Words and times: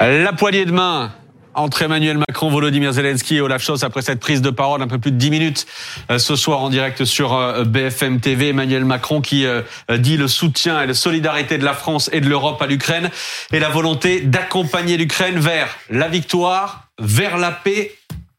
La 0.00 0.32
poignée 0.32 0.64
de 0.64 0.72
main 0.72 1.12
entre 1.54 1.82
Emmanuel 1.82 2.18
Macron, 2.18 2.50
Volodymyr 2.50 2.92
Zelensky 2.92 3.36
et 3.36 3.40
Olaf 3.40 3.62
Scholz 3.62 3.84
après 3.84 4.02
cette 4.02 4.18
prise 4.18 4.42
de 4.42 4.50
parole 4.50 4.82
un 4.82 4.88
peu 4.88 4.98
plus 4.98 5.12
de 5.12 5.16
10 5.16 5.30
minutes 5.30 5.66
euh, 6.10 6.18
ce 6.18 6.34
soir 6.34 6.60
en 6.60 6.68
direct 6.68 7.04
sur 7.04 7.32
euh, 7.32 7.64
BFM 7.64 8.18
TV. 8.20 8.48
Emmanuel 8.48 8.84
Macron 8.84 9.20
qui 9.20 9.46
euh, 9.46 9.62
dit 9.96 10.16
le 10.16 10.26
soutien 10.26 10.82
et 10.82 10.86
la 10.86 10.94
solidarité 10.94 11.56
de 11.56 11.64
la 11.64 11.74
France 11.74 12.10
et 12.12 12.20
de 12.20 12.28
l'Europe 12.28 12.60
à 12.60 12.66
l'Ukraine 12.66 13.08
et 13.52 13.60
la 13.60 13.68
volonté 13.68 14.20
d'accompagner 14.20 14.96
l'Ukraine 14.96 15.38
vers 15.38 15.68
la 15.90 16.08
victoire, 16.08 16.88
vers 16.98 17.38
la 17.38 17.52
paix 17.52 17.92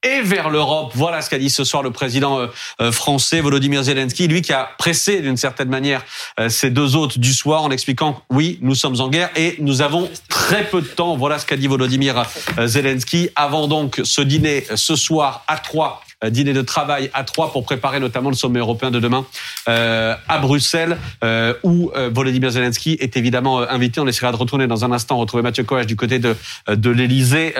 et 0.05 0.21
vers 0.21 0.49
l'Europe. 0.49 0.91
Voilà 0.93 1.21
ce 1.21 1.29
qu'a 1.29 1.39
dit 1.39 1.49
ce 1.49 1.63
soir 1.63 1.81
le 1.81 1.91
président 1.91 2.39
euh, 2.39 2.47
euh, 2.79 2.91
français 2.91 3.41
Volodymyr 3.41 3.83
Zelensky, 3.83 4.27
lui 4.27 4.41
qui 4.41 4.53
a 4.53 4.69
pressé 4.77 5.21
d'une 5.21 5.37
certaine 5.37 5.69
manière 5.69 6.05
euh, 6.39 6.47
ces 6.47 6.69
deux 6.69 6.95
hôtes 6.95 7.17
du 7.17 7.33
soir 7.33 7.63
en 7.63 7.71
expliquant 7.71 8.21
oui, 8.29 8.59
nous 8.61 8.75
sommes 8.75 9.01
en 9.01 9.09
guerre 9.09 9.31
et 9.35 9.55
nous 9.59 9.81
avons 9.81 10.09
très 10.29 10.63
peu 10.63 10.81
de 10.81 10.87
temps. 10.87 11.17
Voilà 11.17 11.39
ce 11.39 11.45
qu'a 11.45 11.57
dit 11.57 11.67
Volodymyr 11.67 12.23
Zelensky 12.65 13.29
avant 13.35 13.67
donc 13.67 13.99
ce 14.03 14.21
dîner 14.21 14.65
ce 14.75 14.95
soir 14.95 15.43
à 15.47 15.57
trois 15.57 16.01
dîner 16.25 16.53
de 16.53 16.61
travail 16.61 17.11
à 17.13 17.23
trois 17.23 17.51
pour 17.51 17.65
préparer 17.65 17.99
notamment 17.99 18.29
le 18.29 18.35
sommet 18.35 18.59
européen 18.59 18.89
de 18.89 18.99
demain 18.99 19.25
à 19.67 20.37
Bruxelles, 20.39 20.97
où 21.63 21.91
Volodymyr 22.11 22.51
Zelensky 22.51 22.97
est 22.99 23.17
évidemment 23.17 23.59
invité. 23.59 23.99
On 23.99 24.07
essaiera 24.07 24.31
de 24.31 24.37
retourner 24.37 24.65
dans 24.65 24.85
un 24.85 24.91
instant, 24.91 25.17
retrouver 25.17 25.43
Mathieu 25.43 25.63
Coach 25.63 25.85
du 25.85 25.95
côté 25.95 26.19
de, 26.19 26.35
de 26.69 26.89
l'Elysée. 26.89 27.53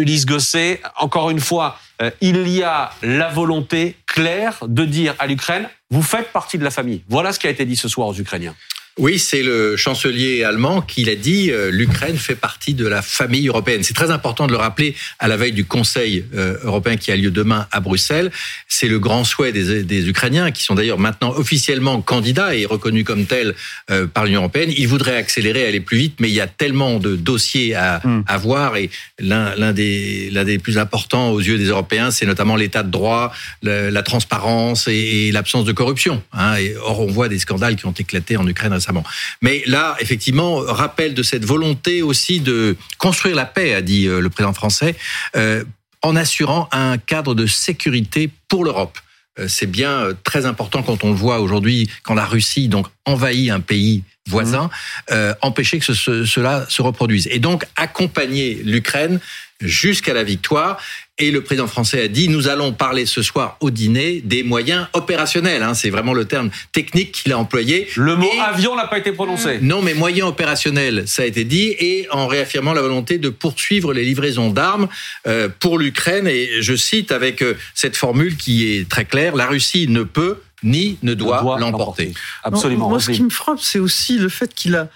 Ulysse 0.00 0.26
Gosset, 0.26 0.80
encore 0.98 1.30
une 1.30 1.40
fois, 1.40 1.78
euh, 2.02 2.10
il 2.20 2.48
y 2.48 2.62
a 2.62 2.90
la 3.02 3.28
volonté 3.28 3.96
claire 4.06 4.58
de 4.66 4.84
dire 4.84 5.14
à 5.18 5.26
l'Ukraine, 5.26 5.68
vous 5.90 6.02
faites 6.02 6.32
partie 6.32 6.58
de 6.58 6.64
la 6.64 6.70
famille. 6.70 7.02
Voilà 7.08 7.32
ce 7.32 7.38
qui 7.38 7.46
a 7.46 7.50
été 7.50 7.64
dit 7.64 7.76
ce 7.76 7.88
soir 7.88 8.08
aux 8.08 8.14
Ukrainiens. 8.14 8.54
Oui, 8.98 9.18
c'est 9.18 9.42
le 9.42 9.76
chancelier 9.76 10.42
allemand 10.42 10.82
qui 10.82 11.04
l'a 11.04 11.14
dit, 11.14 11.50
euh, 11.50 11.70
l'Ukraine 11.70 12.16
fait 12.16 12.34
partie 12.34 12.74
de 12.74 12.86
la 12.86 13.02
famille 13.02 13.48
européenne. 13.48 13.82
C'est 13.82 13.94
très 13.94 14.10
important 14.10 14.46
de 14.46 14.52
le 14.52 14.58
rappeler 14.58 14.94
à 15.18 15.28
la 15.28 15.36
veille 15.36 15.52
du 15.52 15.64
Conseil 15.64 16.24
euh, 16.34 16.56
européen 16.64 16.96
qui 16.96 17.12
a 17.12 17.16
lieu 17.16 17.30
demain 17.30 17.66
à 17.70 17.80
Bruxelles. 17.80 18.30
C'est 18.68 18.88
le 18.88 18.98
grand 18.98 19.24
souhait 19.24 19.52
des, 19.52 20.08
Ukrainiens, 20.08 20.50
qui 20.50 20.64
sont 20.64 20.74
d'ailleurs 20.74 20.98
maintenant 20.98 21.30
officiellement 21.30 22.02
candidats 22.02 22.54
et 22.54 22.66
reconnus 22.66 23.04
comme 23.04 23.26
tels 23.26 23.54
euh, 23.90 24.06
par 24.06 24.24
l'Union 24.24 24.40
européenne. 24.40 24.72
Ils 24.76 24.88
voudraient 24.88 25.16
accélérer, 25.16 25.66
aller 25.66 25.80
plus 25.80 25.96
vite, 25.96 26.16
mais 26.18 26.28
il 26.28 26.34
y 26.34 26.40
a 26.40 26.48
tellement 26.48 26.98
de 26.98 27.16
dossiers 27.16 27.74
à, 27.74 28.00
hmm. 28.04 28.24
voir 28.38 28.76
et 28.76 28.90
l'un 29.18 29.72
des, 29.72 30.30
des 30.30 30.58
plus 30.58 30.78
importants 30.78 31.30
aux 31.30 31.40
yeux 31.40 31.58
des 31.58 31.66
Européens, 31.66 32.10
c'est 32.10 32.26
notamment 32.26 32.56
l'état 32.56 32.82
de 32.82 32.90
droit, 32.90 33.32
la 33.62 34.02
transparence 34.02 34.88
et, 34.88 35.30
l'absence 35.32 35.64
de 35.64 35.72
corruption. 35.72 36.22
Hein. 36.32 36.56
Et, 36.56 36.74
or, 36.76 37.00
on 37.00 37.06
voit 37.06 37.28
des 37.28 37.38
scandales 37.38 37.76
qui 37.76 37.86
ont 37.86 37.92
éclaté 37.92 38.36
en 38.36 38.46
Ukraine 38.46 38.72
récemment. 38.80 39.04
Mais 39.42 39.62
là, 39.66 39.96
effectivement, 40.00 40.60
rappel 40.60 41.14
de 41.14 41.22
cette 41.22 41.44
volonté 41.44 42.02
aussi 42.02 42.40
de 42.40 42.76
construire 42.98 43.36
la 43.36 43.46
paix, 43.46 43.74
a 43.74 43.82
dit 43.82 44.06
euh, 44.06 44.20
le 44.20 44.30
président 44.30 44.52
français, 44.52 44.96
euh, 45.36 45.64
en 46.02 46.16
assurant 46.16 46.68
un 46.72 46.98
cadre 46.98 47.34
de 47.34 47.46
sécurité 47.46 48.30
pour 48.48 48.64
l'Europe 48.64 48.98
euh, 49.38 49.46
c'est 49.46 49.70
bien 49.70 50.08
très 50.24 50.44
important 50.44 50.82
quand 50.82 51.04
on 51.04 51.10
le 51.10 51.14
voit 51.14 51.38
aujourd'hui, 51.38 51.88
quand 52.02 52.14
la 52.14 52.24
Russie 52.24 52.68
donc 52.68 52.88
envahit 53.04 53.50
un 53.50 53.60
pays 53.60 54.02
voisin, 54.28 54.70
mmh. 55.10 55.14
empêcher 55.40 55.78
que 55.78 55.92
cela 55.94 56.66
se 56.68 56.82
reproduise. 56.82 57.26
Et 57.30 57.38
donc 57.38 57.64
accompagner 57.74 58.60
l'Ukraine 58.64 59.18
jusqu'à 59.60 60.14
la 60.14 60.24
victoire. 60.24 60.78
Et 61.20 61.30
le 61.30 61.42
président 61.42 61.66
français 61.66 62.02
a 62.04 62.08
dit, 62.08 62.28
nous 62.28 62.48
allons 62.48 62.72
parler 62.72 63.04
ce 63.04 63.20
soir 63.20 63.58
au 63.60 63.70
dîner 63.70 64.22
des 64.24 64.42
moyens 64.42 64.86
opérationnels. 64.94 65.62
Hein, 65.62 65.74
c'est 65.74 65.90
vraiment 65.90 66.14
le 66.14 66.24
terme 66.24 66.50
technique 66.72 67.12
qu'il 67.12 67.32
a 67.32 67.38
employé. 67.38 67.88
Le 67.96 68.16
mot 68.16 68.30
avion 68.42 68.74
n'a 68.74 68.86
pas 68.86 68.98
été 68.98 69.12
prononcé. 69.12 69.58
Non, 69.60 69.82
mais 69.82 69.92
moyens 69.92 70.28
opérationnels, 70.28 71.06
ça 71.06 71.22
a 71.22 71.26
été 71.26 71.44
dit, 71.44 71.76
et 71.78 72.06
en 72.10 72.26
réaffirmant 72.26 72.72
la 72.72 72.80
volonté 72.80 73.18
de 73.18 73.28
poursuivre 73.28 73.92
les 73.92 74.02
livraisons 74.02 74.50
d'armes 74.50 74.88
euh, 75.26 75.50
pour 75.60 75.78
l'Ukraine. 75.78 76.26
Et 76.26 76.62
je 76.62 76.74
cite 76.74 77.12
avec 77.12 77.42
euh, 77.42 77.54
cette 77.74 77.98
formule 77.98 78.38
qui 78.38 78.72
est 78.72 78.88
très 78.88 79.04
claire, 79.04 79.36
la 79.36 79.46
Russie 79.46 79.88
ne 79.88 80.02
peut 80.02 80.38
ni 80.62 80.98
ne 81.02 81.14
doit, 81.14 81.58
l'emporter. 81.58 82.14
Absolument. 82.44 82.88
moi, 82.88 83.00
ce 83.00 83.10
qui 83.10 83.22
me 83.22 83.30
frappe, 83.30 83.60
c'est 83.60 83.78
aussi 83.78 84.18
le 84.18 84.28
fait 84.28 84.54
qu'il 84.54 84.74
a 84.74 84.88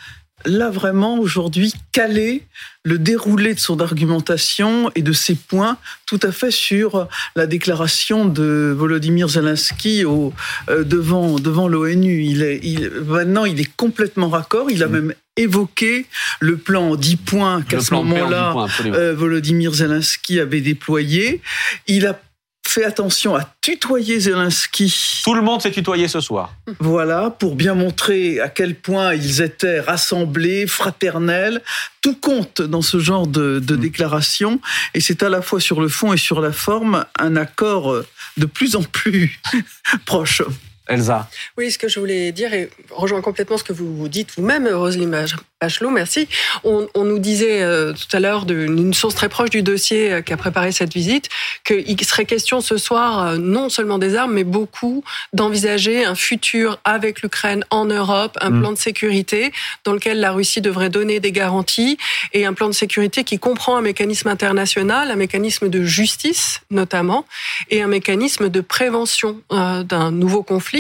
là 0.47 0.71
vraiment 0.71 1.19
aujourd'hui 1.19 1.73
calé 1.93 2.45
le 2.85 2.99
déroulé 2.99 3.55
de 3.55 3.59
son 3.59 3.81
argumentation 3.81 4.91
et 4.95 5.03
de 5.03 5.13
ses 5.13 5.35
points 5.35 5.79
tout 6.07 6.21
à 6.23 6.33
fait 6.33 6.51
sur 6.51 7.09
la 7.35 7.47
déclaration 7.47 8.27
de 8.27 8.75
Volodymyr 8.77 9.29
Zelensky 9.29 10.05
au, 10.05 10.33
euh, 10.69 10.85
devant, 10.85 11.39
devant 11.39 11.67
l'ONU? 11.67 12.23
Il 12.25 12.43
est, 12.43 12.61
il, 12.63 12.91
maintenant, 13.07 13.47
il 13.47 13.61
est 13.61 13.75
complètement 13.77 14.29
raccord. 14.29 14.71
Il 14.71 14.83
a 14.83 14.89
mm. 14.89 14.93
même 14.93 15.15
évoqué 15.37 16.07
le 16.41 16.57
plan 16.57 16.91
en 16.91 16.97
10 16.97 17.17
points 17.17 17.63
qu'à 17.63 17.81
ce 17.81 17.95
moment-là, 17.95 18.55
euh, 18.85 19.15
Volodymyr 19.15 19.73
Zelensky 19.73 20.39
avait 20.39 20.61
déployé. 20.61 21.41
Il 21.87 22.07
a 22.07 22.21
fait 22.75 22.85
attention 22.85 23.37
à 23.37 23.49
tutoyer 23.61 24.19
Zelensky. 24.19 25.23
Tout 25.23 25.35
le 25.35 25.43
monde 25.43 25.63
s'est 25.63 25.71
tutoyé 25.71 26.09
ce 26.09 26.19
soir. 26.19 26.53
Voilà, 26.81 27.31
pour 27.31 27.55
bien 27.55 27.75
montrer 27.75 28.41
à 28.41 28.49
quel 28.49 28.75
point 28.75 29.15
ils 29.15 29.43
étaient 29.43 29.79
rassemblés, 29.79 30.67
fraternels. 30.67 31.63
Tout 32.03 32.17
compte 32.17 32.63
dans 32.63 32.83
ce 32.83 32.99
genre 32.99 33.29
de, 33.29 33.61
de 33.61 33.77
mm. 33.77 33.81
déclaration. 33.81 34.61
Et 34.93 35.01
c'est 35.01 35.23
à 35.23 35.29
la 35.29 35.41
fois 35.41 35.61
sur 35.61 35.81
le 35.81 35.89
fond 35.89 36.13
et 36.13 36.17
sur 36.17 36.41
la 36.41 36.51
forme 36.51 37.05
un 37.17 37.37
accord 37.37 38.03
de 38.37 38.47
plus 38.47 38.75
en 38.75 38.83
plus 38.83 39.41
proche. 40.05 40.43
Elsa. 40.87 41.29
Oui, 41.57 41.71
ce 41.71 41.79
que 41.79 41.89
je 41.89 41.99
voulais 41.99 42.31
dire 42.33 42.53
et 42.53 42.69
rejoint 42.91 43.23
complètement 43.23 43.57
ce 43.57 43.65
que 43.65 43.73
vous 43.73 44.07
dites 44.09 44.31
vous-même, 44.37 44.69
Roselyne 44.69 45.11
Bachelot, 45.61 45.89
merci. 45.89 46.29
On, 46.63 46.89
nous 46.95 47.19
disait 47.19 47.63
euh, 47.63 47.95
tout 47.95 48.15
à 48.15 48.21
l'heure 48.21 48.45
d'une 48.45 48.93
source 48.93 49.15
très 49.15 49.31
proche 49.31 49.49
du 49.49 49.63
dossier 49.63 50.13
euh, 50.13 50.21
qui 50.21 50.35
a 50.35 50.37
préparé 50.37 50.73
cette 50.73 50.93
visite 50.93 51.31
qu'il 51.65 52.05
serait 52.05 52.27
question 52.27 52.61
ce 52.61 52.77
soir 52.77 53.27
euh, 53.27 53.37
non 53.39 53.71
seulement 53.71 53.97
des 53.97 54.15
armes, 54.15 54.35
mais 54.35 54.45
beaucoup 54.45 55.03
d'envisager 55.33 56.05
un 56.05 56.15
futur 56.15 56.79
avec 56.85 57.23
l'Ukraine 57.23 57.65
en 57.71 57.87
Europe, 57.87 58.37
un 58.43 58.51
mm. 58.51 58.61
plan 58.61 58.73
de 58.73 58.79
sécurité 58.79 59.53
dans 59.85 59.95
lequel 59.95 60.21
la 60.21 60.33
Russie 60.33 60.61
devrait 60.61 60.91
donner 60.91 61.19
des 61.19 61.33
garanties 61.33 61.97
et 62.35 62.45
un 62.45 62.53
plan 62.53 62.67
de 62.67 62.75
sécurité 62.75 63.25
qui 63.25 63.39
comprend 63.39 63.79
un 63.79 63.83
mécanisme 63.83 64.29
international, 64.29 65.11
un 65.11 65.17
mécanisme 65.17 65.71
de 65.71 65.83
justice 65.83 66.61
notamment, 66.71 67.25
et 67.71 67.81
un 67.81 67.87
mécanisme 67.87 68.51
de 68.51 68.61
prévention 68.61 69.41
d'un 69.51 70.11
nouveau 70.11 70.43
conflit 70.43 70.74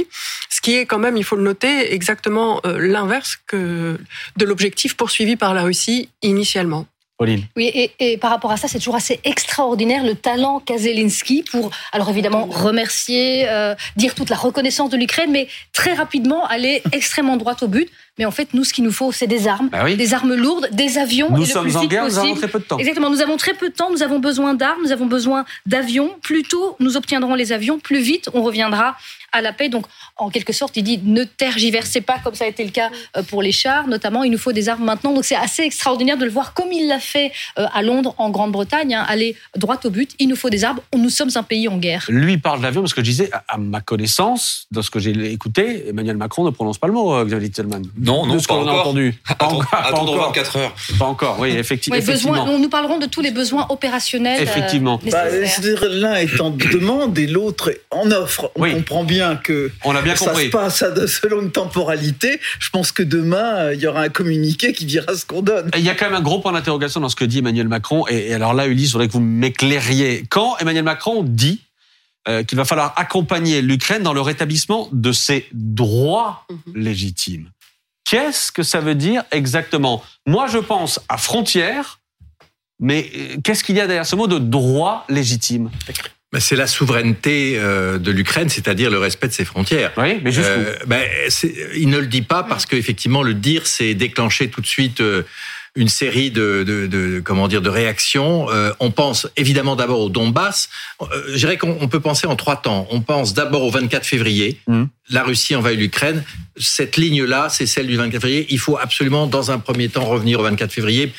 ce 0.50 0.60
qui 0.60 0.74
est 0.76 0.86
quand 0.86 0.98
même, 0.98 1.16
il 1.16 1.24
faut 1.24 1.36
le 1.36 1.42
noter, 1.42 1.92
exactement 1.92 2.60
euh, 2.64 2.78
l'inverse 2.78 3.38
que 3.46 3.98
de 4.36 4.44
l'objectif 4.44 4.96
poursuivi 4.96 5.36
par 5.36 5.54
la 5.54 5.62
Russie 5.62 6.08
initialement. 6.22 6.86
Pauline. 7.16 7.44
Oui, 7.56 7.90
et, 8.00 8.18
par 8.18 8.30
rapport 8.30 8.50
à 8.50 8.56
ça, 8.56 8.66
c'est 8.66 8.78
toujours 8.78 8.96
assez 8.96 9.20
extraordinaire 9.22 10.02
le 10.02 10.16
talent 10.16 10.58
qu'a 10.58 10.78
Zelensky 10.78 11.44
pour, 11.48 11.70
alors 11.92 12.10
évidemment, 12.10 12.46
remercier, 12.46 13.48
euh, 13.48 13.74
dire 13.94 14.16
toute 14.16 14.30
la 14.30 14.36
reconnaissance 14.36 14.90
de 14.90 14.96
l'Ukraine, 14.96 15.30
mais 15.30 15.46
très 15.72 15.92
rapidement 15.92 16.44
aller 16.46 16.82
extrêmement 16.90 17.36
droit 17.36 17.54
au 17.62 17.68
but. 17.68 17.88
Mais 18.18 18.24
en 18.24 18.30
fait, 18.30 18.54
nous, 18.54 18.64
ce 18.64 18.72
qu'il 18.72 18.84
nous 18.84 18.92
faut, 18.92 19.10
c'est 19.12 19.26
des 19.26 19.48
armes, 19.48 19.68
bah 19.70 19.92
des 19.92 20.14
armes 20.14 20.34
lourdes, 20.34 20.68
des 20.72 20.98
avions. 20.98 21.30
Nous 21.30 21.44
sommes 21.46 21.74
en 21.76 21.84
guerre, 21.86 22.04
nous 22.04 22.18
avons 22.18 22.34
très 22.34 22.48
peu 22.48 22.58
de 22.60 22.64
temps. 22.64 22.78
Exactement, 22.78 23.10
nous 23.10 23.20
avons 23.20 23.36
très 23.36 23.54
peu 23.54 23.68
de 23.68 23.74
temps, 23.74 23.90
nous 23.90 24.02
avons 24.02 24.20
besoin 24.20 24.54
d'armes, 24.54 24.82
nous 24.84 24.92
avons 24.92 25.06
besoin 25.06 25.44
d'avions. 25.66 26.10
Plus 26.22 26.42
tôt 26.42 26.76
nous 26.80 26.96
obtiendrons 26.96 27.34
les 27.34 27.52
avions, 27.52 27.78
plus 27.78 28.00
vite 28.00 28.30
on 28.34 28.42
reviendra 28.42 28.96
à 29.34 29.42
la 29.42 29.52
paix. 29.52 29.68
Donc, 29.68 29.86
en 30.16 30.30
quelque 30.30 30.52
sorte, 30.52 30.76
il 30.76 30.84
dit 30.84 31.00
ne 31.02 31.24
tergiversez 31.24 32.00
pas 32.00 32.18
comme 32.22 32.34
ça 32.34 32.44
a 32.44 32.48
été 32.48 32.64
le 32.64 32.70
cas 32.70 32.90
euh, 33.16 33.22
pour 33.22 33.42
les 33.42 33.52
chars, 33.52 33.88
notamment. 33.88 34.22
Il 34.22 34.30
nous 34.30 34.38
faut 34.38 34.52
des 34.52 34.68
armes 34.68 34.84
maintenant. 34.84 35.12
Donc, 35.12 35.24
c'est 35.24 35.36
assez 35.36 35.62
extraordinaire 35.62 36.16
de 36.16 36.24
le 36.24 36.30
voir 36.30 36.54
comme 36.54 36.72
il 36.72 36.86
l'a 36.86 37.00
fait 37.00 37.32
euh, 37.58 37.66
à 37.74 37.82
Londres, 37.82 38.14
en 38.18 38.30
Grande-Bretagne, 38.30 38.94
hein, 38.94 39.04
aller 39.08 39.36
droit 39.56 39.78
au 39.84 39.90
but. 39.90 40.12
Il 40.18 40.28
nous 40.28 40.36
faut 40.36 40.50
des 40.50 40.64
armes. 40.64 40.78
Nous 40.96 41.10
sommes 41.10 41.30
un 41.34 41.42
pays 41.42 41.68
en 41.68 41.78
guerre. 41.78 42.04
Lui 42.08 42.38
parle 42.38 42.62
d'avion 42.62 42.82
parce 42.82 42.94
que 42.94 43.00
je 43.00 43.06
disais, 43.06 43.30
à 43.48 43.58
ma 43.58 43.80
connaissance, 43.80 44.66
dans 44.70 44.82
ce 44.82 44.90
que 44.90 45.00
j'ai 45.00 45.32
écouté, 45.32 45.88
Emmanuel 45.88 46.16
Macron 46.16 46.44
ne 46.44 46.50
prononce 46.50 46.78
pas 46.78 46.86
le 46.86 46.92
mot, 46.92 47.12
euh, 47.14 47.24
Xavier 47.24 47.50
Tillman. 47.50 47.82
Non, 48.04 48.26
non, 48.26 48.38
ce 48.38 48.46
qu'on 48.46 48.66
a 48.66 48.72
entendu. 48.72 49.14
Attendons 49.28 50.16
24 50.16 50.56
heures. 50.56 50.74
Pas 50.98 51.04
encore, 51.04 51.38
oui, 51.40 51.50
effectivement. 51.50 51.98
Besoin, 51.98 52.58
nous 52.58 52.68
parlerons 52.68 52.98
de 52.98 53.06
tous 53.06 53.20
les 53.20 53.30
besoins 53.30 53.66
opérationnels. 53.68 54.42
Effectivement. 54.42 55.00
Bah, 55.10 55.24
l'un 55.90 56.14
est 56.14 56.40
en 56.40 56.50
demande 56.50 57.18
et 57.18 57.26
l'autre 57.26 57.72
en 57.90 58.10
offre. 58.10 58.52
On 58.56 58.70
comprend 58.70 59.04
bien 59.04 59.36
que. 59.36 59.70
On 59.84 59.94
a 59.94 60.02
bien 60.02 60.16
ça 60.16 60.34
se 60.34 60.48
passe 60.48 60.84
selon 61.06 61.42
une 61.42 61.50
temporalité. 61.50 62.40
Je 62.58 62.70
pense 62.70 62.92
que 62.92 63.02
demain, 63.02 63.56
euh, 63.56 63.74
il 63.74 63.80
y 63.80 63.86
aura 63.86 64.02
un 64.02 64.08
communiqué 64.08 64.72
qui 64.72 64.84
dira 64.84 65.14
ce 65.14 65.24
qu'on 65.24 65.42
donne. 65.42 65.70
Il 65.76 65.84
y 65.84 65.90
a 65.90 65.94
quand 65.94 66.06
même 66.06 66.14
un 66.14 66.22
gros 66.22 66.40
point 66.40 66.52
d'interrogation 66.52 67.00
dans 67.00 67.08
ce 67.08 67.16
que 67.16 67.24
dit 67.24 67.38
Emmanuel 67.38 67.68
Macron. 67.68 68.06
Et, 68.08 68.32
alors 68.32 68.54
là, 68.54 68.66
Ulysse, 68.66 68.88
il 68.88 68.92
faudrait 68.92 69.08
que 69.08 69.12
vous 69.12 69.20
m'éclairiez. 69.20 70.24
Quand 70.28 70.56
Emmanuel 70.58 70.84
Macron 70.84 71.22
dit 71.22 71.60
euh, 72.26 72.42
qu'il 72.42 72.56
va 72.56 72.64
falloir 72.64 72.94
accompagner 72.96 73.60
l'Ukraine 73.60 74.02
dans 74.02 74.14
le 74.14 74.20
rétablissement 74.20 74.88
de 74.92 75.12
ses 75.12 75.46
droits 75.52 76.46
mhm. 76.48 76.82
légitimes. 76.82 77.50
Qu'est-ce 78.04 78.52
que 78.52 78.62
ça 78.62 78.80
veut 78.80 78.94
dire 78.94 79.24
exactement? 79.30 80.02
Moi, 80.26 80.46
je 80.46 80.58
pense 80.58 81.00
à 81.08 81.16
frontières, 81.16 82.00
mais 82.80 83.10
euh, 83.16 83.36
qu'est-ce 83.42 83.64
qu'il 83.64 83.76
y 83.76 83.80
a 83.80 83.86
derrière 83.86 84.06
ce 84.06 84.16
mot 84.16 84.26
de 84.26 84.38
droit 84.38 85.04
légitime? 85.08 85.70
Bah, 86.32 86.40
c'est 86.40 86.56
la 86.56 86.66
souveraineté 86.66 87.54
euh, 87.56 87.98
de 87.98 88.10
l'Ukraine, 88.10 88.48
c'est-à-dire 88.48 88.90
le 88.90 88.98
respect 88.98 89.28
de 89.28 89.32
ses 89.32 89.44
frontières. 89.44 89.92
Oui, 89.96 90.20
mais 90.22 90.32
jusqu'où? 90.32 90.50
Euh, 90.50 90.76
bah, 90.86 90.98
Il 91.76 91.88
ne 91.88 91.98
le 91.98 92.06
dit 92.06 92.22
pas 92.22 92.42
parce 92.42 92.66
qu'effectivement, 92.66 93.22
le 93.22 93.34
dire, 93.34 93.66
c'est 93.66 93.94
déclencher 93.94 94.50
tout 94.50 94.60
de 94.60 94.66
suite 94.66 95.00
une 95.76 95.88
série 95.88 96.30
de, 96.30 96.62
de, 96.62 96.86
de, 96.86 97.20
comment 97.20 97.48
dire 97.48 97.60
de 97.60 97.68
réactions. 97.68 98.48
Euh, 98.50 98.72
on 98.78 98.90
pense 98.90 99.26
évidemment 99.36 99.74
d'abord 99.74 100.00
au 100.00 100.08
Donbass. 100.08 100.68
Euh, 101.00 101.06
je 101.28 101.38
dirais 101.38 101.58
qu'on 101.58 101.88
peut 101.88 102.00
penser 102.00 102.26
en 102.26 102.36
trois 102.36 102.56
temps. 102.56 102.86
On 102.90 103.00
pense 103.00 103.34
d'abord 103.34 103.62
au 103.62 103.70
24 103.70 104.06
février. 104.06 104.60
Mmh. 104.68 104.84
La 105.10 105.24
Russie 105.24 105.56
envahit 105.56 105.78
l'Ukraine. 105.78 106.24
Cette 106.56 106.96
ligne-là, 106.96 107.48
c'est 107.48 107.66
celle 107.66 107.88
du 107.88 107.96
24 107.96 108.22
février. 108.22 108.46
Il 108.50 108.58
faut 108.58 108.78
absolument, 108.78 109.26
dans 109.26 109.50
un 109.50 109.58
premier 109.58 109.88
temps, 109.88 110.04
revenir 110.04 110.40
au 110.40 110.44
24 110.44 110.72
février 110.72 111.12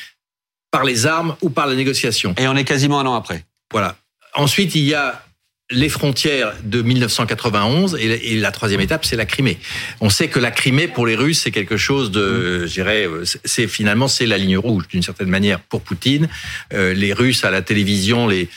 par 0.71 0.85
les 0.85 1.05
armes 1.05 1.35
ou 1.41 1.49
par 1.49 1.67
la 1.67 1.75
négociation. 1.75 2.33
Et 2.37 2.47
on 2.47 2.55
est 2.55 2.63
quasiment 2.63 2.99
un 2.99 3.05
an 3.05 3.15
après. 3.15 3.43
Voilà. 3.71 3.97
Ensuite, 4.35 4.75
il 4.75 4.83
y 4.83 4.93
a 4.93 5.24
les 5.71 5.89
frontières 5.89 6.53
de 6.63 6.83
1991 6.83 7.97
et 7.99 8.35
la 8.35 8.51
troisième 8.51 8.81
étape, 8.81 9.03
c'est 9.03 9.15
la 9.15 9.25
Crimée. 9.25 9.57
On 9.99 10.11
sait 10.11 10.27
que 10.27 10.39
la 10.39 10.51
Crimée, 10.51 10.87
pour 10.87 11.07
les 11.07 11.15
Russes, 11.15 11.41
c'est 11.43 11.49
quelque 11.49 11.75
chose 11.75 12.11
de, 12.11 12.67
je 12.67 12.71
dirais, 12.71 13.07
c'est 13.43 13.67
finalement 13.67 14.07
c'est 14.07 14.27
la 14.27 14.37
ligne 14.37 14.59
rouge 14.59 14.87
d'une 14.87 15.01
certaine 15.01 15.29
manière 15.29 15.59
pour 15.59 15.81
Poutine. 15.81 16.29
Euh, 16.73 16.93
les 16.93 17.13
Russes 17.13 17.43
à 17.45 17.49
la 17.49 17.63
télévision, 17.63 18.27
les 18.27 18.47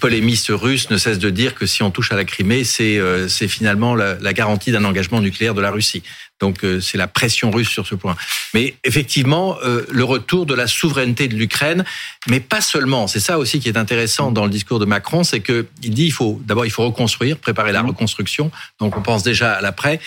polémistes 0.00 0.48
russes 0.50 0.88
ne 0.88 0.96
cessent 0.96 1.18
de 1.18 1.28
dire 1.28 1.54
que 1.54 1.66
si 1.66 1.82
on 1.82 1.90
touche 1.90 2.10
à 2.10 2.16
la 2.16 2.24
Crimée, 2.24 2.64
c'est 2.64 2.96
euh, 2.96 3.28
c'est 3.28 3.48
finalement 3.48 3.94
la 3.94 4.32
garantie 4.32 4.72
d'un 4.72 4.84
engagement 4.84 5.20
nucléaire 5.20 5.52
de 5.52 5.60
la 5.60 5.70
Russie. 5.70 6.02
Donc 6.40 6.64
euh, 6.64 6.80
c'est 6.80 6.98
la 6.98 7.08
pression 7.08 7.50
russe 7.50 7.68
sur 7.68 7.86
ce 7.86 7.94
point. 7.94 8.16
Mais 8.52 8.74
effectivement, 8.84 9.56
euh, 9.64 9.86
le 9.90 10.04
retour 10.04 10.46
de 10.46 10.54
la 10.54 10.66
souveraineté 10.66 11.28
de 11.28 11.34
l'Ukraine, 11.34 11.84
mais 12.28 12.40
pas 12.40 12.60
seulement. 12.60 13.06
C'est 13.06 13.20
ça 13.20 13.38
aussi 13.38 13.60
qui 13.60 13.68
est 13.68 13.78
intéressant 13.78 14.30
dans 14.32 14.44
le 14.44 14.50
discours 14.50 14.78
de 14.78 14.84
Macron, 14.84 15.24
c'est 15.24 15.40
que 15.40 15.66
il 15.82 15.90
dit 15.90 16.06
il 16.06 16.12
faut 16.12 16.40
d'abord 16.44 16.66
il 16.66 16.70
faut 16.70 16.84
reconstruire, 16.84 17.38
préparer 17.38 17.72
la 17.72 17.82
mmh. 17.82 17.88
reconstruction. 17.88 18.50
Donc 18.80 18.96
on 18.96 19.02
pense 19.02 19.22
déjà 19.22 19.52
à 19.54 19.60
l'après 19.60 20.00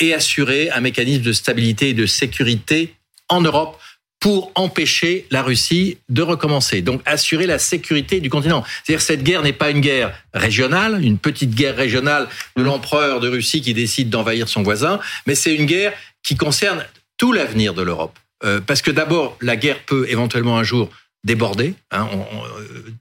et 0.00 0.12
assurer 0.12 0.70
un 0.70 0.80
mécanisme 0.80 1.22
de 1.22 1.32
stabilité 1.32 1.90
et 1.90 1.94
de 1.94 2.06
sécurité 2.06 2.94
en 3.28 3.40
Europe 3.40 3.80
pour 4.20 4.50
empêcher 4.54 5.26
la 5.30 5.42
Russie 5.42 5.98
de 6.08 6.22
recommencer. 6.22 6.82
Donc 6.82 7.00
assurer 7.04 7.46
la 7.46 7.58
sécurité 7.58 8.20
du 8.20 8.30
continent. 8.30 8.64
C'est-à-dire 8.84 9.02
cette 9.02 9.22
guerre 9.22 9.42
n'est 9.42 9.52
pas 9.52 9.70
une 9.70 9.80
guerre 9.80 10.14
régionale, 10.32 11.04
une 11.04 11.18
petite 11.18 11.54
guerre 11.54 11.76
régionale 11.76 12.28
de 12.56 12.62
l'empereur 12.62 13.20
de 13.20 13.28
Russie 13.28 13.60
qui 13.60 13.74
décide 13.74 14.10
d'envahir 14.10 14.48
son 14.48 14.62
voisin, 14.62 14.98
mais 15.26 15.34
c'est 15.34 15.54
une 15.54 15.66
guerre 15.66 15.92
qui 16.22 16.36
concerne 16.36 16.84
tout 17.18 17.32
l'avenir 17.32 17.74
de 17.74 17.82
l'Europe. 17.82 18.18
Euh, 18.44 18.60
parce 18.60 18.82
que 18.82 18.90
d'abord, 18.90 19.36
la 19.40 19.56
guerre 19.56 19.78
peut 19.86 20.06
éventuellement 20.08 20.58
un 20.58 20.62
jour 20.62 20.90
débordé. 21.26 21.74
Hein, 21.90 22.08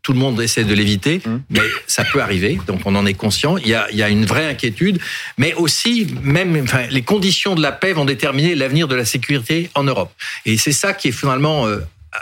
tout 0.01 0.11
le 0.11 0.19
monde 0.19 0.41
essaie 0.41 0.63
de 0.63 0.73
l'éviter, 0.73 1.21
mmh. 1.23 1.37
mais 1.51 1.61
ça 1.87 2.03
peut 2.03 2.21
arriver. 2.21 2.59
Donc 2.67 2.81
on 2.85 2.95
en 2.95 3.05
est 3.05 3.13
conscient. 3.13 3.57
Il 3.57 3.67
y 3.67 3.75
a, 3.75 3.87
il 3.91 3.97
y 3.97 4.03
a 4.03 4.09
une 4.09 4.25
vraie 4.25 4.47
inquiétude, 4.47 4.99
mais 5.37 5.53
aussi 5.53 6.07
même, 6.23 6.59
enfin, 6.63 6.87
les 6.89 7.03
conditions 7.03 7.55
de 7.55 7.61
la 7.61 7.71
paix 7.71 7.93
vont 7.93 8.03
déterminer 8.05 8.55
l'avenir 8.55 8.87
de 8.87 8.95
la 8.95 9.05
sécurité 9.05 9.69
en 9.75 9.83
Europe. 9.83 10.11
Et 10.45 10.57
c'est 10.57 10.71
ça 10.71 10.93
qui 10.93 11.09
est 11.09 11.11
finalement 11.11 11.67
euh, 11.67 11.79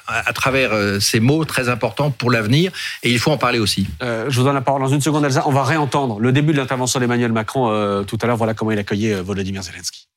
à, 0.08 0.34
travers 0.34 0.74
euh, 0.74 1.00
ces 1.00 1.22
mots 1.22 1.46
très 1.46 1.70
importants 1.70 2.12
pour 2.12 2.32
l'avenir 2.32 2.72
et 3.04 3.10
il 3.10 3.20
faut 3.20 3.32
en 3.32 3.38
parler 3.38 3.60
aussi. 3.60 3.88
Euh, 4.02 4.26
je 4.30 4.38
vous 4.38 4.46
donne 4.46 4.56
la 4.56 4.62
parole 4.62 4.82
dans 4.82 4.90
une 4.90 5.02
seconde, 5.02 5.24
Elsa. 5.24 5.44
On 5.46 5.52
va 5.52 5.64
réentendre 5.64 6.20
le 6.20 6.32
début 6.34 6.52
de 6.52 6.58
l'intervention 6.58 7.00
d'Emmanuel 7.00 7.32
Macron 7.32 8.04
tout 8.06 8.18
à 8.22 8.28
l'heure. 8.28 8.38
Voilà 8.38 8.54
comment 8.54 8.72
il 8.72 8.80
accueillait 8.80 9.22
Volodymyr 9.22 9.64
Zelensky. 9.64 10.08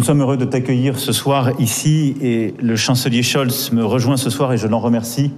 Nous 0.00 0.06
sommes 0.06 0.22
heureux 0.22 0.38
de 0.38 0.46
t'accueillir 0.46 0.98
ce 0.98 1.12
soir 1.12 1.50
ici 1.60 2.16
et 2.22 2.54
le 2.58 2.74
chancelier 2.74 3.22
Scholz 3.22 3.70
me 3.72 3.84
rejoint 3.84 4.16
ce 4.16 4.30
soir 4.30 4.50
et 4.50 4.56
je 4.56 4.66
l'en 4.66 4.78
remercie 4.78 5.30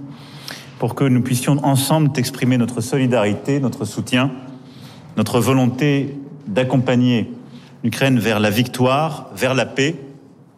pour 0.79 0.95
que 0.95 1.03
nous 1.03 1.21
puissions 1.21 1.57
ensemble 1.65 2.13
t'exprimer 2.13 2.57
notre 2.57 2.79
solidarité, 2.79 3.59
notre 3.59 3.83
soutien, 3.83 4.31
notre 5.17 5.41
volonté 5.41 6.17
d'accompagner 6.47 7.29
l'Ukraine 7.83 8.19
vers 8.19 8.39
la 8.39 8.49
victoire, 8.49 9.29
vers 9.35 9.53
la 9.53 9.65
paix 9.65 9.99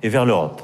et 0.03 0.09
vers 0.09 0.23
l'Europe. 0.23 0.61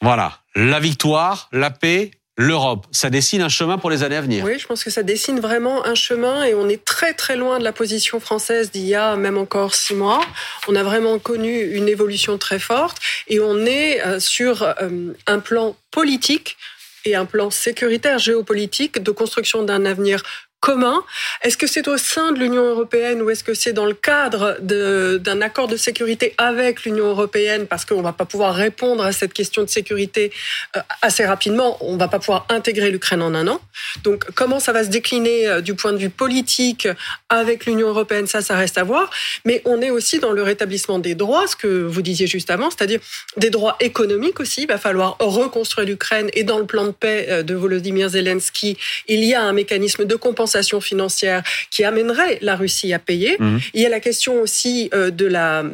Voilà, 0.00 0.32
la 0.54 0.80
victoire, 0.80 1.50
la 1.52 1.70
paix 1.70 2.10
l'Europe. 2.42 2.86
Ça 2.90 3.08
dessine 3.08 3.40
un 3.42 3.48
chemin 3.48 3.78
pour 3.78 3.90
les 3.90 4.02
années 4.02 4.16
à 4.16 4.20
venir. 4.20 4.44
Oui, 4.44 4.58
je 4.58 4.66
pense 4.66 4.84
que 4.84 4.90
ça 4.90 5.02
dessine 5.02 5.40
vraiment 5.40 5.86
un 5.86 5.94
chemin 5.94 6.44
et 6.44 6.54
on 6.54 6.68
est 6.68 6.84
très 6.84 7.14
très 7.14 7.36
loin 7.36 7.58
de 7.58 7.64
la 7.64 7.72
position 7.72 8.20
française 8.20 8.70
d'il 8.70 8.86
y 8.86 8.94
a 8.94 9.16
même 9.16 9.38
encore 9.38 9.74
six 9.74 9.94
mois. 9.94 10.20
On 10.68 10.74
a 10.74 10.82
vraiment 10.82 11.18
connu 11.18 11.60
une 11.60 11.88
évolution 11.88 12.38
très 12.38 12.58
forte 12.58 12.98
et 13.28 13.40
on 13.40 13.64
est 13.64 14.04
euh, 14.04 14.20
sur 14.20 14.62
euh, 14.62 15.12
un 15.26 15.38
plan 15.38 15.76
politique 15.90 16.56
et 17.04 17.14
un 17.14 17.24
plan 17.24 17.50
sécuritaire 17.50 18.18
géopolitique 18.18 19.02
de 19.02 19.10
construction 19.10 19.62
d'un 19.62 19.84
avenir 19.84 20.22
commun. 20.62 21.02
Est-ce 21.42 21.56
que 21.56 21.66
c'est 21.66 21.88
au 21.88 21.98
sein 21.98 22.30
de 22.30 22.38
l'Union 22.38 22.64
européenne 22.64 23.20
ou 23.20 23.30
est-ce 23.30 23.42
que 23.42 23.52
c'est 23.52 23.72
dans 23.72 23.84
le 23.84 23.94
cadre 23.94 24.56
d'un 24.60 25.40
accord 25.40 25.66
de 25.66 25.76
sécurité 25.76 26.34
avec 26.38 26.84
l'Union 26.84 27.06
européenne? 27.08 27.66
Parce 27.66 27.84
qu'on 27.84 27.98
ne 27.98 28.02
va 28.02 28.12
pas 28.12 28.24
pouvoir 28.24 28.54
répondre 28.54 29.04
à 29.04 29.10
cette 29.10 29.32
question 29.32 29.62
de 29.64 29.68
sécurité 29.68 30.32
euh, 30.76 30.80
assez 31.02 31.26
rapidement. 31.26 31.76
On 31.80 31.94
ne 31.94 31.98
va 31.98 32.06
pas 32.06 32.20
pouvoir 32.20 32.46
intégrer 32.48 32.92
l'Ukraine 32.92 33.22
en 33.22 33.34
un 33.34 33.48
an. 33.48 33.60
Donc 34.04 34.24
comment 34.36 34.60
ça 34.60 34.72
va 34.72 34.84
se 34.84 34.88
décliner 34.88 35.48
euh, 35.48 35.60
du 35.60 35.74
point 35.74 35.92
de 35.92 35.98
vue 35.98 36.10
politique 36.10 36.86
avec 37.28 37.66
l'Union 37.66 37.88
européenne? 37.88 38.28
Ça, 38.28 38.40
ça 38.40 38.54
reste 38.54 38.78
à 38.78 38.84
voir. 38.84 39.10
Mais 39.44 39.62
on 39.64 39.82
est 39.82 39.90
aussi 39.90 40.20
dans 40.20 40.30
le 40.30 40.44
rétablissement 40.44 41.00
des 41.00 41.16
droits, 41.16 41.48
ce 41.48 41.56
que 41.56 41.82
vous 41.82 42.02
disiez 42.02 42.28
juste 42.28 42.50
avant, 42.50 42.70
c'est-à-dire 42.70 43.00
des 43.36 43.50
droits 43.50 43.76
économiques 43.80 44.38
aussi. 44.38 44.62
Il 44.62 44.68
va 44.68 44.78
falloir 44.78 45.16
reconstruire 45.18 45.88
l'Ukraine 45.88 46.30
et 46.34 46.44
dans 46.44 46.58
le 46.58 46.66
plan 46.66 46.84
de 46.84 46.92
paix 46.92 47.26
euh, 47.28 47.42
de 47.42 47.54
Volodymyr 47.56 48.10
Zelensky, 48.10 48.78
il 49.08 49.24
y 49.24 49.34
a 49.34 49.42
un 49.42 49.52
mécanisme 49.52 50.04
de 50.04 50.14
compensation 50.14 50.51
financière 50.80 51.42
qui 51.70 51.84
amènerait 51.84 52.38
la 52.42 52.56
Russie 52.56 52.92
à 52.92 52.98
payer. 52.98 53.36
Mhm. 53.38 53.60
Il 53.74 53.82
y 53.82 53.86
a 53.86 53.88
la 53.88 54.00
question 54.00 54.40
aussi 54.40 54.90
euh, 54.94 55.10
de 55.10 55.26
la 55.26 55.64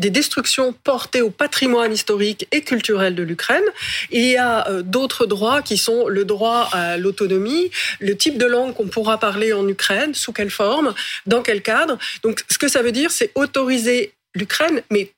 des 0.00 0.10
destructions 0.10 0.72
portées 0.72 1.20
au 1.20 1.30
patrimoine 1.30 1.92
historique 1.92 2.48
et 2.52 2.62
culturel 2.62 3.14
de 3.14 3.22
l'Ukraine. 3.22 3.64
Il 4.10 4.24
y 4.24 4.36
a 4.36 4.66
euh, 4.68 4.82
d'autres 4.82 5.26
droits 5.26 5.60
qui 5.60 5.76
sont 5.76 6.08
le 6.08 6.24
droit 6.24 6.70
à 6.72 6.96
l'autonomie, 6.96 7.70
le 8.00 8.16
type 8.16 8.38
de 8.38 8.46
langue 8.46 8.74
qu'on 8.74 8.88
pourra 8.88 9.20
parler 9.20 9.52
en 9.52 9.68
Ukraine, 9.68 10.14
sous 10.14 10.32
quelle 10.32 10.50
forme, 10.50 10.94
dans 11.26 11.42
quel 11.42 11.60
cadre. 11.60 11.98
Donc 12.22 12.42
ce 12.50 12.56
que 12.56 12.68
ça 12.68 12.82
veut 12.82 12.92
dire, 12.92 13.10
c'est 13.10 13.30
autoriser 13.34 14.12
l'Ukraine, 14.34 14.82
mais 14.90 15.12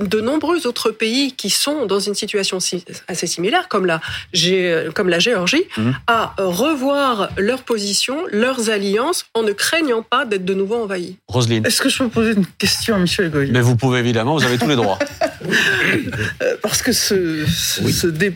de 0.00 0.20
nombreux 0.20 0.66
autres 0.66 0.90
pays 0.90 1.32
qui 1.32 1.50
sont 1.50 1.86
dans 1.86 2.00
une 2.00 2.14
situation 2.14 2.58
assez 3.08 3.26
similaire, 3.26 3.68
comme 3.68 3.86
la, 3.86 4.00
comme 4.94 5.08
la 5.08 5.18
Géorgie, 5.18 5.64
mhm. 5.76 5.94
à 6.06 6.34
revoir 6.38 7.30
leur 7.36 7.62
position, 7.62 8.16
leurs 8.30 8.70
alliances, 8.70 9.26
en 9.34 9.42
ne 9.42 9.52
craignant 9.52 10.02
pas 10.02 10.24
d'être 10.24 10.44
de 10.44 10.54
nouveau 10.54 10.76
envahis. 10.82 11.16
Roselyne. 11.28 11.66
Est-ce 11.66 11.80
que 11.80 11.88
je 11.88 11.98
peux 11.98 12.08
poser 12.08 12.32
une 12.32 12.46
question 12.46 12.94
à 12.96 12.98
Michel 12.98 13.30
Goy 13.30 13.50
Mais 13.50 13.60
vous 13.60 13.76
pouvez 13.76 13.98
évidemment, 13.98 14.36
vous 14.36 14.44
avez 14.44 14.58
tous 14.58 14.68
les 14.68 14.76
droits. 14.76 14.98
Euh, 16.42 16.56
parce 16.62 16.82
que 16.82 16.92
ce, 16.92 17.44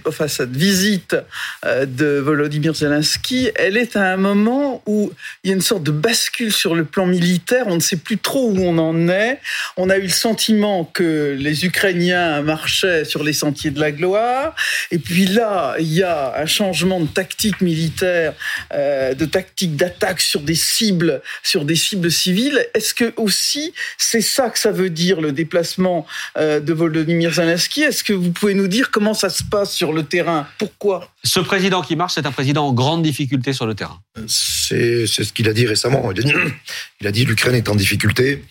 enfin, 0.07 0.29
cette 0.29 0.57
visite 0.57 1.17
euh, 1.65 1.87
de 1.87 2.19
Volodymyr 2.19 2.75
Zelensky, 2.75 3.51
elle 3.57 3.77
est 3.77 3.97
à 3.97 4.13
un 4.13 4.17
moment 4.17 4.83
où 4.87 5.13
il 5.43 5.51
y 5.51 5.53
a 5.53 5.57
une 5.57 5.63
sorte 5.63 5.83
de 5.83 5.91
bascule 5.91 6.53
sur 6.53 6.75
le 6.75 6.85
plan 6.85 7.07
militaire. 7.07 7.65
On 7.67 7.77
ne 7.77 7.81
sait 7.81 7.97
plus 7.97 8.19
trop 8.19 8.51
où 8.51 8.59
on 8.59 8.79
en 8.79 9.09
est. 9.09 9.41
On 9.77 9.91
a 9.91 9.99
eu 9.99 10.03
le 10.03 10.09
sentiment 10.09 10.85
que 10.85 11.37
les 11.39 11.67
Ukrainiens 11.67 12.43
marchaient 12.43 13.05
sur 13.05 13.23
les 13.23 13.33
sentiers 13.33 13.71
de 13.71 13.81
la 13.81 13.93
gloire. 13.93 14.55
Et 14.91 14.99
puis 14.99 15.27
là, 15.27 15.77
il 15.79 15.93
y 15.93 16.03
a 16.03 16.35
un 16.39 16.47
changement 16.47 17.01
de 17.01 17.07
tactique 17.07 17.61
militaire, 17.61 18.35
euh, 18.73 19.15
de 19.15 19.25
tactique 19.25 19.77
d'attaque 19.77 20.21
sur 20.21 20.41
des 20.41 20.55
cibles, 20.55 21.21
sur 21.43 21.65
des 21.65 21.77
cibles 21.77 22.11
civiles. 22.11 22.67
Est-ce 22.75 22.95
que 22.95 23.13
aussi 23.17 23.75
c'est 23.99 24.21
ça 24.21 24.49
que 24.51 24.59
ça 24.59 24.73
veut 24.73 24.91
dire 24.91 25.21
le 25.21 25.33
déplacement 25.33 26.07
de 26.37 26.73
Volodymyr 26.73 26.94
Zelensky 27.31 27.83
Est-ce 27.83 28.05
que 28.05 28.13
vous 28.13 28.31
pouvez 28.31 28.55
nous 28.55 28.69
dire 28.69 28.91
comment 28.91 29.15
ça 29.15 29.29
se 29.29 29.43
passe 29.43 29.73
sur 29.73 29.93
le 29.93 30.05
terrain? 30.05 30.47
Pourquoi? 30.59 31.11
Ce 31.23 31.41
président 31.41 31.83
qui 31.83 31.97
marche, 31.97 32.15
c'est 32.15 32.27
un 32.27 32.33
président 32.33 32.67
en 32.67 32.73
grande 32.73 33.03
difficulté 33.03 33.53
sur 33.53 33.67
le 33.67 33.75
terrain. 33.75 33.99
C'est 34.27 35.07
ce 35.07 35.33
qu'il 35.33 35.49
a 35.49 35.53
dit 35.53 35.67
récemment. 35.67 36.11
Il 37.01 37.07
a 37.07 37.13
dit 37.13 37.25
l'Ukraine 37.25 37.55
est 37.55 37.69
en 37.69 37.75
difficulté. 37.75 38.45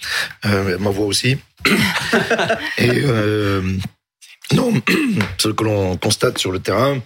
Euh, 0.46 0.78
ma 0.80 0.90
voix 0.90 1.06
aussi. 1.06 1.38
Et 2.78 2.90
euh, 2.90 3.62
non, 4.52 4.74
ce 5.38 5.48
que 5.50 5.64
l'on 5.64 5.96
constate 5.98 6.38
sur 6.38 6.52
le 6.52 6.60
terrain, 6.60 7.02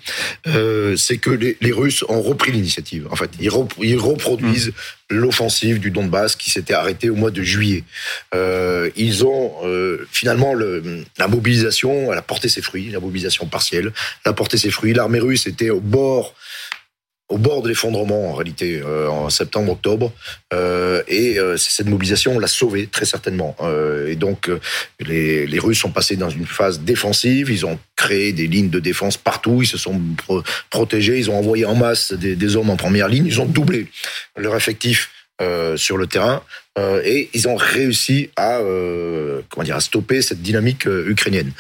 euh, 0.48 0.96
c'est 0.98 1.18
que 1.18 1.30
les, 1.30 1.72
Russes 1.72 2.04
ont 2.10 2.22
repris 2.22 2.52
l'initiative. 2.52 3.08
En 3.12 3.16
fait, 3.16 3.30
ils, 3.40 3.50
reproduisent 3.50 4.70
mm. 5.10 5.16
l'offensive 5.16 5.80
du 5.80 5.92
Donbass 5.92 6.36
qui 6.36 6.50
s'était 6.50 6.74
arrêtée 6.74 7.10
au 7.10 7.16
mois 7.16 7.32
de 7.32 7.44
juillet. 7.44 7.84
Euh, 8.34 8.90
ils 8.96 9.26
ont 9.26 9.54
finalement 10.12 10.54
le, 10.54 11.04
la 11.18 11.28
mobilisation, 11.28 12.12
elle 12.12 12.18
a 12.18 12.24
porté 12.24 12.50
ses 12.50 12.62
fruits, 12.62 12.90
la 12.90 13.00
mobilisation 13.00 13.46
partielle, 13.46 13.94
elle 14.26 14.30
a 14.30 14.34
porté 14.34 14.58
ses 14.58 14.72
fruits. 14.72 14.94
L'armée 14.94 15.20
russe 15.20 15.46
était 15.48 15.70
au 15.70 15.80
bord 15.80 16.34
au 17.30 17.38
bord 17.38 17.62
de 17.62 17.68
l'effondrement 17.68 18.30
en 18.30 18.34
réalité 18.34 18.82
euh, 18.84 19.10
en 19.10 19.30
septembre 19.30 19.74
octobre 19.74 20.14
euh, 20.54 21.04
et 21.08 21.38
euh, 21.40 21.58
cette 21.58 21.88
mobilisation 21.88 22.40
l'a 22.40 22.48
sauvé 22.48 22.88
très 22.88 23.06
certainement. 23.06 23.56
Et 24.08 24.16
donc 24.16 24.50
les, 25.00 25.46
les, 25.46 25.60
Russes 25.60 25.80
sont 25.80 25.92
passés 25.92 26.16
dans 26.16 26.30
une 26.30 26.46
phase 26.46 26.82
défensive 26.82 27.50
ils 27.50 27.66
ont 27.66 27.80
créé 27.96 28.32
des 28.32 28.48
lignes 28.48 28.70
de 28.70 28.80
défense 28.80 29.18
partout 29.18 29.62
ils 29.62 29.68
se 29.68 29.78
sont 29.78 30.00
protégés 30.70 31.18
ils 31.18 31.30
ont 31.30 31.38
envoyé 31.38 31.66
en 31.66 31.76
masse 31.76 32.14
des, 32.14 32.36
des, 32.36 32.56
hommes 32.56 32.70
en 32.70 32.78
première 32.78 33.08
ligne 33.08 33.26
ils 33.26 33.42
ont 33.42 33.46
doublé 33.46 33.88
leur 34.36 34.56
effectif 34.56 35.12
sur 35.76 35.98
le 35.98 36.08
terrain 36.08 36.42
et 36.78 37.30
ils 37.34 37.48
ont 37.48 37.56
réussi 37.56 38.30
à 38.36 38.60
comment 39.50 39.64
dire 39.64 39.76
à 39.76 39.80
stopper 39.80 40.22
cette 40.22 40.42
dynamique 40.42 40.86
ukrainienne. 40.86 41.52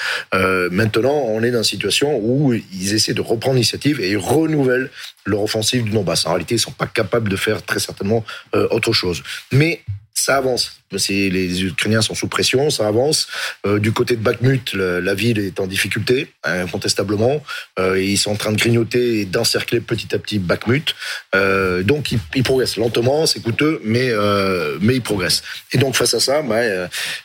maintenant, 0.72 1.24
on 1.28 1.44
est 1.44 1.52
dans 1.52 1.60
une 1.60 1.64
situation 1.64 2.20
où 2.20 2.54
ils 2.54 2.94
essaient 2.94 3.14
de 3.14 3.22
reprendre 3.22 3.56
l'initiative 3.56 4.00
et 4.00 4.12
ils 4.12 4.18
renouvellent 4.18 4.90
leur 5.26 5.42
offensive 5.42 5.84
du 5.84 5.92
Donbass. 5.92 6.26
En 6.26 6.32
réalité, 6.32 6.56
ils 6.56 6.60
sont 6.60 6.72
pas 6.72 6.88
capables 6.88 7.30
de 7.30 7.36
faire 7.36 7.64
très 7.64 7.80
certainement 7.80 8.24
autre 8.54 8.94
chose. 8.94 9.24
Mais 9.52 9.82
ça 10.18 10.38
avance. 10.38 10.82
Les 10.92 11.64
Ukrainiens 11.64 12.02
sont 12.02 12.16
sous 12.16 12.28
pression, 12.28 12.70
ça 12.70 12.88
avance. 12.88 13.28
Euh, 13.66 13.78
du 13.78 13.92
côté 13.92 14.16
de 14.16 14.22
Bakhmut, 14.22 14.74
la 14.74 15.14
ville 15.14 15.38
est 15.40 15.60
en 15.60 15.68
difficulté, 15.68 16.34
incontestablement. 16.44 17.44
Euh, 17.78 18.02
ils 18.02 18.18
sont 18.18 18.32
en 18.32 18.36
train 18.36 18.52
de 18.52 18.58
grignoter 18.58 19.22
et 19.22 19.26
d'encercler 19.26 19.80
petit 19.80 20.16
à 20.16 20.20
petit 20.20 20.40
Bakhmut. 20.40 20.96
Euh, 21.36 21.84
donc, 21.84 22.12
ils, 22.12 22.44
progressent 22.44 22.78
lentement, 22.78 23.26
c'est 23.26 23.42
coûteux, 23.42 23.80
mais, 23.84 24.12
mais 24.82 24.96
ils 24.96 25.02
progressent. 25.02 25.44
Et 25.72 25.78
donc, 25.78 25.96
face 25.96 26.14
à 26.14 26.20
ça, 26.20 26.42
bah, 26.42 26.62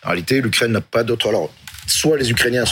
en 0.02 0.08
réalité, 0.08 0.40
l'Ukraine 0.40 0.72
n'a 0.72 0.80
pas 0.80 1.02
d'autre. 1.02 1.28
Alors, 1.28 1.52
soit 1.86 2.18
les 2.18 2.30
Ukrainiens 2.30 2.64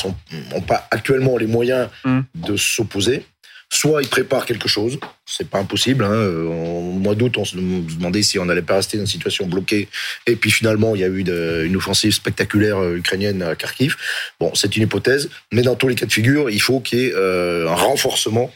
n'ont 0.51 0.61
pas 0.61 0.87
actuellement 0.91 1.39
les 1.39 1.47
moyens 1.47 1.89
mmh. 2.05 2.21
de 2.35 2.57
s'opposer, 2.57 3.27
soit 3.73 4.03
ils 4.03 4.09
préparent 4.09 4.47
quelque 4.47 4.69
chose, 4.69 4.99
c'est 5.31 5.49
pas 5.49 5.59
impossible. 5.59 6.05
Hein. 6.05 6.27
Au 6.27 6.93
mois 6.99 7.15
d'août, 7.15 7.39
on 7.39 7.45
se 7.45 7.57
demandait 7.57 8.23
si 8.23 8.39
on 8.39 8.45
n'allait 8.45 8.63
pas 8.63 8.75
rester 8.75 8.97
dans 8.97 9.05
une 9.05 9.07
situation 9.07 9.47
bloquée. 9.47 9.89
Et 10.27 10.37
puis 10.37 10.51
finalement, 10.51 10.95
il 10.95 11.01
y 11.01 11.05
a 11.05 11.09
eu 11.09 11.21
une 11.67 11.77
offensive 11.77 12.13
spectaculaire 12.13 12.79
euh, 12.79 12.97
ukrainienne 12.97 13.43
à 13.43 13.55
Kharkiv. 13.55 13.97
Bon, 14.41 14.51
c'est 14.55 14.77
une 14.77 14.83
hypothèse, 14.83 15.31
mais 15.53 15.63
dans 15.63 15.77
tous 15.77 15.89
les 15.89 15.95
cas 15.95 16.07
de 16.07 16.13
figure, 16.13 16.51
il 16.51 16.61
faut 16.61 16.81
qu'il 16.81 16.99
y 16.99 17.07
ait 17.07 17.13
euh, 17.15 17.69
un 17.69 17.75
renforcement, 17.75 18.53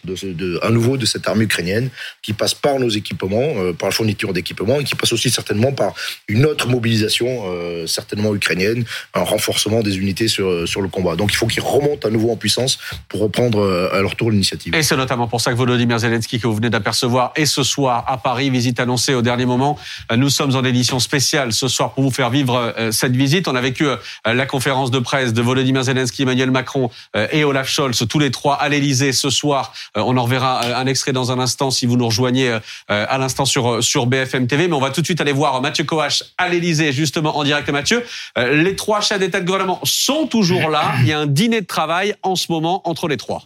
à 0.62 0.71
nouveau, 0.71 0.97
de 0.97 1.07
cette 1.07 1.26
armée 1.28 1.45
ukrainienne 1.45 1.90
qui 2.23 2.33
passe 2.33 2.54
par 2.54 2.78
nos 2.78 2.88
équipements, 2.88 3.54
euh, 3.59 3.73
par 3.73 3.88
la 3.88 3.93
fourniture 3.93 4.33
d'équipements, 4.33 4.81
et 4.81 4.85
qui 4.85 4.95
passe 4.97 5.12
aussi 5.12 5.31
certainement 5.31 5.73
par 5.73 5.95
une 6.28 6.45
autre 6.45 6.69
mobilisation, 6.69 7.45
certainement 7.87 8.35
ukrainienne, 8.35 8.85
un 9.14 9.23
renforcement 9.23 9.83
des 9.83 9.99
unités 9.99 10.28
sur, 10.28 10.49
le 10.49 10.88
combat. 10.88 11.16
Donc 11.16 11.33
il 11.33 11.37
faut 11.37 11.47
qu'ils 11.47 11.62
remontent 11.62 12.09
à 12.09 12.11
nouveau 12.11 12.31
en 12.31 12.37
puissance 12.37 12.78
pour 13.09 13.21
reprendre 13.21 13.90
à 13.93 14.00
leur 14.00 14.16
tour 14.16 14.31
l'initiative. 14.31 14.75
Et 14.75 14.83
c'est 14.83 14.97
notamment 14.97 15.28
pour 15.28 15.40
ça 15.40 15.52
que 15.52 15.57
Volodymyr 15.57 15.99
Zelensky, 15.99 16.40
que 16.40 16.47
vous 16.47 16.61
d'apercevoir. 16.71 17.33
Et 17.37 17.47
ce 17.47 17.62
soir, 17.62 18.04
à 18.06 18.16
Paris, 18.16 18.50
visite 18.50 18.80
annoncée 18.80 19.14
au 19.14 19.23
dernier 19.23 19.47
moment. 19.47 19.78
Euh, 20.11 20.16
nous 20.16 20.30
sommes 20.30 20.54
en 20.54 20.64
édition 20.64 20.99
spéciale 20.99 21.52
ce 21.52 21.68
soir 21.68 21.92
pour 21.92 22.04
vous 22.04 22.11
faire 22.11 22.30
vivre 22.30 22.75
euh, 22.78 22.92
cette 22.92 23.16
visite. 23.16 23.49
On 23.49 23.54
a 23.54 23.61
vécu 23.61 23.87
euh, 23.87 23.97
la 24.26 24.47
conférence 24.47 24.90
de 24.90 24.99
presse 24.99 25.33
de 25.33 25.42
Volodymyr 25.42 25.85
Zelensky, 25.85 26.23
Emmanuel 26.23 26.50
Macron 26.50 26.90
et 27.33 27.44
Olaf 27.44 27.68
Scholz, 27.68 28.06
tous 28.09 28.18
les 28.18 28.30
trois 28.30 28.54
à 28.54 28.68
l'Elysée 28.68 29.12
ce 29.12 29.30
soir. 29.30 29.73
On 29.94 30.16
en 30.16 30.26
verra 30.26 30.78
un 30.78 30.87
extrait 30.87 31.12
dans 31.12 31.33
un 31.33 31.38
instant 31.38 31.71
si 31.71 31.87
vous 31.87 31.97
nous 31.97 32.06
rejoignez 32.06 32.59
à 32.88 33.18
l'instant 33.18 33.44
sur, 33.44 33.83
sur 33.83 34.06
BFM 34.06 34.47
TV. 34.47 34.68
Mais 34.68 34.75
on 34.75 34.80
va 34.80 34.90
tout 34.90 35.00
de 35.00 35.06
suite 35.06 35.21
aller 35.21 35.33
voir 35.33 35.61
Mathieu 35.61 35.85
Coache 35.85 36.25
à 36.38 36.49
l'Elysée, 36.49 36.92
justement 36.92 37.37
en 37.37 37.44
direct. 37.44 37.68
Mathieu, 37.71 38.04
les 38.37 38.76
trois 38.76 39.00
chefs 39.00 39.18
d'État 39.18 39.40
de 39.40 39.47
gouvernement 39.47 39.80
sont 39.85 40.26
toujours 40.26 40.68
là. 40.68 40.94
Il 41.00 41.09
y 41.09 41.12
a 41.12 41.18
un 41.18 41.26
dîner 41.26 41.61
de 41.61 41.66
travail 41.66 42.14
en 42.23 42.37
ce 42.37 42.50
moment 42.50 42.87
entre 42.88 43.09
les 43.09 43.16
trois. 43.16 43.44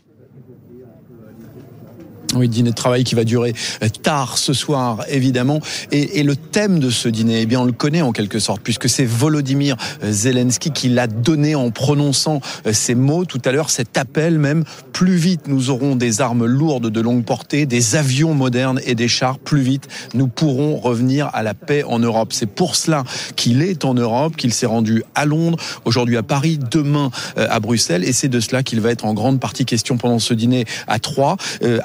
Oui, 2.35 2.47
dîner 2.47 2.71
de 2.71 2.75
travail 2.75 3.05
qui 3.05 3.15
va 3.15 3.25
durer 3.25 3.55
euh, 3.83 3.89
tard 3.89 4.37
ce 4.37 4.53
soir, 4.53 5.03
évidemment. 5.09 5.61
Et, 5.93 6.21
et, 6.21 6.23
le 6.23 6.37
thème 6.37 6.79
de 6.79 6.91
ce 6.91 7.09
dîner, 7.09 7.41
eh 7.41 7.47
bien, 7.47 7.61
on 7.61 7.65
le 7.65 7.73
connaît 7.73 8.03
en 8.03 8.13
quelque 8.13 8.39
sorte, 8.39 8.61
puisque 8.63 8.87
c'est 8.87 9.07
Volodymyr 9.07 9.77
euh, 10.05 10.13
Zelensky 10.13 10.71
qui 10.71 10.91
l'a 10.91 11.07
donné 11.07 11.55
en 11.55 11.71
prononçant 11.71 12.43
euh, 12.67 12.75
ces 12.75 12.95
mots 12.95 13.25
tout 13.25 13.41
à 13.47 13.53
l'heure, 13.53 13.71
cet 13.71 13.97
appel 13.97 14.39
même. 14.39 14.65
Plus 14.93 15.17
vite, 15.17 15.49
nous 15.49 15.71
aurons 15.71 15.97
des 15.97 16.21
armes 16.21 16.45
lourdes 16.45 16.91
de 16.91 17.01
longue 17.01 17.25
portée, 17.25 17.65
des 17.65 17.97
avions 17.97 18.35
modernes 18.35 18.81
et 18.85 18.95
des 18.95 19.09
chars. 19.09 19.39
Plus 19.39 19.63
vite, 19.63 19.89
nous 20.13 20.29
pourrons 20.29 20.77
revenir 20.77 21.31
à 21.33 21.43
la 21.43 21.55
paix 21.55 21.83
en 21.83 21.99
Europe. 21.99 22.35
C'est 22.35 22.47
pour 22.47 22.77
cela 22.77 23.05
qu'il 23.37 23.63
est 23.63 23.87
en 23.87 23.95
Europe, 23.95 24.37
qu'il 24.37 24.53
s'est 24.53 24.67
rendu 24.67 25.03
à 25.15 25.25
Londres, 25.25 25.59
aujourd'hui 25.87 26.19
à 26.19 26.23
Paris, 26.23 26.59
demain 26.71 27.11
à 27.37 27.59
Bruxelles. 27.61 28.05
Et 28.05 28.13
c'est 28.13 28.29
de 28.29 28.41
cela 28.41 28.63
qu'il 28.63 28.81
va 28.81 28.91
être 28.91 29.07
en 29.07 29.15
grande 29.15 29.41
partie 29.41 29.65
question 29.65 29.97
pendant 29.97 30.19
ce 30.19 30.35
dîner 30.35 30.67
à 30.89 30.99
trois. 30.99 31.37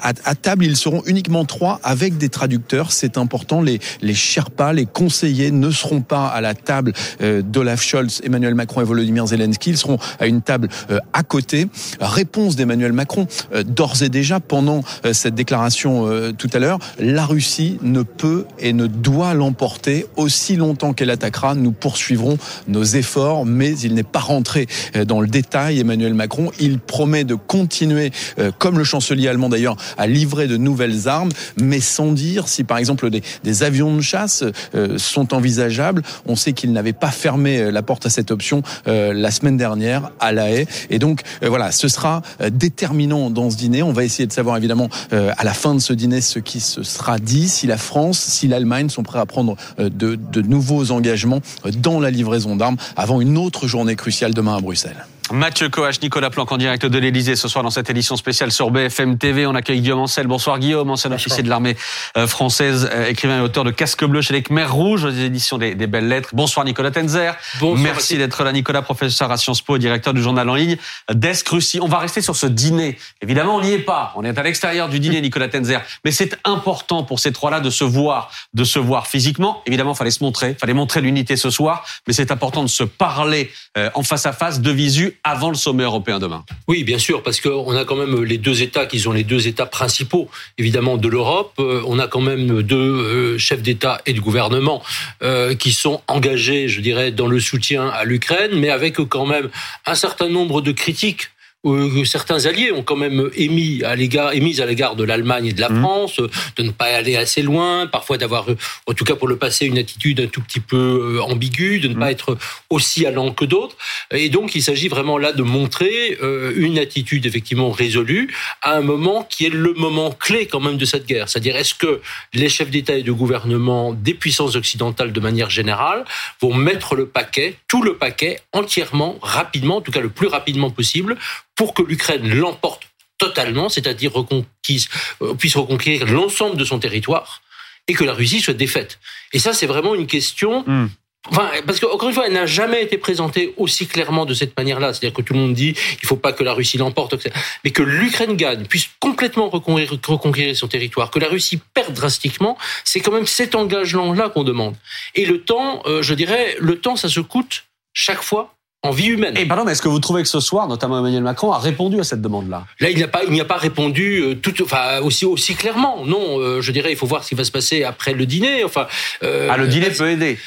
à, 0.02 0.14
à 0.26 0.33
table, 0.36 0.66
ils 0.66 0.78
seront 0.78 1.04
uniquement 1.06 1.46
trois 1.46 1.80
avec 1.84 2.18
des 2.18 2.30
traducteurs. 2.30 2.92
C'est 2.92 3.18
important. 3.18 3.62
Les, 3.62 3.80
les 4.02 4.14
Sherpas, 4.14 4.74
les 4.74 4.86
conseillers 4.86 5.52
ne 5.52 5.72
seront 5.72 6.02
pas 6.02 6.28
à 6.28 6.42
la 6.42 6.54
table 6.54 6.94
euh, 7.22 7.42
d'Olaf 7.42 7.82
Scholz, 7.82 8.22
Emmanuel 8.24 8.56
Macron 8.56 8.82
et 8.82 8.84
Volodymyr 8.84 9.28
Zelensky. 9.28 9.72
Ils 9.72 9.78
seront 9.78 9.98
à 10.20 10.28
une 10.28 10.42
table 10.42 10.70
euh, 10.90 11.00
à 11.14 11.24
côté. 11.24 11.68
Réponse 12.00 12.56
d'Emmanuel 12.56 12.94
Macron, 12.94 13.28
euh, 13.54 13.64
d'ores 13.64 14.04
et 14.04 14.10
déjà, 14.10 14.40
pendant 14.40 14.82
cette 15.12 15.36
déclaration 15.36 16.08
tout 16.38 16.50
à 16.54 16.60
l'heure, 16.60 16.80
la 17.00 17.26
Russie 17.26 17.78
ne 17.82 18.04
peut 18.04 18.46
et 18.60 18.74
ne 18.74 18.88
doit 18.88 19.34
l'emporter 19.34 20.06
aussi 20.16 20.56
longtemps 20.56 20.94
qu'elle 20.94 21.10
attaquera. 21.10 21.56
Nous 21.56 21.72
poursuivrons 21.72 22.38
nos 22.68 22.84
efforts, 22.84 23.46
mais 23.46 23.78
il 23.80 23.94
n'est 23.94 24.04
pas 24.04 24.20
rentré 24.20 24.68
dans 25.06 25.22
le 25.22 25.28
détail. 25.28 25.80
Emmanuel 25.80 26.14
Macron, 26.14 26.52
il 26.60 26.80
promet 26.80 27.24
de 27.24 27.36
continuer, 27.36 28.12
comme 28.60 28.78
le 28.78 28.84
chancelier 28.84 29.28
allemand 29.28 29.50
d'ailleurs, 29.50 29.78
à 29.98 30.08
livrer 30.08 30.23
de 30.24 30.58
nouvelles 30.58 31.08
armes, 31.08 31.30
mais 31.62 31.80
sans 31.80 32.12
dire 32.12 32.48
si 32.48 32.64
par 32.64 32.78
exemple 32.78 33.10
des, 33.10 33.64
avions 33.64 33.96
de 33.96 34.02
chasse 34.02 34.44
euh, 34.74 34.98
sont 34.98 35.34
envisageables. 35.34 36.02
On 36.26 36.36
sait 36.36 36.54
qu'il 36.54 36.72
n'avait 36.72 36.94
pas 36.94 37.12
fermé 37.12 37.60
euh, 37.60 37.72
la 37.72 37.84
porte 37.84 38.06
à 38.06 38.10
cette 38.10 38.32
option 38.32 38.64
euh, 38.88 39.14
la 39.14 39.32
semaine 39.32 39.58
dernière 39.58 40.12
à 40.20 40.32
La 40.32 40.50
Haye. 40.50 40.66
Et 40.90 40.98
donc 40.98 41.22
voilà, 41.42 41.72
ce 41.72 41.88
sera 41.88 42.22
déterminant 42.52 43.30
dans 43.30 43.50
ce 43.50 43.58
dîner. 43.58 43.84
On 43.84 43.94
va 43.94 44.04
essayer 44.04 44.26
de 44.26 44.34
savoir 44.34 44.58
évidemment 44.58 44.90
à 45.12 45.44
la 45.44 45.54
fin 45.54 45.76
de 45.76 45.80
ce 45.80 45.94
dîner 45.94 46.22
ce 46.22 46.40
qui 46.40 46.60
se 46.60 46.84
sera 46.84 47.20
dit, 47.20 47.48
si 47.48 47.68
la 47.68 47.78
France, 47.78 48.20
si 48.20 48.48
l'Allemagne 48.48 48.90
sont 48.90 49.04
prêts 49.04 49.20
à 49.20 49.26
prendre 49.26 49.56
de 49.78 50.42
nouveaux 50.42 50.92
engagements 50.92 51.42
dans 51.78 52.00
la 52.00 52.12
livraison 52.12 52.56
d'armes 52.56 52.78
avant 52.96 53.22
une 53.22 53.38
autre 53.38 53.68
journée 53.68 53.96
cruciale 53.96 54.34
demain 54.34 54.58
à 54.58 54.62
Bruxelles. 54.62 55.06
Mathieu 55.32 55.70
Coach, 55.70 56.02
Nicolas 56.02 56.30
Planck 56.30 56.52
en 56.52 56.58
direct 56.58 56.86
de 56.86 56.98
l'Elysée 57.00 57.36
ce 57.36 57.48
soir 57.48 57.64
dans 57.64 57.70
cette 57.70 57.90
édition 57.90 58.18
spéciale 58.18 58.52
sur 58.52 58.72
BFM 58.72 59.18
TV. 59.18 59.48
On 59.48 59.56
accueille 59.56 59.80
Guillaume 59.80 60.02
Ancel. 60.02 60.28
Bonsoir 60.28 60.60
Guillaume, 60.60 60.90
ancien 60.92 61.12
officier 61.12 61.44
de 61.44 61.50
l'armée 61.50 61.78
euh, 62.18 62.28
française, 62.28 62.90
euh, 62.92 63.08
écrivain 63.08 63.40
et 63.40 63.42
auteur 63.42 63.64
de 63.64 63.72
Casque 63.72 64.04
bleu 64.04 64.22
chez 64.22 64.34
les 64.34 64.44
Khmer 64.44 64.66
Rouges 64.66 65.06
aux 65.06 65.10
éditions 65.10 65.58
des, 65.58 65.76
Belles 65.76 66.10
Lettres. 66.10 66.30
Bonsoir 66.34 66.66
Nicolas 66.66 66.92
Tenzer. 66.92 67.36
Bonsoir, 67.60 67.82
Merci 67.82 68.18
d'être 68.18 68.44
là 68.44 68.52
Nicolas, 68.52 68.82
professeur 68.82 69.32
à 69.32 69.38
Sciences 69.38 69.62
Po, 69.62 69.78
directeur 69.78 70.14
du 70.14 70.22
journal 70.22 70.48
en 70.50 70.56
ligne 70.56 70.78
Desk 71.12 71.48
Russie. 71.48 71.80
On 71.82 71.88
va 71.88 72.00
rester 72.00 72.22
sur 72.22 72.36
ce 72.36 72.46
dîner. 72.46 72.98
Évidemment, 73.22 73.56
on 73.56 73.62
n'y 73.62 73.72
est 73.72 73.80
pas. 73.80 74.12
On 74.16 74.26
est 74.26 74.38
à 74.38 74.44
l'extérieur 74.44 74.90
du 74.90 75.00
dîner, 75.00 75.22
Nicolas 75.22 75.48
Tenzer. 75.48 75.82
Mais 76.04 76.12
c'est 76.12 76.38
important 76.44 77.04
pour 77.04 77.20
ces 77.20 77.32
trois-là 77.32 77.62
de 77.62 77.70
se 77.70 77.86
voir, 77.86 78.30
de 78.54 78.66
se 78.66 78.78
voir 78.78 79.08
physiquement. 79.08 79.64
Évidemment, 79.66 79.96
fallait 79.96 80.12
se 80.12 80.24
montrer, 80.24 80.56
fallait 80.60 80.74
montrer 80.74 81.00
l'unité 81.02 81.38
ce 81.38 81.50
soir. 81.50 81.86
Mais 82.08 82.14
c'est 82.14 82.30
important 82.30 82.62
de 82.62 82.68
se 82.68 82.84
parler 82.84 83.52
euh, 83.78 83.90
en 83.96 84.04
face 84.04 84.26
à 84.26 84.34
face, 84.34 84.60
de 84.60 84.72
visu, 84.72 85.13
avant 85.24 85.50
le 85.50 85.56
sommet 85.56 85.84
européen 85.84 86.20
demain. 86.20 86.44
Oui, 86.68 86.84
bien 86.84 86.98
sûr, 86.98 87.24
parce 87.24 87.42
qu'on 87.42 87.76
a 87.76 87.86
quand 87.86 87.96
même 87.96 88.24
les 88.24 88.38
deux 88.38 88.62
États 88.62 88.86
qui 88.86 89.00
sont 89.00 89.12
les 89.12 89.24
deux 89.24 89.48
États 89.48 89.66
principaux, 89.66 90.30
évidemment, 90.58 90.98
de 90.98 91.08
l'Europe. 91.08 91.54
Euh, 91.60 91.82
on 91.86 92.00
a 92.00 92.08
quand 92.08 92.22
même 92.22 92.62
deux 92.62 92.76
euh, 92.76 93.38
chefs 93.38 93.62
d'État 93.62 94.02
et 94.06 94.14
de 94.14 94.20
gouvernement 94.20 94.82
euh, 95.22 95.56
qui 95.56 95.72
sont 95.72 96.02
engagés, 96.08 96.68
je 96.68 96.82
dirais, 96.82 97.12
dans 97.12 97.28
le 97.28 97.40
soutien 97.40 97.88
à 97.90 98.04
l'Ukraine, 98.04 98.52
mais 98.54 98.70
avec 98.70 98.96
quand 98.96 99.26
même 99.26 99.50
un 99.86 99.96
certain 99.96 100.30
nombre 100.30 100.62
de 100.62 100.72
critiques 100.72 101.30
que 101.64 102.04
certains 102.04 102.46
alliés 102.46 102.72
ont 102.74 102.84
quand 102.84 102.98
même 102.98 103.30
émis 103.36 103.84
à 103.84 103.96
l'égard, 103.96 104.34
émis 104.34 104.60
à 104.60 104.66
l'égard 104.66 104.96
de 104.96 105.04
l'Allemagne 105.04 105.48
et 105.48 105.54
de 105.54 105.62
la 105.62 105.70
mmh. 105.70 105.80
France, 105.82 106.18
de 106.20 106.64
ne 106.64 106.72
pas 106.72 106.86
aller 106.86 107.16
assez 107.16 107.42
loin, 107.42 107.88
parfois 107.88 108.18
d'avoir, 108.18 108.48
en 108.86 108.94
tout 108.94 109.06
cas 109.06 109.16
pour 109.16 109.30
le 109.30 109.38
passé, 109.38 109.66
une 109.66 109.78
attitude 109.78 110.20
un 110.20 110.28
tout 110.28 110.42
petit 110.42 110.60
peu 110.60 111.18
euh, 111.18 111.22
ambiguë, 111.22 111.80
de 111.80 111.88
ne 111.88 111.94
pas 111.94 112.08
mmh. 112.08 112.12
être 112.12 112.38
aussi 112.70 113.06
allant 113.06 113.32
que 113.32 113.46
d'autres. 113.46 113.78
Et 114.12 114.30
donc, 114.30 114.56
il 114.56 114.62
s'agit 114.62 114.90
vraiment 114.90 115.18
là 115.18 115.32
de 115.32 115.44
montrer 115.44 116.18
euh, 116.22 116.54
une 116.56 116.78
attitude 116.78 117.26
effectivement 117.26 117.72
résolue 117.72 118.34
à 118.62 118.76
un 118.76 118.82
moment 118.82 119.24
qui 119.24 119.46
est 119.46 119.54
le 119.54 119.74
moment 119.74 120.12
clé 120.12 120.48
quand 120.48 120.60
même 120.60 120.78
de 120.78 120.86
cette 120.86 121.06
guerre. 121.06 121.30
C'est-à-dire, 121.30 121.56
est-ce 121.56 121.76
que 121.76 122.02
les 122.34 122.50
chefs 122.50 122.70
d'État 122.70 122.96
et 122.96 123.04
de 123.04 123.12
gouvernement 123.12 123.94
des 123.94 124.14
puissances 124.14 124.56
occidentales 124.56 125.14
de 125.14 125.20
manière 125.22 125.50
générale 125.50 126.04
vont 126.42 126.54
mettre 126.54 126.96
le 126.96 127.06
paquet, 127.06 127.56
tout 127.70 127.84
le 127.84 127.96
paquet, 127.96 128.40
entièrement, 128.52 129.18
rapidement, 129.22 129.78
en 129.78 129.82
tout 129.82 129.92
cas 129.92 130.02
le 130.02 130.10
plus 130.10 130.28
rapidement 130.28 130.70
possible, 130.70 131.18
pour 131.56 131.74
que 131.74 131.84
l'Ukraine 131.84 132.28
l'emporte 132.34 132.84
totalement, 133.18 133.70
c'est-à-dire 133.70 134.12
euh, 134.20 135.34
puisse 135.36 135.56
reconquérir 135.56 136.06
l'ensemble 136.08 136.58
de 136.58 136.66
son 136.66 136.80
territoire 136.80 137.42
et 137.88 137.94
que 137.94 138.04
la 138.04 138.14
Russie 138.14 138.42
soit 138.42 138.54
défaite. 138.54 139.00
Et 139.34 139.40
ça, 139.40 139.54
c'est 139.54 139.66
vraiment 139.66 139.96
une 139.96 140.08
question. 140.08 140.64
Hmm. 140.66 140.90
Enfin, 141.30 141.50
parce 141.66 141.80
qu'encore 141.80 142.10
une 142.10 142.16
fois, 142.16 142.28
elle 142.28 142.34
n'a 142.34 142.46
jamais 142.46 142.84
été 142.84 142.98
présentée 142.98 143.54
aussi 143.56 143.88
clairement 143.88 144.26
de 144.26 144.34
cette 144.34 144.58
manière-là. 144.58 144.94
C'est-à-dire 144.94 145.16
que 145.16 145.22
tout 145.22 145.34
le 145.34 145.40
monde 145.40 145.54
dit 145.54 145.74
il 146.02 146.06
faut 146.06 146.18
pas 146.18 146.34
que 146.34 146.44
la 146.44 146.54
Russie 146.54 146.78
l'emporte, 146.78 147.16
mais 147.64 147.72
que 147.72 147.82
l'Ukraine 147.82 148.36
gagne, 148.36 148.66
puisse 148.66 148.90
complètement 149.00 149.50
reconquérir, 149.50 150.58
son 150.58 150.68
territoire, 150.68 151.12
que 151.12 151.20
la 151.20 151.30
Russie 151.30 151.62
perde 151.74 151.94
drastiquement, 151.94 152.58
c'est 152.84 153.00
quand 153.00 153.14
même 153.14 153.26
cet 153.26 153.56
engagement-là 153.56 154.30
qu'on 154.30 154.44
demande. 154.44 154.76
Et 155.16 155.26
le 155.26 155.42
temps, 155.42 155.82
euh, 155.86 156.02
je 156.02 156.14
dirais, 156.14 156.58
le 156.60 156.80
temps, 156.80 156.98
ça 156.98 157.08
se 157.08 157.22
coûte 157.22 157.64
chaque 157.94 158.22
fois 158.22 158.53
en 158.84 158.92
vie 158.92 159.08
humaine. 159.08 159.36
Et 159.38 159.46
pardon, 159.46 159.64
mais 159.64 159.72
est-ce 159.72 159.82
que 159.82 159.88
vous 159.88 160.00
trouvez 160.00 160.22
que 160.24 160.30
ce 160.30 160.42
soir, 160.42 160.68
notamment 160.68 161.00
Emmanuel 161.00 161.24
Macron, 161.24 161.52
a 161.54 161.58
répondu 161.58 162.00
à 162.00 162.04
cette 162.04 162.22
demande-là? 162.22 162.66
Là, 162.82 162.90
il 162.90 162.98
n'y 162.98 163.04
a 163.04 163.08
pas, 163.08 163.24
il 163.24 163.32
n'y 163.32 163.42
a 163.42 163.46
pas 163.46 163.58
répondu 163.58 164.20
euh, 164.20 164.36
tout, 164.36 164.62
enfin 164.62 165.00
aussi 165.00 165.26
aussi 165.26 165.56
clairement. 165.56 166.06
Non, 166.06 166.40
euh, 166.40 166.62
je 166.62 166.72
dirais, 166.72 166.92
il 166.92 166.98
faut 166.98 167.08
voir 167.08 167.24
ce 167.24 167.30
qui 167.30 167.36
va 167.36 167.46
se 167.46 167.52
passer 167.52 167.84
après 167.84 168.14
le 168.14 168.26
dîner. 168.26 168.64
Enfin, 168.64 168.88
euh, 169.24 169.48
ah, 169.50 169.58
le 169.58 169.68
dîner 169.68 169.90
peut 169.90 170.10
aider. 170.10 170.38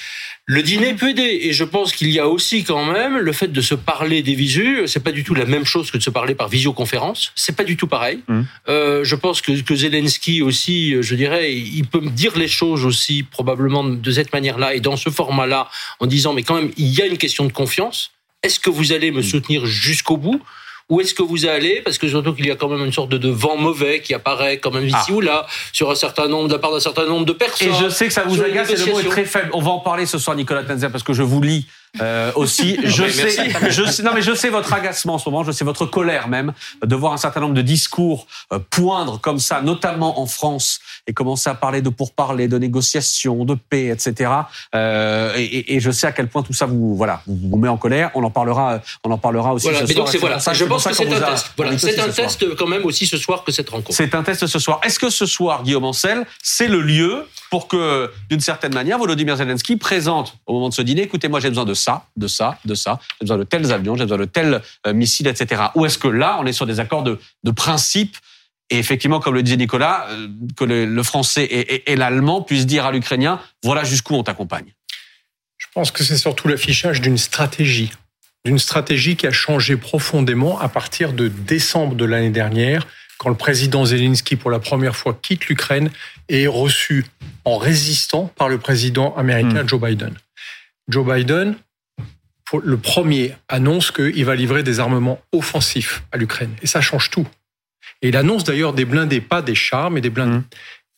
Le 0.49 0.63
dîner 0.63 0.95
peut 0.95 1.09
aider 1.09 1.41
et 1.43 1.53
je 1.53 1.65
pense 1.65 1.93
qu'il 1.93 2.09
y 2.09 2.21
a 2.21 2.29
aussi 2.29 2.63
quand 2.63 2.85
même 2.85 3.19
le 3.19 3.33
fait 3.33 3.49
de 3.49 3.61
se 3.61 3.75
parler 3.75 4.23
des 4.23 4.37
visus. 4.37 4.87
C'est 4.87 5.03
pas 5.03 5.11
du 5.11 5.25
tout 5.25 5.35
la 5.35 5.45
même 5.45 5.65
chose 5.65 5.91
que 5.91 5.99
de 5.99 6.03
se 6.03 6.11
parler 6.11 6.37
par 6.37 6.49
visioconférence. 6.49 7.33
C'est 7.35 7.57
pas 7.57 7.65
du 7.65 7.77
tout 7.77 7.89
pareil. 7.89 8.21
Mmh. 8.29 8.43
Euh, 8.69 9.03
je 9.03 9.17
pense 9.17 9.41
que, 9.41 9.61
que 9.61 9.75
Zelensky 9.75 10.43
aussi, 10.43 11.03
je 11.03 11.15
dirais, 11.17 11.53
il 11.53 11.85
peut 11.89 11.99
me 11.99 12.11
dire 12.11 12.39
les 12.39 12.47
choses 12.47 12.85
aussi 12.85 13.25
probablement 13.25 13.83
de 13.83 14.11
cette 14.13 14.33
manière-là 14.33 14.75
et 14.75 14.81
dans 14.81 14.97
ce 14.97 15.11
format-là, 15.11 15.69
en 15.99 16.07
disant 16.07 16.33
mais 16.33 16.45
quand 16.45 16.55
même 16.55 16.71
il 16.77 16.95
y 16.95 17.03
a 17.03 17.07
une 17.07 17.19
question 17.19 17.45
de 17.47 17.53
confiance. 17.53 18.13
Est-ce 18.43 18.61
que 18.61 18.71
vous 18.71 18.93
allez 18.93 19.11
me 19.11 19.23
soutenir 19.23 19.67
jusqu'au 19.67 20.17
bout 20.17 20.41
où 20.89 21.01
est-ce 21.01 21.15
que 21.15 21.23
vous 21.23 21.47
allez 21.47 21.81
Parce 21.81 21.99
que 21.99 22.09
surtout 22.09 22.33
qu'il 22.33 22.47
y 22.47 22.51
a 22.51 22.55
quand 22.55 22.69
même 22.69 22.85
une 22.85 22.93
sorte 22.93 23.09
de, 23.09 23.29
vent 23.29 23.57
mauvais 23.57 24.01
qui 24.01 24.15
apparaît 24.15 24.59
quand 24.59 24.71
même 24.71 24.87
ici 24.87 24.97
ah. 24.97 25.13
ou 25.13 25.21
là 25.21 25.47
sur 25.73 25.91
un 25.91 25.97
certain 25.97 26.29
nombre, 26.29 26.47
de 26.47 26.53
la 26.53 26.61
part 26.61 26.71
d'un 26.71 26.81
certain 26.81 27.07
nombre 27.07 27.27
de 27.27 27.33
personnes. 27.33 27.69
Et 27.69 27.73
je 27.75 27.89
sais 27.89 28.07
que 28.07 28.13
ça 28.13 28.23
vous 28.23 28.41
agace 28.41 28.71
et 28.71 28.77
le 28.77 28.93
mot 28.93 29.01
est 29.01 29.09
très 29.09 29.25
faible. 29.25 29.51
On 29.53 29.61
va 29.61 29.73
en 29.73 29.81
parler 29.81 30.07
ce 30.07 30.19
soir, 30.19 30.37
Nicolas 30.37 30.63
Tenzer, 30.63 30.91
parce 30.93 31.03
que 31.03 31.13
je 31.13 31.25
vous 31.25 31.43
lis 31.43 31.67
euh, 32.01 32.33
aussi. 32.35 32.79
je, 32.85 33.09
sais, 33.09 33.51
je 33.71 33.85
sais, 33.85 34.03
non 34.03 34.13
mais 34.15 34.23
je 34.23 34.35
sais 34.35 34.51
votre 34.51 34.73
agacement 34.73 35.15
en 35.15 35.19
ce 35.19 35.29
moment, 35.29 35.45
je 35.45 35.53
sais 35.53 35.65
votre 35.65 35.87
colère 35.87 36.29
même 36.29 36.53
de 36.83 36.95
voir 36.95 37.13
un 37.13 37.17
certain 37.17 37.41
nombre 37.41 37.55
de 37.55 37.63
discours 37.63 38.27
euh, 38.53 38.59
poindre 38.71 39.21
comme 39.21 39.39
ça, 39.39 39.61
notamment 39.63 40.21
en 40.21 40.27
France, 40.27 40.81
et 41.07 41.13
commencer 41.13 41.49
à 41.51 41.55
parler 41.55 41.83
de 41.83 41.89
pourparlers, 41.89 42.49
de 42.49 42.59
négociations, 42.59 43.45
de 43.45 43.55
paix, 43.55 43.87
etc. 43.87 44.31
Euh, 44.75 45.35
et, 45.37 45.77
et, 45.77 45.81
je 45.81 45.91
sais 45.91 46.07
à 46.07 46.13
quel 46.13 46.29
point 46.29 46.43
tout 46.43 46.53
ça 46.53 46.67
vous 46.67 46.97
voilà 46.97 47.23
vous, 47.27 47.51
vous 47.51 47.57
met 47.57 47.69
en 47.69 47.77
colère. 47.77 48.11
On 48.15 48.25
en 48.25 48.31
parlera, 48.31 48.81
on 49.05 49.11
en 49.11 49.19
parlera 49.19 49.55
aussi 49.55 49.67
voilà, 49.67 49.81
ce 49.81 49.85
mais 49.85 49.95
soir. 49.95 50.05
Donc 50.05 50.13
c'est 50.13 50.19
voilà, 50.19 50.39
je 50.39 50.65
pense 50.65 50.85
que 50.85 50.95
c'est 50.95 51.13
un 51.13 51.21
test. 51.21 51.53
Voilà, 51.57 51.79
c'est 51.79 51.99
un 51.99 52.09
test 52.09 52.55
quand 52.57 52.67
même 52.67 52.85
aussi 52.85 53.07
ce 53.07 53.17
soir 53.17 53.45
que 53.45 53.53
cette 53.53 53.69
rencontre. 53.69 53.97
C'est 53.97 54.15
un 54.15 54.23
test 54.23 54.47
ce 54.47 54.59
soir. 54.59 54.81
Est-ce 54.85 54.99
que 54.99 55.11
ce 55.11 55.27
soir, 55.27 55.63
Guillaume 55.63 55.85
Ancel, 55.85 56.27
c'est 56.43 56.69
le 56.69 56.81
lieu 56.81 57.27
pour 57.51 57.69
que, 57.69 58.11
d'une 58.29 58.41
certaine 58.41 58.75
manière, 58.75 58.99
Volodymyr 58.99 59.37
Zelensky 59.37 59.77
présente 59.77 60.37
au 60.47 60.55
moment 60.55 60.69
de 60.69 60.75
ce 60.75 60.83
dîner, 60.83 61.03
écoutez, 61.03 61.29
moi 61.29 61.41
j'ai 61.41 61.49
besoin 61.49 61.65
de 61.65 61.75
ça, 61.75 62.07
de 62.17 62.27
ça, 62.27 62.59
de 62.65 62.75
ça, 62.75 62.99
j'ai 63.21 63.25
besoin 63.25 63.39
de 63.39 63.45
tels 63.45 63.73
avions, 63.73 63.97
j'ai 63.97 64.05
besoin 64.05 64.19
de 64.19 64.25
tels 64.25 64.63
euh, 64.87 64.93
missiles, 64.93 65.27
etc. 65.27 65.63
Ou 65.75 65.87
est-ce 65.87 65.99
que 65.99 66.09
là, 66.09 66.39
on 66.41 66.47
est 66.47 66.53
sur 66.53 66.67
des 66.67 66.81
accords 66.81 67.03
de, 67.03 67.19
de 67.45 67.51
principe 67.51 68.17
et 68.69 68.79
effectivement, 68.79 69.21
comme 69.21 69.35
le 69.35 69.45
disait 69.45 69.57
Nicolas, 69.57 70.09
euh, 70.11 70.29
que 70.57 70.65
le, 70.65 71.03
français 71.03 71.45
et 71.45 71.95
l'allemand 71.95 72.43
puissent 72.43 72.67
dire 72.67 72.85
à 72.85 72.91
l'Ukrainien, 72.91 73.41
voilà 73.63 73.85
jusqu'où 73.85 74.15
on 74.15 74.25
t'accompagne. 74.25 74.73
Je 75.57 75.67
pense 75.73 75.91
que 75.91 76.03
c'est 76.03 76.17
surtout 76.17 76.49
l'affichage 76.49 77.01
d'une 77.01 77.19
stratégie, 77.19 77.93
d'une 78.45 78.59
stratégie 78.59 79.17
qui 79.17 79.27
a 79.27 79.31
changé 79.31 79.77
profondément 79.77 80.59
à 80.59 80.69
partir 80.69 81.13
de 81.13 81.29
décembre 81.29 81.95
de 81.95 82.05
l'année 82.05 82.31
dernière, 82.31 82.87
quand 83.19 83.29
le 83.29 83.37
président 83.37 83.85
Zelensky, 83.85 84.37
pour 84.37 84.51
la 84.51 84.59
première 84.59 84.97
fois, 84.97 85.19
quitte 85.21 85.47
l'Ukraine 85.47 85.91
et 86.29 86.43
est 86.43 86.49
reçu 86.49 87.07
en 87.45 87.57
résistant 87.57 88.33
par 88.37 88.49
le 88.49 88.59
président 88.59 89.15
américain 89.17 89.63
mmh. 89.63 89.69
Joe 89.69 89.81
Biden. 89.81 90.15
Joe 90.89 91.07
Biden, 91.07 91.57
le 92.63 92.77
premier, 92.77 93.35
annonce 93.49 93.91
qu'il 93.91 94.25
va 94.25 94.35
livrer 94.35 94.63
des 94.63 94.81
armements 94.81 95.21
offensifs 95.33 96.03
à 96.13 96.17
l'Ukraine. 96.17 96.55
Et 96.63 96.67
ça 96.67 96.81
change 96.81 97.11
tout. 97.11 97.27
Et 98.03 98.09
il 98.09 98.17
annonce 98.17 98.45
d'ailleurs 98.45 98.73
des 98.73 98.85
blindés, 98.85 99.21
pas 99.21 99.43
des 99.43 99.55
chars, 99.55 99.91
mais 99.91 100.01
des 100.01 100.11
blindés. 100.11 100.39
Mmh. 100.39 100.45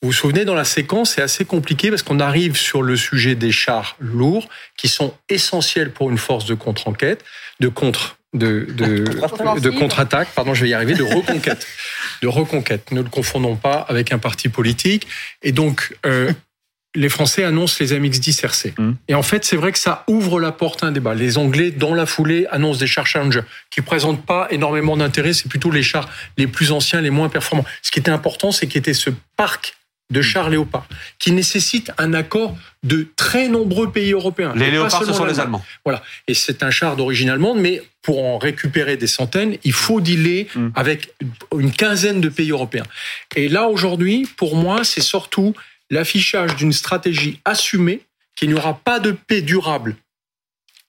Vous 0.03 0.11
vous 0.11 0.13
souvenez, 0.13 0.45
dans 0.45 0.55
la 0.55 0.65
séquence, 0.65 1.15
c'est 1.15 1.23
assez 1.23 1.45
compliqué 1.45 1.91
parce 1.91 2.05
qu'on 2.05 2.21
arrive 2.21 2.57
sur 2.57 2.83
le 2.83 2.95
sujet 2.97 3.35
des 3.35 3.51
chars 3.51 3.97
lourds 3.99 4.49
qui 4.77 4.87
sont 4.87 5.13
essentiels 5.29 5.93
pour 5.93 6.11
une 6.11 6.19
force 6.19 6.47
de 6.47 6.55
contre-enquête, 6.55 7.25
de 7.59 7.67
contre 7.67 8.18
de, 8.35 8.67
de, 8.71 9.61
de 9.61 9.71
contre-attaque, 9.71 10.29
pardon, 10.35 10.53
je 10.55 10.63
vais 10.63 10.71
y 10.71 10.75
arriver, 10.75 10.95
de 10.95 11.03
reconquête. 11.03 11.67
de 12.23 12.29
reconquête. 12.29 12.91
Ne 12.93 13.03
le 13.03 13.09
confondons 13.09 13.57
pas 13.57 13.79
avec 13.89 14.13
un 14.13 14.19
parti 14.19 14.49
politique. 14.49 15.07
Et 15.43 15.53
donc, 15.53 15.97
euh, 16.05 16.33
les 16.95 17.09
Français 17.09 17.45
annoncent 17.45 17.77
les 17.81 17.99
MX-10 17.99 18.45
RC. 18.45 18.75
Mmh. 18.77 18.93
Et 19.09 19.15
en 19.15 19.23
fait, 19.23 19.45
c'est 19.45 19.57
vrai 19.57 19.73
que 19.73 19.79
ça 19.79 20.05
ouvre 20.09 20.41
la 20.41 20.53
porte 20.53 20.83
à 20.83 20.89
un 20.89 20.93
débat. 20.93 21.15
Les 21.15 21.39
Anglais, 21.39 21.71
dans 21.71 21.95
la 21.95 22.07
foulée, 22.07 22.47
annoncent 22.51 22.81
des 22.81 22.87
chars 22.87 23.07
Challenger 23.07 23.43
qui 23.71 23.81
présentent 23.81 24.25
pas 24.25 24.49
énormément 24.51 24.97
d'intérêt. 24.97 25.33
C'est 25.33 25.49
plutôt 25.49 25.71
les 25.71 25.83
chars 25.83 26.09
les 26.37 26.47
plus 26.47 26.73
anciens, 26.73 27.01
les 27.01 27.11
moins 27.11 27.29
performants. 27.29 27.65
Ce 27.83 27.91
qui 27.91 27.99
était 27.99 28.11
important, 28.11 28.53
c'est 28.53 28.67
qu'il 28.67 28.87
y 28.87 28.91
ait 28.91 28.95
ce 28.95 29.11
parc 29.37 29.77
de 30.11 30.23
chars 30.23 30.49
Léopard, 30.49 30.87
qui 31.19 31.33
nécessite 31.33 31.93
un 31.99 32.15
accord 32.15 32.57
de 32.83 33.09
très 33.17 33.49
nombreux 33.49 33.93
pays 33.93 34.13
européens. 34.13 34.55
Les 34.57 34.71
Léopards, 34.71 35.05
ce 35.05 35.13
sont 35.13 35.27
les 35.27 35.39
Allemands. 35.39 35.65
Voilà. 35.85 36.03
Et 36.27 36.35
c'est 36.35 36.63
un 36.63 36.71
char 36.71 36.97
d'origine 36.97 37.29
allemande, 37.29 37.59
mais 37.59 37.83
pour 38.03 38.25
en 38.25 38.39
récupérer 38.39 38.97
des 38.97 39.07
centaines, 39.07 39.59
il 39.65 39.73
faut 39.73 40.01
dealer 40.01 40.47
mm. 40.55 40.69
avec 40.75 41.15
une 41.57 41.73
quinzaine 41.73 42.21
de 42.21 42.29
pays 42.31 42.51
européens. 42.51 42.87
Et 43.37 43.49
là, 43.49 43.69
aujourd'hui, 43.69 44.27
pour 44.37 44.57
moi, 44.57 44.83
c'est 44.85 45.03
surtout 45.03 45.55
l'affichage 45.91 46.57
d'une 46.57 46.73
stratégie 46.73 47.41
assumée 47.45 48.01
qu'il 48.35 48.49
n'y 48.49 48.55
aura 48.55 48.79
pas 48.79 49.01
de 49.01 49.13
paix 49.13 49.43
durable 49.43 49.97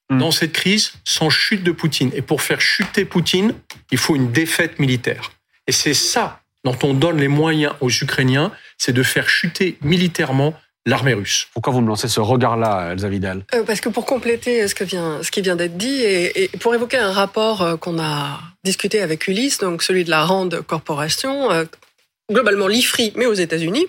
mm. 0.09 0.19
dans 0.19 0.31
cette 0.31 0.53
crise 0.53 0.93
sans 1.03 1.29
chute 1.29 1.63
de 1.63 1.71
Poutine. 1.71 2.11
Et 2.13 2.21
pour 2.21 2.41
faire 2.41 2.61
chuter 2.61 3.03
Poutine, 3.03 3.53
il 3.91 3.97
faut 3.97 4.15
une 4.15 4.31
défaite 4.31 4.79
militaire. 4.79 5.31
Et 5.67 5.73
c'est 5.73 5.93
ça 5.93 6.38
dont 6.63 6.77
on 6.83 6.93
donne 6.93 7.17
les 7.17 7.27
moyens 7.27 7.73
aux 7.81 7.89
Ukrainiens, 7.89 8.51
c'est 8.77 8.93
de 8.93 9.03
faire 9.03 9.29
chuter 9.29 9.77
militairement 9.81 10.53
l'armée 10.85 11.13
russe. 11.13 11.47
Pourquoi 11.53 11.73
vous 11.73 11.81
me 11.81 11.87
lancez 11.87 12.07
ce 12.07 12.19
regard-là, 12.19 12.91
Elsa 12.93 13.09
Vidal 13.09 13.45
euh, 13.53 13.63
Parce 13.63 13.81
que 13.81 13.89
pour 13.89 14.05
compléter 14.05 14.67
ce, 14.67 14.75
que 14.75 14.83
vient, 14.83 15.21
ce 15.21 15.31
qui 15.31 15.41
vient 15.41 15.55
d'être 15.55 15.77
dit, 15.77 16.01
et, 16.01 16.43
et, 16.43 16.47
pour 16.59 16.73
évoquer 16.73 16.97
un 16.97 17.11
rapport 17.11 17.61
euh, 17.61 17.77
qu'on 17.77 17.99
a 17.99 18.39
discuté 18.63 19.01
avec 19.01 19.27
Ulysse, 19.27 19.59
donc 19.59 19.83
celui 19.83 20.03
de 20.03 20.09
la 20.09 20.23
Rand 20.25 20.49
Corporation, 20.65 21.51
euh, 21.51 21.65
globalement 22.31 22.67
l'IFRI, 22.67 23.13
mais 23.15 23.25
aux 23.25 23.33
États-Unis, 23.33 23.87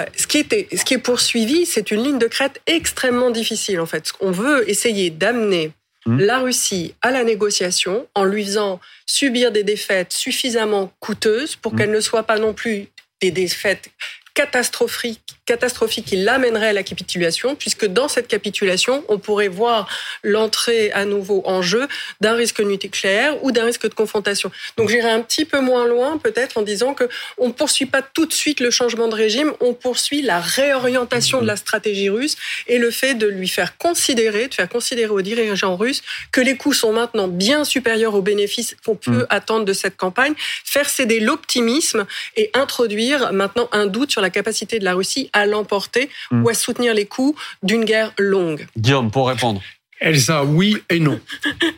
euh, 0.00 0.04
ce 0.16 0.26
qui, 0.26 0.38
était, 0.38 0.68
ce 0.74 0.84
qui 0.84 0.94
est 0.94 0.98
poursuivi, 0.98 1.66
c'est 1.66 1.90
une 1.90 2.02
ligne 2.02 2.18
de 2.18 2.26
crête 2.26 2.60
extrêmement 2.66 3.30
difficile, 3.30 3.80
en 3.80 3.86
fait. 3.86 4.12
On 4.20 4.30
veut 4.30 4.68
essayer 4.68 5.10
d'amener 5.10 5.72
Mmh. 6.06 6.20
la 6.20 6.40
Russie 6.40 6.94
à 7.00 7.10
la 7.10 7.24
négociation 7.24 8.06
en 8.14 8.24
lui 8.24 8.44
faisant 8.44 8.78
subir 9.06 9.50
des 9.52 9.62
défaites 9.62 10.12
suffisamment 10.12 10.92
coûteuses 11.00 11.56
pour 11.56 11.72
mmh. 11.72 11.76
qu'elles 11.78 11.90
ne 11.90 12.00
soient 12.00 12.24
pas 12.24 12.38
non 12.38 12.52
plus 12.52 12.88
des 13.22 13.30
défaites 13.30 13.88
catastrophique, 14.34 15.36
catastrophique 15.46 16.06
qui 16.06 16.16
l'amènerait 16.16 16.68
à 16.68 16.72
la 16.72 16.82
capitulation, 16.82 17.54
puisque 17.54 17.86
dans 17.86 18.08
cette 18.08 18.28
capitulation, 18.28 19.04
on 19.08 19.18
pourrait 19.18 19.48
voir 19.48 19.88
l'entrée 20.22 20.90
à 20.92 21.04
nouveau 21.04 21.42
en 21.44 21.62
jeu 21.62 21.86
d'un 22.20 22.34
risque 22.34 22.60
nucléaire 22.60 23.42
ou 23.44 23.52
d'un 23.52 23.64
risque 23.64 23.88
de 23.88 23.94
confrontation. 23.94 24.50
Donc 24.76 24.88
j'irai 24.88 25.10
un 25.10 25.20
petit 25.20 25.44
peu 25.44 25.60
moins 25.60 25.86
loin, 25.86 26.18
peut-être, 26.18 26.58
en 26.58 26.62
disant 26.62 26.94
que 26.94 27.08
on 27.38 27.48
ne 27.48 27.52
poursuit 27.52 27.86
pas 27.86 28.02
tout 28.02 28.26
de 28.26 28.32
suite 28.32 28.60
le 28.60 28.70
changement 28.70 29.08
de 29.08 29.14
régime, 29.14 29.52
on 29.60 29.74
poursuit 29.74 30.22
la 30.22 30.40
réorientation 30.40 31.40
de 31.42 31.46
la 31.46 31.56
stratégie 31.56 32.08
russe 32.08 32.36
et 32.66 32.78
le 32.78 32.90
fait 32.90 33.14
de 33.14 33.26
lui 33.26 33.48
faire 33.48 33.76
considérer, 33.76 34.48
de 34.48 34.54
faire 34.54 34.68
considérer 34.68 35.10
aux 35.10 35.22
dirigeants 35.22 35.76
russes 35.76 36.02
que 36.32 36.40
les 36.40 36.56
coûts 36.56 36.72
sont 36.72 36.92
maintenant 36.92 37.28
bien 37.28 37.64
supérieurs 37.64 38.14
aux 38.14 38.22
bénéfices 38.22 38.76
qu'on 38.84 38.96
peut 38.96 39.10
mmh. 39.10 39.26
attendre 39.30 39.64
de 39.64 39.72
cette 39.72 39.96
campagne, 39.96 40.34
faire 40.64 40.88
céder 40.88 41.20
l'optimisme 41.20 42.06
et 42.36 42.50
introduire 42.54 43.32
maintenant 43.32 43.68
un 43.72 43.86
doute 43.86 44.10
sur 44.10 44.20
la 44.20 44.30
capacité 44.30 44.78
de 44.78 44.84
la 44.84 44.94
Russie 44.94 45.30
à 45.34 45.44
l'emporter 45.44 46.08
mmh. 46.30 46.42
ou 46.42 46.48
à 46.48 46.54
soutenir 46.54 46.94
les 46.94 47.06
coûts 47.06 47.36
d'une 47.62 47.84
guerre 47.84 48.12
longue. 48.18 48.66
Guillaume, 48.78 49.10
pour 49.10 49.28
répondre. 49.28 49.60
Elsa, 50.00 50.44
oui 50.44 50.76
et 50.90 50.98
non. 50.98 51.20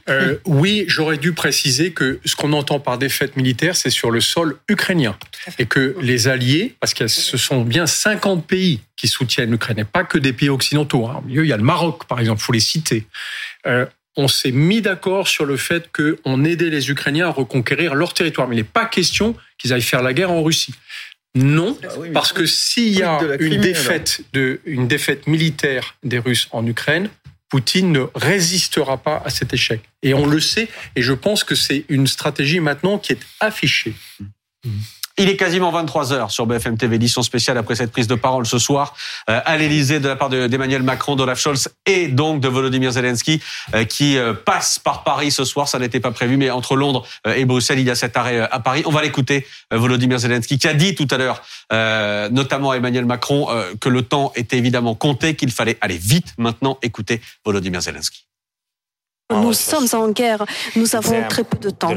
Euh, 0.09 0.37
oui, 0.47 0.85
j'aurais 0.87 1.19
dû 1.19 1.33
préciser 1.33 1.93
que 1.93 2.21
ce 2.25 2.35
qu'on 2.37 2.53
entend 2.53 2.81
par 2.81 2.99
défaite 2.99 3.37
militaire, 3.37 3.77
c'est 3.77 3.91
sur 3.91 4.11
le 4.11 4.21
sol 4.21 4.57
ukrainien. 4.69 5.17
Et 5.59 5.67
que 5.67 5.97
les 6.01 6.29
alliés, 6.29 6.75
parce 6.81 6.95
que 6.95 7.09
ce 7.09 7.37
sont 7.37 7.63
bien 7.63 7.87
50 7.87 8.47
pays 8.47 8.81
qui 8.97 9.09
soutiennent 9.09 9.51
l'Ukraine, 9.51 9.81
et 9.81 9.85
pas 9.85 10.05
que 10.05 10.19
des 10.19 10.33
pays 10.33 10.49
occidentaux. 10.49 11.07
Hein. 11.07 11.23
Il 11.29 11.45
y 11.45 11.53
a 11.53 11.57
le 11.57 11.63
Maroc, 11.63 12.07
par 12.07 12.21
exemple, 12.21 12.41
il 12.41 12.45
faut 12.45 12.53
les 12.53 12.61
citer. 12.61 13.07
Euh, 13.67 13.87
on 14.17 14.29
s'est 14.29 14.53
mis 14.53 14.81
d'accord 14.81 15.29
sur 15.29 15.45
le 15.45 15.57
fait 15.57 15.91
qu'on 15.93 16.45
aidait 16.45 16.71
les 16.71 16.91
Ukrainiens 16.91 17.29
à 17.29 17.33
reconquérir 17.33 17.95
leur 17.95 18.15
territoire. 18.15 18.49
Mais 18.49 18.57
il 18.57 18.61
n'est 18.61 18.65
pas 18.65 18.87
question 18.87 19.37
qu'ils 19.59 19.73
aillent 19.73 19.83
faire 19.83 20.03
la 20.03 20.15
guerre 20.15 20.31
en 20.31 20.43
Russie. 20.43 20.75
Non, 21.37 21.79
ah 21.83 21.89
parce 22.15 22.33
que 22.33 22.47
s'il 22.47 22.97
y 22.99 23.03
a 23.03 23.21
une 23.39 23.61
défaite, 23.61 24.23
de, 24.33 24.61
une 24.65 24.89
défaite 24.89 25.27
militaire 25.27 25.97
des 26.03 26.19
Russes 26.19 26.49
en 26.51 26.67
Ukraine, 26.67 27.11
Poutine 27.51 27.93
ne 27.93 28.07
résistera 28.15 28.97
pas 28.97 29.23
à 29.25 29.29
cet 29.29 29.53
échec. 29.53 29.83
Et 30.03 30.15
on 30.15 30.27
le 30.27 30.41
sait, 30.41 30.69
et 30.97 31.03
je 31.03 31.13
pense 31.13 31.45
que 31.45 31.55
c'est 31.55 31.85
une 31.91 32.07
stratégie 32.07 32.61
maintenant 32.61 32.99
qui 32.99 33.13
est 33.13 33.21
affichée. 33.41 33.95
Il 35.19 35.31
est 35.31 35.37
quasiment 35.37 35.71
23 35.71 36.13
heures 36.13 36.31
sur 36.31 36.45
BFM 36.45 36.77
TV, 36.77 36.97
édition 36.97 37.23
spéciale 37.23 37.57
après 37.57 37.75
cette 37.75 37.91
prise 37.91 38.07
de 38.07 38.15
parole 38.15 38.45
ce 38.45 38.59
soir 38.59 38.95
euh, 39.31 39.41
à 39.47 39.57
l'Elysée 39.57 39.99
de 39.99 40.09
la 40.09 40.17
part 40.17 40.29
d'Emmanuel 40.29 40.83
Macron, 40.83 41.17
d'Olaf 41.17 41.41
Scholz 41.41 41.69
et 41.87 42.09
donc 42.09 42.41
de 42.41 42.49
Volodymyr 42.49 42.93
Zelensky 42.93 43.41
euh, 43.75 43.85
qui 43.85 44.19
euh, 44.19 44.35
passe 44.35 44.79
par 44.79 45.05
Paris 45.05 45.31
ce 45.31 45.47
soir. 45.47 45.69
Ça 45.69 45.79
n'était 45.79 46.01
pas 46.01 46.11
prévu, 46.11 46.37
mais 46.37 46.51
entre 46.51 46.77
Londres 46.77 47.07
et 47.25 47.47
Bruxelles, 47.47 47.79
il 47.79 47.87
y 47.87 47.91
a 47.91 47.95
cet 47.95 48.19
arrêt 48.19 48.41
à 48.41 48.61
Paris. 48.61 48.83
On 48.85 48.91
va 48.91 49.01
l'écouter, 49.01 49.47
Volodymyr 49.71 50.19
Zelensky, 50.19 50.59
qui 50.59 50.69
a 50.69 50.75
dit 50.75 50.95
tout 50.95 51.09
à 51.11 51.17
l'heure, 51.17 51.43
notamment 52.31 52.73
à 52.73 52.77
Emmanuel 52.77 53.07
Macron, 53.07 53.49
que 53.81 53.89
le 53.89 54.03
temps 54.03 54.33
était 54.37 54.59
évidemment 54.59 54.95
compté, 54.95 55.35
qu'il 55.35 55.51
fallait 55.51 55.79
aller 55.81 55.99
vite. 55.99 56.35
Maintenant, 56.37 56.79
écoutez 56.83 57.23
Volodymyr 57.45 57.81
Zelensky. 57.81 58.27
Nous 59.33 59.53
sommes 59.55 59.89
en 59.93 60.11
guerre, 60.11 60.45
nous 60.77 60.95
avons 60.95 61.27
très 61.29 61.43
peu 61.43 61.59
de 61.59 61.71
temps. 61.71 61.93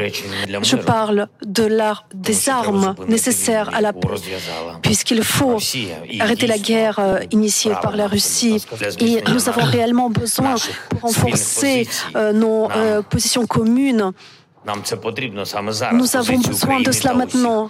Je 0.63 0.76
parle 0.76 1.28
de 1.46 1.63
l'art 1.63 2.06
des 2.12 2.50
armes 2.50 2.96
nécessaires 3.08 3.70
à 3.76 3.82
la 3.82 3.94
paix, 3.94 4.08
puisqu'il 4.82 5.24
faut 5.24 5.58
arrêter 6.20 6.48
la 6.48 6.58
guerre 6.58 6.98
euh, 6.98 7.20
initiée 7.30 7.74
par 7.84 7.96
la 7.96 8.08
Russie. 8.08 8.65
Et 9.00 9.22
nous 9.28 9.48
avons 9.48 9.63
réellement 9.63 10.10
besoin 10.10 10.56
pour 10.89 11.02
renforcer 11.02 11.88
euh, 12.15 12.34
nos 12.34 12.72
euh, 12.72 13.04
positions 13.04 13.46
communes. 13.46 14.12
Nous 14.65 16.15
avons 16.15 16.39
besoin 16.39 16.82
de 16.82 16.92
cela 16.92 17.13
maintenant. 17.13 17.70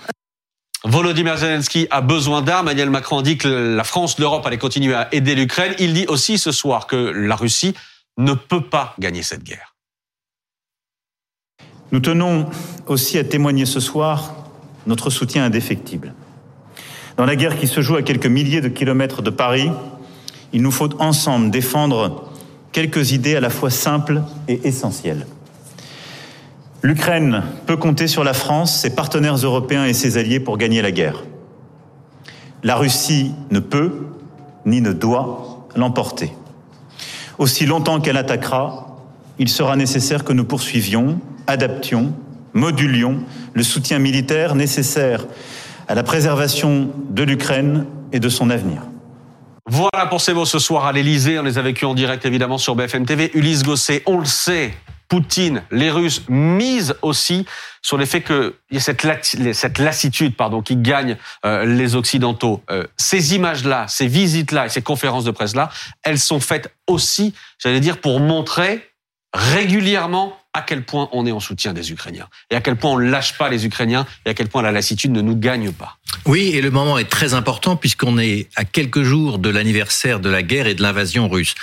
Volodymyr 0.85 1.37
Zelensky 1.37 1.87
a 1.91 1.99
besoin 1.99 2.41
d'armes. 2.41 2.67
Emmanuel 2.69 2.89
Macron 2.89 3.21
dit 3.21 3.37
que 3.37 3.49
la 3.49 3.83
France, 3.83 4.17
l'Europe 4.19 4.45
allait 4.45 4.57
continuer 4.57 4.93
à 4.93 5.09
aider 5.11 5.35
l'Ukraine. 5.35 5.73
Il 5.79 5.93
dit 5.93 6.05
aussi 6.07 6.37
ce 6.37 6.53
soir 6.53 6.87
que 6.87 6.95
la 6.95 7.35
Russie 7.35 7.75
ne 8.19 8.33
peut 8.33 8.61
pas 8.61 8.93
gagner 8.99 9.23
cette 9.23 9.43
guerre. 9.43 9.75
Nous 11.91 12.01
tenons 12.01 12.47
aussi 12.85 13.17
à 13.17 13.23
témoigner 13.23 13.65
ce 13.65 13.79
soir 13.79 14.35
notre 14.85 15.09
soutien 15.09 15.45
indéfectible. 15.45 16.13
Dans 17.17 17.25
la 17.25 17.35
guerre 17.35 17.57
qui 17.57 17.67
se 17.67 17.81
joue 17.81 17.95
à 17.95 18.03
quelques 18.03 18.27
milliers 18.27 18.61
de 18.61 18.67
kilomètres 18.67 19.21
de 19.21 19.29
Paris, 19.29 19.71
il 20.53 20.61
nous 20.61 20.71
faut 20.71 20.89
ensemble 21.01 21.49
défendre 21.49 22.31
quelques 22.71 23.11
idées 23.11 23.35
à 23.35 23.39
la 23.39 23.49
fois 23.49 23.69
simples 23.69 24.21
et 24.47 24.67
essentielles. 24.67 25.25
L'Ukraine 26.81 27.43
peut 27.65 27.77
compter 27.77 28.07
sur 28.07 28.23
la 28.23 28.33
France, 28.33 28.81
ses 28.81 28.95
partenaires 28.95 29.35
européens 29.35 29.85
et 29.85 29.93
ses 29.93 30.17
alliés 30.17 30.39
pour 30.39 30.57
gagner 30.57 30.81
la 30.81 30.91
guerre. 30.91 31.23
La 32.63 32.75
Russie 32.75 33.33
ne 33.51 33.59
peut 33.59 34.07
ni 34.65 34.81
ne 34.81 34.93
doit 34.93 35.67
l'emporter. 35.75 36.31
Aussi 37.39 37.65
longtemps 37.65 38.01
qu'elle 38.01 38.17
attaquera, 38.17 38.97
il 39.39 39.47
sera 39.47 39.77
nécessaire 39.77 40.25
que 40.25 40.33
nous 40.33 40.43
poursuivions, 40.43 41.21
adaptions, 41.47 42.13
modulions 42.53 43.19
le 43.53 43.63
soutien 43.63 43.97
militaire 43.97 44.55
nécessaire 44.55 45.25
à 45.87 45.95
la 45.95 46.03
préservation 46.03 46.89
de 47.09 47.23
l'Ukraine 47.23 47.85
et 48.11 48.19
de 48.19 48.27
son 48.27 48.49
avenir. 48.49 48.81
Voilà 49.65 50.07
pour 50.07 50.19
ces 50.19 50.33
mots 50.33 50.45
ce 50.45 50.59
soir 50.59 50.85
à 50.85 50.91
l'Elysée. 50.91 51.39
On 51.39 51.43
les 51.43 51.57
a 51.57 51.61
vécus 51.61 51.87
en 51.87 51.93
direct 51.93 52.25
évidemment 52.25 52.57
sur 52.57 52.75
BFM 52.75 53.05
TV. 53.05 53.31
Ulysse 53.33 53.63
Gosset, 53.63 54.03
on 54.05 54.19
le 54.19 54.25
sait, 54.25 54.73
Poutine, 55.09 55.63
les 55.71 55.89
Russes 55.89 56.21
misent 56.29 56.95
aussi 57.01 57.45
sur 57.81 57.97
le 57.97 58.05
fait 58.05 58.21
qu'il 58.21 58.53
y 58.71 58.77
a 58.77 58.79
cette, 58.79 59.05
cette 59.53 59.79
lassitude 59.79 60.35
pardon, 60.35 60.61
qui 60.61 60.75
gagne 60.75 61.17
euh, 61.45 61.65
les 61.65 61.95
Occidentaux. 61.95 62.61
Euh, 62.69 62.85
ces 62.95 63.35
images-là, 63.35 63.87
ces 63.87 64.07
visites-là 64.07 64.67
et 64.67 64.69
ces 64.69 64.83
conférences 64.83 65.23
de 65.23 65.31
presse-là, 65.31 65.71
elles 66.03 66.19
sont 66.19 66.39
faites 66.39 66.73
aussi, 66.87 67.33
j'allais 67.57 67.79
dire, 67.79 67.99
pour 67.99 68.19
montrer 68.19 68.87
régulièrement 69.33 70.38
à 70.53 70.61
quel 70.61 70.83
point 70.83 71.09
on 71.11 71.25
est 71.25 71.31
en 71.31 71.39
soutien 71.39 71.73
des 71.73 71.91
Ukrainiens 71.91 72.27
et 72.49 72.55
à 72.55 72.61
quel 72.61 72.75
point 72.75 72.91
on 72.91 72.97
ne 72.97 73.09
lâche 73.09 73.37
pas 73.37 73.49
les 73.49 73.65
Ukrainiens 73.65 74.07
et 74.25 74.31
à 74.31 74.33
quel 74.33 74.47
point 74.47 74.61
la 74.61 74.71
lassitude 74.71 75.11
ne 75.11 75.21
nous 75.21 75.35
gagne 75.35 75.71
pas. 75.71 75.97
Oui, 76.25 76.51
et 76.55 76.61
le 76.61 76.71
moment 76.71 76.97
est 76.97 77.09
très 77.09 77.35
important 77.35 77.75
puisqu'on 77.75 78.17
est 78.17 78.49
à 78.55 78.65
quelques 78.65 79.03
jours 79.03 79.37
de 79.37 79.49
l'anniversaire 79.49 80.19
de 80.19 80.29
la 80.29 80.41
guerre 80.41 80.65
et 80.65 80.73
de 80.73 80.81
l'invasion 80.81 81.29
russe. 81.29 81.53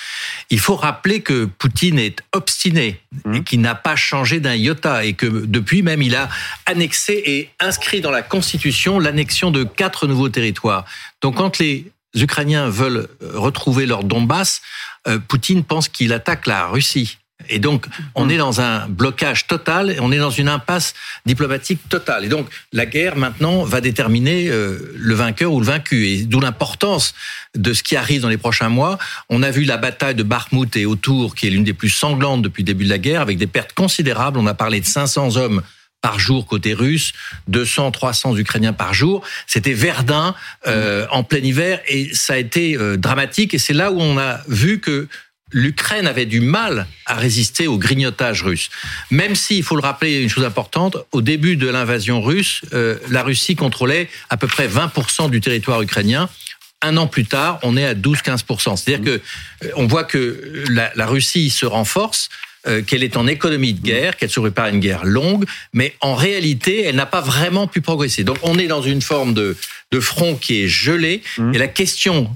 Il 0.51 0.61
faut 0.61 0.77
rappeler 0.77 1.20
que 1.20 1.46
Poutine 1.46 1.99
est 1.99 2.22
obstiné 2.33 3.01
et 3.25 3.29
mmh. 3.29 3.44
qu'il 3.44 3.61
n'a 3.61 3.75
pas 3.75 3.96
changé 3.96 4.38
d'un 4.38 4.55
iota 4.55 5.05
et 5.05 5.14
que 5.14 5.27
depuis 5.27 5.83
même 5.83 6.03
il 6.03 6.14
a 6.14 6.29
annexé 6.66 7.20
et 7.27 7.51
inscrit 7.59 8.01
dans 8.01 8.12
la 8.12 8.22
Constitution 8.22 9.01
l'annexion 9.01 9.51
de 9.51 9.64
quatre 9.64 10.07
nouveaux 10.07 10.29
territoires. 10.29 10.85
Donc 11.22 11.37
quand 11.37 11.59
les 11.59 11.90
Ukrainiens 12.14 12.68
veulent 12.68 13.09
retrouver 13.20 13.87
leur 13.87 14.05
Donbass, 14.05 14.62
euh, 15.09 15.18
Poutine 15.18 15.64
pense 15.64 15.88
qu'il 15.88 16.12
attaque 16.12 16.46
la 16.46 16.66
Russie. 16.66 17.18
Et 17.49 17.59
donc, 17.59 17.87
on 18.15 18.29
est 18.29 18.37
dans 18.37 18.61
un 18.61 18.87
blocage 18.89 19.47
total, 19.47 19.97
on 20.01 20.13
est 20.13 20.19
dans 20.19 20.31
une 20.31 20.49
impasse 20.49 20.95
diplomatique 21.25 21.81
totale. 21.89 22.25
Et 22.25 22.29
donc, 22.29 22.49
la 22.73 22.87
guerre, 22.87 23.17
maintenant, 23.17 23.65
va 23.65 23.81
déterminer 23.81 24.49
euh, 24.49 24.93
le 24.97 25.15
vainqueur 25.15 25.53
ou 25.53 25.61
le 25.61 25.67
vaincu. 25.67 26.07
Et 26.09 26.25
d'où 26.25 26.41
l'importance 26.41 27.15
de 27.55 27.73
ce 27.73 27.83
qui 27.83 27.97
arrive 27.97 28.23
dans 28.23 28.29
les 28.29 28.37
prochains 28.37 28.69
mois. 28.69 28.99
On 29.29 29.43
a 29.43 29.51
vu 29.51 29.65
la 29.65 29.77
bataille 29.77 30.15
de 30.15 30.23
Bakhmut 30.23 30.77
et 30.77 30.87
autour, 30.87 31.35
qui 31.35 31.47
est 31.47 31.51
l'une 31.51 31.65
des 31.65 31.73
plus 31.73 31.91
sanglantes 31.91 32.43
depuis 32.43 32.63
le 32.63 32.67
début 32.67 32.85
de 32.85 32.91
la 32.91 32.99
guerre, 32.99 33.21
avec 33.21 33.39
des 33.39 33.47
pertes 33.47 33.73
considérables. 33.73 34.39
On 34.39 34.47
a 34.47 34.55
parlé 34.55 34.81
de 34.81 34.87
500 34.87 35.37
hommes 35.37 35.63
par 36.03 36.19
jour 36.19 36.47
côté 36.47 36.73
russe, 36.75 37.15
200, 37.49 37.91
300 37.91 38.37
Ukrainiens 38.37 38.73
par 38.73 38.95
jour. 38.95 39.23
C'était 39.47 39.73
Verdun 39.73 40.35
euh, 40.67 41.07
en 41.11 41.25
plein 41.25 41.41
hiver 41.41 41.81
et 41.89 42.15
ça 42.15 42.35
a 42.35 42.37
été 42.37 42.77
euh, 42.77 42.97
dramatique. 42.97 43.55
Et 43.55 43.59
c'est 43.59 43.73
là 43.73 43.91
où 43.91 44.01
on 44.01 44.19
a 44.19 44.41
vu 44.47 44.79
que 44.79 45.09
l'Ukraine 45.53 46.07
avait 46.07 46.27
du 46.27 46.41
mal 46.41 46.87
à 47.07 47.15
résister 47.15 47.69
au 47.69 47.79
grignotage 47.79 48.43
russe. 48.43 48.69
Même 49.11 49.35
si, 49.35 49.59
il 49.59 49.63
faut 49.63 49.77
le 49.77 49.83
rappeler, 49.83 50.21
une 50.21 50.29
chose 50.29 50.45
importante, 50.45 50.97
au 51.13 51.23
début 51.23 51.57
de 51.57 51.69
l'invasion 51.69 52.21
russe, 52.21 52.63
euh, 52.73 52.99
la 53.11 53.23
Russie 53.23 53.55
contrôlait 53.55 54.09
à 54.29 54.37
peu 54.37 54.49
près 54.49 54.67
20% 54.67 55.31
du 55.31 55.41
territoire 55.41 55.81
ukrainien. 55.83 56.29
Un 56.83 56.97
an 56.97 57.07
plus 57.07 57.27
tard, 57.27 57.59
on 57.63 57.77
est 57.77 57.87
à 57.87 57.95
12-15%. 57.95 58.77
C'est-à-dire 58.77 59.05
que 59.05 59.21
euh, 59.65 59.71
on 59.77 59.87
voit 59.87 60.05
que 60.05 60.65
la, 60.69 60.91
la 60.97 61.07
Russie 61.07 61.51
se 61.51 61.65
renforce, 61.65 62.29
euh, 62.69 62.83
qu'elle 62.83 63.03
est 63.03 63.17
en 63.17 63.27
économie 63.27 63.75
de 63.75 63.81
guerre, 63.81 64.17
qu'elle 64.17 64.31
se 64.31 64.41
prépare 64.41 64.67
à 64.67 64.71
une 64.71 64.81
guerre 64.81 65.05
longue, 65.05 65.45
mais 65.73 65.95
en 66.01 66.15
réalité, 66.15 66.85
elle 66.85 66.97
n'a 66.97 67.07
pas 67.07 67.21
vraiment 67.21 67.67
pu 67.67 67.81
progresser. 67.81 68.25
Donc 68.25 68.39
on 68.43 68.59
est 68.59 68.67
dans 68.67 68.83
une 68.83 69.03
forme 69.03 69.35
de, 69.35 69.57
de 69.93 70.01
front 70.01 70.37
qui 70.37 70.63
est 70.63 70.69
gelé, 70.69 71.23
mmh. 71.39 71.55
et 71.55 71.59
la 71.59 71.69
question 71.69 72.31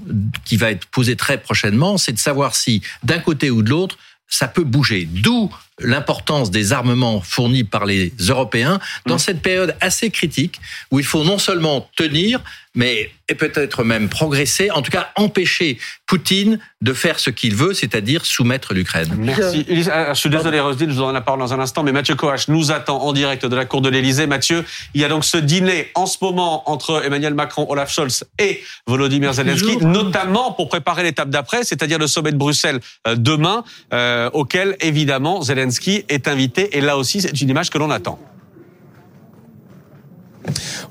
qui 0.45 0.57
va 0.57 0.71
être 0.71 0.85
posée 0.87 1.15
très 1.15 1.37
prochainement, 1.39 1.97
c'est 1.97 2.13
de 2.13 2.19
savoir 2.19 2.55
si, 2.55 2.81
d'un 3.03 3.19
côté 3.19 3.49
ou 3.49 3.61
de 3.61 3.69
l'autre, 3.69 3.97
ça 4.27 4.47
peut 4.47 4.63
bouger. 4.63 5.07
D'où 5.11 5.51
l'importance 5.83 6.51
des 6.51 6.73
armements 6.73 7.21
fournis 7.21 7.63
par 7.63 7.85
les 7.85 8.11
Européens 8.27 8.79
dans 9.05 9.15
mmh. 9.15 9.19
cette 9.19 9.41
période 9.41 9.75
assez 9.81 10.09
critique 10.09 10.59
où 10.91 10.99
il 10.99 11.05
faut 11.05 11.23
non 11.23 11.37
seulement 11.37 11.89
tenir, 11.95 12.41
mais 12.75 13.11
et 13.31 13.35
peut-être 13.35 13.83
même 13.83 14.09
progresser, 14.09 14.71
en 14.71 14.81
tout 14.81 14.91
cas 14.91 15.09
empêcher 15.15 15.77
Poutine 16.05 16.59
de 16.81 16.91
faire 16.91 17.19
ce 17.19 17.29
qu'il 17.29 17.55
veut, 17.55 17.73
c'est-à-dire 17.73 18.25
soumettre 18.25 18.73
l'Ukraine. 18.73 19.07
Merci. 19.17 19.65
Ah, 19.89 20.13
je 20.13 20.19
suis 20.19 20.29
désolé, 20.29 20.59
Roselyne, 20.59 20.89
je 20.89 20.95
vous 20.95 21.03
en 21.03 21.13
la 21.13 21.21
parole 21.21 21.39
dans 21.39 21.53
un 21.53 21.59
instant, 21.59 21.83
mais 21.83 21.93
Mathieu 21.93 22.15
Coach 22.15 22.49
nous 22.49 22.71
attend 22.71 23.01
en 23.01 23.13
direct 23.13 23.45
de 23.45 23.55
la 23.55 23.63
cour 23.63 23.79
de 23.79 23.87
l'Élysée. 23.87 24.27
Mathieu, 24.27 24.65
il 24.93 24.99
y 24.99 25.05
a 25.05 25.07
donc 25.07 25.23
ce 25.23 25.37
dîner 25.37 25.89
en 25.95 26.05
ce 26.05 26.17
moment 26.21 26.69
entre 26.69 27.05
Emmanuel 27.05 27.33
Macron, 27.33 27.65
Olaf 27.69 27.93
Scholz 27.93 28.25
et 28.39 28.61
Volodymyr 28.87 29.31
Zelensky, 29.31 29.77
notamment 29.77 30.51
pour 30.51 30.67
préparer 30.67 31.03
l'étape 31.03 31.29
d'après, 31.29 31.63
c'est-à-dire 31.63 31.97
le 31.99 32.07
sommet 32.07 32.33
de 32.33 32.37
Bruxelles 32.37 32.81
euh, 33.07 33.15
demain, 33.15 33.63
euh, 33.93 34.29
auquel 34.33 34.75
évidemment 34.81 35.41
Zelensky 35.41 35.70
est 36.09 36.27
invité. 36.27 36.77
Et 36.77 36.81
là 36.81 36.97
aussi, 36.97 37.21
c'est 37.21 37.41
une 37.41 37.49
image 37.49 37.69
que 37.69 37.77
l'on 37.77 37.91
attend. 37.91 38.19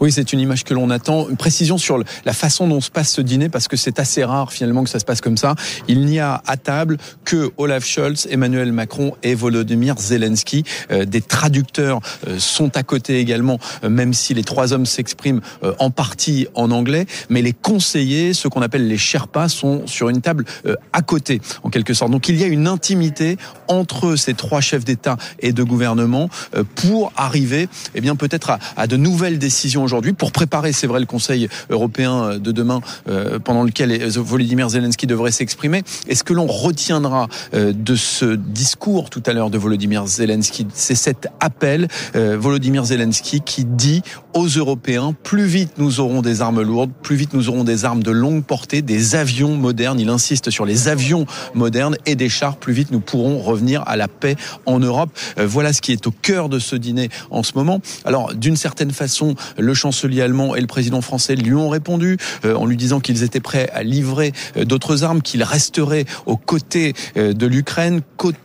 Oui, 0.00 0.12
c'est 0.12 0.32
une 0.32 0.40
image 0.40 0.64
que 0.64 0.74
l'on 0.74 0.90
attend. 0.90 1.28
Une 1.28 1.36
précision 1.36 1.78
sur 1.78 2.02
la 2.24 2.32
façon 2.32 2.68
dont 2.68 2.80
se 2.80 2.90
passe 2.90 3.12
ce 3.12 3.20
dîner, 3.20 3.48
parce 3.48 3.68
que 3.68 3.76
c'est 3.76 3.98
assez 3.98 4.24
rare 4.24 4.52
finalement 4.52 4.84
que 4.84 4.90
ça 4.90 4.98
se 4.98 5.04
passe 5.04 5.20
comme 5.20 5.36
ça. 5.36 5.54
Il 5.88 6.06
n'y 6.06 6.18
a 6.18 6.42
à 6.46 6.56
table 6.56 6.98
que 7.24 7.50
Olaf 7.56 7.84
Scholz, 7.84 8.26
Emmanuel 8.30 8.72
Macron 8.72 9.12
et 9.22 9.34
Volodymyr 9.34 9.98
Zelensky. 9.98 10.64
Euh, 10.90 11.04
des 11.04 11.20
traducteurs 11.20 12.00
euh, 12.28 12.38
sont 12.38 12.76
à 12.76 12.82
côté 12.82 13.18
également, 13.18 13.58
euh, 13.84 13.88
même 13.88 14.14
si 14.14 14.34
les 14.34 14.44
trois 14.44 14.72
hommes 14.72 14.86
s'expriment 14.86 15.40
en 15.78 15.90
partie 15.90 16.46
en 16.54 16.70
anglais. 16.70 17.06
Mais 17.28 17.42
les 17.42 17.52
conseillers, 17.52 18.32
ceux 18.34 18.48
qu'on 18.48 18.62
appelle 18.62 18.86
les 18.86 18.98
Sherpas, 18.98 19.48
sont 19.48 19.86
sur 19.86 20.08
une 20.08 20.20
table 20.20 20.44
à 20.92 21.02
côté, 21.02 21.40
en 21.62 21.70
quelque 21.70 21.94
sorte. 21.94 22.10
Donc 22.10 22.28
il 22.28 22.36
y 22.36 22.44
a 22.44 22.46
une 22.46 22.66
intimité 22.66 23.36
entre 23.68 24.16
ces 24.16 24.34
trois 24.34 24.60
chefs 24.60 24.84
d'État 24.84 25.16
et 25.40 25.52
de 25.52 25.62
gouvernement 25.62 26.28
pour 26.74 27.12
arriver, 27.16 27.68
eh 27.94 28.00
bien 28.00 28.16
peut-être 28.16 28.50
à, 28.50 28.58
à 28.76 28.86
de 28.86 28.96
nouvelles 28.96 29.38
décision 29.40 29.82
aujourd'hui 29.82 30.12
pour 30.12 30.30
préparer, 30.30 30.72
c'est 30.72 30.86
vrai, 30.86 31.00
le 31.00 31.06
Conseil 31.06 31.48
européen 31.70 32.38
de 32.38 32.52
demain, 32.52 32.80
euh, 33.08 33.40
pendant 33.40 33.64
lequel 33.64 34.08
Volodymyr 34.08 34.68
Zelensky 34.68 35.06
devrait 35.06 35.32
s'exprimer. 35.32 35.82
Et 36.06 36.14
ce 36.14 36.22
que 36.22 36.32
l'on 36.32 36.46
retiendra 36.46 37.28
euh, 37.54 37.72
de 37.72 37.96
ce 37.96 38.36
discours 38.36 39.10
tout 39.10 39.22
à 39.26 39.32
l'heure 39.32 39.50
de 39.50 39.58
Volodymyr 39.58 40.06
Zelensky, 40.06 40.66
c'est 40.74 40.94
cet 40.94 41.28
appel, 41.40 41.88
euh, 42.14 42.36
Volodymyr 42.38 42.84
Zelensky, 42.84 43.40
qui 43.40 43.64
dit 43.64 44.02
aux 44.34 44.46
Européens, 44.46 45.14
plus 45.22 45.46
vite 45.46 45.72
nous 45.78 46.00
aurons 46.00 46.22
des 46.22 46.42
armes 46.42 46.62
lourdes, 46.62 46.90
plus 47.02 47.16
vite 47.16 47.34
nous 47.34 47.48
aurons 47.48 47.64
des 47.64 47.84
armes 47.84 48.02
de 48.02 48.10
longue 48.10 48.44
portée, 48.44 48.82
des 48.82 49.14
avions 49.14 49.56
modernes, 49.56 49.98
il 49.98 50.08
insiste 50.08 50.50
sur 50.50 50.64
les 50.64 50.88
avions 50.88 51.26
modernes 51.54 51.96
et 52.06 52.14
des 52.14 52.28
chars, 52.28 52.56
plus 52.56 52.72
vite 52.72 52.90
nous 52.90 53.00
pourrons 53.00 53.38
revenir 53.38 53.82
à 53.86 53.96
la 53.96 54.08
paix 54.08 54.36
en 54.66 54.78
Europe. 54.78 55.10
Voilà 55.36 55.72
ce 55.72 55.80
qui 55.80 55.92
est 55.92 56.06
au 56.06 56.10
cœur 56.10 56.48
de 56.48 56.58
ce 56.58 56.76
dîner 56.76 57.08
en 57.30 57.42
ce 57.42 57.52
moment. 57.54 57.80
Alors, 58.04 58.34
d'une 58.34 58.56
certaine 58.56 58.92
façon, 58.92 59.34
le 59.58 59.74
chancelier 59.74 60.22
allemand 60.22 60.54
et 60.54 60.60
le 60.60 60.66
président 60.66 61.00
français 61.00 61.34
lui 61.34 61.54
ont 61.54 61.68
répondu 61.68 62.16
euh, 62.44 62.54
en 62.54 62.66
lui 62.66 62.76
disant 62.76 63.00
qu'ils 63.00 63.22
étaient 63.22 63.40
prêts 63.40 63.70
à 63.72 63.82
livrer 63.82 64.32
euh, 64.56 64.64
d'autres 64.64 65.04
armes, 65.04 65.22
qu'ils 65.22 65.42
resteraient 65.42 66.06
aux 66.26 66.36
côtés 66.36 66.94
euh, 67.16 67.32
de 67.32 67.46
l'Ukraine, 67.46 68.02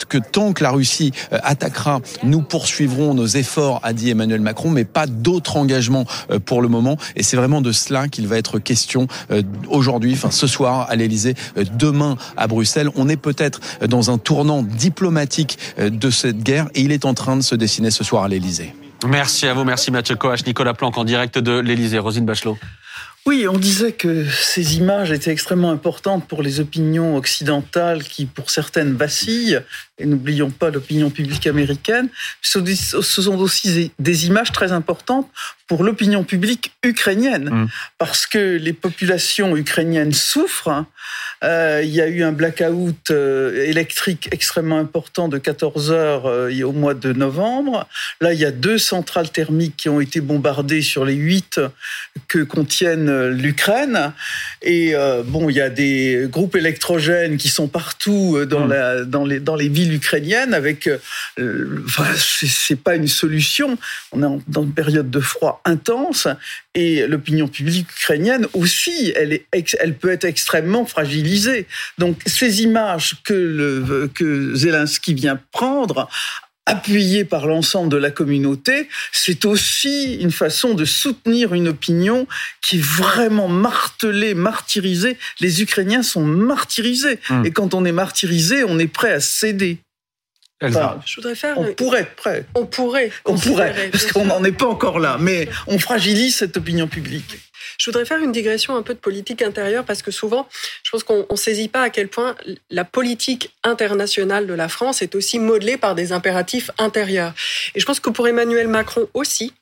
que 0.10 0.18
tant 0.18 0.54
que 0.54 0.64
la 0.64 0.72
Russie 0.72 1.12
attaquera, 1.32 2.00
nous 2.24 2.42
poursuivrons 2.42 3.14
nos 3.14 3.28
efforts, 3.28 3.80
a 3.84 3.94
dit 3.94 4.10
Emmanuel 4.10 4.42
Macron, 4.42 4.70
mais 4.70 4.86
pas 4.86 5.06
d'autres 5.06 5.58
engagements 5.58 5.75
engagement 5.76 6.06
pour 6.46 6.62
le 6.62 6.68
moment. 6.68 6.98
Et 7.16 7.24
c'est 7.24 7.38
vraiment 7.38 7.62
de 7.62 7.72
cela 7.72 8.08
qu'il 8.08 8.28
va 8.28 8.38
être 8.38 8.60
question 8.60 9.08
aujourd'hui, 9.70 10.14
enfin 10.14 10.32
ce 10.32 10.48
soir 10.48 10.88
à 10.90 10.96
l'Elysée, 10.96 11.36
demain 11.74 12.18
à 12.38 12.48
Bruxelles. 12.48 12.90
On 12.96 13.10
est 13.10 13.18
peut-être 13.18 13.60
dans 13.88 14.10
un 14.10 14.18
tournant 14.18 14.64
diplomatique 14.64 15.58
de 15.78 16.10
cette 16.10 16.44
guerre 16.44 16.68
et 16.76 16.82
il 16.82 16.92
est 16.92 17.06
en 17.06 17.14
train 17.14 17.36
de 17.36 17.42
se 17.42 17.56
dessiner 17.56 17.92
ce 17.92 18.04
soir 18.04 18.24
à 18.24 18.28
l'Elysée. 18.28 18.74
Merci 19.06 19.48
à 19.48 19.54
vous, 19.54 19.66
merci 19.66 19.92
Mathieu 19.92 20.16
Coach, 20.16 20.46
Nicolas 20.46 20.74
Planck 20.74 20.98
en 20.98 21.04
direct 21.04 21.38
de 21.38 21.60
l'Elysée. 21.60 22.00
Rosine 22.00 22.26
Bachelot. 22.26 22.58
Oui, 23.28 23.48
on 23.48 23.58
disait 23.58 23.92
que 23.92 24.24
ces 24.30 24.78
images 24.78 25.12
étaient 25.12 25.32
extrêmement 25.32 25.72
importantes 25.72 26.28
pour 26.28 26.44
les 26.44 26.60
opinions 26.60 27.18
occidentales 27.18 28.04
qui, 28.04 28.28
pour 28.28 28.52
certaines, 28.52 28.94
vacillent. 28.94 29.62
Et 29.98 30.06
n'oublions 30.06 30.52
pas 30.52 30.70
l'opinion 30.70 31.10
publique 31.10 31.48
américaine. 31.48 32.10
Ce 32.44 32.62
sont 33.02 33.38
aussi 33.40 33.92
des 33.98 34.28
images 34.28 34.52
très 34.52 34.72
importantes 34.72 35.28
pour 35.68 35.84
l'opinion 35.84 36.24
publique 36.24 36.74
ukrainienne, 36.84 37.50
mmh. 37.50 37.68
parce 37.98 38.28
que 38.28 38.58
les 38.58 38.74
populations 38.74 39.58
ukrainiennes 39.58 40.14
souffrent. 40.14 40.86
Euh, 41.44 41.82
il 41.84 41.90
y 41.90 42.02
a 42.02 42.08
eu 42.08 42.24
un 42.24 42.32
blackout 42.32 43.12
euh, 43.12 43.66
électrique 43.66 44.30
extrêmement 44.32 44.80
important 44.80 45.28
de 45.28 45.38
14 45.38 45.92
heures 45.92 46.26
euh, 46.28 46.62
au 46.64 46.72
mois 46.72 46.94
de 46.94 47.14
novembre. 47.14 47.88
Là, 48.22 48.34
il 48.34 48.40
y 48.40 48.46
a 48.46 48.52
deux 48.52 48.78
centrales 48.78 49.32
thermiques 49.32 49.76
qui 49.76 49.90
ont 49.90 50.00
été 50.00 50.22
bombardées 50.22 50.82
sur 50.82 51.04
les 51.04 51.16
huit 51.16 51.60
que 52.28 52.40
contiennent 52.40 53.30
l'Ukraine. 53.30 54.14
Et 54.62 54.94
bon, 55.26 55.50
il 55.50 55.56
y 55.56 55.62
a 55.62 55.70
des 55.70 56.28
groupes 56.30 56.56
électrogènes 56.56 57.38
qui 57.38 57.50
sont 57.50 57.68
partout 57.68 58.46
dans, 58.46 58.66
mmh. 58.66 58.70
la, 58.70 59.06
dans, 59.06 59.26
les, 59.26 59.40
dans 59.40 59.56
les 59.56 59.70
villes 59.70 59.94
ukrainiennes. 59.94 60.54
Avec, 60.54 60.90
enfin, 61.38 62.08
c'est 62.16 62.80
pas 62.80 62.96
une 62.96 63.08
solution. 63.08 63.78
On 64.12 64.24
est 64.24 64.42
dans 64.48 64.64
une 64.64 64.74
période 64.74 65.10
de 65.10 65.20
froid 65.20 65.55
intense 65.66 66.28
et 66.74 67.08
l'opinion 67.08 67.48
publique 67.48 67.92
ukrainienne 67.92 68.48
aussi, 68.54 69.14
elle, 69.16 69.34
est, 69.34 69.46
elle 69.80 69.96
peut 69.96 70.12
être 70.12 70.26
extrêmement 70.26 70.86
fragilisée. 70.86 71.68
Donc 71.98 72.22
ces 72.26 72.64
images 72.64 73.18
que, 73.24 73.34
le, 73.34 74.10
que 74.14 74.54
Zelensky 74.56 75.14
vient 75.14 75.40
prendre 75.52 76.10
appuyées 76.66 77.26
par 77.26 77.46
l'ensemble 77.46 77.90
de 77.90 77.98
la 77.98 78.10
communauté, 78.10 78.90
c'est 79.12 79.46
aussi 79.46 80.16
une 80.16 80.32
façon 80.32 80.74
de 80.74 80.84
soutenir 80.84 81.54
une 81.54 81.68
opinion 81.68 82.28
qui 82.62 82.78
est 82.78 82.84
vraiment 82.84 83.48
martelée, 83.48 84.34
martyrisée. 84.34 85.18
Les 85.40 85.62
Ukrainiens 85.62 86.04
sont 86.04 86.24
martyrisés. 86.24 87.20
Hum. 87.30 87.46
Et 87.46 87.52
quand 87.52 87.74
on 87.74 87.86
est 87.86 87.92
martyrisé, 87.92 88.64
on 88.64 88.80
est 88.80 88.88
prêt 88.88 89.14
à 89.14 89.20
céder 89.20 89.78
je 90.62 91.16
voudrais 91.16 91.36
faire. 91.36 91.58
On 91.58 91.74
pourrait 91.74 92.02
être 92.02 92.16
prêt. 92.16 92.46
On 92.56 92.66
pourrait. 92.66 93.12
On 93.26 93.38
pourrait, 93.38 93.90
parce 93.92 94.12
qu'on 94.12 94.26
n'en 94.26 94.44
est 94.44 94.52
pas 94.52 94.68
encore 94.68 95.00
là. 95.00 95.18
Mais 95.20 95.50
on 95.68 95.78
fragilise 95.80 96.38
cette 96.38 96.58
opinion 96.58 96.88
publique. 96.88 97.38
Je 97.78 97.90
voudrais 97.90 98.06
faire 98.06 98.20
une 98.20 98.32
digression 98.32 98.76
un 98.76 98.82
peu 98.82 98.94
de 98.94 99.00
politique 99.00 99.42
intérieure 99.42 99.84
parce 99.84 100.02
que 100.02 100.12
souvent, 100.12 100.48
je 100.84 100.92
pense 100.92 101.04
qu'on 101.04 101.26
ne 101.30 101.36
saisit 101.36 101.68
pas 101.68 101.82
à 101.82 101.90
quel 101.90 102.08
point 102.08 102.36
la 102.70 102.86
politique 102.86 103.54
internationale 103.64 104.48
de 104.48 104.54
la 104.54 104.70
France 104.70 105.02
est 105.02 105.16
aussi 105.16 105.40
modelée 105.40 105.78
par 105.78 105.96
des 105.96 106.12
impératifs 106.14 106.72
intérieurs. 106.78 107.34
Et 107.74 107.80
je 107.80 107.86
pense 107.86 108.00
que 108.00 108.10
pour 108.10 108.28
Emmanuel 108.28 108.68
Macron 108.68 109.10
aussi, 109.14 109.54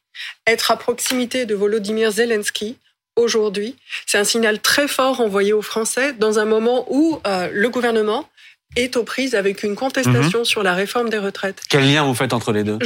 être 0.46 0.70
à 0.70 0.78
proximité 0.78 1.46
de 1.46 1.56
Volodymyr 1.56 2.12
Zelensky, 2.12 2.78
aujourd'hui, 3.16 3.76
c'est 4.06 4.18
un 4.18 4.24
signal 4.24 4.60
très 4.60 4.88
fort 4.88 5.20
envoyé 5.20 5.54
aux 5.54 5.62
Français 5.62 6.14
dans 6.14 6.40
un 6.40 6.46
moment 6.46 6.86
où 6.90 7.20
euh, 7.26 7.50
le 7.52 7.70
gouvernement 7.70 8.28
est 8.76 8.98
aux 8.98 9.04
prises 9.04 9.36
avec 9.36 9.64
une 9.64 9.76
contestation 9.76 10.40
mhm. 10.40 10.46
sur 10.46 10.64
la 10.64 10.74
réforme 10.74 11.10
des 11.10 11.18
retraites. 11.18 11.62
Quel 11.70 11.92
lien 11.92 12.04
vous 12.04 12.14
faites 12.14 12.34
entre 12.34 12.52
les 12.52 12.64
deux? 12.64 12.80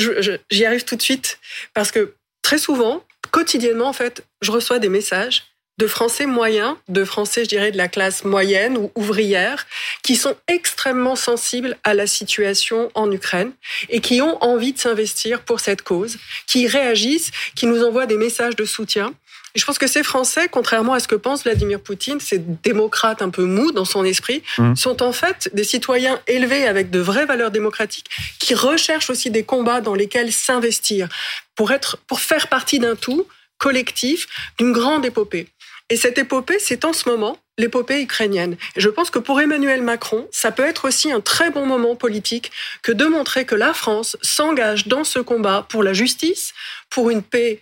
J'y 0.50 0.66
arrive 0.66 0.84
tout 0.84 0.96
de 0.96 1.02
suite 1.02 1.40
parce 1.74 1.92
que 1.92 2.14
très 2.42 2.58
souvent, 2.58 3.04
quotidiennement, 3.32 3.88
en 3.88 3.94
fait, 3.94 4.24
je 4.42 4.52
reçois 4.52 4.80
des 4.80 4.90
messages 4.90 5.44
de 5.78 5.86
Français 5.86 6.26
moyens, 6.26 6.76
de 6.88 7.06
Français, 7.06 7.44
je 7.44 7.50
dirais, 7.50 7.72
de 7.72 7.78
la 7.78 7.88
classe 7.88 8.24
moyenne 8.24 8.78
ou 8.78 8.92
ouvrière, 8.96 9.68
qui 10.02 10.16
sont 10.16 10.36
extrêmement 10.48 11.16
sensibles 11.16 11.78
à 11.84 11.94
la 11.94 12.08
situation 12.08 12.90
en 12.96 13.12
Ukraine 13.12 13.52
et 13.90 14.02
qui 14.02 14.22
ont 14.22 14.44
envie 14.44 14.74
de 14.74 14.80
s'investir 14.80 15.42
pour 15.42 15.60
cette 15.60 15.84
cause, 15.84 16.18
qui 16.48 16.68
réagissent, 16.68 17.32
qui 17.56 17.68
nous 17.68 17.84
envoient 17.84 18.08
des 18.08 18.18
messages 18.18 18.56
de 18.56 18.66
soutien 18.66 19.14
je 19.58 19.66
pense 19.66 19.78
que 19.78 19.88
ces 19.88 20.04
Français, 20.04 20.48
contrairement 20.50 20.94
à 20.94 21.00
ce 21.00 21.08
que 21.08 21.16
pense 21.16 21.44
Vladimir 21.44 21.80
Poutine, 21.80 22.20
ces 22.20 22.38
démocrates 22.38 23.22
un 23.22 23.30
peu 23.30 23.44
mous 23.44 23.72
dans 23.72 23.86
son 23.86 24.04
esprit, 24.04 24.44
mmh. 24.58 24.76
sont 24.76 25.02
en 25.02 25.12
fait 25.12 25.50
des 25.54 25.64
citoyens 25.64 26.20
élevés 26.28 26.68
avec 26.68 26.90
de 26.90 27.00
vraies 27.00 27.26
valeurs 27.26 27.52
démocratiques 27.52 28.10
qui 28.40 28.54
recherchent 28.56 29.10
aussi 29.10 29.32
des 29.32 29.44
combats 29.44 29.82
dans 29.82 29.96
lesquels 29.96 30.32
s'investir 30.32 31.08
pour 31.56 31.72
être, 31.72 31.98
pour 32.08 32.20
faire 32.20 32.48
partie 32.48 32.80
d'un 32.80 32.96
tout 32.96 33.28
collectif, 33.58 34.28
d'une 34.60 34.72
grande 34.72 35.06
épopée. 35.06 35.48
Et 35.90 35.96
cette 35.96 36.18
épopée, 36.18 36.60
c'est 36.60 36.84
en 36.84 36.94
ce 36.94 37.08
moment 37.08 37.38
l'épopée 37.58 38.02
ukrainienne. 38.02 38.58
Et 38.76 38.82
je 38.82 38.90
pense 38.90 39.10
que 39.10 39.20
pour 39.20 39.40
Emmanuel 39.42 39.82
Macron, 39.82 40.28
ça 40.32 40.52
peut 40.52 40.66
être 40.66 40.88
aussi 40.88 41.12
un 41.12 41.22
très 41.22 41.50
bon 41.50 41.66
moment 41.66 41.96
politique 41.96 42.52
que 42.84 42.92
de 42.92 43.06
montrer 43.06 43.46
que 43.46 43.56
la 43.56 43.74
France 43.74 44.18
s'engage 44.22 44.88
dans 44.88 45.04
ce 45.04 45.20
combat 45.20 45.66
pour 45.70 45.82
la 45.82 45.94
justice, 45.94 46.54
pour 46.90 47.10
une 47.10 47.24
paix 47.24 47.62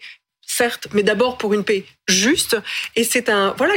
certes, 0.56 0.88
mais 0.94 1.04
d'abord 1.04 1.38
pour 1.38 1.54
une 1.54 1.64
paix 1.64 1.86
juste. 2.08 2.58
Et 2.96 3.04
c'est 3.04 3.30
un, 3.30 3.54
voilà, 3.58 3.74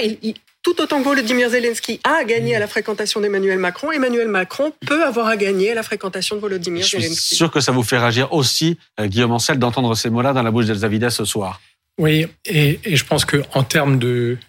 tout 0.63 0.81
autant 0.81 0.99
que 0.99 1.05
Volodymyr 1.05 1.51
Zelensky 1.51 2.01
a 2.05 2.25
gagné 2.25 2.55
à 2.55 2.59
la 2.59 2.67
fréquentation 2.67 3.21
d'Emmanuel 3.21 3.59
Macron, 3.59 3.93
Emmanuel 3.93 4.29
Macron 4.29 4.73
peut 4.87 5.05
avoir 5.05 5.27
à 5.27 5.37
gagner 5.37 5.73
à 5.73 5.75
la 5.75 5.83
fréquentation 5.83 6.37
de 6.37 6.41
Volodymyr 6.41 6.85
Zelensky. 6.85 7.15
Je 7.15 7.21
suis 7.21 7.37
sûr 7.37 7.51
que 7.51 7.61
ça 7.61 7.73
vous 7.73 7.83
fait 7.83 7.99
réagir 7.99 8.33
aussi, 8.33 8.79
euh, 9.01 9.07
Guillaume 9.07 9.33
Ancel, 9.33 9.59
d'entendre 9.59 9.95
ces 9.95 10.11
mots-là 10.11 10.33
dans 10.33 10.43
la 10.43 10.51
bouche 10.51 10.67
d'Elzavides 10.67 11.11
ce 11.11 11.25
soir. 11.25 11.61
Oui, 11.99 12.27
et, 12.45 12.79
je 12.85 13.05
pense 13.05 13.25
qu'en 13.25 13.65
termes 13.65 13.99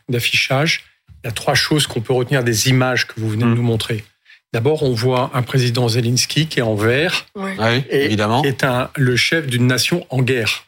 d'affichage, 0.07 0.83
il 1.23 1.27
y 1.27 1.29
a 1.29 1.33
trois 1.33 1.55
choses 1.55 1.87
qu'on 1.87 2.01
peut 2.01 2.13
retenir 2.13 2.43
des 2.43 2.69
images 2.69 3.07
que 3.07 3.19
vous 3.19 3.29
venez 3.29 3.43
de 3.43 3.49
mmh. 3.49 3.55
nous 3.55 3.63
montrer. 3.63 4.03
D'abord, 4.51 4.81
on 4.81 4.93
voit 4.93 5.29
un 5.33 5.43
président 5.43 5.87
Zelensky 5.87 6.47
qui 6.47 6.59
est 6.59 6.63
en 6.63 6.73
vert, 6.73 7.27
oui, 7.35 7.51
évidemment. 7.91 8.41
qui 8.41 8.47
est 8.47 8.63
un, 8.63 8.89
le 8.95 9.15
chef 9.15 9.45
d'une 9.45 9.67
nation 9.67 10.07
en 10.09 10.23
guerre. 10.23 10.65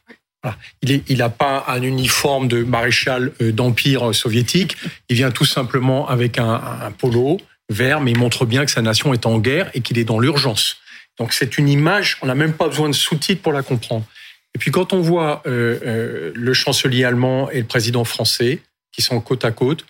Il 0.82 1.18
n'a 1.18 1.30
pas 1.30 1.66
un 1.68 1.82
uniforme 1.82 2.48
de 2.48 2.64
maréchal 2.64 3.32
euh, 3.42 3.52
d'empire 3.52 4.14
soviétique. 4.16 4.76
Il 5.10 5.16
vient 5.16 5.32
tout 5.32 5.46
simplement 5.46 6.08
avec 6.08 6.40
un, 6.40 6.92
polo 6.98 7.38
vert, 7.70 8.02
mais 8.02 8.12
il 8.12 8.18
montre 8.18 8.46
bien 8.46 8.66
que 8.66 8.72
sa 8.72 8.82
nation 8.82 9.14
est 9.14 9.26
en 9.26 9.38
guerre 9.38 9.70
et 9.74 9.82
qu'il 9.82 9.98
est 9.98 10.04
dans 10.04 10.20
l'urgence. 10.20 10.78
Donc 11.20 11.34
c'est 11.34 11.58
une 11.58 11.70
image, 11.70 12.18
on 12.22 12.26
n'a 12.26 12.36
même 12.36 12.54
pas 12.54 12.68
besoin 12.68 12.90
de 12.90 12.96
sous-titres 12.96 13.42
pour 13.42 13.54
la 13.54 13.64
comprendre. 13.64 14.06
Et 14.56 14.60
puis 14.60 14.72
quand 14.72 14.94
on 14.94 15.02
voit 15.02 15.44
euh, 15.46 15.80
euh, 15.86 16.32
le 16.34 16.54
chancelier 16.54 17.04
allemand 17.06 17.50
et 17.52 17.60
le 17.60 17.68
président 17.68 18.04
français 18.04 18.60
qui 18.92 19.02
sont 19.02 19.22
côte 19.22 19.46
à 19.46 19.52
côte, 19.52 19.86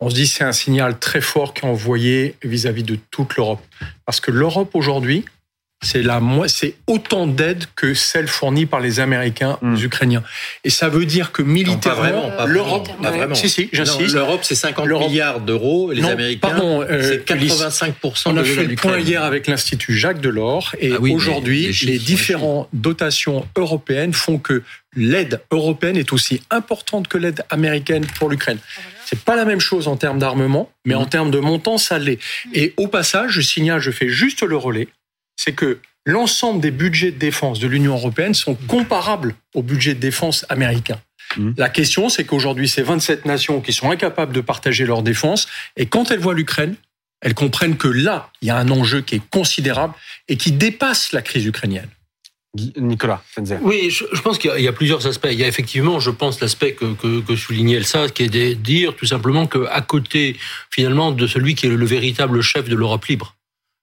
on 0.00 0.10
se 0.10 0.14
dit 0.14 0.26
c'est 0.26 0.44
un 0.44 0.52
signal 0.52 0.98
très 0.98 1.20
fort 1.20 1.54
qui 1.54 1.64
est 1.64 1.68
envoyé 1.68 2.36
vis-à-vis 2.44 2.82
de 2.82 2.98
toute 3.10 3.36
l'Europe. 3.36 3.62
Parce 4.04 4.20
que 4.20 4.30
l'Europe 4.30 4.70
aujourd'hui, 4.74 5.24
c'est 5.84 6.02
la 6.02 6.20
c'est 6.46 6.74
autant 6.86 7.26
d'aide 7.26 7.64
que 7.76 7.94
celle 7.94 8.26
fournie 8.26 8.66
par 8.66 8.80
les 8.80 9.00
Américains 9.00 9.58
aux 9.62 9.66
hmm. 9.66 9.84
Ukrainiens. 9.84 10.22
Et 10.64 10.70
ça 10.70 10.88
veut 10.88 11.06
dire 11.06 11.32
que 11.32 11.42
militairement, 11.42 12.32
l'Europe, 12.46 12.88
si 13.34 13.48
si, 13.48 13.68
j'insiste. 13.72 14.14
L'Europe 14.14 14.40
c'est 14.42 14.54
50 14.54 14.88
milliards 14.88 15.40
d'euros, 15.40 15.92
les 15.92 16.04
Américains 16.04 16.58
euh, 16.60 17.02
c'est 17.02 17.24
85 17.24 17.94
On 18.26 18.36
a 18.36 18.44
fait 18.44 18.64
le 18.64 18.74
point 18.76 18.98
hier 18.98 19.22
avec 19.22 19.46
l'Institut 19.46 19.94
Jacques 19.94 20.20
Delors 20.20 20.74
et 20.80 20.92
ah 20.92 21.00
aujourd'hui 21.00 21.76
les, 21.84 21.98
différentes 21.98 22.68
dotations 22.72 23.46
européennes 23.56 24.12
font 24.12 24.38
que 24.38 24.62
l'aide 24.96 25.40
européenne 25.50 25.96
est 25.96 26.12
aussi 26.12 26.40
importante 26.50 27.08
que 27.08 27.18
l'aide 27.18 27.44
américaine 27.50 28.06
pour 28.18 28.28
l'Ukraine. 28.28 28.58
C'est 29.06 29.20
pas 29.20 29.36
la 29.36 29.44
même 29.44 29.60
chose 29.60 29.86
en 29.86 29.96
termes 29.96 30.18
d'armement, 30.18 30.70
mais 30.84 30.94
en 30.94 31.04
hmm. 31.04 31.08
termes 31.08 31.30
de 31.30 31.38
montant, 31.38 31.76
ça 31.76 31.98
l'est. 31.98 32.18
Et 32.54 32.72
au 32.78 32.88
passage, 32.88 33.32
je 33.32 33.40
signale, 33.42 33.80
je 33.80 33.90
fais 33.90 34.08
juste 34.08 34.42
le 34.42 34.56
relais 34.56 34.88
c'est 35.44 35.52
que 35.52 35.78
l'ensemble 36.06 36.60
des 36.60 36.70
budgets 36.70 37.10
de 37.10 37.18
défense 37.18 37.58
de 37.58 37.66
l'Union 37.66 37.94
européenne 37.94 38.32
sont 38.32 38.54
comparables 38.54 39.34
au 39.54 39.62
budget 39.62 39.94
de 39.94 40.00
défense 40.00 40.46
américain. 40.48 40.98
Mmh. 41.36 41.52
La 41.58 41.68
question, 41.68 42.08
c'est 42.08 42.24
qu'aujourd'hui, 42.24 42.68
c'est 42.68 42.82
27 42.82 43.26
nations 43.26 43.60
qui 43.60 43.72
sont 43.72 43.90
incapables 43.90 44.32
de 44.32 44.40
partager 44.40 44.86
leur 44.86 45.02
défense, 45.02 45.46
et 45.76 45.86
quand 45.86 46.10
elles 46.10 46.18
voient 46.18 46.34
l'Ukraine, 46.34 46.76
elles 47.20 47.34
comprennent 47.34 47.76
que 47.76 47.88
là, 47.88 48.30
il 48.40 48.48
y 48.48 48.50
a 48.50 48.56
un 48.56 48.70
enjeu 48.70 49.00
qui 49.02 49.16
est 49.16 49.30
considérable 49.30 49.94
et 50.28 50.36
qui 50.36 50.52
dépasse 50.52 51.12
la 51.12 51.22
crise 51.22 51.44
ukrainienne. 51.44 51.88
Nicolas 52.76 53.22
Oui, 53.62 53.90
je, 53.90 54.20
pense 54.20 54.38
qu'il 54.38 54.60
y, 54.60 54.68
a 54.68 54.72
plusieurs 54.72 55.06
aspects. 55.08 55.28
Il 55.30 55.38
y 55.38 55.42
a 55.42 55.48
effectivement, 55.48 55.98
je 55.98 56.10
pense, 56.10 56.40
l'aspect 56.40 56.74
que, 56.74 56.94
que, 56.94 57.20
que, 57.20 57.34
soulignait 57.34 57.76
Elsa, 57.76 58.08
qui 58.08 58.24
est 58.24 58.28
de 58.28 58.52
dire 58.52 58.94
tout 58.94 59.06
simplement 59.06 59.46
qu'à 59.48 59.80
côté, 59.80 60.36
finalement, 60.70 61.10
de 61.10 61.26
celui 61.26 61.56
qui 61.56 61.66
est 61.66 61.70
le 61.70 61.84
véritable 61.84 62.40
chef 62.42 62.68
de 62.68 62.76
l'Europe 62.76 63.04
libre, 63.06 63.34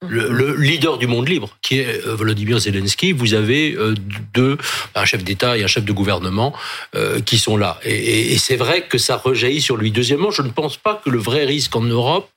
le, 0.08 0.56
leader 0.56 0.98
du 0.98 1.08
monde 1.08 1.30
libre, 1.30 1.58
qui 1.62 1.80
est 1.80 2.06
euh, 2.06 2.16
Volodymyr 2.16 2.60
Zelensky, 2.60 3.12
vous 3.12 3.34
avez 3.34 3.76
euh, 3.76 3.94
deux, 4.34 4.58
un 4.96 5.06
chef 5.06 5.24
d'État 5.24 5.58
et 5.58 5.64
un 5.64 5.68
chef 5.68 5.86
de 5.86 5.92
gouvernement 5.92 6.54
euh, 6.96 7.22
qui 7.22 7.38
sont 7.38 7.58
là. 7.58 7.80
Et, 7.84 8.38
c'est 8.38 8.56
vrai 8.56 8.88
que 8.88 8.98
ça 8.98 9.18
rejaillit 9.18 9.62
sur 9.62 9.78
lui. 9.78 9.92
Deuxièmement, 9.92 10.32
je 10.32 10.42
ne 10.42 10.50
pense 10.50 10.78
pas 10.78 11.02
que 11.04 11.10
le 11.10 11.20
vrai 11.20 11.46
risque 11.46 11.76
en 11.76 11.82
Europe, 11.82 12.30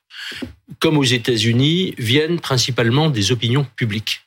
comme 0.79 0.97
aux 0.97 1.03
États-Unis, 1.03 1.95
vienne 1.97 2.39
principalement 2.39 3.09
des 3.09 3.31
opinions 3.31 3.65
publiques. 3.75 4.21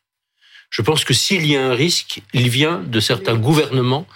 Je 0.70 0.83
pense 0.83 1.05
que 1.05 1.14
s'il 1.14 1.46
y 1.46 1.57
a 1.57 1.64
un 1.64 1.74
risque, 1.74 2.20
il 2.35 2.48
vient 2.48 2.81
de 2.81 3.01
certains 3.01 3.37
gouvernements 3.37 4.07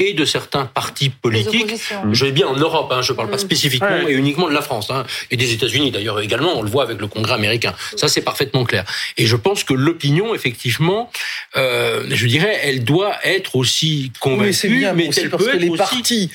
et 0.00 0.14
de 0.14 0.24
certains 0.24 0.64
partis 0.64 1.10
politiques. 1.10 1.74
Je 2.10 2.24
vais 2.24 2.32
bien 2.32 2.48
en 2.48 2.56
Europe, 2.56 2.90
hein, 2.90 3.02
je 3.02 3.12
ne 3.12 3.16
parle 3.16 3.30
pas 3.30 3.36
mm. 3.36 3.40
spécifiquement 3.40 4.08
et 4.08 4.12
uniquement 4.14 4.48
de 4.48 4.54
la 4.54 4.62
France, 4.62 4.90
hein, 4.90 5.04
et 5.30 5.36
des 5.36 5.52
États-Unis 5.52 5.92
d'ailleurs 5.92 6.18
également, 6.20 6.58
on 6.58 6.62
le 6.62 6.70
voit 6.70 6.82
avec 6.82 7.00
le 7.00 7.06
Congrès 7.06 7.34
américain. 7.34 7.74
Ça, 7.96 8.08
c'est 8.08 8.22
parfaitement 8.22 8.64
clair. 8.64 8.84
Et 9.16 9.26
je 9.26 9.36
pense 9.36 9.62
que 9.62 9.74
l'opinion, 9.74 10.34
effectivement, 10.34 11.10
euh, 11.56 12.04
je 12.10 12.26
dirais, 12.26 12.58
elle 12.62 12.82
doit 12.82 13.14
être 13.24 13.56
aussi 13.56 14.12
convaincue, 14.20 14.68
oui, 14.68 14.78
bien, 14.78 14.94
mais 14.94 15.10
elle 15.16 15.30
parce 15.30 15.44
peut 15.44 15.52
que 15.52 15.56
les 15.58 15.70
partis 15.76 16.30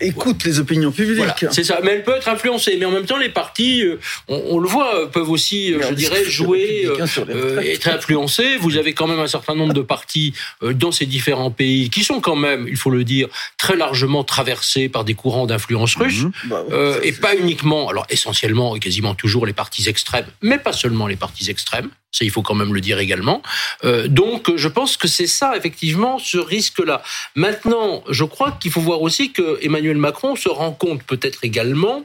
écoutent 0.00 0.44
les 0.44 0.58
opinions 0.58 0.92
publiques. 0.92 1.46
c'est 1.50 1.64
ça, 1.64 1.80
mais 1.82 1.92
elle 1.92 2.02
peut 2.02 2.16
être 2.16 2.28
influencée. 2.28 2.76
Mais 2.78 2.84
en 2.86 2.90
même 2.90 3.06
temps, 3.06 3.18
les 3.18 3.28
partis, 3.28 3.82
euh, 3.82 3.98
on, 4.28 4.58
le 4.58 4.68
voit, 4.68 5.10
peuvent 5.10 5.30
aussi, 5.30 5.74
euh, 5.74 5.80
je 5.90 5.94
dirais, 5.94 6.24
jouer, 6.24 6.86
euh, 6.86 7.60
être 7.60 7.88
influencés. 7.88 8.56
Vous 8.58 8.76
avez 8.76 8.92
quand 8.92 9.06
même 9.06 9.20
un 9.20 9.26
certain 9.26 9.54
nombre 9.54 9.74
de 9.74 9.82
partis 9.82 10.34
dans 10.62 10.92
ces 10.92 11.06
différents 11.06 11.50
pays 11.50 11.90
qui 11.90 12.04
sont 12.04 12.20
quand 12.20 12.36
même, 12.36 12.66
il 12.68 12.76
faut 12.76 12.90
le 12.90 13.01
dire, 13.02 13.28
très 13.58 13.76
largement 13.76 14.24
traversés 14.24 14.88
par 14.88 15.04
des 15.04 15.14
courants 15.14 15.46
d'influence 15.46 15.96
russe, 15.96 16.22
mhm. 16.22 16.32
bah 16.46 16.64
et 17.02 17.12
pas 17.12 17.34
uniquement, 17.36 17.88
alors 17.88 18.06
essentiellement 18.08 18.76
et 18.76 18.80
quasiment 18.80 19.14
toujours 19.14 19.46
les 19.46 19.52
partis 19.52 19.88
extrêmes, 19.88 20.26
mais 20.40 20.58
pas 20.58 20.72
seulement 20.72 21.06
les 21.06 21.16
partis 21.16 21.50
extrêmes. 21.50 21.90
Ça, 22.12 22.26
il 22.26 22.30
faut 22.30 22.42
quand 22.42 22.54
même 22.54 22.74
le 22.74 22.82
dire 22.82 22.98
également. 22.98 23.42
Euh, 23.84 24.06
donc, 24.06 24.54
je 24.54 24.68
pense 24.68 24.98
que 24.98 25.08
c'est 25.08 25.26
ça, 25.26 25.56
effectivement, 25.56 26.18
ce 26.18 26.36
risque-là. 26.36 27.02
Maintenant, 27.34 28.04
je 28.10 28.24
crois 28.24 28.52
qu'il 28.52 28.70
faut 28.70 28.82
voir 28.82 29.00
aussi 29.00 29.32
que 29.32 29.58
Emmanuel 29.62 29.96
Macron 29.96 30.36
se 30.36 30.50
rend 30.50 30.72
compte 30.72 31.02
peut-être 31.04 31.42
également 31.42 32.04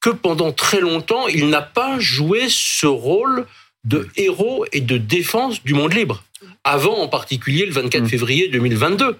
que 0.00 0.10
pendant 0.10 0.52
très 0.52 0.80
longtemps, 0.80 1.28
il 1.28 1.48
n'a 1.48 1.62
pas 1.62 1.98
joué 2.00 2.46
ce 2.48 2.86
rôle 2.86 3.46
de 3.84 4.08
héros 4.16 4.64
et 4.72 4.80
de 4.80 4.98
défense 4.98 5.62
du 5.62 5.74
monde 5.74 5.94
libre. 5.94 6.24
Avant, 6.64 6.98
en 6.98 7.08
particulier, 7.08 7.64
le 7.64 7.72
24 7.72 8.02
mmh. 8.02 8.08
février 8.08 8.48
2022. 8.48 9.16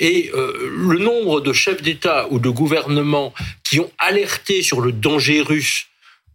Et 0.00 0.30
euh, 0.34 0.70
le 0.76 0.98
nombre 0.98 1.40
de 1.40 1.52
chefs 1.52 1.82
d'État 1.82 2.26
ou 2.30 2.38
de 2.38 2.50
gouvernement 2.50 3.32
qui 3.64 3.80
ont 3.80 3.90
alerté 3.98 4.62
sur 4.62 4.80
le 4.80 4.92
danger 4.92 5.40
russe 5.40 5.86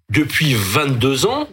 depuis 0.10 0.54
22 0.56 1.26
ans, 1.26 1.50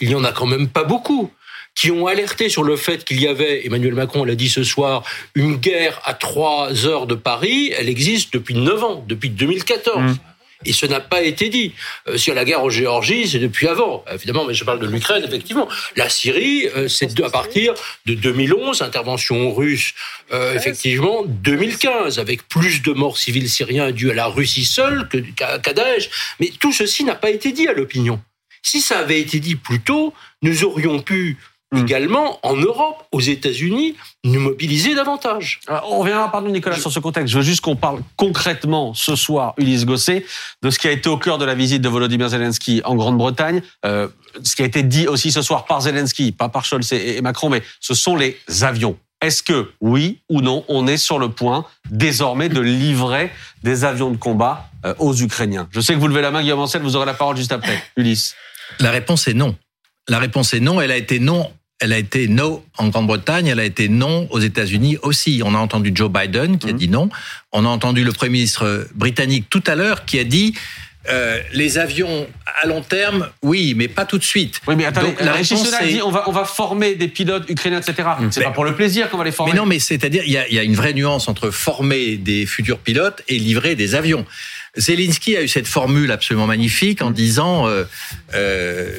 il 0.00 0.08
n'y 0.08 0.14
en 0.14 0.24
a 0.24 0.32
quand 0.32 0.46
même 0.46 0.68
pas 0.68 0.84
beaucoup 0.84 1.30
qui 1.74 1.90
ont 1.90 2.06
alerté 2.06 2.48
sur 2.48 2.64
le 2.64 2.76
fait 2.76 3.04
qu'il 3.04 3.20
y 3.20 3.26
avait, 3.26 3.66
Emmanuel 3.66 3.94
Macron 3.94 4.24
l'a 4.24 4.34
dit 4.34 4.48
ce 4.48 4.62
soir, 4.62 5.04
une 5.34 5.56
guerre 5.56 6.00
à 6.04 6.14
trois 6.14 6.86
heures 6.86 7.06
de 7.06 7.14
Paris. 7.14 7.72
Elle 7.76 7.88
existe 7.88 8.34
depuis 8.34 8.54
neuf 8.54 8.82
ans, 8.84 9.04
depuis 9.08 9.30
2014. 9.30 10.16
Et 10.64 10.72
ce 10.72 10.86
n'a 10.86 11.00
pas 11.00 11.22
été 11.22 11.48
dit. 11.48 11.72
Euh, 12.08 12.16
a 12.26 12.34
la 12.34 12.44
guerre 12.44 12.62
en 12.62 12.70
Géorgie, 12.70 13.28
c'est 13.28 13.38
depuis 13.38 13.68
avant. 13.68 14.04
Évidemment, 14.12 14.44
mais 14.44 14.54
je 14.54 14.64
parle 14.64 14.78
de 14.78 14.86
l'Ukraine, 14.86 15.24
effectivement. 15.24 15.68
La 15.96 16.08
Syrie, 16.08 16.68
euh, 16.76 16.88
c'est 16.88 17.20
à 17.20 17.30
partir 17.30 17.74
de 18.06 18.14
2011, 18.14 18.82
intervention 18.82 19.52
russe, 19.52 19.94
euh, 20.32 20.54
effectivement, 20.54 21.24
2015, 21.26 22.18
avec 22.18 22.48
plus 22.48 22.82
de 22.82 22.92
morts 22.92 23.18
civils 23.18 23.48
syriens 23.48 23.90
dus 23.90 24.10
à 24.10 24.14
la 24.14 24.26
Russie 24.26 24.64
seule 24.64 25.08
qu'à 25.36 25.58
Daesh. 25.58 26.10
Mais 26.40 26.50
tout 26.60 26.72
ceci 26.72 27.04
n'a 27.04 27.14
pas 27.14 27.30
été 27.30 27.52
dit 27.52 27.68
à 27.68 27.72
l'opinion. 27.72 28.20
Si 28.62 28.80
ça 28.80 29.00
avait 29.00 29.20
été 29.20 29.40
dit 29.40 29.56
plus 29.56 29.80
tôt, 29.80 30.14
nous 30.42 30.64
aurions 30.64 31.00
pu 31.00 31.36
Hmm. 31.72 31.78
également 31.78 32.38
en 32.42 32.54
Europe, 32.54 33.02
aux 33.12 33.20
États-Unis, 33.20 33.96
nous 34.24 34.40
mobiliser 34.40 34.94
davantage. 34.94 35.60
on 35.68 36.00
reviendra, 36.00 36.30
pardon 36.30 36.50
Nicolas, 36.50 36.76
sur 36.76 36.92
ce 36.92 36.98
contexte. 36.98 37.32
Je 37.32 37.38
veux 37.38 37.44
juste 37.44 37.62
qu'on 37.62 37.76
parle 37.76 38.00
concrètement 38.16 38.92
ce 38.92 39.16
soir, 39.16 39.54
Ulysse 39.56 39.86
Gosset, 39.86 40.26
de 40.62 40.68
ce 40.68 40.78
qui 40.78 40.86
a 40.86 40.90
été 40.90 41.08
au 41.08 41.16
cœur 41.16 41.38
de 41.38 41.46
la 41.46 41.54
visite 41.54 41.80
de 41.80 41.88
Volodymyr 41.88 42.28
Zelensky 42.28 42.82
en 42.84 42.94
Grande-Bretagne. 42.94 43.62
Euh, 43.86 44.08
ce 44.42 44.54
qui 44.54 44.60
a 44.60 44.66
été 44.66 44.82
dit 44.82 45.06
aussi 45.08 45.32
ce 45.32 45.40
soir 45.40 45.64
par 45.64 45.80
Zelensky, 45.80 46.32
pas 46.32 46.50
par 46.50 46.66
Scholz 46.66 46.92
et, 46.92 47.22
Macron, 47.22 47.48
mais 47.48 47.62
ce 47.80 47.94
sont 47.94 48.16
les 48.16 48.38
avions. 48.60 48.98
Est-ce 49.22 49.42
que, 49.42 49.70
oui 49.80 50.20
ou 50.28 50.42
non, 50.42 50.66
on 50.68 50.86
est 50.86 50.98
sur 50.98 51.18
le 51.18 51.30
point 51.30 51.64
désormais 51.88 52.50
de 52.50 52.60
livrer 52.60 53.30
des 53.62 53.84
avions 53.84 54.10
de 54.10 54.18
combat 54.18 54.68
euh, 54.84 54.94
aux 54.98 55.16
Ukrainiens? 55.16 55.68
Je 55.70 55.80
sais 55.80 55.94
que 55.94 55.98
vous 55.98 56.08
levez 56.08 56.20
la 56.20 56.30
main, 56.30 56.42
Guillaume 56.42 56.60
Ancel, 56.60 56.82
vous 56.82 56.96
aurez 56.96 57.06
la 57.06 57.14
parole 57.14 57.38
juste 57.38 57.52
après. 57.52 57.82
Ulysse. 57.96 58.34
La 58.78 58.90
réponse 58.90 59.26
est 59.26 59.34
non. 59.34 59.56
La 60.08 60.18
réponse 60.18 60.52
est 60.52 60.60
non. 60.60 60.78
Elle 60.80 60.90
a 60.90 60.96
été 60.96 61.18
non 61.18 61.50
elle 61.82 61.92
a 61.92 61.98
été 61.98 62.28
non 62.28 62.62
en 62.78 62.88
Grande-Bretagne, 62.88 63.48
elle 63.48 63.58
a 63.58 63.64
été 63.64 63.88
non 63.88 64.28
aux 64.30 64.38
États-Unis 64.38 64.98
aussi. 65.02 65.42
On 65.44 65.52
a 65.54 65.58
entendu 65.58 65.90
Joe 65.92 66.10
Biden 66.10 66.58
qui 66.58 66.68
a 66.68 66.72
mhm. 66.72 66.78
dit 66.78 66.88
non. 66.88 67.10
On 67.50 67.64
a 67.64 67.68
entendu 67.68 68.04
le 68.04 68.12
Premier 68.12 68.30
ministre 68.30 68.86
britannique 68.94 69.46
tout 69.50 69.64
à 69.66 69.74
l'heure 69.74 70.04
qui 70.04 70.20
a 70.20 70.24
dit 70.24 70.54
euh, 71.08 71.40
les 71.52 71.78
avions 71.78 72.28
à 72.62 72.68
long 72.68 72.82
terme, 72.82 73.28
oui, 73.42 73.74
mais 73.76 73.88
pas 73.88 74.04
tout 74.04 74.18
de 74.18 74.22
suite. 74.22 74.60
Oui, 74.68 74.76
mais 74.76 74.84
attendez, 74.84 75.16
la 75.18 75.32
réponse 75.32 75.74
dit 75.82 76.00
on 76.00 76.12
va, 76.12 76.28
on 76.28 76.32
va 76.32 76.44
former 76.44 76.94
des 76.94 77.08
pilotes 77.08 77.50
ukrainiens, 77.50 77.80
etc. 77.80 78.08
C'est 78.30 78.44
pas 78.44 78.52
pour 78.52 78.64
le 78.64 78.76
plaisir 78.76 79.10
qu'on 79.10 79.18
va 79.18 79.24
les 79.24 79.32
former. 79.32 79.52
Mais 79.52 79.58
non, 79.58 79.66
mais 79.66 79.80
c'est-à-dire, 79.80 80.22
il 80.24 80.32
y 80.32 80.38
a, 80.38 80.48
y 80.48 80.60
a, 80.60 80.62
une 80.62 80.76
vraie 80.76 80.94
nuance 80.94 81.26
entre 81.26 81.50
former 81.50 82.16
des 82.16 82.46
futurs 82.46 82.78
pilotes 82.78 83.22
et 83.26 83.40
livrer 83.40 83.74
des 83.74 83.96
avions. 83.96 84.24
Zelensky 84.76 85.36
a 85.36 85.42
eu 85.42 85.48
cette 85.48 85.66
formule 85.66 86.12
absolument 86.12 86.46
magnifique 86.46 87.02
en 87.02 87.10
disant 87.10 87.66
euh, 87.66 87.84
euh, 88.34 88.92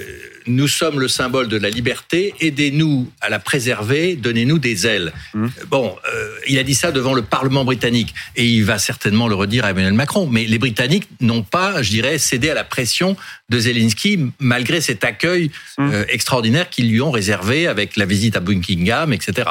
nous 0.47 0.67
sommes 0.67 0.99
le 0.99 1.08
symbole 1.08 1.47
de 1.47 1.58
la 1.58 1.69
liberté, 1.69 2.34
aidez-nous 2.39 3.12
à 3.21 3.29
la 3.29 3.39
préserver, 3.39 4.15
donnez-nous 4.15 4.60
des 4.60 4.88
ailes. 4.88 5.13
Mmh. 5.34 5.47
Bon, 5.67 5.95
euh, 6.13 6.36
il 6.47 6.58
a 6.60 6.63
dit 6.63 6.75
ça 6.75 6.91
devant 6.91 7.13
le 7.13 7.21
Parlement 7.21 7.65
britannique 7.65 8.13
et 8.36 8.45
il 8.45 8.63
va 8.63 8.77
certainement 8.77 9.27
le 9.27 9.36
redire 9.36 9.65
à 9.65 9.71
Emmanuel 9.71 9.93
Macron. 9.93 10.27
Mais 10.27 10.45
les 10.45 10.58
Britanniques 10.58 11.08
n'ont 11.21 11.43
pas, 11.43 11.82
je 11.82 11.89
dirais, 11.89 12.17
cédé 12.17 12.49
à 12.49 12.53
la 12.53 12.63
pression 12.63 13.15
de 13.49 13.60
Zelensky 13.60 14.19
malgré 14.39 14.82
cet 14.82 15.03
accueil 15.03 15.51
mmh. 15.77 15.91
euh, 15.91 16.06
extraordinaire 16.10 16.69
qu'ils 16.69 16.89
lui 16.89 17.01
ont 17.01 17.12
réservé 17.12 17.67
avec 17.67 17.97
la 17.97 18.06
visite 18.06 18.36
à 18.36 18.39
Buckingham, 18.39 19.13
etc. 19.13 19.49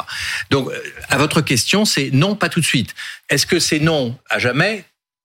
Donc, 0.50 0.68
euh, 0.68 0.78
à 1.08 1.18
votre 1.18 1.40
question, 1.40 1.84
c'est 1.84 2.10
non, 2.12 2.34
pas 2.36 2.48
tout 2.48 2.60
de 2.60 2.66
suite. 2.66 2.94
Est-ce 3.28 3.46
que 3.46 3.58
c'est 3.58 3.78
non? 3.78 4.16
À 4.28 4.38
jamais 4.38 4.84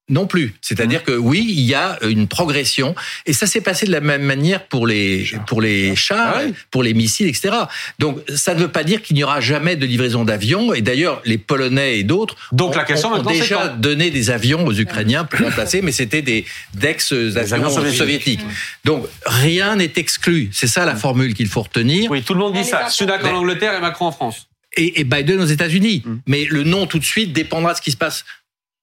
non 0.10 0.28
plus. 0.28 0.56
C'est-à-dire 0.62 1.04
que 1.04 1.12
oui, 1.12 1.46
il 1.50 1.62
y 1.62 1.74
a 1.74 1.98
une 2.02 2.28
progression 2.28 2.96
et 3.26 3.34
ça 3.34 3.46
s'est 3.46 3.62
passé 3.62 3.86
de 3.86 3.92
la 3.92 4.00
même 4.00 4.24
manière 4.24 4.66
pour 4.66 4.88
les 4.88 5.30
pour 5.48 5.62
les 5.62 5.96
chars, 5.96 6.36
ah 6.38 6.42
pour 6.72 6.84
les 6.84 6.94
missiles, 6.94 7.28
etc. 7.28 7.56
Donc 8.00 8.20
ça 8.34 8.54
ne 8.54 8.60
veut 8.60 8.68
pas 8.68 8.84
dire 8.84 9.02
qu'il 9.02 9.16
n'y 9.16 9.24
aura 9.24 9.42
jamais 9.42 9.76
de 9.76 9.86
livraison 9.86 10.24
d'avions 10.24 10.74
et 10.74 10.82
d'ailleurs 10.82 11.22
les 11.26 11.38
Polonais 11.38 12.00
et 12.00 12.04
d'autres 12.04 12.36
donc 12.52 12.76
la 12.76 12.84
question 12.84 13.12
ont, 13.14 13.24
déjà 13.24 13.68
donné 13.68 14.10
des 14.10 14.30
avions 14.30 14.66
aux 14.66 14.74
Ukrainiens 14.74 15.26
pour 15.26 15.40
remplacer, 15.40 15.82
mais 15.82 15.92
c'était 15.92 16.22
des 16.22 16.46
dex 16.74 17.12
avions 17.12 17.70
soviétiques. 17.70 18.42
Donc 18.86 19.06
rien 19.26 19.76
n'est 19.76 19.94
exclu. 19.96 20.50
C'est 20.54 20.68
ça 20.68 20.86
la 20.86 20.96
formule 20.96 21.34
qu'il 21.34 21.48
faut 21.48 21.62
retenir. 21.62 22.10
Oui, 22.10 22.24
tout 22.24 22.34
le 22.34 22.40
monde 22.40 22.54
dit 22.54 22.64
ça. 22.64 22.90
Sudak 22.90 23.26
en 23.26 23.36
Angleterre 23.36 23.74
et 23.76 23.82
Macron 23.82 24.08
en 24.08 24.12
France 24.12 24.48
et, 24.78 25.04
Biden 25.04 25.40
aux 25.40 25.46
États-Unis. 25.46 26.04
Mm. 26.06 26.16
Mais 26.28 26.46
le 26.46 26.64
nom 26.64 26.86
tout 26.86 27.00
de 27.00 27.06
suite 27.06 27.34
dépendra 27.34 27.74
de 27.74 27.78
ce 27.78 27.82
qui 27.82 27.92
se 27.92 27.98
passe 27.98 28.26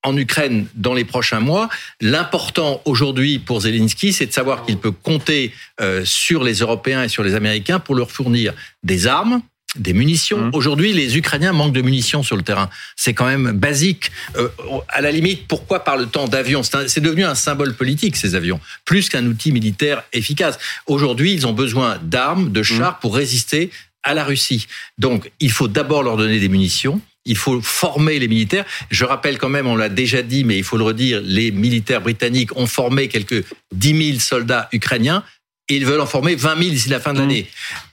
en 0.05 0.17
Ukraine 0.17 0.67
dans 0.75 0.95
les 0.95 1.05
prochains 1.05 1.41
mois. 1.41 1.69
L'important 2.01 2.81
aujourd'hui 2.85 3.39
pour 3.39 3.63
Zelensky, 3.63 4.13
c'est 4.13 4.27
de 4.27 4.33
savoir 4.33 4.65
qu'il 4.65 4.77
peut 4.77 4.93
compter 4.93 5.53
euh, 5.81 6.05
sur 6.05 6.45
les 6.45 6.57
Européens 6.57 7.03
et 7.03 7.09
sur 7.09 7.25
les 7.25 7.35
Américains 7.35 7.81
pour 7.81 7.95
leur 7.95 8.11
fournir 8.11 8.53
des 8.83 9.07
armes, 9.07 9.41
des 9.77 9.95
munitions. 9.95 10.39
Mmh. 10.39 10.51
Aujourd'hui, 10.53 10.93
les 10.93 11.17
Ukrainiens 11.17 11.53
manquent 11.53 11.73
de 11.73 11.81
munitions 11.81 12.23
sur 12.23 12.37
le 12.37 12.43
terrain. 12.43 12.69
C'est 12.97 13.15
quand 13.15 13.27
même 13.27 13.53
basique. 13.53 14.13
Euh, 14.37 14.49
à 14.89 15.01
la 15.01 15.11
limite, 15.11 15.49
pourquoi 15.49 15.83
par 15.83 15.97
le 15.97 16.07
temps 16.07 16.29
d'avions 16.29 16.63
C'est 16.63 17.01
devenu 17.01 17.25
un 17.25 17.35
symbole 17.35 17.75
politique, 17.75 18.17
ces 18.17 18.35
avions, 18.35 18.61
plus 18.85 19.09
qu'un 19.09 19.27
outil 19.27 19.53
militaire 19.53 20.05
efficace. 20.13 20.59
Aujourd'hui, 20.87 21.33
ils 21.33 21.47
ont 21.47 21.55
besoin 21.55 21.99
d'armes, 22.03 22.53
de 22.53 22.63
chars 22.63 22.93
mmh. 22.93 23.01
pour 23.01 23.17
résister 23.17 23.71
à 24.03 24.13
la 24.13 24.23
Russie. 24.23 24.67
Donc, 24.99 25.33
il 25.41 25.51
faut 25.51 25.67
d'abord 25.67 26.03
leur 26.03 26.19
donner 26.19 26.39
des 26.39 26.51
munitions 26.51 27.01
il 27.25 27.37
faut 27.37 27.61
former 27.61 28.19
les 28.19 28.29
militaires. 28.29 28.65
Je 28.91 29.05
rappelle 29.05 29.39
quand 29.39 29.49
même, 29.49 29.67
on 29.67 29.77
l'a 29.77 29.89
déjà 29.89 30.23
dit, 30.23 30.45
mais 30.45 30.59
il 30.59 30.65
faut 30.65 30.77
le 30.77 30.85
redire, 30.85 31.21
les 31.23 31.51
militaires 31.51 32.01
britanniques 32.01 32.57
ont 32.57 32.67
formé 32.67 33.09
quelques 33.09 33.45
10 33.73 34.07
000 34.11 34.19
soldats 34.21 34.69
ukrainiens 34.73 35.25
et 35.69 35.77
ils 35.77 35.87
veulent 35.87 36.01
en 36.01 36.07
former 36.07 36.35
20 36.35 36.59
000 36.59 36.71
d'ici 36.71 36.89
la 36.91 37.01
fin 37.01 37.15
de 37.15 37.21
l'année. 37.21 37.49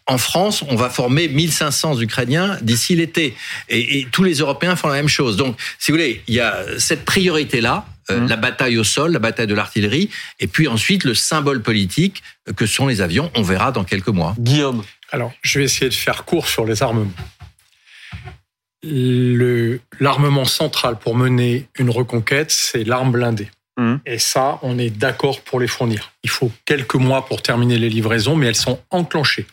En 0.06 0.17
France, 0.17 0.62
on 0.67 0.76
va 0.76 0.89
former 0.89 1.30
1500 1.30 2.02
Ukrainiens 2.02 2.58
d'ici 2.62 2.96
l'été. 2.96 3.34
Et, 3.70 4.08
tous 4.12 4.24
les 4.24 4.36
Européens 4.36 4.76
font 4.76 4.89
la 4.89 4.96
même 4.96 5.08
chose. 5.08 5.38
Donc, 5.38 5.56
si 5.80 5.91
vous 5.91 5.98
voulez, 5.98 6.22
il 6.28 6.34
y 6.34 6.41
a 6.41 6.65
cette 6.80 7.06
priorité-là, 7.06 7.86
euh, 8.10 8.20
mmh. 8.20 8.28
la 8.28 8.36
bataille 8.36 8.78
au 8.78 8.84
sol, 8.84 9.13
la 9.13 9.20
bataille 9.20 9.48
de 9.48 9.56
l'artillerie, 9.56 10.10
et 10.41 10.48
puis 10.48 10.67
ensuite 10.67 11.06
le 11.06 11.13
symbole 11.13 11.62
politique 11.62 12.24
que 12.58 12.65
sont 12.65 12.88
les 12.88 13.00
avions. 13.00 13.32
On 13.36 13.41
verra 13.41 13.72
dans 13.72 13.86
quelques 13.86 14.10
mois. 14.10 14.36
Guillaume. 14.38 14.84
Alors, 15.13 15.32
je 15.41 15.60
vais 15.60 15.65
essayer 15.65 15.88
de 15.88 15.96
faire 15.96 16.26
court 16.26 16.50
sur 16.50 16.65
les 16.65 16.84
armements 16.84 17.12
l'armement 18.84 20.46
central 20.46 20.98
pour 20.98 21.15
mener 21.15 21.67
une 21.78 21.89
reconquête, 21.89 22.52
c'est 22.52 22.84
l'arme 22.84 23.12
blindée. 23.12 23.50
Mmh. 23.78 23.96
Et 24.06 24.20
ça, 24.20 24.60
on 24.63 24.78
est 24.78 24.89
d'accord 24.89 25.41
pour 25.41 25.60
les 25.60 25.67
fournir. 25.67 26.12
Il 26.24 26.30
faut 26.30 26.52
quelques 26.65 26.96
mois 26.96 27.26
pour 27.26 27.41
terminer 27.41 27.78
les 27.78 27.89
livraisons, 27.89 28.36
mais 28.36 28.48
elles 28.48 28.56
sont 28.56 28.80
enclenchées. 28.89 29.46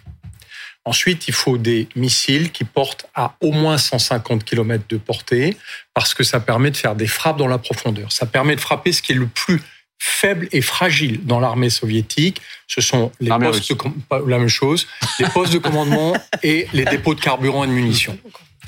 Ensuite, 0.84 1.28
il 1.28 1.34
faut 1.34 1.58
des 1.58 1.86
missiles 1.96 2.50
qui 2.50 2.64
portent 2.64 3.06
à 3.14 3.36
au 3.40 3.52
moins 3.52 3.76
150 3.76 4.42
km 4.44 4.84
de 4.88 4.96
portée, 4.96 5.56
parce 5.92 6.14
que 6.14 6.24
ça 6.24 6.40
permet 6.40 6.70
de 6.70 6.78
faire 6.78 6.94
des 6.94 7.06
frappes 7.06 7.36
dans 7.36 7.46
la 7.46 7.58
profondeur. 7.58 8.10
Ça 8.10 8.24
permet 8.24 8.56
de 8.56 8.60
frapper 8.60 8.92
ce 8.92 9.02
qui 9.02 9.12
est 9.12 9.16
le 9.16 9.26
plus 9.26 9.60
faible 9.98 10.48
et 10.52 10.62
fragile 10.62 11.26
dans 11.26 11.40
l'armée 11.40 11.70
soviétique. 11.70 12.40
Ce 12.66 12.80
sont 12.80 13.12
les 13.20 13.30
postes 13.30 13.70
de, 13.70 14.30
la 14.30 14.38
même 14.38 14.48
chose, 14.48 14.86
les 15.18 15.28
postes 15.28 15.52
de 15.52 15.58
commandement 15.58 16.16
et 16.42 16.68
les 16.72 16.84
dépôts 16.84 17.14
de 17.14 17.20
carburant 17.20 17.64
et 17.64 17.66
de 17.66 17.72
munitions. 17.72 18.18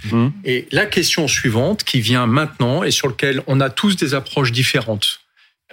Mmh. 0.04 0.28
Et 0.44 0.66
la 0.72 0.86
question 0.86 1.28
suivante 1.28 1.84
qui 1.84 2.00
vient 2.00 2.26
maintenant 2.26 2.82
et 2.82 2.90
sur 2.90 3.08
laquelle 3.08 3.42
on 3.46 3.60
a 3.60 3.70
tous 3.70 3.96
des 3.96 4.14
approches 4.14 4.52
différentes, 4.52 5.20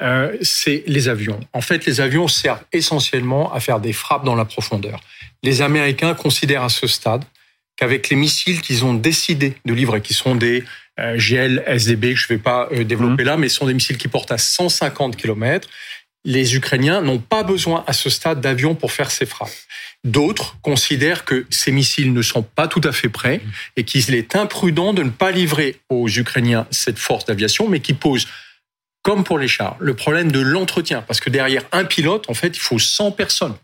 euh, 0.02 0.36
c'est 0.42 0.84
les 0.88 1.10
avions. 1.10 1.40
En 1.54 1.62
fait, 1.62 1.86
les 1.86 2.02
avions 2.02 2.28
servent 2.28 2.64
essentiellement 2.72 3.52
à 3.54 3.60
faire 3.60 3.80
des 3.80 3.94
frappes 3.94 4.26
dans 4.26 4.36
la 4.36 4.46
profondeur. 4.46 5.00
Les 5.44 5.62
Américains 5.62 6.14
considèrent 6.14 6.64
à 6.64 6.70
ce 6.70 6.88
stade 6.88 7.24
qu'avec 7.78 8.10
les 8.10 8.16
missiles 8.16 8.62
qu'ils 8.62 8.86
ont 8.86 8.94
décidé 8.94 9.56
de 9.66 9.74
livrer, 9.74 10.02
qui 10.02 10.14
sont 10.14 10.36
des 10.36 10.64
euh, 11.00 11.18
GL, 11.18 11.64
SDB, 11.66 12.14
que 12.14 12.20
je 12.20 12.26
ne 12.26 12.38
vais 12.38 12.44
pas 12.44 12.68
euh, 12.72 12.84
développer 12.84 13.24
mmh. 13.24 13.28
là, 13.28 13.38
mais 13.38 13.50
sont 13.50 13.66
des 13.66 13.74
missiles 13.74 13.98
qui 13.98 14.08
portent 14.08 14.32
à 14.32 14.38
150 14.38 15.16
km, 15.16 15.68
les 16.26 16.56
Ukrainiens 16.56 17.02
n'ont 17.02 17.20
pas 17.20 17.44
besoin 17.44 17.84
à 17.88 17.94
ce 17.94 18.10
stade 18.10 18.42
d'avions 18.42 18.76
pour 18.76 18.92
faire 18.92 19.12
ces 19.12 19.26
frappes. 19.26 19.50
D'autres 20.08 20.56
considèrent 20.62 21.26
que 21.26 21.46
ces 21.50 21.74
missiles 21.74 22.14
ne 22.14 22.22
sont 22.22 22.42
pas 22.42 22.70
tout 22.70 22.80
à 22.86 22.94
fait 22.94 23.10
prêts 23.10 23.42
et 23.76 23.84
qu'il 23.84 24.16
est 24.16 24.38
imprudent 24.38 24.94
de 24.94 25.04
ne 25.04 25.10
pas 25.10 25.32
livrer 25.32 25.82
aux 25.90 26.08
Ukrainiens 26.08 26.66
cette 26.72 26.98
force 26.98 27.26
d'aviation, 27.26 27.68
mais 27.68 27.82
qui 27.82 27.94
pose, 27.94 28.26
comme 29.02 29.26
pour 29.26 29.38
les 29.38 29.50
chars, 29.50 29.76
le 29.80 29.96
problème 29.96 30.32
de 30.32 30.40
l'entretien. 30.40 31.02
Parce 31.02 31.20
que 31.20 31.30
derrière 31.30 31.64
un 31.74 31.84
pilote, 31.84 32.30
en 32.30 32.34
fait, 32.34 32.56
il 32.56 32.60
faut 32.62 32.80
100 32.80 33.12
personnes. 33.12 33.56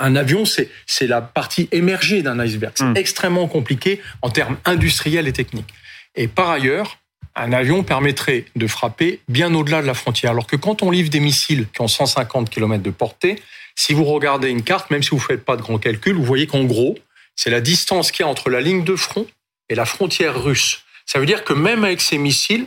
Un 0.00 0.16
avion, 0.16 0.42
c'est 0.44 1.06
la 1.06 1.20
partie 1.20 1.68
émergée 1.70 2.22
d'un 2.22 2.40
iceberg. 2.40 2.72
C'est 2.74 2.84
mmh. 2.84 2.96
extrêmement 2.96 3.46
compliqué 3.46 4.00
en 4.20 4.30
termes 4.30 4.56
industriels 4.64 5.28
et 5.28 5.32
techniques. 5.32 5.72
Et 6.16 6.26
par 6.26 6.50
ailleurs, 6.50 6.98
un 7.36 7.52
avion 7.52 7.84
permettrait 7.84 8.46
de 8.56 8.66
frapper 8.66 9.20
bien 9.28 9.54
au-delà 9.54 9.80
de 9.80 9.86
la 9.86 9.94
frontière. 9.94 10.32
Alors 10.32 10.48
que 10.48 10.56
quand 10.56 10.82
on 10.82 10.90
livre 10.90 11.10
des 11.10 11.20
missiles 11.20 11.66
qui 11.72 11.82
ont 11.82 11.88
150 11.88 12.50
km 12.50 12.82
de 12.82 12.90
portée, 12.90 13.36
si 13.74 13.92
vous 13.92 14.04
regardez 14.04 14.48
une 14.48 14.62
carte, 14.62 14.90
même 14.90 15.02
si 15.02 15.10
vous 15.10 15.16
ne 15.16 15.22
faites 15.22 15.44
pas 15.44 15.56
de 15.56 15.62
grands 15.62 15.78
calculs, 15.78 16.16
vous 16.16 16.24
voyez 16.24 16.46
qu'en 16.46 16.64
gros, 16.64 16.96
c'est 17.36 17.50
la 17.50 17.60
distance 17.60 18.12
qu'il 18.12 18.24
y 18.24 18.26
a 18.26 18.30
entre 18.30 18.50
la 18.50 18.60
ligne 18.60 18.84
de 18.84 18.96
front 18.96 19.26
et 19.68 19.74
la 19.74 19.84
frontière 19.84 20.42
russe. 20.42 20.84
Ça 21.06 21.18
veut 21.18 21.26
dire 21.26 21.44
que 21.44 21.52
même 21.52 21.84
avec 21.84 22.00
ces 22.00 22.18
missiles, 22.18 22.66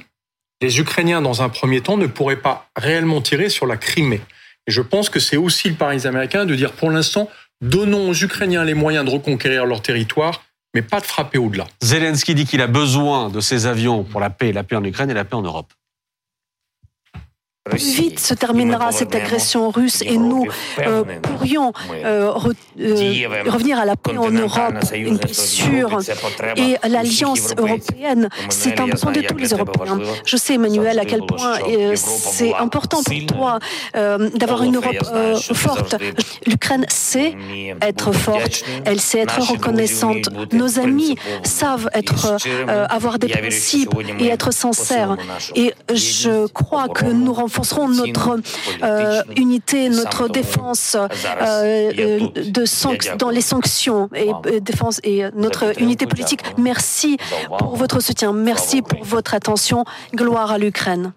les 0.61 0.79
Ukrainiens, 0.79 1.21
dans 1.21 1.41
un 1.41 1.49
premier 1.49 1.81
temps, 1.81 1.97
ne 1.97 2.07
pourraient 2.07 2.41
pas 2.41 2.69
réellement 2.75 3.21
tirer 3.21 3.49
sur 3.49 3.67
la 3.67 3.77
Crimée. 3.77 4.21
Et 4.67 4.71
je 4.71 4.81
pense 4.81 5.09
que 5.09 5.19
c'est 5.19 5.37
aussi 5.37 5.69
le 5.69 5.75
pari 5.75 6.05
américain 6.05 6.45
de 6.45 6.55
dire, 6.55 6.73
pour 6.73 6.89
l'instant, 6.89 7.29
donnons 7.61 8.09
aux 8.09 8.15
Ukrainiens 8.15 8.65
les 8.65 8.73
moyens 8.73 9.05
de 9.05 9.11
reconquérir 9.11 9.65
leur 9.65 9.81
territoire 9.81 10.43
mais 10.73 10.83
pas 10.83 10.99
de 10.99 11.05
frapper 11.05 11.39
au-delà. 11.39 11.65
Zelensky 11.81 12.35
dit 12.35 12.45
qu'il 12.45 12.61
a 12.61 12.67
besoin 12.67 13.29
de 13.29 13.39
ces 13.39 13.65
avions 13.65 14.03
pour 14.03 14.19
la 14.19 14.29
paix, 14.29 14.51
la 14.51 14.63
paix 14.63 14.75
en 14.75 14.83
Ukraine 14.83 15.09
et 15.09 15.15
la 15.15 15.25
paix 15.25 15.35
en 15.35 15.41
Europe 15.41 15.73
vite 17.75 18.19
se 18.19 18.33
terminera 18.33 18.91
cette 18.91 19.13
agression 19.15 19.69
russe 19.69 20.01
et 20.01 20.17
nous 20.17 20.45
euh, 20.79 21.03
pourrions 21.21 21.73
euh, 21.91 22.31
euh, 22.79 23.27
revenir 23.47 23.79
à 23.79 23.85
la 23.85 23.95
paix 23.95 24.17
en 24.17 24.31
Europe, 24.31 24.75
une 24.93 25.19
paix 25.19 25.33
sûre. 25.33 25.99
Et 26.55 26.77
l'Alliance 26.87 27.53
européenne, 27.57 28.29
c'est 28.49 28.79
important 28.79 29.11
de 29.11 29.21
tous 29.21 29.37
les 29.37 29.49
Européens. 29.49 29.99
Je 30.25 30.37
sais, 30.37 30.55
Emmanuel, 30.55 30.99
à 30.99 31.05
quel 31.05 31.21
point 31.21 31.57
c'est 31.95 32.53
important 32.55 33.01
pour 33.03 33.25
toi 33.25 33.59
d'avoir 34.35 34.63
une 34.63 34.77
Europe 34.77 35.03
forte. 35.53 35.95
L'Ukraine 36.45 36.85
sait 36.89 37.35
être 37.81 38.11
forte, 38.11 38.63
elle 38.85 38.99
sait 38.99 39.19
être 39.19 39.39
reconnaissante. 39.51 40.29
Nos 40.53 40.79
amis 40.79 41.15
savent 41.43 41.89
être, 41.93 42.37
avoir 42.67 43.19
des 43.19 43.27
principes 43.29 43.95
et 44.19 44.27
être 44.27 44.51
sincères. 44.51 45.17
Et 45.55 45.73
je 45.93 46.47
crois 46.47 46.87
que 46.87 47.05
nous 47.05 47.33
renforçons 47.33 47.56
renforcerons 47.57 47.87
notre 47.89 48.39
euh, 48.83 49.21
unité, 49.35 49.89
notre 49.89 50.27
défense 50.27 50.95
euh, 50.95 51.07
euh, 51.97 52.19
de 52.35 53.17
dans 53.17 53.29
les 53.29 53.41
sanctions 53.41 54.09
et 54.13 54.29
défense 54.61 54.99
et 55.03 55.23
notre 55.35 55.79
unité 55.81 56.05
politique. 56.05 56.41
Merci 56.57 57.17
pour 57.57 57.75
votre 57.75 57.99
soutien. 57.99 58.33
Merci 58.33 58.81
pour 58.81 59.03
votre 59.03 59.33
attention. 59.33 59.85
Gloire 60.13 60.51
à 60.51 60.57
l'Ukraine. 60.57 61.13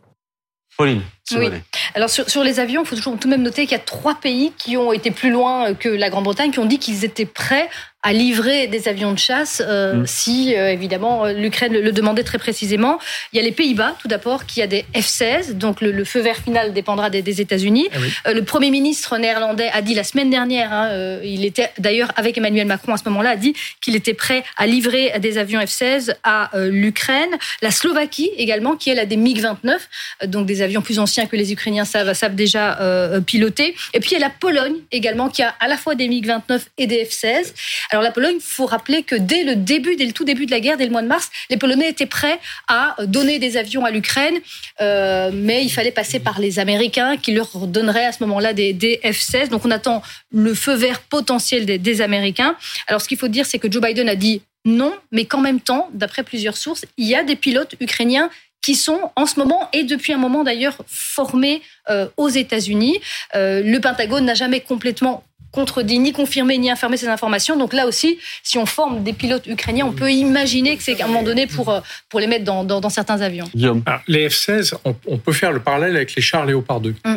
Pauline. 0.76 1.02
Oui. 1.32 1.48
Alors 1.94 2.10
sur, 2.10 2.42
les 2.42 2.58
avions, 2.58 2.82
il 2.82 2.86
faut 2.86 2.96
toujours 2.96 3.16
tout 3.18 3.28
de 3.28 3.32
même 3.32 3.42
noter 3.42 3.62
qu'il 3.66 3.76
y 3.76 3.80
a 3.80 3.84
trois 3.84 4.14
pays 4.14 4.52
qui 4.56 4.76
ont 4.76 4.92
été 4.92 5.10
plus 5.10 5.30
loin 5.30 5.74
que 5.74 5.88
la 5.88 6.10
Grande-Bretagne, 6.10 6.50
qui 6.50 6.58
ont 6.58 6.66
dit 6.66 6.78
qu'ils 6.78 7.04
étaient 7.04 7.26
prêts 7.26 7.68
à 8.02 8.12
livrer 8.12 8.66
des 8.66 8.88
avions 8.88 9.12
de 9.12 9.18
chasse 9.18 9.62
euh, 9.64 9.94
mm. 9.94 10.06
si 10.06 10.56
euh, 10.56 10.72
évidemment 10.72 11.26
l'Ukraine 11.26 11.72
le, 11.72 11.92
demandait 11.92 12.22
très 12.22 12.38
précisément. 12.38 12.98
Il 13.32 13.36
y 13.36 13.40
a 13.40 13.42
les 13.42 13.52
Pays-Bas 13.52 13.96
tout 14.00 14.08
d'abord 14.08 14.46
qui 14.46 14.62
a 14.62 14.66
des 14.66 14.86
F-16, 14.94 15.52
donc 15.52 15.80
le, 15.80 16.04
feu 16.04 16.20
vert 16.20 16.36
final 16.36 16.72
dépendra 16.72 17.10
des, 17.10 17.40
États-Unis. 17.40 17.88
Ah 17.92 18.28
euh, 18.28 18.34
le 18.34 18.42
Premier 18.42 18.70
ministre 18.70 19.18
néerlandais 19.18 19.70
a 19.72 19.82
dit 19.82 19.94
la 19.94 20.04
semaine 20.04 20.30
dernière, 20.30 20.72
hein, 20.72 21.18
il 21.22 21.44
était 21.44 21.70
d'ailleurs 21.78 22.10
avec 22.16 22.38
Emmanuel 22.38 22.66
Macron 22.66 22.94
à 22.94 22.96
ce 22.96 23.04
moment-là, 23.08 23.30
a 23.30 23.36
dit 23.36 23.54
qu'il 23.80 23.94
était 23.94 24.14
prêt 24.14 24.42
à 24.56 24.66
livrer 24.66 25.12
des 25.20 25.38
avions 25.38 25.60
F-16 25.60 26.14
à 26.24 26.50
l'Ukraine. 26.54 27.30
La 27.62 27.70
Slovaquie 27.70 28.30
également 28.36 28.76
qui 28.76 28.90
elle 28.90 28.98
a 28.98 29.06
des 29.06 29.16
MiG-29, 29.16 30.26
donc 30.26 30.46
des 30.46 30.62
avions 30.62 30.82
plus 30.82 30.98
anciens 30.98 31.26
que 31.26 31.36
les 31.36 31.52
Ukrainiens 31.52 31.84
savent, 31.84 32.12
savent 32.14 32.34
déjà 32.34 32.78
piloter. 33.26 33.76
Et 33.94 34.00
puis 34.00 34.10
il 34.10 34.14
y 34.14 34.16
a 34.16 34.26
la 34.26 34.30
Pologne 34.30 34.76
également 34.90 35.28
qui 35.28 35.42
a 35.42 35.54
à 35.60 35.68
la 35.68 35.76
fois 35.76 35.94
des 35.94 36.08
MiG-29 36.08 36.60
et 36.78 36.86
des 36.86 37.04
F-16. 37.04 37.52
Alors 37.90 38.02
la 38.02 38.12
Pologne, 38.12 38.36
il 38.36 38.42
faut 38.42 38.66
rappeler 38.66 39.02
que 39.02 39.16
dès 39.16 39.42
le 39.42 39.56
début, 39.56 39.96
dès 39.96 40.06
le 40.06 40.12
tout 40.12 40.24
début 40.24 40.46
de 40.46 40.50
la 40.50 40.60
guerre, 40.60 40.76
dès 40.76 40.84
le 40.84 40.92
mois 40.92 41.02
de 41.02 41.08
mars, 41.08 41.28
les 41.50 41.56
Polonais 41.56 41.88
étaient 41.88 42.06
prêts 42.06 42.38
à 42.68 42.96
donner 43.04 43.38
des 43.38 43.56
avions 43.56 43.84
à 43.84 43.90
l'Ukraine, 43.90 44.38
euh, 44.80 45.30
mais 45.32 45.64
il 45.64 45.70
fallait 45.70 45.90
passer 45.90 46.20
par 46.20 46.40
les 46.40 46.58
Américains 46.58 47.16
qui 47.16 47.32
leur 47.32 47.66
donneraient 47.66 48.06
à 48.06 48.12
ce 48.12 48.22
moment-là 48.24 48.52
des, 48.52 49.00
F-16. 49.02 49.48
Donc 49.48 49.64
on 49.64 49.70
attend 49.70 50.02
le 50.32 50.54
feu 50.54 50.74
vert 50.74 51.00
potentiel 51.00 51.66
des, 51.66 51.78
des 51.78 52.00
Américains. 52.00 52.56
Alors 52.86 53.00
ce 53.00 53.08
qu'il 53.08 53.18
faut 53.18 53.28
dire, 53.28 53.44
c'est 53.44 53.58
que 53.58 53.70
Joe 53.70 53.82
Biden 53.82 54.08
a 54.08 54.14
dit 54.14 54.42
non, 54.64 54.94
mais 55.10 55.24
qu'en 55.24 55.40
même 55.40 55.60
temps, 55.60 55.88
d'après 55.92 56.22
plusieurs 56.22 56.56
sources, 56.56 56.84
il 56.98 57.06
y 57.06 57.14
a 57.14 57.24
des 57.24 57.36
pilotes 57.36 57.74
ukrainiens 57.80 58.30
qui 58.62 58.74
sont 58.74 59.10
en 59.16 59.26
ce 59.26 59.38
moment 59.38 59.68
et 59.72 59.84
depuis 59.84 60.12
un 60.12 60.18
moment 60.18 60.44
d'ailleurs 60.44 60.76
formés 60.86 61.62
euh, 61.88 62.08
aux 62.16 62.28
États-Unis. 62.28 63.00
Euh, 63.34 63.62
le 63.62 63.80
Pentagone 63.80 64.24
n'a 64.24 64.34
jamais 64.34 64.60
complètement 64.60 65.24
contredit, 65.52 65.98
ni 65.98 66.12
confirmé, 66.12 66.58
ni 66.58 66.70
infirmé 66.70 66.96
ces 66.96 67.08
informations. 67.08 67.56
Donc 67.56 67.72
là 67.72 67.86
aussi, 67.86 68.18
si 68.42 68.58
on 68.58 68.66
forme 68.66 69.02
des 69.02 69.12
pilotes 69.12 69.46
ukrainiens, 69.46 69.86
on 69.86 69.92
peut 69.92 70.12
imaginer 70.12 70.76
que 70.76 70.82
c'est 70.82 70.94
qu'à 70.94 71.04
un 71.04 71.08
moment 71.08 71.22
donné 71.22 71.46
pour, 71.46 71.70
euh, 71.70 71.80
pour 72.08 72.20
les 72.20 72.26
mettre 72.26 72.44
dans, 72.44 72.64
dans, 72.64 72.90
certains 72.90 73.20
avions. 73.20 73.48
les 74.06 74.28
F-16, 74.28 74.74
on, 74.84 75.18
peut 75.18 75.32
faire 75.32 75.52
le 75.52 75.60
parallèle 75.60 75.96
avec 75.96 76.14
les 76.14 76.22
chars 76.22 76.46
Léopard 76.46 76.80
2. 76.80 76.94
Mm. 77.04 77.16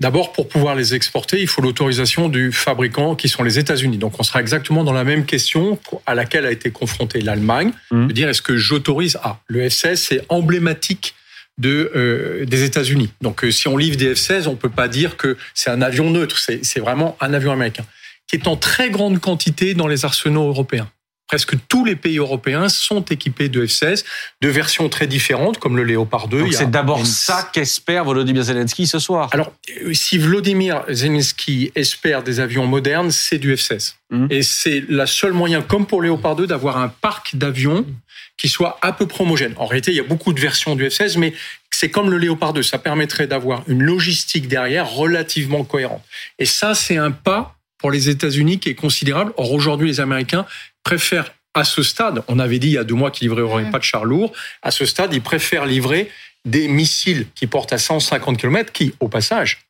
D'abord, 0.00 0.32
pour 0.32 0.48
pouvoir 0.48 0.74
les 0.74 0.94
exporter, 0.94 1.40
il 1.40 1.46
faut 1.46 1.62
l'autorisation 1.62 2.28
du 2.28 2.50
fabricant 2.50 3.14
qui 3.14 3.28
sont 3.28 3.44
les 3.44 3.58
États-Unis. 3.58 3.98
Donc, 3.98 4.18
on 4.18 4.24
sera 4.24 4.40
exactement 4.40 4.82
dans 4.82 4.92
la 4.92 5.04
même 5.04 5.24
question 5.24 5.78
à 6.04 6.14
laquelle 6.14 6.46
a 6.46 6.50
été 6.50 6.70
confrontée 6.70 7.20
l'Allemagne. 7.20 7.72
Mm. 7.90 8.08
De 8.08 8.12
dire, 8.12 8.28
est-ce 8.28 8.42
que 8.42 8.56
j'autorise 8.56 9.18
Ah, 9.22 9.38
le 9.46 9.68
F-16, 9.68 9.96
c'est 9.96 10.24
emblématique 10.28 11.14
de, 11.58 11.92
euh, 11.94 12.44
des 12.44 12.64
États-Unis. 12.64 13.12
Donc, 13.20 13.44
euh, 13.44 13.52
si 13.52 13.68
on 13.68 13.76
livre 13.76 13.96
des 13.96 14.14
F-16, 14.14 14.48
on 14.48 14.56
peut 14.56 14.68
pas 14.68 14.88
dire 14.88 15.16
que 15.16 15.36
c'est 15.54 15.70
un 15.70 15.80
avion 15.80 16.10
neutre. 16.10 16.38
C'est 16.38 16.80
vraiment 16.80 17.16
un 17.20 17.32
avion 17.32 17.52
américain 17.52 17.84
qui 18.26 18.36
est 18.36 18.48
en 18.48 18.56
très 18.56 18.90
grande 18.90 19.20
quantité 19.20 19.74
dans 19.74 19.86
les 19.86 20.04
arsenaux 20.04 20.48
européens. 20.48 20.90
Presque 21.26 21.56
tous 21.68 21.84
les 21.84 21.96
pays 21.96 22.18
européens 22.18 22.68
sont 22.68 23.02
équipés 23.02 23.48
de 23.48 23.64
F-16, 23.66 24.04
de 24.42 24.48
versions 24.48 24.88
très 24.88 25.06
différentes, 25.06 25.58
comme 25.58 25.76
le 25.76 25.82
Léopard 25.82 26.28
2. 26.28 26.52
C'est 26.52 26.70
d'abord 26.70 27.06
ça 27.06 27.48
qu'espère 27.52 28.04
Volodymyr 28.04 28.42
Zelensky 28.42 28.86
ce 28.86 28.98
soir. 28.98 29.30
Alors, 29.32 29.52
euh, 29.82 29.94
si 29.94 30.18
Volodymyr 30.18 30.84
Zelensky 30.90 31.72
espère 31.74 32.22
des 32.22 32.40
avions 32.40 32.66
modernes, 32.66 33.10
c'est 33.10 33.38
du 33.38 33.54
F-16. 33.54 33.94
Mmh. 34.10 34.26
Et 34.30 34.42
c'est 34.42 34.84
la 34.88 35.06
seule 35.06 35.32
moyen, 35.32 35.62
comme 35.62 35.86
pour 35.86 36.02
Léopard 36.02 36.36
2, 36.36 36.46
d'avoir 36.46 36.76
un 36.76 36.88
parc 36.88 37.36
d'avions 37.36 37.86
qui 38.36 38.48
soit 38.48 38.78
à 38.82 38.92
peu 38.92 39.06
près 39.06 39.22
homogène. 39.22 39.54
En 39.56 39.66
réalité, 39.66 39.92
il 39.92 39.96
y 39.96 40.00
a 40.00 40.04
beaucoup 40.04 40.32
de 40.32 40.40
versions 40.40 40.76
du 40.76 40.86
F-16, 40.86 41.18
mais 41.18 41.32
c'est 41.70 41.90
comme 41.90 42.10
le 42.10 42.18
Léopard 42.18 42.52
2, 42.52 42.62
ça 42.62 42.78
permettrait 42.78 43.26
d'avoir 43.26 43.62
une 43.66 43.82
logistique 43.82 44.48
derrière 44.48 44.90
relativement 44.90 45.64
cohérente. 45.64 46.02
Et 46.38 46.46
ça, 46.46 46.74
c'est 46.74 46.96
un 46.96 47.10
pas 47.10 47.53
pour 47.84 47.90
les 47.90 48.08
États-Unis 48.08 48.60
qui 48.60 48.70
est 48.70 48.74
considérable. 48.74 49.34
Or, 49.36 49.52
aujourd'hui, 49.52 49.88
les 49.88 50.00
Américains 50.00 50.46
préfèrent 50.84 51.34
à 51.52 51.64
ce 51.64 51.82
stade, 51.82 52.22
on 52.28 52.38
avait 52.38 52.58
dit 52.58 52.68
il 52.68 52.72
y 52.72 52.78
a 52.78 52.82
deux 52.82 52.94
mois 52.94 53.10
qu'ils 53.10 53.28
livreraient 53.28 53.70
pas 53.70 53.78
de 53.78 53.84
chars 53.84 54.06
lourds, 54.06 54.32
à 54.62 54.70
ce 54.70 54.86
stade, 54.86 55.12
ils 55.12 55.20
préfèrent 55.20 55.66
livrer 55.66 56.10
des 56.46 56.66
missiles 56.66 57.26
qui 57.34 57.46
portent 57.46 57.74
à 57.74 57.78
150 57.78 58.38
km, 58.38 58.72
qui, 58.72 58.94
au 59.00 59.08
passage, 59.08 59.66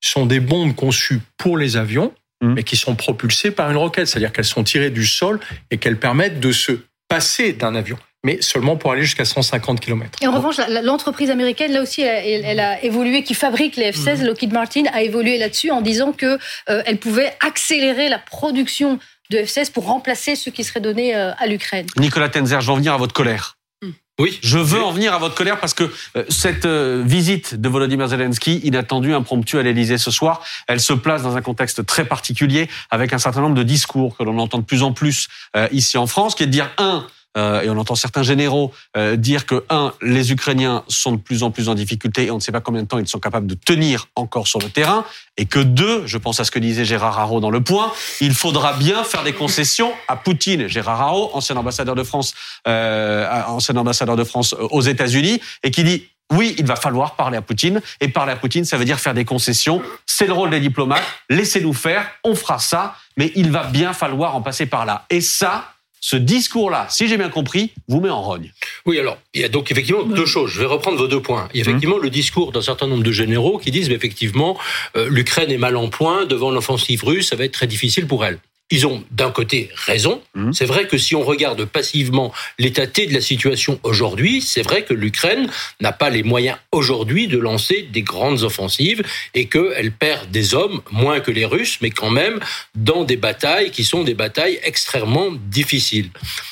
sont 0.00 0.26
des 0.26 0.40
bombes 0.40 0.74
conçues 0.74 1.20
pour 1.36 1.56
les 1.56 1.76
avions, 1.76 2.12
mmh. 2.40 2.54
mais 2.54 2.64
qui 2.64 2.76
sont 2.76 2.96
propulsées 2.96 3.52
par 3.52 3.70
une 3.70 3.76
roquette, 3.76 4.08
c'est-à-dire 4.08 4.32
qu'elles 4.32 4.44
sont 4.44 4.64
tirées 4.64 4.90
du 4.90 5.06
sol 5.06 5.38
et 5.70 5.78
qu'elles 5.78 6.00
permettent 6.00 6.40
de 6.40 6.50
se 6.50 6.72
passer 7.06 7.52
d'un 7.52 7.76
avion 7.76 7.98
mais 8.24 8.40
seulement 8.40 8.76
pour 8.76 8.92
aller 8.92 9.02
jusqu'à 9.02 9.24
150 9.24 9.80
km. 9.80 10.18
Et 10.22 10.26
en 10.26 10.32
revanche, 10.32 10.56
l'entreprise 10.82 11.30
américaine, 11.30 11.72
là 11.72 11.82
aussi, 11.82 12.02
elle, 12.02 12.60
a 12.60 12.82
évolué, 12.82 13.24
qui 13.24 13.34
fabrique 13.34 13.76
les 13.76 13.90
F-16, 13.90 14.18
mhm. 14.18 14.26
Lockheed 14.26 14.52
Martin, 14.52 14.84
a 14.92 15.02
évolué 15.02 15.38
là-dessus 15.38 15.70
en 15.70 15.80
disant 15.80 16.12
qu'elle 16.12 16.38
euh, 16.68 16.96
pouvait 17.00 17.34
accélérer 17.40 18.08
la 18.08 18.18
production 18.18 18.98
de 19.30 19.38
F-16 19.38 19.72
pour 19.72 19.86
remplacer 19.86 20.36
ceux 20.36 20.50
qui 20.50 20.62
seraient 20.62 20.80
donnés 20.80 21.16
euh, 21.16 21.32
à 21.38 21.46
l'Ukraine. 21.46 21.86
Nicolas 21.96 22.28
Tenzer, 22.28 22.60
je 22.60 22.66
vais 22.66 22.72
en 22.72 22.76
venir 22.76 22.92
à 22.92 22.96
votre 22.96 23.14
colère. 23.14 23.56
Hmm. 23.82 23.90
Oui. 24.20 24.38
Je 24.42 24.58
veux 24.58 24.82
en 24.82 24.92
venir 24.92 25.14
à 25.14 25.18
votre 25.18 25.34
colère 25.34 25.58
parce 25.58 25.74
que 25.74 25.90
euh, 26.16 26.24
cette 26.28 26.66
visite 26.66 27.56
de 27.56 27.68
Volodymyr 27.68 28.06
Zelensky, 28.06 28.58
inattendue, 28.58 29.14
impromptue 29.14 29.56
à 29.56 29.62
l'Elysée 29.62 29.98
ce 29.98 30.12
soir, 30.12 30.44
elle 30.68 30.80
se 30.80 30.92
place 30.92 31.22
dans 31.22 31.36
un 31.36 31.42
contexte 31.42 31.84
très 31.86 32.04
particulier 32.04 32.68
avec 32.90 33.12
un 33.12 33.18
certain 33.18 33.40
nombre 33.40 33.56
de 33.56 33.64
discours 33.64 34.16
que 34.16 34.22
l'on 34.22 34.38
entend 34.38 34.58
de 34.58 34.64
plus 34.64 34.84
en 34.84 34.92
plus 34.92 35.26
ici 35.72 35.98
en 35.98 36.06
France, 36.06 36.36
qui 36.36 36.44
est 36.44 36.46
de 36.46 36.52
dire, 36.52 36.70
un, 36.78 37.06
et 37.36 37.68
on 37.70 37.78
entend 37.78 37.94
certains 37.94 38.22
généraux 38.22 38.72
dire 39.14 39.46
que 39.46 39.64
un, 39.70 39.92
les 40.02 40.32
Ukrainiens 40.32 40.84
sont 40.88 41.12
de 41.12 41.16
plus 41.16 41.42
en 41.42 41.50
plus 41.50 41.68
en 41.68 41.74
difficulté 41.74 42.26
et 42.26 42.30
on 42.30 42.36
ne 42.36 42.40
sait 42.40 42.52
pas 42.52 42.60
combien 42.60 42.82
de 42.82 42.88
temps 42.88 42.98
ils 42.98 43.08
sont 43.08 43.20
capables 43.20 43.46
de 43.46 43.54
tenir 43.54 44.08
encore 44.16 44.46
sur 44.46 44.58
le 44.58 44.68
terrain, 44.68 45.04
et 45.36 45.46
que 45.46 45.58
deux, 45.58 46.06
je 46.06 46.18
pense 46.18 46.40
à 46.40 46.44
ce 46.44 46.50
que 46.50 46.58
disait 46.58 46.84
Gérard 46.84 47.18
Haro 47.18 47.40
dans 47.40 47.50
Le 47.50 47.62
Point, 47.62 47.90
il 48.20 48.34
faudra 48.34 48.74
bien 48.74 49.02
faire 49.04 49.22
des 49.22 49.32
concessions 49.32 49.92
à 50.08 50.16
Poutine. 50.16 50.68
Gérard 50.68 51.00
Haro, 51.00 51.30
ancien 51.32 51.56
ambassadeur 51.56 51.94
de 51.94 52.02
France, 52.02 52.34
ancien 52.66 53.76
ambassadeur 53.76 54.16
de 54.16 54.24
France 54.24 54.54
aux 54.58 54.82
États-Unis, 54.82 55.40
et 55.62 55.70
qui 55.70 55.84
dit 55.84 56.06
oui, 56.32 56.54
il 56.58 56.64
va 56.64 56.76
falloir 56.76 57.14
parler 57.14 57.36
à 57.36 57.42
Poutine. 57.42 57.82
Et 58.00 58.08
parler 58.08 58.32
à 58.32 58.36
Poutine, 58.36 58.64
ça 58.64 58.78
veut 58.78 58.86
dire 58.86 58.98
faire 58.98 59.12
des 59.12 59.24
concessions. 59.24 59.82
C'est 60.06 60.26
le 60.26 60.32
rôle 60.32 60.50
des 60.50 60.60
diplomates. 60.60 61.02
Laissez-nous 61.28 61.74
faire, 61.74 62.06
on 62.24 62.34
fera 62.34 62.58
ça. 62.58 62.96
Mais 63.18 63.32
il 63.34 63.50
va 63.50 63.64
bien 63.64 63.92
falloir 63.92 64.34
en 64.34 64.40
passer 64.40 64.64
par 64.64 64.86
là. 64.86 65.04
Et 65.10 65.20
ça, 65.20 65.71
ce 66.02 66.16
discours-là, 66.16 66.88
si 66.90 67.06
j'ai 67.06 67.16
bien 67.16 67.28
compris, 67.28 67.70
vous 67.86 68.00
met 68.00 68.10
en 68.10 68.20
rogne. 68.20 68.52
Oui, 68.86 68.98
alors, 68.98 69.18
il 69.34 69.40
y 69.40 69.44
a 69.44 69.48
donc 69.48 69.70
effectivement 69.70 70.02
deux 70.02 70.26
choses. 70.26 70.50
Je 70.50 70.58
vais 70.58 70.66
reprendre 70.66 70.98
vos 70.98 71.06
deux 71.06 71.22
points. 71.22 71.48
Il 71.54 71.58
y 71.58 71.60
a 71.60 71.62
effectivement 71.62 71.96
le 71.96 72.10
discours 72.10 72.50
d'un 72.50 72.60
certain 72.60 72.88
nombre 72.88 73.04
de 73.04 73.12
généraux 73.12 73.56
qui 73.56 73.70
disent, 73.70 73.88
effectivement, 73.88 74.58
euh, 74.96 75.06
l'Ukraine 75.08 75.52
est 75.52 75.58
mal 75.58 75.76
en 75.76 75.88
point 75.88 76.26
devant 76.26 76.50
l'offensive 76.50 77.04
russe, 77.04 77.28
ça 77.28 77.36
va 77.36 77.44
être 77.44 77.52
très 77.52 77.68
difficile 77.68 78.08
pour 78.08 78.24
elle. 78.24 78.40
Ils 78.72 78.86
ont 78.86 79.04
d'un 79.10 79.30
côté 79.30 79.68
raison. 79.74 80.22
Mmh. 80.34 80.54
C'est 80.54 80.64
vrai 80.64 80.88
que 80.88 80.96
si 80.96 81.14
on 81.14 81.22
regarde 81.22 81.62
passivement 81.66 82.32
l'état 82.58 82.86
de 82.86 83.12
la 83.12 83.20
situation 83.20 83.78
aujourd'hui, 83.82 84.40
c'est 84.40 84.62
vrai 84.62 84.82
que 84.82 84.94
l'Ukraine 84.94 85.50
n'a 85.82 85.92
pas 85.92 86.08
les 86.08 86.22
moyens 86.22 86.56
aujourd'hui 86.72 87.26
de 87.26 87.36
lancer 87.36 87.82
des 87.92 88.00
grandes 88.00 88.44
offensives 88.44 89.02
et 89.34 89.44
qu'elle 89.46 89.92
perd 89.92 90.30
des 90.30 90.54
hommes, 90.54 90.80
moins 90.90 91.20
que 91.20 91.30
les 91.30 91.44
Russes, 91.44 91.80
mais 91.82 91.90
quand 91.90 92.08
même 92.08 92.40
dans 92.74 93.04
des 93.04 93.18
batailles 93.18 93.70
qui 93.70 93.84
sont 93.84 94.04
des 94.04 94.14
batailles 94.14 94.58
extrêmement 94.62 95.32
difficiles. 95.32 96.08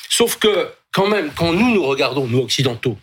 Sauf 0.07 0.37
que 0.37 0.67
quand 0.91 1.07
même, 1.07 1.31
quand 1.35 1.53
nous 1.53 1.73
nous 1.73 1.83
regardons, 1.83 2.27
nous 2.27 2.39
occidentaux, 2.39 2.99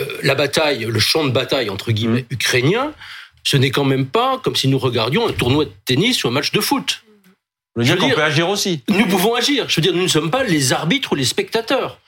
euh, 0.00 0.06
la 0.22 0.34
bataille, 0.34 0.86
le 0.86 0.98
champ 0.98 1.24
de 1.24 1.30
bataille 1.30 1.68
entre 1.68 1.92
guillemets 1.92 2.22
mmh. 2.22 2.34
ukrainien, 2.34 2.94
ce 3.42 3.58
n'est 3.58 3.70
quand 3.70 3.84
même 3.84 4.06
pas 4.06 4.40
comme 4.42 4.56
si 4.56 4.66
nous 4.66 4.78
regardions 4.78 5.28
un 5.28 5.32
tournoi 5.32 5.66
de 5.66 5.72
tennis 5.84 6.24
ou 6.24 6.28
un 6.28 6.30
match 6.30 6.52
de 6.52 6.60
foot. 6.60 7.02
Je 7.82 7.92
veux 7.92 7.98
dire 7.98 8.08
qu'on 8.08 8.14
peut 8.14 8.22
agir 8.22 8.48
aussi. 8.48 8.82
Nous 8.88 9.06
pouvons 9.06 9.34
agir. 9.34 9.68
Je 9.68 9.76
veux 9.76 9.82
dire, 9.82 9.94
nous 9.94 10.02
ne 10.02 10.08
sommes 10.08 10.30
pas 10.30 10.44
les 10.44 10.72
arbitres 10.72 11.12
ou 11.12 11.14
les 11.14 11.24
spectateurs. 11.24 11.98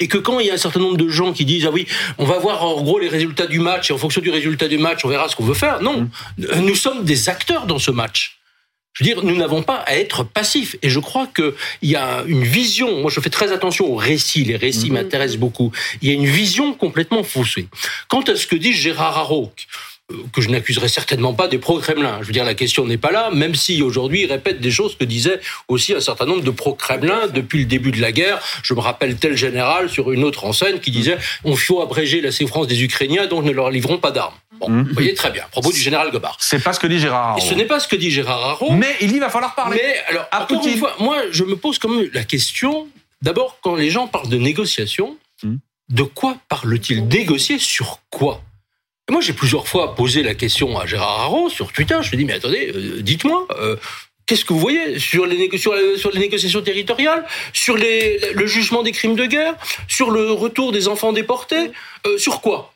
Et 0.00 0.06
que 0.06 0.18
quand 0.18 0.38
il 0.38 0.46
y 0.46 0.50
a 0.50 0.54
un 0.54 0.58
certain 0.58 0.80
nombre 0.80 0.96
de 0.96 1.08
gens 1.08 1.32
qui 1.32 1.44
disent 1.44 1.66
ah 1.66 1.70
oui, 1.72 1.86
on 2.18 2.24
va 2.24 2.38
voir 2.38 2.64
en 2.64 2.80
gros 2.82 2.98
les 2.98 3.08
résultats 3.08 3.46
du 3.46 3.58
match 3.58 3.90
et 3.90 3.92
en 3.92 3.98
fonction 3.98 4.20
du 4.20 4.30
résultat 4.30 4.68
du 4.68 4.78
match, 4.78 5.04
on 5.04 5.08
verra 5.08 5.28
ce 5.28 5.34
qu'on 5.34 5.44
veut 5.44 5.54
faire. 5.54 5.82
Non, 5.82 6.08
mmh. 6.38 6.60
nous 6.60 6.76
sommes 6.76 7.04
des 7.04 7.28
acteurs 7.28 7.66
dans 7.66 7.80
ce 7.80 7.90
match. 7.90 8.38
Je 8.92 9.04
veux 9.04 9.14
dire, 9.14 9.24
nous 9.24 9.36
n'avons 9.36 9.62
pas 9.62 9.76
à 9.86 9.96
être 9.96 10.24
passifs. 10.24 10.76
Et 10.82 10.88
je 10.88 10.98
crois 10.98 11.28
qu'il 11.28 11.52
y 11.82 11.96
a 11.96 12.24
une 12.26 12.42
vision, 12.42 13.00
moi 13.00 13.10
je 13.12 13.20
fais 13.20 13.30
très 13.30 13.52
attention 13.52 13.86
aux 13.86 13.96
récits, 13.96 14.44
les 14.44 14.56
récits 14.56 14.90
mmh. 14.90 14.94
m'intéressent 14.94 15.38
beaucoup. 15.38 15.72
Il 16.00 16.08
y 16.08 16.10
a 16.12 16.14
une 16.14 16.26
vision 16.26 16.74
complètement 16.74 17.24
faussée. 17.24 17.68
Quant 18.08 18.22
à 18.22 18.36
ce 18.36 18.46
que 18.46 18.56
dit 18.56 18.72
Gérard 18.72 19.18
Haro, 19.18 19.52
que 20.32 20.40
je 20.40 20.48
n'accuserai 20.48 20.88
certainement 20.88 21.34
pas 21.34 21.48
des 21.48 21.58
pro-Kremlin. 21.58 22.18
Je 22.22 22.26
veux 22.26 22.32
dire, 22.32 22.44
la 22.44 22.54
question 22.54 22.86
n'est 22.86 22.96
pas 22.96 23.10
là, 23.10 23.30
même 23.30 23.54
si 23.54 23.82
aujourd'hui 23.82 24.22
il 24.22 24.26
répète 24.26 24.60
des 24.60 24.70
choses 24.70 24.96
que 24.96 25.04
disaient 25.04 25.40
aussi 25.68 25.94
un 25.94 26.00
certain 26.00 26.24
nombre 26.24 26.42
de 26.42 26.50
pro-Kremlin 26.50 27.26
depuis 27.28 27.60
le 27.60 27.64
début 27.66 27.90
de 27.90 28.00
la 28.00 28.12
guerre. 28.12 28.40
Je 28.62 28.72
me 28.72 28.80
rappelle 28.80 29.16
tel 29.16 29.36
général 29.36 29.90
sur 29.90 30.10
une 30.10 30.24
autre 30.24 30.44
enseigne 30.44 30.78
qui 30.78 30.90
disait 30.90 31.18
on 31.44 31.56
faut 31.56 31.82
abréger 31.82 32.20
la 32.20 32.32
souffrance 32.32 32.66
des 32.66 32.82
Ukrainiens, 32.82 33.26
donc 33.26 33.44
ne 33.44 33.52
leur 33.52 33.70
livrons 33.70 33.98
pas 33.98 34.10
d'armes. 34.10 34.34
Bon, 34.58 34.70
mmh. 34.70 34.88
vous 34.88 34.94
voyez 34.94 35.14
très 35.14 35.30
bien, 35.30 35.44
à 35.44 35.48
propos 35.48 35.70
du 35.70 35.78
général 35.78 36.10
Gobard. 36.10 36.36
C'est 36.40 36.62
pas 36.62 36.72
ce 36.72 36.80
que 36.80 36.86
dit 36.86 36.98
Gérard 36.98 37.28
Haro. 37.28 37.38
Et 37.38 37.40
ce 37.42 37.54
n'est 37.54 37.66
pas 37.66 37.78
ce 37.78 37.86
que 37.86 37.96
dit 37.96 38.10
Gérard 38.10 38.42
Haro. 38.42 38.72
Mais 38.72 38.96
il 39.00 39.14
y 39.14 39.18
va 39.18 39.28
falloir 39.28 39.54
parler. 39.54 39.78
Mais 39.80 39.94
alors, 40.08 40.26
à 40.32 40.42
encore 40.42 40.66
une 40.66 40.78
fois, 40.78 40.96
moi, 40.98 41.18
je 41.30 41.44
me 41.44 41.56
pose 41.56 41.78
quand 41.78 41.90
même 41.90 42.08
la 42.12 42.24
question. 42.24 42.88
D'abord, 43.20 43.58
quand 43.62 43.74
les 43.74 43.90
gens 43.90 44.06
parlent 44.06 44.28
de 44.28 44.38
négociation, 44.38 45.16
mmh. 45.42 45.56
de 45.90 46.02
quoi 46.02 46.38
parle-t-il 46.48 47.06
Négocier 47.06 47.58
sur 47.58 48.00
quoi? 48.10 48.42
Moi, 49.10 49.20
j'ai 49.20 49.32
plusieurs 49.32 49.66
fois 49.66 49.94
posé 49.94 50.22
la 50.22 50.34
question 50.34 50.78
à 50.78 50.86
Gérard 50.86 51.20
Haro 51.20 51.48
sur 51.48 51.72
Twitter. 51.72 51.98
Je 52.02 52.10
lui 52.10 52.16
ai 52.16 52.18
dit, 52.18 52.24
mais 52.24 52.34
attendez, 52.34 52.72
euh, 52.74 53.00
dites-moi, 53.00 53.46
euh, 53.58 53.76
qu'est-ce 54.26 54.44
que 54.44 54.52
vous 54.52 54.58
voyez 54.58 54.98
sur 54.98 55.26
les, 55.26 55.56
sur, 55.58 55.74
sur 55.96 56.10
les 56.10 56.20
négociations 56.20 56.60
territoriales, 56.60 57.24
sur 57.52 57.76
les, 57.76 58.32
le 58.32 58.46
jugement 58.46 58.82
des 58.82 58.92
crimes 58.92 59.16
de 59.16 59.26
guerre, 59.26 59.54
sur 59.88 60.10
le 60.10 60.30
retour 60.32 60.72
des 60.72 60.88
enfants 60.88 61.12
déportés, 61.12 61.70
euh, 62.06 62.18
sur 62.18 62.40
quoi? 62.40 62.74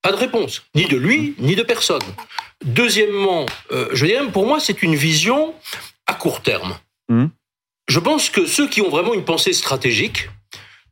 Pas 0.00 0.10
de 0.10 0.16
réponse, 0.16 0.62
ni 0.74 0.86
de 0.86 0.96
lui, 0.96 1.34
ni 1.38 1.54
de 1.54 1.62
personne. 1.62 2.02
Deuxièmement, 2.64 3.46
je 3.70 4.04
veux 4.04 4.30
pour 4.30 4.46
moi, 4.46 4.58
c'est 4.58 4.82
une 4.82 4.96
vision 4.96 5.54
à 6.06 6.14
court 6.14 6.42
terme. 6.42 6.76
Mmh. 7.08 7.26
Je 7.88 7.98
pense 8.00 8.28
que 8.28 8.46
ceux 8.46 8.68
qui 8.68 8.80
ont 8.80 8.88
vraiment 8.88 9.14
une 9.14 9.24
pensée 9.24 9.52
stratégique, 9.52 10.28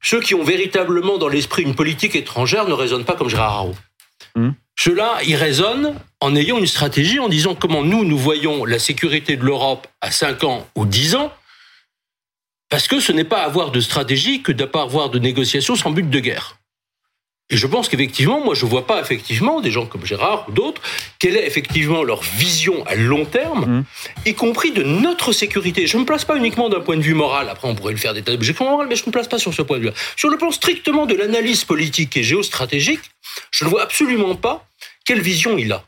ceux 0.01 0.21
qui 0.21 0.35
ont 0.35 0.45
véritablement 0.45 1.19
dans 1.19 1.29
l'esprit 1.29 1.63
une 1.63 1.75
politique 1.75 2.15
étrangère 2.15 2.69
ne 2.69 2.73
raisonnent 2.73 3.05
pas 3.05 3.15
comme 3.15 3.29
Gérard 3.29 3.53
Haro. 3.53 3.75
Hmm. 4.35 4.51
Cela, 4.78 5.18
il 5.26 5.37
résonne 5.37 5.95
en 6.20 6.35
ayant 6.35 6.59
une 6.59 6.66
stratégie, 6.66 7.18
en 7.18 7.28
disant 7.28 7.55
comment 7.55 7.83
nous, 7.83 8.05
nous 8.05 8.16
voyons 8.16 8.64
la 8.64 8.78
sécurité 8.78 9.37
de 9.37 9.45
l'Europe 9.45 9.87
à 10.01 10.11
5 10.11 10.45
ans 10.45 10.66
ou 10.74 10.87
10 10.87 11.16
ans, 11.16 11.33
parce 12.70 12.89
que 12.89 13.01
ce 13.01 13.12
n'est 13.12 13.24
pas 13.24 13.43
avoir 13.43 13.72
de 13.72 13.81
stratégie 13.81 14.43
que 14.43 14.53
de 14.53 14.64
pas 14.64 14.83
avoir 14.83 15.11
de 15.11 15.18
négociations 15.18 15.76
sans 15.76 15.91
but 15.91 16.09
de 16.09 16.20
guerre. 16.20 16.61
Et 17.51 17.57
je 17.57 17.66
pense 17.66 17.89
qu'effectivement, 17.89 18.43
moi, 18.43 18.55
je 18.55 18.64
vois 18.64 18.87
pas 18.87 19.01
effectivement 19.01 19.61
des 19.61 19.72
gens 19.72 19.85
comme 19.85 20.07
Gérard 20.07 20.47
ou 20.49 20.53
d'autres, 20.53 20.81
quelle 21.18 21.37
est 21.37 21.47
effectivement 21.47 22.05
leur 22.05 22.22
vision 22.22 22.87
à 22.87 22.95
long 22.95 23.24
terme, 23.24 23.66
mmh. 23.66 23.85
y 24.26 24.35
compris 24.35 24.70
de 24.70 24.85
notre 24.85 25.33
sécurité. 25.33 25.89
Je 25.89 25.97
ne 25.97 26.03
me 26.03 26.07
place 26.07 26.24
pas 26.24 26.37
uniquement 26.37 26.68
d'un 26.68 26.78
point 26.78 26.97
de 26.97 27.03
vue 27.03 27.14
moral. 27.14 27.49
Après, 27.49 27.66
on 27.66 27.74
pourrait 27.74 27.93
le 27.93 27.99
faire 27.99 28.14
des 28.14 28.22
tas 28.22 28.31
d'objections 28.31 28.70
morales, 28.70 28.87
mais 28.89 28.95
je 28.95 29.03
ne 29.03 29.09
me 29.09 29.12
place 29.12 29.26
pas 29.26 29.39
sur 29.39 29.53
ce 29.53 29.62
point 29.62 29.78
de 29.78 29.89
vue. 29.89 29.91
Sur 30.16 30.31
le 30.31 30.39
plan 30.39 30.53
strictement 30.53 31.07
de 31.07 31.16
l'analyse 31.16 31.64
politique 31.64 32.16
et 32.16 32.22
géostratégique, 32.22 33.01
je 33.51 33.64
ne 33.64 33.70
vois 33.70 33.83
absolument 33.83 34.35
pas 34.35 34.66
quelle 35.05 35.20
vision 35.20 35.59
il 35.59 35.72
a. 35.72 35.85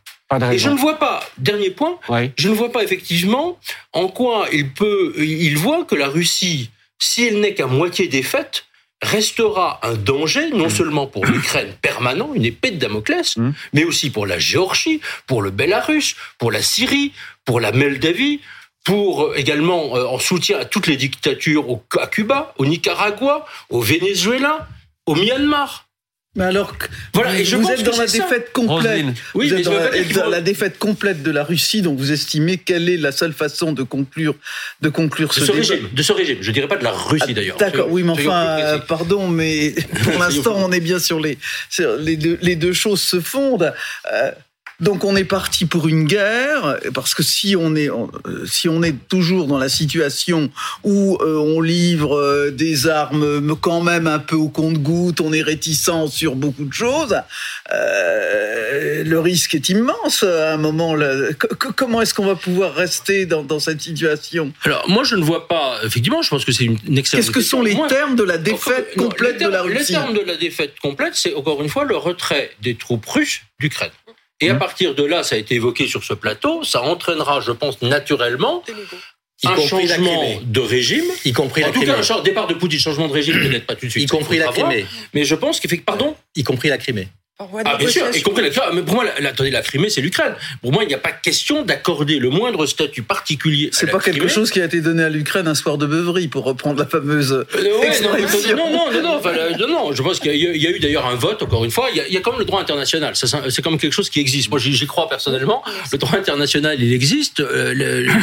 Et 0.51 0.59
je 0.59 0.70
ne 0.70 0.76
vois 0.76 0.99
pas, 0.99 1.22
dernier 1.36 1.70
point, 1.70 1.99
je 2.38 2.49
ne 2.49 2.55
vois 2.55 2.72
pas 2.72 2.82
effectivement 2.82 3.59
en 3.93 4.09
quoi 4.09 4.47
il 4.53 4.72
peut, 4.72 5.12
il 5.18 5.59
voit 5.59 5.84
que 5.84 5.95
la 5.95 6.09
Russie, 6.09 6.70
si 6.99 7.24
elle 7.26 7.40
n'est 7.40 7.53
qu'à 7.55 7.66
moitié 7.66 8.09
défaite, 8.09 8.64
restera 9.03 9.80
un 9.82 9.95
danger 9.95 10.51
non 10.51 10.66
mm. 10.66 10.70
seulement 10.70 11.07
pour 11.07 11.26
l'Ukraine 11.26 11.74
permanent, 11.82 12.32
une 12.34 12.45
épée 12.45 12.70
de 12.70 12.78
Damoclès, 12.78 13.36
mm. 13.36 13.53
mais 13.74 13.84
aussi 13.84 14.11
pour 14.11 14.26
la 14.26 14.38
Géorgie, 14.38 15.01
pour 15.26 15.43
le 15.43 15.51
Bélarus, 15.51 16.14
pour 16.38 16.53
la 16.53 16.62
Syrie, 16.62 17.12
pour 17.45 17.61
la 17.61 17.72
Moldavie, 17.72 18.40
pour 18.84 19.24
euh, 19.24 19.34
également 19.34 19.97
euh, 19.97 20.07
en 20.07 20.18
soutien 20.18 20.59
à 20.59 20.64
toutes 20.64 20.86
les 20.86 20.97
dictatures 20.97 21.80
à 22.01 22.07
Cuba, 22.07 22.55
au 22.59 22.66
Nicaragua, 22.66 23.45
au 23.70 23.80
Venezuela, 23.80 24.68
au 25.07 25.14
Myanmar. 25.14 25.88
Mais 26.35 26.45
alors, 26.45 26.74
voilà, 27.12 27.39
et 27.39 27.45
je 27.45 27.57
vous 27.57 27.68
êtes 27.68 27.83
dans 27.83 27.97
la 27.97 28.07
défaite 28.07 28.53
complète. 28.55 29.05
Oui, 29.35 29.49
vous 29.49 29.55
êtes 29.55 29.64
dans, 30.14 30.30
la, 30.30 30.41
défaite 30.41 30.78
complète 30.78 31.22
de 31.22 31.30
la 31.30 31.45
Russie, 31.45 31.83
donc 31.83 31.99
vous 31.99 32.11
estimez 32.11 32.57
quelle 32.57 32.89
est 32.89 32.97
la 32.97 33.12
seule 33.12 33.35
façon 33.35 33.72
de 33.72 33.83
conclure, 33.83 34.35
de 34.80 34.89
conclure 34.89 35.28
de 35.28 35.35
ce, 35.35 35.53
régime. 35.53 35.91
De 35.93 36.03
ce 36.03 36.12
régime, 36.12 36.39
je 36.41 36.51
dirais 36.51 36.68
pas 36.68 36.78
de 36.78 36.85
la 36.85 36.91
Russie 36.91 37.26
ah, 37.28 37.33
d'ailleurs. 37.35 37.59
D'accord, 37.59 37.89
oui, 37.91 38.03
mais 38.03 38.12
enfin, 38.12 38.80
pardon, 38.89 39.28
mais 39.28 39.74
pour 40.05 40.18
l'instant, 40.18 40.55
on 40.57 40.72
est 40.72 40.80
bien 40.80 40.99
sur 40.99 41.20
les, 41.20 41.37
les, 41.99 42.16
deux, 42.16 42.39
les 42.41 42.57
deux 42.57 42.72
choses 42.72 43.03
se 43.03 43.20
fondent. 43.20 43.74
Euh, 44.11 44.30
donc 44.83 45.05
on 45.05 45.14
est 45.14 45.24
parti 45.24 45.64
pour 45.64 45.87
une 45.87 46.05
guerre 46.05 46.78
parce 46.93 47.14
que 47.14 47.22
si 47.22 47.55
on 47.57 47.76
est 47.76 47.89
euh, 47.89 48.47
si 48.47 48.68
on 48.68 48.83
est 48.83 48.97
toujours 49.09 49.47
dans 49.47 49.59
la 49.59 49.68
situation 49.68 50.51
où 50.83 51.16
euh, 51.20 51.37
on 51.39 51.61
livre 51.61 52.16
euh, 52.16 52.51
des 52.51 52.89
armes 52.89 53.57
quand 53.61 53.80
même 53.80 54.09
un 54.09 54.18
peu 54.18 54.35
au 54.35 54.49
compte-goutte, 54.49 55.20
on 55.20 55.33
est 55.33 55.43
réticent 55.43 56.11
sur 56.11 56.35
beaucoup 56.35 56.64
de 56.64 56.72
choses, 56.72 57.14
le 57.70 59.18
risque 59.18 59.55
est 59.55 59.68
immense 59.68 60.24
à 60.24 60.55
un 60.55 60.57
moment. 60.57 60.97
Là. 60.97 61.30
Comment 61.76 62.03
est-ce 62.03 62.12
qu'on 62.12 62.26
va 62.26 62.35
pouvoir 62.35 62.74
rester 62.74 63.24
dans, 63.24 63.61
cette 63.61 63.80
situation? 63.80 64.53
Alors 64.64 64.89
moi 64.89 65.05
je 65.05 65.14
ne 65.14 65.22
vois 65.22 65.47
pas. 65.47 65.78
Effectivement, 65.85 66.22
je 66.22 66.30
pense 66.30 66.45
que 66.45 66.51
c'est 66.51 66.64
une 66.64 66.76
excellente. 66.99 67.24
Qu'est-ce 67.24 67.30
que 67.30 67.41
sont 67.41 67.62
les 67.62 67.76
termes 67.89 68.16
de 68.16 68.24
la 68.24 68.39
défaite 68.39 68.97
complète 68.97 69.41
de 69.41 69.49
la 69.49 69.62
Russie 69.62 69.93
Les 69.93 69.99
termes 69.99 70.14
de 70.14 70.22
la 70.22 70.37
défaite 70.37 70.74
complète, 70.83 71.14
c'est 71.14 71.35
encore 71.35 71.62
une 71.62 71.68
fois 71.68 71.85
le 71.85 71.97
retrait 71.97 72.51
des 72.61 72.74
troupes 72.74 73.07
russes 73.07 73.43
d'Ukraine. 73.61 73.93
Et 74.43 74.51
à 74.51 74.55
mmh. 74.55 74.59
partir 74.59 74.95
de 74.95 75.05
là, 75.05 75.22
ça 75.22 75.36
a 75.36 75.38
été 75.38 75.55
évoqué 75.55 75.86
sur 75.86 76.03
ce 76.03 76.14
plateau, 76.14 76.64
ça 76.64 76.82
entraînera, 76.82 77.40
je 77.40 77.53
pense, 77.53 77.80
naturellement 77.80 78.62
un 79.45 79.57
changement 79.61 80.40
de 80.45 80.61
régime, 80.61 81.05
y 81.24 81.32
compris 81.32 81.64
en 81.64 81.68
la 81.68 81.72
tout 81.72 81.80
cas 81.80 82.14
un 82.14 82.22
départ 82.22 82.47
de 82.47 82.55
Poutine, 82.55 82.78
changement 82.78 83.09
de 83.09 83.12
régime 83.12 83.40
peut-être 83.40 83.66
pas 83.66 83.74
tout 83.74 83.86
de 83.86 83.90
suite, 83.90 84.05
y 84.05 84.07
compris 84.07 84.38
la 84.38 84.49
Crimée. 84.49 84.84
mais 85.14 85.24
je 85.24 85.34
pense 85.34 85.61
qu'il 85.61 85.70
fait 85.70 85.78
pardon, 85.78 86.16
y 86.36 86.45
compris 86.45 86.68
la 86.68 86.78
Crimée. 86.78 87.09
Ah, 87.39 87.76
bien 87.76 87.89
sûr, 87.89 88.07
y 88.14 88.22
compris 88.22 88.43
la, 88.43 88.72
mais 88.72 88.83
pour 88.83 88.95
moi, 88.95 89.05
la, 89.20 89.30
attendez, 89.30 89.51
la 89.51 89.62
Crimée, 89.62 89.89
c'est 89.91 90.01
l'Ukraine. 90.01 90.35
Pour 90.61 90.72
moi, 90.72 90.85
il 90.85 90.89
n'y 90.89 90.95
a 90.95 90.99
pas 90.99 91.12
question 91.12 91.62
d'accorder 91.62 92.18
le 92.18 92.30
moindre 92.30 92.66
statut 92.66 93.03
particulier. 93.03 93.70
C'est 93.72 93.91
pas 93.91 93.99
quelque 93.99 94.28
chose 94.28 94.51
qui 94.51 94.61
a 94.61 94.64
été 94.64 94.80
donné 94.80 95.03
à 95.03 95.09
l'Ukraine 95.09 95.49
un 95.49 95.55
soir 95.55 95.78
de 95.78 95.87
beuverie, 95.87 96.28
pour 96.28 96.45
reprendre 96.45 96.78
la 96.78 96.87
fameuse. 96.87 97.33
Euh, 97.33 97.45
non, 98.55 98.70
non, 98.70 98.93
non, 98.93 99.20
non, 99.59 99.68
non, 99.68 99.93
Je 99.93 100.03
pense 100.03 100.20
qu'il 100.20 100.37
y, 100.37 100.66
a 100.66 100.70
eu 100.70 100.78
d'ailleurs 100.78 101.07
un 101.07 101.14
vote, 101.14 101.43
encore 101.43 101.64
une 101.64 101.70
fois. 101.70 101.89
Il 101.91 101.97
y, 101.97 102.01
a, 102.01 102.07
il 102.07 102.14
y 102.14 102.16
a 102.16 102.20
quand 102.20 102.33
même 102.33 102.41
le 102.41 102.45
droit 102.45 102.61
international. 102.61 103.14
C'est 103.16 103.62
quand 103.62 103.70
même 103.70 103.80
quelque 103.80 103.93
chose 103.93 104.11
qui 104.11 104.20
existe. 104.20 104.51
Moi, 104.51 104.59
j'y 104.59 104.87
crois 104.87 105.09
personnellement. 105.09 105.62
Le 105.91 105.99
droit 105.99 106.18
international, 106.18 106.80
il 106.80 106.93
existe. 106.93 107.41
Euh, 107.41 107.74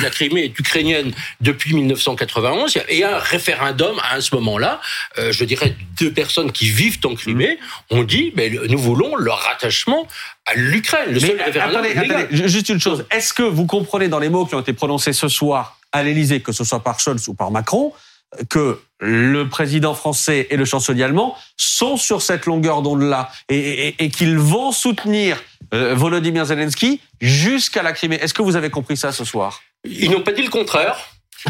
la 0.01 0.09
Crimée 0.09 0.45
est 0.45 0.59
ukrainienne 0.59 1.11
depuis 1.41 1.73
1991. 1.73 2.77
Et 2.87 3.03
un 3.03 3.17
référendum 3.17 3.99
à 4.11 4.21
ce 4.21 4.33
moment-là. 4.35 4.79
Euh, 5.17 5.31
je 5.31 5.43
dirais 5.43 5.75
deux 5.99 6.11
personnes 6.11 6.51
qui 6.51 6.69
vivent 6.69 6.99
en 7.05 7.15
Crimée 7.15 7.59
ont 7.89 8.03
dit, 8.03 8.31
mais 8.35 8.51
nous 8.69 8.77
voulons 8.77 8.98
leur 9.17 9.39
rattachement 9.39 10.07
à 10.45 10.55
l'Ukraine. 10.55 11.13
Le 11.13 11.19
seul 11.19 11.39
attendez, 11.41 11.91
attendez, 11.95 12.27
juste 12.31 12.69
une 12.69 12.79
chose. 12.79 13.05
Est-ce 13.11 13.33
que 13.33 13.43
vous 13.43 13.65
comprenez 13.65 14.07
dans 14.07 14.19
les 14.19 14.29
mots 14.29 14.45
qui 14.45 14.55
ont 14.55 14.61
été 14.61 14.73
prononcés 14.73 15.13
ce 15.13 15.27
soir 15.27 15.77
à 15.91 16.03
l'Élysée, 16.03 16.41
que 16.41 16.51
ce 16.51 16.63
soit 16.63 16.81
par 16.81 16.99
Scholz 16.99 17.27
ou 17.27 17.33
par 17.33 17.51
Macron, 17.51 17.93
que 18.49 18.79
le 18.99 19.49
président 19.49 19.93
français 19.93 20.47
et 20.49 20.57
le 20.57 20.65
chancelier 20.65 21.03
allemand 21.03 21.35
sont 21.57 21.97
sur 21.97 22.21
cette 22.21 22.45
longueur 22.45 22.81
d'onde-là 22.81 23.31
et, 23.49 24.09
qu'ils 24.11 24.37
vont 24.37 24.71
soutenir 24.71 25.41
euh, 25.73 25.95
Volodymyr 25.95 26.45
Zelensky 26.45 27.01
jusqu'à 27.21 27.81
la 27.81 27.93
Crimée? 27.93 28.19
Est-ce 28.21 28.33
que 28.33 28.41
vous 28.41 28.55
avez 28.55 28.69
compris 28.69 28.97
ça 28.97 29.11
ce 29.11 29.23
soir? 29.23 29.61
Ils 29.83 30.11
n'ont 30.11 30.21
pas 30.21 30.33
dit 30.33 30.43
le 30.43 30.49
contraire. 30.49 30.97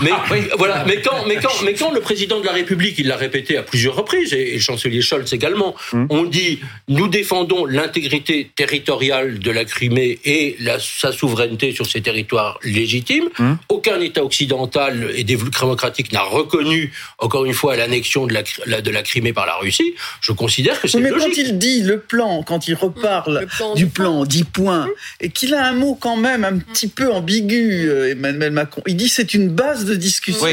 Mais 0.02 0.12
ah, 0.14 0.24
voilà, 0.58 0.84
mais 0.86 1.02
quand, 1.02 1.26
mais 1.26 1.38
quand, 1.38 1.64
mais 1.64 1.74
quand 1.74 1.92
le 1.92 2.00
président 2.00 2.40
de 2.40 2.46
la 2.46 2.52
République, 2.52 2.96
il 3.00 3.08
l'a 3.08 3.18
répété 3.18 3.58
à 3.58 3.64
plusieurs 3.64 3.96
reprises, 3.96 4.34
et, 4.34 4.54
le 4.54 4.60
chancelier 4.60 5.02
Scholz 5.02 5.34
également, 5.34 5.76
hum. 5.94 6.06
on 6.10 6.24
dit 6.24 6.60
nous 6.88 7.08
défendons 7.08 7.66
l'intégrité 7.66 8.52
territoriale 8.56 9.40
de 9.40 9.52
la 9.52 9.66
Crimée 9.66 10.20
et 10.26 10.56
la, 10.60 10.78
sa 10.80 11.12
souveraineté 11.12 11.72
sur 11.72 11.88
ses 11.88 12.02
territoires 12.02 12.60
légitimes. 12.64 13.30
Hum. 13.40 13.58
Aucun 13.70 14.00
État 14.00 14.24
occidental 14.24 15.10
et 15.16 15.24
démocratique 15.24 16.12
n'a 16.12 16.22
reconnu, 16.22 16.94
encore 17.18 17.46
une 17.46 17.54
fois, 17.54 17.76
l'annexion 17.76 18.28
de 18.28 18.34
la, 18.34 18.82
de 18.82 18.92
la 18.92 19.02
Crimée 19.02 19.34
par 19.34 19.48
la 19.48 19.56
Russie. 19.56 19.96
Je 20.22 20.32
considère 20.34 20.80
que 20.80 20.88
c'est 20.88 21.00
Mais 21.00 21.10
quand 21.10 21.36
il 21.36 21.58
dit 21.58 21.82
le 21.82 22.00
plan, 22.00 22.44
quand 22.44 22.68
il 22.68 22.76
reparle 22.76 23.48
du 23.76 23.88
plan, 23.88 24.24
10 24.24 24.44
points, 24.44 24.84
hum. 24.84 24.92
et 25.20 25.30
qu'il 25.30 25.56
a 25.56 25.66
un 25.66 25.74
mot 25.74 25.98
quand 26.00 26.18
même 26.18 26.44
un 26.44 26.60
petit 26.60 26.88
peu 26.88 27.12
ambigu, 27.12 27.90
euh, 27.90 28.12
Emmanuel 28.12 28.52
Macron, 28.52 28.84
il 28.86 28.96
dit 28.96 29.10
c'est 29.10 29.34
une 29.34 29.50
base 29.50 29.79
de 29.86 29.96
discussion. 29.96 30.48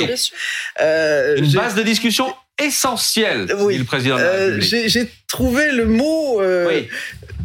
Euh, 0.80 1.36
une 1.36 1.52
base 1.52 1.74
de 1.74 1.82
discussion 1.82 2.34
essentielle, 2.58 3.46
dit 3.46 3.78
le 3.78 3.84
président 3.84 4.16
de 4.16 4.22
la 4.22 4.28
euh, 4.28 4.46
République. 4.54 4.88
J'ai 4.88 5.10
trouvé 5.28 5.72
le 5.72 5.86
mot. 5.86 6.40
Euh, 6.40 6.66
oui. 6.68 6.88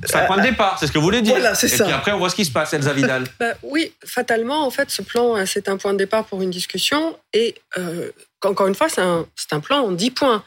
C'est 0.05 0.15
un 0.15 0.25
point 0.25 0.37
de 0.37 0.43
départ, 0.49 0.77
c'est 0.79 0.87
ce 0.87 0.91
que 0.91 0.97
vous 0.97 1.03
voulez 1.03 1.21
dire. 1.21 1.35
Voilà, 1.35 1.53
c'est 1.53 1.67
ça. 1.67 1.83
Et 1.83 1.87
puis 1.87 1.93
après, 1.93 2.11
on 2.11 2.17
voit 2.17 2.29
ce 2.29 2.35
qui 2.35 2.45
se 2.45 2.51
passe, 2.51 2.73
Elsa 2.73 2.93
Vidal. 2.93 3.25
Bah, 3.39 3.53
oui, 3.61 3.93
fatalement, 4.03 4.65
en 4.65 4.71
fait, 4.71 4.89
ce 4.89 5.01
plan, 5.01 5.45
c'est 5.45 5.69
un 5.69 5.77
point 5.77 5.93
de 5.93 5.99
départ 5.99 6.25
pour 6.25 6.41
une 6.41 6.49
discussion. 6.49 7.17
Et 7.33 7.55
encore 8.43 8.67
une 8.67 8.75
fois, 8.75 8.89
c'est 8.89 9.01
un, 9.01 9.27
un, 9.51 9.59
plan 9.59 9.81
en 9.81 9.91
10 9.91 10.11
points. 10.11 10.43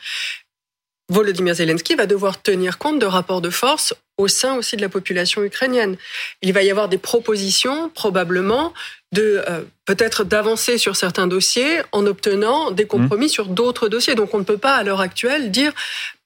Volodymyr 1.11 1.55
Zelensky 1.55 1.95
va 1.95 2.07
devoir 2.07 2.41
tenir 2.41 2.79
compte 2.79 2.99
de 2.99 3.07
rapports 3.07 3.43
de 3.43 3.51
force 3.51 3.95
au 4.17 4.29
sein 4.29 4.55
aussi 4.55 4.77
de 4.77 4.81
la 4.81 4.89
population 4.89 5.43
ukrainienne. 5.43 5.97
Il 6.41 6.53
va 6.53 6.63
y 6.63 6.71
avoir 6.71 6.89
des 6.89 6.99
propositions, 6.99 7.91
probablement, 7.91 8.73
de 9.15 9.43
euh, 9.49 9.63
peut-être 9.87 10.25
d'avancer 10.25 10.77
sur 10.77 10.97
certains 10.97 11.27
dossiers 11.27 11.81
en 11.93 12.07
obtenant 12.07 12.71
des 12.71 12.87
compromis 12.87 13.27
mmh. 13.27 13.31
sur 13.31 13.47
d'autres 13.47 13.89
dossiers. 13.89 14.15
Donc 14.15 14.35
on 14.35 14.39
ne 14.39 14.45
peut 14.45 14.59
pas 14.59 14.75
à 14.75 14.83
l'heure 14.83 15.01
actuelle 15.01 15.51
dire 15.51 15.73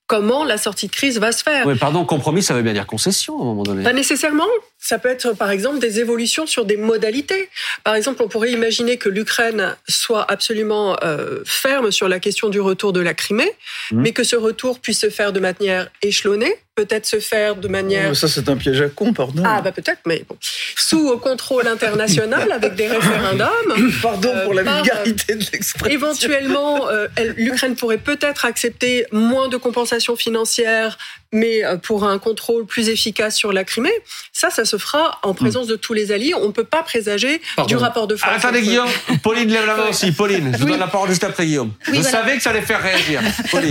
comment 0.09 0.43
la 0.43 0.57
sortie 0.57 0.87
de 0.87 0.93
crise 0.93 1.21
va 1.21 1.33
se 1.33 1.43
faire. 1.43 1.67
Oui, 1.67 1.77
pardon, 1.79 2.05
compromis, 2.07 2.43
ça 2.43 2.55
veut 2.55 2.63
bien 2.63 2.73
dire 2.73 2.87
concession 2.87 3.39
à 3.39 3.43
un 3.43 3.45
moment 3.45 3.63
donné. 3.63 3.85
Pas 3.85 3.93
nécessairement. 3.93 4.47
Ça 4.79 4.99
peut 4.99 5.11
être, 5.11 5.35
par 5.35 5.51
exemple, 5.51 5.81
des 5.81 6.01
évolutions 6.01 6.47
sur 6.47 6.65
des 6.65 6.79
modalités. 6.79 7.51
Par 7.85 7.95
exemple, 7.95 8.23
on 8.23 8.29
pourrait 8.29 8.51
imaginer 8.51 8.97
que 8.97 9.11
l'Ukraine 9.11 9.77
soit 9.87 10.25
absolument 10.31 10.97
euh, 11.05 11.41
ferme 11.45 11.91
sur 11.93 12.09
la 12.09 12.21
question 12.21 12.49
du 12.49 12.59
retour 12.59 12.95
de 12.95 13.01
la 13.01 13.13
Crimée, 13.13 13.53
mmh. 13.91 14.01
mais 14.01 14.13
que 14.13 14.25
ce 14.25 14.37
retour 14.37 14.81
puisse 14.81 15.01
se 15.01 15.11
faire 15.11 15.33
de 15.33 15.41
manière 15.41 15.91
échelonnée, 16.01 16.55
peut-être 16.79 17.07
se 17.07 17.19
faire 17.19 17.57
de 17.57 17.67
manière... 17.67 18.15
ça, 18.15 18.29
c'est 18.29 18.49
un 18.49 18.57
piège 18.57 18.81
à 18.81 18.89
con, 18.89 19.13
pardon. 19.13 19.43
Ah, 19.45 19.61
bah 19.61 19.73
peut-être, 19.73 19.99
mais 20.07 20.25
bon. 20.29 20.37
Sous 20.77 21.19
contrôle 21.19 21.67
international, 21.67 22.53
avec 22.53 22.77
des 22.77 22.87
référendums. 22.87 23.91
Pardon 24.03 24.33
pour 24.45 24.55
la 24.55 24.63
euh, 24.63 24.77
vulgarité 24.77 25.35
de 25.35 25.45
l'expression. 25.53 25.93
Éventuellement, 25.93 26.89
euh, 26.89 27.09
l'Ukraine 27.37 27.75
pourrait 27.75 27.99
peut-être 27.99 28.45
accepter 28.45 29.07
moins 29.11 29.49
de 29.49 29.57
compensation 29.57 30.15
financière 30.15 30.97
mais 31.33 31.65
euh, 31.65 31.77
pour 31.77 32.05
un 32.05 32.19
contrôle 32.19 32.67
plus 32.67 32.89
efficace 32.89 33.37
sur 33.37 33.53
la 33.53 33.65
Crimée. 33.65 33.93
Ça, 34.33 34.51
ça 34.51 34.65
se 34.65 34.79
fera 34.79 35.19
en 35.23 35.35
présence 35.35 35.67
de 35.67 35.77
tous 35.77 35.93
les 35.93 36.13
alliés. 36.13 36.35
On 36.35 36.47
ne 36.47 36.53
peut 36.53 36.65
pas 36.65 36.83
présager 36.83 37.41
du 37.67 37.77
rapport 37.77 38.07
de 38.07 38.17
force. 38.17 38.35
attendez, 38.37 38.63
Guillaume. 38.63 38.89
Pauline 39.23 39.51
lève 39.51 39.67
la 39.67 39.77
main 39.77 39.89
aussi. 39.89 40.13
Pauline, 40.13 40.53
je 40.55 40.59
vous 40.59 40.69
donne 40.69 40.81
la 40.81 40.87
parole 40.87 41.09
juste 41.09 41.25
après 41.25 41.47
Guillaume. 41.47 41.73
je 41.87 42.01
savais 42.01 42.37
que 42.37 42.43
ça 42.43 42.51
allait 42.51 42.63
faire 42.63 42.83
réagir. 42.83 43.21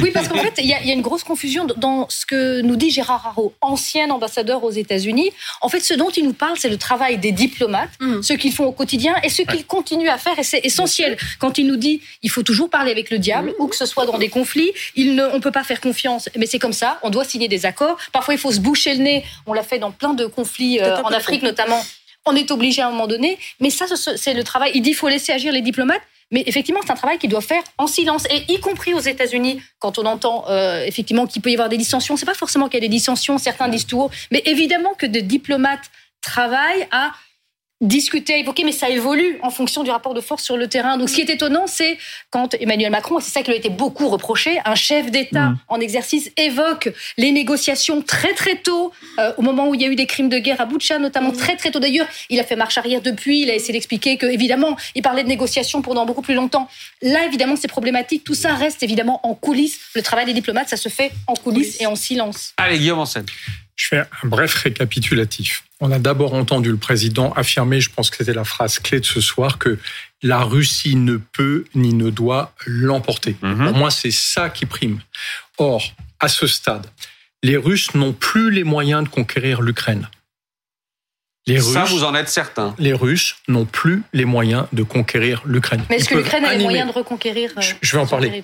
Oui, 0.02 0.12
parce 0.12 0.28
qu'en 0.28 0.38
fait, 0.38 0.54
il 0.60 0.66
y, 0.66 0.74
a 0.74 0.94
une 0.94 1.02
grosse 1.02 1.24
confusion 1.24 1.66
dans 1.78 2.08
ce 2.10 2.26
que 2.26 2.62
nous 2.62 2.76
dit 2.76 2.92
Gérard 2.98 3.28
Haro, 3.28 3.54
ancien 3.62 4.10
ambassadeur 4.10 4.64
aux 4.64 4.72
États-Unis. 4.72 5.30
En 5.62 5.70
fait, 5.70 5.82
ce 5.82 5.94
dont 5.94 6.10
il 6.10 6.24
nous 6.24 6.34
parle, 6.34 6.58
c'est 6.58 6.70
le 6.70 6.78
travail 6.78 7.20
des 7.20 7.32
diplomates, 7.32 7.92
mm. 8.00 8.24
ce 8.24 8.34
qu'ils 8.34 8.54
font 8.54 8.66
au 8.66 8.72
quotidien 8.72 9.14
et 9.24 9.30
ce 9.30 9.44
qu'ils 9.44 9.68
continuent 9.68 10.10
à 10.10 10.18
faire. 10.18 10.38
Et 10.40 10.44
c'est 10.44 10.62
essentiel. 10.66 11.16
Quand 11.40 11.60
il 11.60 11.68
nous 11.68 11.76
dit 11.76 12.02
il 12.24 12.32
faut 12.32 12.42
toujours 12.42 12.70
parler 12.72 12.92
avec 12.92 13.12
le 13.12 13.20
diable, 13.20 13.50
mm. 13.50 13.62
ou 13.62 13.68
que 13.68 13.76
ce 13.76 13.86
soit 13.86 14.08
dans 14.08 14.18
des 14.18 14.30
conflits, 14.30 14.72
il 14.96 15.14
ne, 15.14 15.26
on 15.28 15.36
ne 15.36 15.40
peut 15.40 15.52
pas 15.52 15.64
faire 15.64 15.80
confiance. 15.80 16.28
Mais 16.36 16.48
c'est 16.48 16.58
comme 16.58 16.74
ça, 16.74 17.00
on 17.04 17.12
doit 17.12 17.24
signer 17.24 17.48
des 17.48 17.68
accords. 17.68 17.98
Parfois, 18.12 18.34
il 18.34 18.40
faut 18.40 18.52
se 18.52 18.60
boucher 18.60 18.96
le 18.96 19.04
nez. 19.04 19.24
On 19.46 19.54
l'a 19.54 19.64
fait 19.64 19.78
dans 19.78 19.92
plein 19.92 20.16
de 20.16 20.26
conflits 20.26 20.80
euh, 20.80 20.98
en 21.04 21.10
Afrique 21.10 21.44
notamment. 21.44 21.84
On 22.26 22.36
est 22.36 22.50
obligé 22.52 22.82
à 22.82 22.88
un 22.88 22.92
moment 22.92 23.08
donné. 23.08 23.38
Mais 23.60 23.70
ça, 23.70 23.86
c'est 23.96 24.34
le 24.34 24.44
travail. 24.44 24.72
Il 24.74 24.82
dit 24.82 24.90
qu'il 24.90 24.98
faut 24.98 25.08
laisser 25.08 25.32
agir 25.32 25.54
les 25.54 25.62
diplomates. 25.62 26.02
Mais 26.32 26.44
effectivement, 26.46 26.82
c'est 26.86 26.92
un 26.92 26.96
travail 26.96 27.18
qu'il 27.18 27.30
doit 27.30 27.42
faire 27.42 27.64
en 27.78 27.88
silence, 27.88 28.26
et 28.30 28.52
y 28.52 28.60
compris 28.60 28.94
aux 28.94 29.00
États-Unis, 29.00 29.62
quand 29.80 29.98
on 29.98 30.06
entend 30.06 30.46
euh, 30.50 30.84
effectivement 30.86 31.26
qu'il 31.26 31.42
peut 31.42 31.50
y 31.50 31.54
avoir 31.54 31.70
des 31.70 31.78
dissensions. 31.78 32.18
C'est 32.18 32.26
pas 32.26 32.34
forcément 32.34 32.68
qu'il 32.68 32.76
y 32.76 32.86
a 32.86 32.88
des 32.88 32.90
dissensions, 32.90 33.38
certains 33.38 33.70
disent 33.70 33.88
tout 33.88 34.02
haut, 34.02 34.12
mais 34.32 34.42
évidemment 34.46 34.94
que 34.94 35.06
des 35.06 35.22
diplomates 35.22 35.90
travaillent 36.22 36.88
à 36.92 37.14
discuter, 37.80 38.40
évoquer, 38.40 38.64
mais 38.64 38.72
ça 38.72 38.90
évolue 38.90 39.38
en 39.44 39.52
fonction 39.52 39.84
du 39.84 39.92
rapport 39.92 40.14
de 40.14 40.22
force 40.22 40.44
sur 40.44 40.58
le 40.58 40.68
terrain. 40.68 40.98
Donc, 40.98 41.10
ce 41.10 41.16
qui 41.16 41.22
est 41.22 41.30
étonnant, 41.30 41.68
c'est 41.68 41.98
quand 42.32 42.56
Emmanuel 42.60 42.92
Macron, 42.92 43.20
et 43.20 43.22
c'est 43.22 43.32
ça 43.32 43.42
qui 43.42 43.52
lui 43.52 43.56
a 43.56 43.60
été 43.60 43.70
beaucoup 43.70 44.08
reproché, 44.08 44.60
un 44.66 44.74
chef 44.76 45.12
d'État 45.12 45.50
mm. 45.50 45.60
en 45.68 45.80
exercice 45.80 46.32
évoque 46.38 46.90
les 47.18 47.32
négociations 47.32 48.02
très 48.02 48.34
très 48.34 48.56
tôt, 48.56 48.92
euh, 49.20 49.32
au 49.38 49.44
moment 49.44 49.70
où 49.70 49.76
il 49.76 49.82
y 49.82 49.86
a 49.86 49.88
eu 49.90 49.96
des 49.96 50.08
crimes 50.08 50.30
de 50.30 50.40
guerre 50.40 50.60
à 50.60 50.66
Boutcha, 50.66 50.98
notamment 50.98 51.32
très 51.32 51.56
très 51.56 51.70
tôt. 51.70 51.80
D'ailleurs, 51.80 52.08
il 52.30 52.40
a 52.40 52.44
fait 52.44 52.56
marche 52.56 52.78
arrière 52.78 53.02
depuis. 53.02 53.42
Il 53.42 53.52
a 53.52 53.56
essayé 53.56 53.74
d'expliquer 53.74 54.18
que, 54.18 54.26
évidemment, 54.26 54.76
il 54.96 55.04
parlait 55.04 55.24
de 55.24 55.30
négociations 55.30 55.84
pendant 55.84 56.06
beaucoup 56.06 56.24
plus 56.24 56.34
longtemps. 56.34 56.68
Là, 57.04 57.26
évidemment, 57.26 57.56
c'est 57.56 57.68
problématique. 57.68 58.24
Tout 58.24 58.34
ça 58.34 58.56
reste 58.56 58.82
évidemment 58.82 59.20
en 59.24 59.36
coulisses. 59.36 59.80
Le 59.94 60.02
travail 60.02 60.26
des 60.26 60.34
diplomates, 60.34 60.70
ça 60.70 60.78
se 60.78 60.90
fait 60.90 61.12
en 61.28 61.36
coulisses 61.36 61.80
et 61.80 61.86
en 61.86 61.96
silence. 61.96 62.54
Allez, 62.58 62.80
Guillaume 62.80 63.06
scène. 63.06 63.26
Je 63.78 63.88
fais 63.88 64.00
un 64.00 64.28
bref 64.28 64.56
récapitulatif. 64.56 65.64
On 65.80 65.92
a 65.92 66.00
d'abord 66.00 66.34
entendu 66.34 66.72
le 66.72 66.78
président 66.78 67.32
affirmer, 67.34 67.80
je 67.80 67.92
pense 67.92 68.10
que 68.10 68.18
c'était 68.18 68.34
la 68.34 68.44
phrase 68.44 68.80
clé 68.80 69.00
de 69.00 69.06
ce 69.06 69.22
soir, 69.22 69.60
que 69.60 69.78
la 70.24 70.40
Russie 70.40 70.96
ne 70.96 71.18
peut 71.18 71.66
ni 71.76 71.94
ne 71.94 72.10
doit 72.10 72.54
l'emporter. 72.66 73.36
Mhm. 73.42 73.68
Pour 73.68 73.78
moi, 73.78 73.92
c'est 73.92 74.12
ça 74.12 74.50
qui 74.50 74.66
prime. 74.66 75.00
Or, 75.60 75.94
à 76.20 76.28
ce 76.28 76.48
stade, 76.48 76.88
les 77.44 77.56
Russes 77.56 77.94
n'ont 77.94 78.14
plus 78.14 78.52
les 78.52 78.64
moyens 78.64 79.04
de 79.04 79.10
conquérir 79.10 79.62
l'Ukraine. 79.62 80.10
Les 81.46 81.62
ça, 81.62 81.86
vous 81.86 82.04
en 82.04 82.14
êtes 82.14 82.28
certain. 82.28 82.76
Les 82.78 82.94
Russes 82.94 83.38
n'ont 83.48 83.66
plus 83.66 84.04
les 84.12 84.26
moyens 84.26 84.66
de 84.74 84.84
conquérir 84.84 85.44
l'Ukraine. 85.46 85.84
Mais 85.90 85.98
est-ce 85.98 86.10
que 86.10 86.16
l'Ukraine 86.16 86.44
a 86.44 86.56
les 86.56 86.64
moyens 86.64 86.88
de 86.88 86.94
reconquérir 86.94 87.54
je, 87.60 87.74
je 87.80 87.96
vais 87.96 88.02
en 88.02 88.08
parler. 88.08 88.44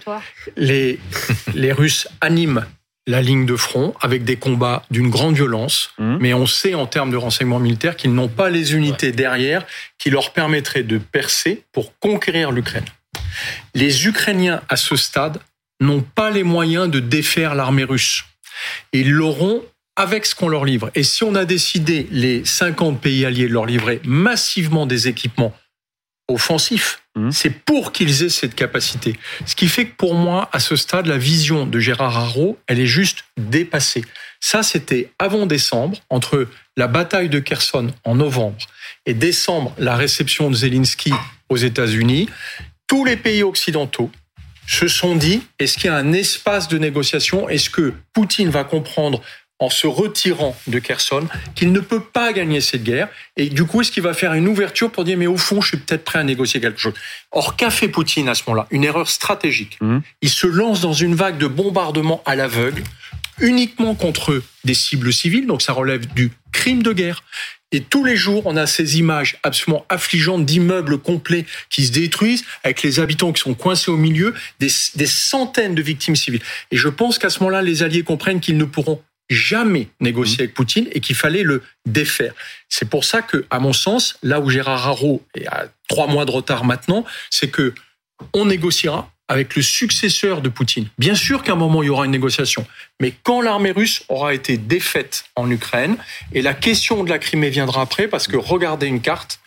Les, 0.55 0.99
les 1.55 1.73
Russes 1.73 2.07
animent 2.21 2.65
la 3.07 3.21
ligne 3.21 3.45
de 3.45 3.55
front 3.55 3.93
avec 4.01 4.23
des 4.23 4.37
combats 4.37 4.83
d'une 4.89 5.09
grande 5.09 5.35
violence, 5.35 5.91
mmh. 5.97 6.17
mais 6.19 6.33
on 6.33 6.45
sait 6.45 6.73
en 6.73 6.85
termes 6.85 7.11
de 7.11 7.17
renseignement 7.17 7.59
militaire 7.59 7.95
qu'ils 7.95 8.13
n'ont 8.13 8.29
pas 8.29 8.49
les 8.49 8.75
unités 8.75 9.11
derrière 9.11 9.65
qui 9.97 10.09
leur 10.09 10.31
permettraient 10.31 10.83
de 10.83 10.97
percer 10.97 11.63
pour 11.71 11.97
conquérir 11.99 12.51
l'Ukraine. 12.51 12.85
Les 13.73 14.07
Ukrainiens, 14.07 14.61
à 14.69 14.77
ce 14.77 14.95
stade, 14.95 15.39
n'ont 15.81 16.01
pas 16.01 16.31
les 16.31 16.43
moyens 16.43 16.89
de 16.89 16.99
défaire 16.99 17.55
l'armée 17.55 17.83
russe. 17.83 18.23
Ils 18.93 19.11
l'auront 19.11 19.63
avec 19.95 20.25
ce 20.25 20.33
qu'on 20.33 20.47
leur 20.47 20.65
livre. 20.65 20.89
Et 20.95 21.03
si 21.03 21.23
on 21.23 21.35
a 21.35 21.45
décidé, 21.45 22.07
les 22.11 22.43
50 22.45 22.99
pays 22.99 23.25
alliés, 23.25 23.47
de 23.47 23.53
leur 23.53 23.65
livrer 23.65 24.01
massivement 24.03 24.85
des 24.85 25.07
équipements 25.07 25.53
offensifs, 26.27 27.03
Mmh. 27.15 27.31
C'est 27.31 27.51
pour 27.51 27.91
qu'ils 27.91 28.23
aient 28.23 28.29
cette 28.29 28.55
capacité. 28.55 29.15
Ce 29.45 29.55
qui 29.55 29.67
fait 29.67 29.85
que 29.85 29.95
pour 29.95 30.15
moi, 30.15 30.49
à 30.51 30.59
ce 30.59 30.75
stade, 30.75 31.05
la 31.05 31.17
vision 31.17 31.67
de 31.67 31.79
Gérard 31.79 32.17
Haro, 32.17 32.57
elle 32.67 32.79
est 32.79 32.87
juste 32.87 33.25
dépassée. 33.37 34.03
Ça, 34.39 34.63
c'était 34.63 35.11
avant 35.19 35.45
décembre, 35.45 35.99
entre 36.09 36.47
la 36.75 36.87
bataille 36.87 37.29
de 37.29 37.39
Kherson 37.39 37.91
en 38.03 38.15
novembre 38.15 38.57
et 39.05 39.13
décembre, 39.13 39.75
la 39.77 39.95
réception 39.95 40.49
de 40.49 40.55
Zelensky 40.55 41.13
aux 41.49 41.57
États-Unis. 41.57 42.29
Tous 42.87 43.05
les 43.05 43.15
pays 43.15 43.43
occidentaux 43.43 44.11
se 44.65 44.87
sont 44.87 45.15
dit, 45.15 45.43
est-ce 45.59 45.77
qu'il 45.77 45.85
y 45.85 45.89
a 45.89 45.95
un 45.95 46.13
espace 46.13 46.67
de 46.67 46.77
négociation? 46.77 47.47
Est-ce 47.47 47.69
que 47.69 47.93
Poutine 48.13 48.49
va 48.49 48.63
comprendre 48.63 49.21
en 49.63 49.69
se 49.69 49.87
retirant 49.87 50.57
de 50.67 50.77
Kherson 50.79 51.25
qu'il 51.55 51.71
ne 51.71 51.79
peut 51.79 52.03
pas 52.03 52.33
gagner 52.33 52.59
cette 52.59 52.83
guerre. 52.83 53.07
Et 53.37 53.49
du 53.49 53.63
coup, 53.63 53.79
est-ce 53.79 53.91
qu'il 53.91 54.03
va 54.03 54.13
faire 54.13 54.33
une 54.33 54.47
ouverture 54.49 54.91
pour 54.91 55.05
dire, 55.05 55.17
mais 55.17 55.27
au 55.27 55.37
fond, 55.37 55.61
je 55.61 55.69
suis 55.69 55.77
peut-être 55.77 56.03
prêt 56.03 56.19
à 56.19 56.23
négocier 56.23 56.59
quelque 56.59 56.81
chose? 56.81 56.93
Or, 57.31 57.55
qu'a 57.55 57.69
fait 57.69 57.87
Poutine 57.87 58.27
à 58.27 58.35
ce 58.35 58.43
moment-là? 58.47 58.67
Une 58.71 58.83
erreur 58.83 59.09
stratégique. 59.09 59.77
Mmh. 59.79 59.99
Il 60.21 60.29
se 60.29 60.47
lance 60.47 60.81
dans 60.81 60.91
une 60.91 61.15
vague 61.15 61.37
de 61.37 61.47
bombardements 61.47 62.21
à 62.25 62.35
l'aveugle, 62.35 62.83
uniquement 63.39 63.95
contre 63.95 64.41
des 64.65 64.73
cibles 64.73 65.13
civiles, 65.13 65.47
donc 65.47 65.61
ça 65.61 65.71
relève 65.71 66.13
du 66.13 66.31
crime 66.51 66.83
de 66.83 66.91
guerre. 66.91 67.23
Et 67.71 67.79
tous 67.81 68.03
les 68.03 68.17
jours, 68.17 68.43
on 68.45 68.57
a 68.57 68.67
ces 68.67 68.99
images 68.99 69.37
absolument 69.43 69.85
affligeantes 69.89 70.45
d'immeubles 70.45 70.99
complets 70.99 71.45
qui 71.69 71.85
se 71.85 71.91
détruisent, 71.91 72.43
avec 72.63 72.83
les 72.83 72.99
habitants 72.99 73.31
qui 73.31 73.41
sont 73.41 73.55
coincés 73.55 73.89
au 73.89 73.97
milieu, 73.97 74.33
des, 74.59 74.69
des 74.95 75.07
centaines 75.07 75.73
de 75.73 75.81
victimes 75.81 76.17
civiles. 76.17 76.43
Et 76.69 76.77
je 76.77 76.89
pense 76.89 77.17
qu'à 77.17 77.29
ce 77.29 77.39
moment-là, 77.39 77.61
les 77.61 77.81
Alliés 77.81 78.03
comprennent 78.03 78.41
qu'ils 78.41 78.57
ne 78.57 78.65
pourront 78.65 79.01
jamais 79.33 79.89
négocier 79.99 80.37
mmh. 80.37 80.41
avec 80.41 80.53
Poutine 80.53 80.87
et 80.91 80.99
qu'il 80.99 81.15
fallait 81.15 81.43
le 81.43 81.61
défaire. 81.85 82.33
C'est 82.69 82.89
pour 82.89 83.03
ça 83.03 83.21
que, 83.21 83.45
à 83.49 83.59
mon 83.59 83.73
sens, 83.73 84.17
là 84.23 84.39
où 84.39 84.49
Gérard 84.49 84.87
Haro 84.87 85.23
est 85.35 85.47
à 85.47 85.67
trois 85.89 86.07
mois 86.07 86.25
de 86.25 86.31
retard 86.31 86.63
maintenant, 86.63 87.05
c'est 87.29 87.49
que 87.49 87.73
on 88.33 88.45
négociera 88.45 89.09
avec 89.27 89.55
le 89.55 89.61
successeur 89.61 90.41
de 90.41 90.49
Poutine. 90.49 90.87
Bien 90.97 91.15
sûr 91.15 91.43
qu'à 91.43 91.53
un 91.53 91.55
moment, 91.55 91.81
il 91.81 91.87
y 91.87 91.89
aura 91.89 92.05
une 92.05 92.11
négociation. 92.11 92.65
Mais 92.99 93.13
quand 93.23 93.41
l'armée 93.41 93.71
russe 93.71 94.03
aura 94.09 94.33
été 94.33 94.57
défaite 94.57 95.25
en 95.35 95.49
Ukraine, 95.49 95.97
et 96.33 96.41
la 96.41 96.53
question 96.53 97.03
de 97.03 97.09
la 97.09 97.19
Crimée 97.19 97.49
viendra 97.49 97.81
après, 97.81 98.07
parce 98.07 98.27
que 98.27 98.37
regardez 98.37 98.87
une 98.87 99.01
carte, 99.01 99.39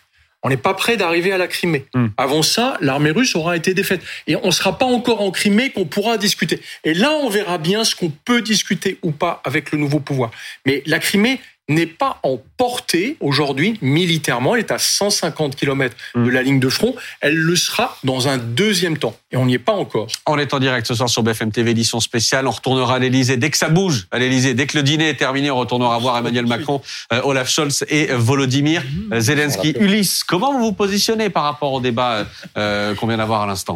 on 0.43 0.49
n'est 0.49 0.57
pas 0.57 0.73
prêt 0.73 0.97
d'arriver 0.97 1.31
à 1.31 1.37
la 1.37 1.47
Crimée. 1.47 1.85
Hmm. 1.93 2.07
Avant 2.17 2.41
ça, 2.43 2.77
l'armée 2.79 3.11
russe 3.11 3.35
aura 3.35 3.57
été 3.57 3.73
défaite. 3.73 4.01
Et 4.27 4.35
on 4.35 4.47
ne 4.47 4.51
sera 4.51 4.77
pas 4.77 4.85
encore 4.85 5.21
en 5.21 5.31
Crimée 5.31 5.71
qu'on 5.71 5.85
pourra 5.85 6.17
discuter. 6.17 6.61
Et 6.83 6.93
là, 6.93 7.11
on 7.11 7.29
verra 7.29 7.57
bien 7.57 7.83
ce 7.83 7.95
qu'on 7.95 8.09
peut 8.09 8.41
discuter 8.41 8.97
ou 9.01 9.11
pas 9.11 9.41
avec 9.43 9.71
le 9.71 9.77
nouveau 9.77 9.99
pouvoir. 9.99 10.31
Mais 10.65 10.83
la 10.85 10.99
Crimée, 10.99 11.39
n'est 11.69 11.85
pas 11.85 12.19
en 12.23 12.39
portée 12.55 13.17
aujourd'hui 13.19 13.77
militairement. 13.81 14.55
Elle 14.55 14.61
est 14.61 14.71
à 14.71 14.77
150 14.77 15.55
km 15.55 15.95
de 16.15 16.19
mm. 16.21 16.29
la 16.29 16.41
ligne 16.41 16.59
de 16.59 16.69
front. 16.69 16.95
Elle 17.21 17.35
le 17.35 17.55
sera 17.55 17.97
dans 18.03 18.27
un 18.27 18.37
deuxième 18.37 18.97
temps. 18.97 19.15
Et 19.31 19.37
on 19.37 19.45
n'y 19.45 19.55
est 19.55 19.59
pas 19.59 19.73
encore. 19.73 20.07
On 20.25 20.37
est 20.37 20.53
en 20.53 20.59
direct 20.59 20.87
ce 20.87 20.95
soir 20.95 21.09
sur 21.09 21.23
BFM 21.23 21.51
TV, 21.51 21.71
édition 21.71 21.99
spéciale. 21.99 22.47
On 22.47 22.51
retournera 22.51 22.95
à 22.95 22.99
l'Elysée 22.99 23.37
dès 23.37 23.49
que 23.49 23.57
ça 23.57 23.69
bouge 23.69 24.07
à 24.11 24.19
l'Elysée. 24.19 24.53
Dès 24.53 24.65
que 24.65 24.77
le 24.77 24.83
dîner 24.83 25.09
est 25.09 25.15
terminé, 25.15 25.51
on 25.51 25.57
retournera 25.57 25.97
voir 25.97 26.17
Emmanuel 26.17 26.45
Macron, 26.45 26.81
euh, 27.11 27.21
Olaf 27.23 27.49
Scholz 27.49 27.85
et 27.89 28.07
Volodymyr 28.13 28.81
mm. 28.83 29.19
Zelensky. 29.19 29.75
Ulysse, 29.79 30.23
comment 30.23 30.53
vous 30.53 30.65
vous 30.65 30.73
positionnez 30.73 31.29
par 31.29 31.43
rapport 31.43 31.73
au 31.73 31.81
débat 31.81 32.25
euh, 32.57 32.95
qu'on 32.95 33.07
vient 33.07 33.17
d'avoir 33.17 33.41
à 33.41 33.47
l'instant? 33.47 33.75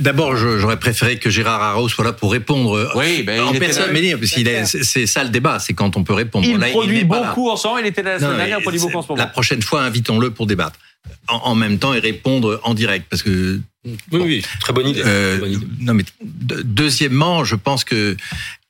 D'abord, 0.00 0.36
j'aurais 0.36 0.78
préféré 0.78 1.18
que 1.18 1.30
Gérard 1.30 1.62
Haro 1.62 1.88
soit 1.88 2.04
là 2.04 2.12
pour 2.12 2.32
répondre. 2.32 2.90
Oui, 2.94 3.22
ben, 3.22 3.42
en 3.42 3.52
il 3.52 3.58
personne, 3.58 3.92
mais 3.92 4.14
c'est 4.64 5.06
ça 5.06 5.22
le 5.22 5.30
débat, 5.30 5.58
c'est 5.58 5.74
quand 5.74 5.96
on 5.96 6.04
peut 6.04 6.14
répondre. 6.14 6.46
Il 6.46 6.58
produit 6.58 7.04
beaucoup 7.26 7.50
en 7.50 7.56
ce 7.56 7.66
moment. 7.66 7.78
Il 7.78 7.86
était 7.86 8.02
la 8.02 8.18
semaine 8.18 8.36
dernière, 8.36 8.60
produit 8.60 8.80
beaucoup 8.80 8.98
en 8.98 9.02
ce 9.02 9.08
moment. 9.08 9.22
La 9.22 9.28
prochaine 9.28 9.62
fois, 9.62 9.82
invitons-le 9.82 10.30
pour 10.30 10.46
débattre. 10.46 10.78
En, 11.28 11.54
même 11.54 11.78
temps 11.78 11.94
et 11.94 12.00
répondre 12.00 12.60
en 12.64 12.74
direct, 12.74 13.06
parce 13.08 13.22
que 13.22 13.60
oui, 13.84 14.20
oui, 14.20 14.44
très 14.60 14.72
bonne 14.72 14.88
idée. 14.88 15.02
Euh, 15.04 15.38
bonne 15.38 15.52
idée. 15.52 15.66
Non, 15.80 15.94
mais 15.94 16.04
deuxièmement, 16.20 17.44
je 17.44 17.54
pense 17.54 17.84
que 17.84 18.16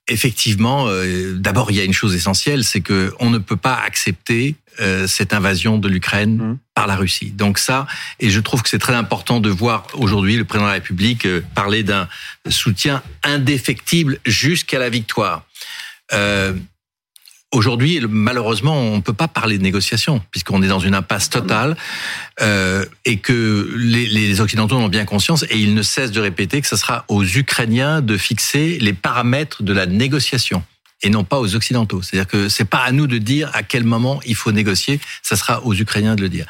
effectivement, 0.08 0.86
euh, 0.88 1.34
d'abord, 1.34 1.70
il 1.70 1.76
y 1.76 1.80
a 1.80 1.84
une 1.84 1.92
chose 1.92 2.14
essentielle, 2.14 2.64
c'est 2.64 2.80
que 2.80 3.14
on 3.20 3.30
ne 3.30 3.38
peut 3.38 3.56
pas 3.56 3.74
accepter 3.74 4.56
euh, 4.80 5.06
cette 5.06 5.32
invasion 5.32 5.78
de 5.78 5.88
l'Ukraine 5.88 6.36
mmh. 6.36 6.58
par 6.74 6.86
la 6.86 6.96
Russie. 6.96 7.30
Donc 7.30 7.58
ça, 7.58 7.86
et 8.20 8.30
je 8.30 8.40
trouve 8.40 8.62
que 8.62 8.68
c'est 8.68 8.78
très 8.78 8.94
important 8.94 9.40
de 9.40 9.50
voir 9.50 9.86
aujourd'hui 9.94 10.36
le 10.36 10.44
président 10.44 10.66
de 10.66 10.70
la 10.70 10.74
République 10.74 11.26
euh, 11.26 11.42
parler 11.54 11.82
d'un 11.82 12.08
soutien 12.48 13.02
indéfectible 13.22 14.18
jusqu'à 14.24 14.78
la 14.78 14.88
victoire. 14.88 15.44
Aujourd'hui, 17.50 18.00
malheureusement, 18.06 18.78
on 18.78 18.96
ne 18.96 19.00
peut 19.00 19.14
pas 19.14 19.26
parler 19.26 19.56
de 19.56 19.62
négociation 19.62 20.20
puisqu'on 20.30 20.62
est 20.62 20.68
dans 20.68 20.80
une 20.80 20.94
impasse 20.94 21.30
totale 21.30 21.78
euh, 22.42 22.84
et 23.06 23.18
que 23.18 23.72
les, 23.74 24.06
les, 24.06 24.40
Occidentaux 24.42 24.76
en 24.76 24.84
ont 24.84 24.88
bien 24.88 25.06
conscience 25.06 25.44
et 25.48 25.56
ils 25.56 25.74
ne 25.74 25.80
cessent 25.80 26.10
de 26.10 26.20
répéter 26.20 26.60
que 26.60 26.66
ce 26.66 26.76
sera 26.76 27.06
aux 27.08 27.24
Ukrainiens 27.24 28.02
de 28.02 28.18
fixer 28.18 28.78
les 28.80 28.92
paramètres 28.92 29.62
de 29.62 29.72
la 29.72 29.86
négociation 29.86 30.62
et 31.02 31.10
non 31.10 31.24
pas 31.24 31.38
aux 31.38 31.54
Occidentaux. 31.54 32.02
C'est-à-dire 32.02 32.26
que 32.26 32.48
c'est 32.48 32.64
pas 32.64 32.78
à 32.78 32.92
nous 32.92 33.06
de 33.06 33.18
dire 33.18 33.50
à 33.54 33.62
quel 33.62 33.84
moment 33.84 34.20
il 34.26 34.34
faut 34.34 34.52
négocier, 34.52 35.00
ça 35.22 35.36
sera 35.36 35.64
aux 35.64 35.74
Ukrainiens 35.74 36.16
de 36.16 36.22
le 36.22 36.28
dire. 36.28 36.46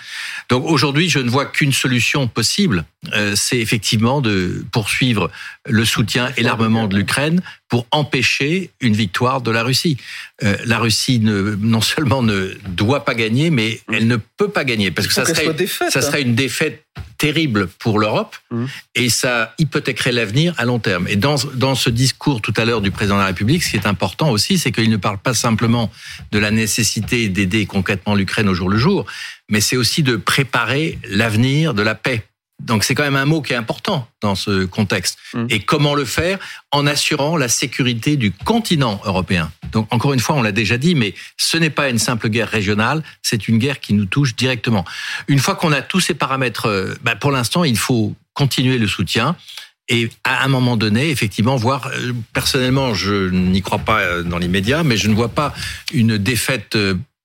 Donc 0.49 0.65
aujourd'hui, 0.65 1.09
je 1.09 1.19
ne 1.19 1.29
vois 1.29 1.47
qu'une 1.47 1.73
solution 1.73 2.29
possible, 2.29 2.85
euh, 3.13 3.35
c'est 3.37 3.59
effectivement 3.59 4.21
de 4.21 4.65
poursuivre 4.73 5.31
le 5.67 5.85
soutien 5.85 6.33
et 6.37 6.43
l'armement 6.43 6.89
de 6.89 6.97
l'Ukraine 6.97 7.43
pour 7.69 7.87
empêcher 7.91 8.71
une 8.81 8.95
victoire 8.95 9.43
de 9.43 9.51
la 9.51 9.63
Russie. 9.63 9.99
Euh, 10.43 10.57
la 10.65 10.79
Russie 10.79 11.21
ne, 11.21 11.57
non 11.61 11.81
seulement 11.81 12.23
ne 12.23 12.55
doit 12.69 13.05
pas 13.05 13.15
gagner, 13.15 13.51
mais 13.51 13.81
elle 13.93 14.07
ne 14.07 14.17
peut 14.17 14.49
pas 14.49 14.65
gagner 14.65 14.91
parce 14.91 15.07
que 15.07 15.15
ça 15.15 15.27
serait, 15.27 15.55
ça 15.91 16.01
serait 16.01 16.19
hein. 16.19 16.27
une 16.27 16.35
défaite 16.35 16.85
terrible 17.19 17.67
pour 17.79 17.99
l'Europe 17.99 18.37
mmh. 18.51 18.65
et 18.95 19.09
ça 19.09 19.55
hypothéquerait 19.59 20.13
l'avenir 20.13 20.55
à 20.57 20.65
long 20.65 20.79
terme. 20.79 21.07
Et 21.09 21.17
dans, 21.17 21.37
dans 21.55 21.75
ce 21.75 21.91
discours 21.91 22.41
tout 22.41 22.55
à 22.57 22.65
l'heure 22.65 22.81
du 22.81 22.91
président 22.91 23.17
de 23.17 23.21
la 23.21 23.27
République, 23.27 23.63
ce 23.63 23.71
qui 23.71 23.77
est 23.77 23.87
important 23.87 24.31
aussi, 24.31 24.38
c'est 24.39 24.73
qu'il 24.73 24.91
ne 24.91 24.97
parle 24.97 25.19
pas 25.19 25.35
simplement 25.35 25.91
de 26.33 26.39
la 26.39 26.51
nécessité 26.51 27.29
d'aider 27.29 27.67
concrètement 27.67 28.15
l'Ukraine 28.15 28.49
au 28.49 28.55
jour 28.55 28.69
le 28.69 28.79
jour, 28.79 29.07
mais 29.49 29.61
c'est 29.61 29.77
aussi 29.77 30.03
de 30.03 30.17
préparer 30.17 30.99
l'avenir 31.09 31.75
de 31.75 31.83
la 31.83 31.95
paix. 31.95 32.25
Donc 32.61 32.83
c'est 32.83 32.95
quand 32.95 33.05
même 33.05 33.17
un 33.17 33.25
mot 33.25 33.41
qui 33.41 33.53
est 33.53 33.57
important 33.57 34.09
dans 34.21 34.35
ce 34.35 34.65
contexte. 34.65 35.19
Mmh. 35.33 35.47
Et 35.51 35.61
comment 35.61 35.95
le 35.95 36.05
faire 36.05 36.39
En 36.73 36.87
assurant 36.87 37.37
la 37.37 37.49
sécurité 37.49 38.17
du 38.17 38.33
continent 38.33 39.01
européen? 39.05 39.53
Donc 39.71 39.87
encore 39.91 40.13
une 40.13 40.21
fois, 40.21 40.35
on 40.35 40.43
l'a 40.43 40.53
déjà 40.53 40.77
dit, 40.77 40.95
mais 40.95 41.15
ce 41.37 41.57
n'est 41.57 41.71
pas 41.71 41.89
une 41.89 41.99
simple 41.99 42.29
guerre 42.29 42.49
régionale, 42.49 43.03
c'est 43.23 43.47
une 43.47 43.59
guerre 43.59 43.79
qui 43.79 43.95
nous 43.95 44.07
touche 44.07 44.35
directement. 44.35 44.85
Une 45.29 45.39
fois 45.39 45.55
qu'on 45.55 45.73
a 45.73 45.83
tous 45.83 46.01
ces 46.01 46.15
paramètres, 46.15 46.67
euh, 46.67 46.95
bah, 47.03 47.15
pour 47.15 47.31
l'instant, 47.31 47.63
il 47.63 47.79
faut 47.79 48.15
continuer 48.35 48.79
le 48.79 48.89
soutien. 48.89 49.37
Et 49.89 50.11
à 50.25 50.45
un 50.45 50.49
moment 50.49 50.77
donné, 50.77 51.11
effectivement, 51.11 51.57
voir, 51.57 51.91
euh, 51.95 52.13
personnellement, 52.33 52.95
je 52.95 53.31
n'y 53.31 53.63
crois 53.63 53.79
pas 53.79 54.01
euh, 54.01 54.23
dans 54.23 54.39
l'immédiat, 54.39 54.85
mais 54.85 54.97
je 54.97 55.09
ne 55.09 55.15
vois 55.15 55.31
pas 55.31 55.55
une 55.93 56.19
défaite 56.19 56.77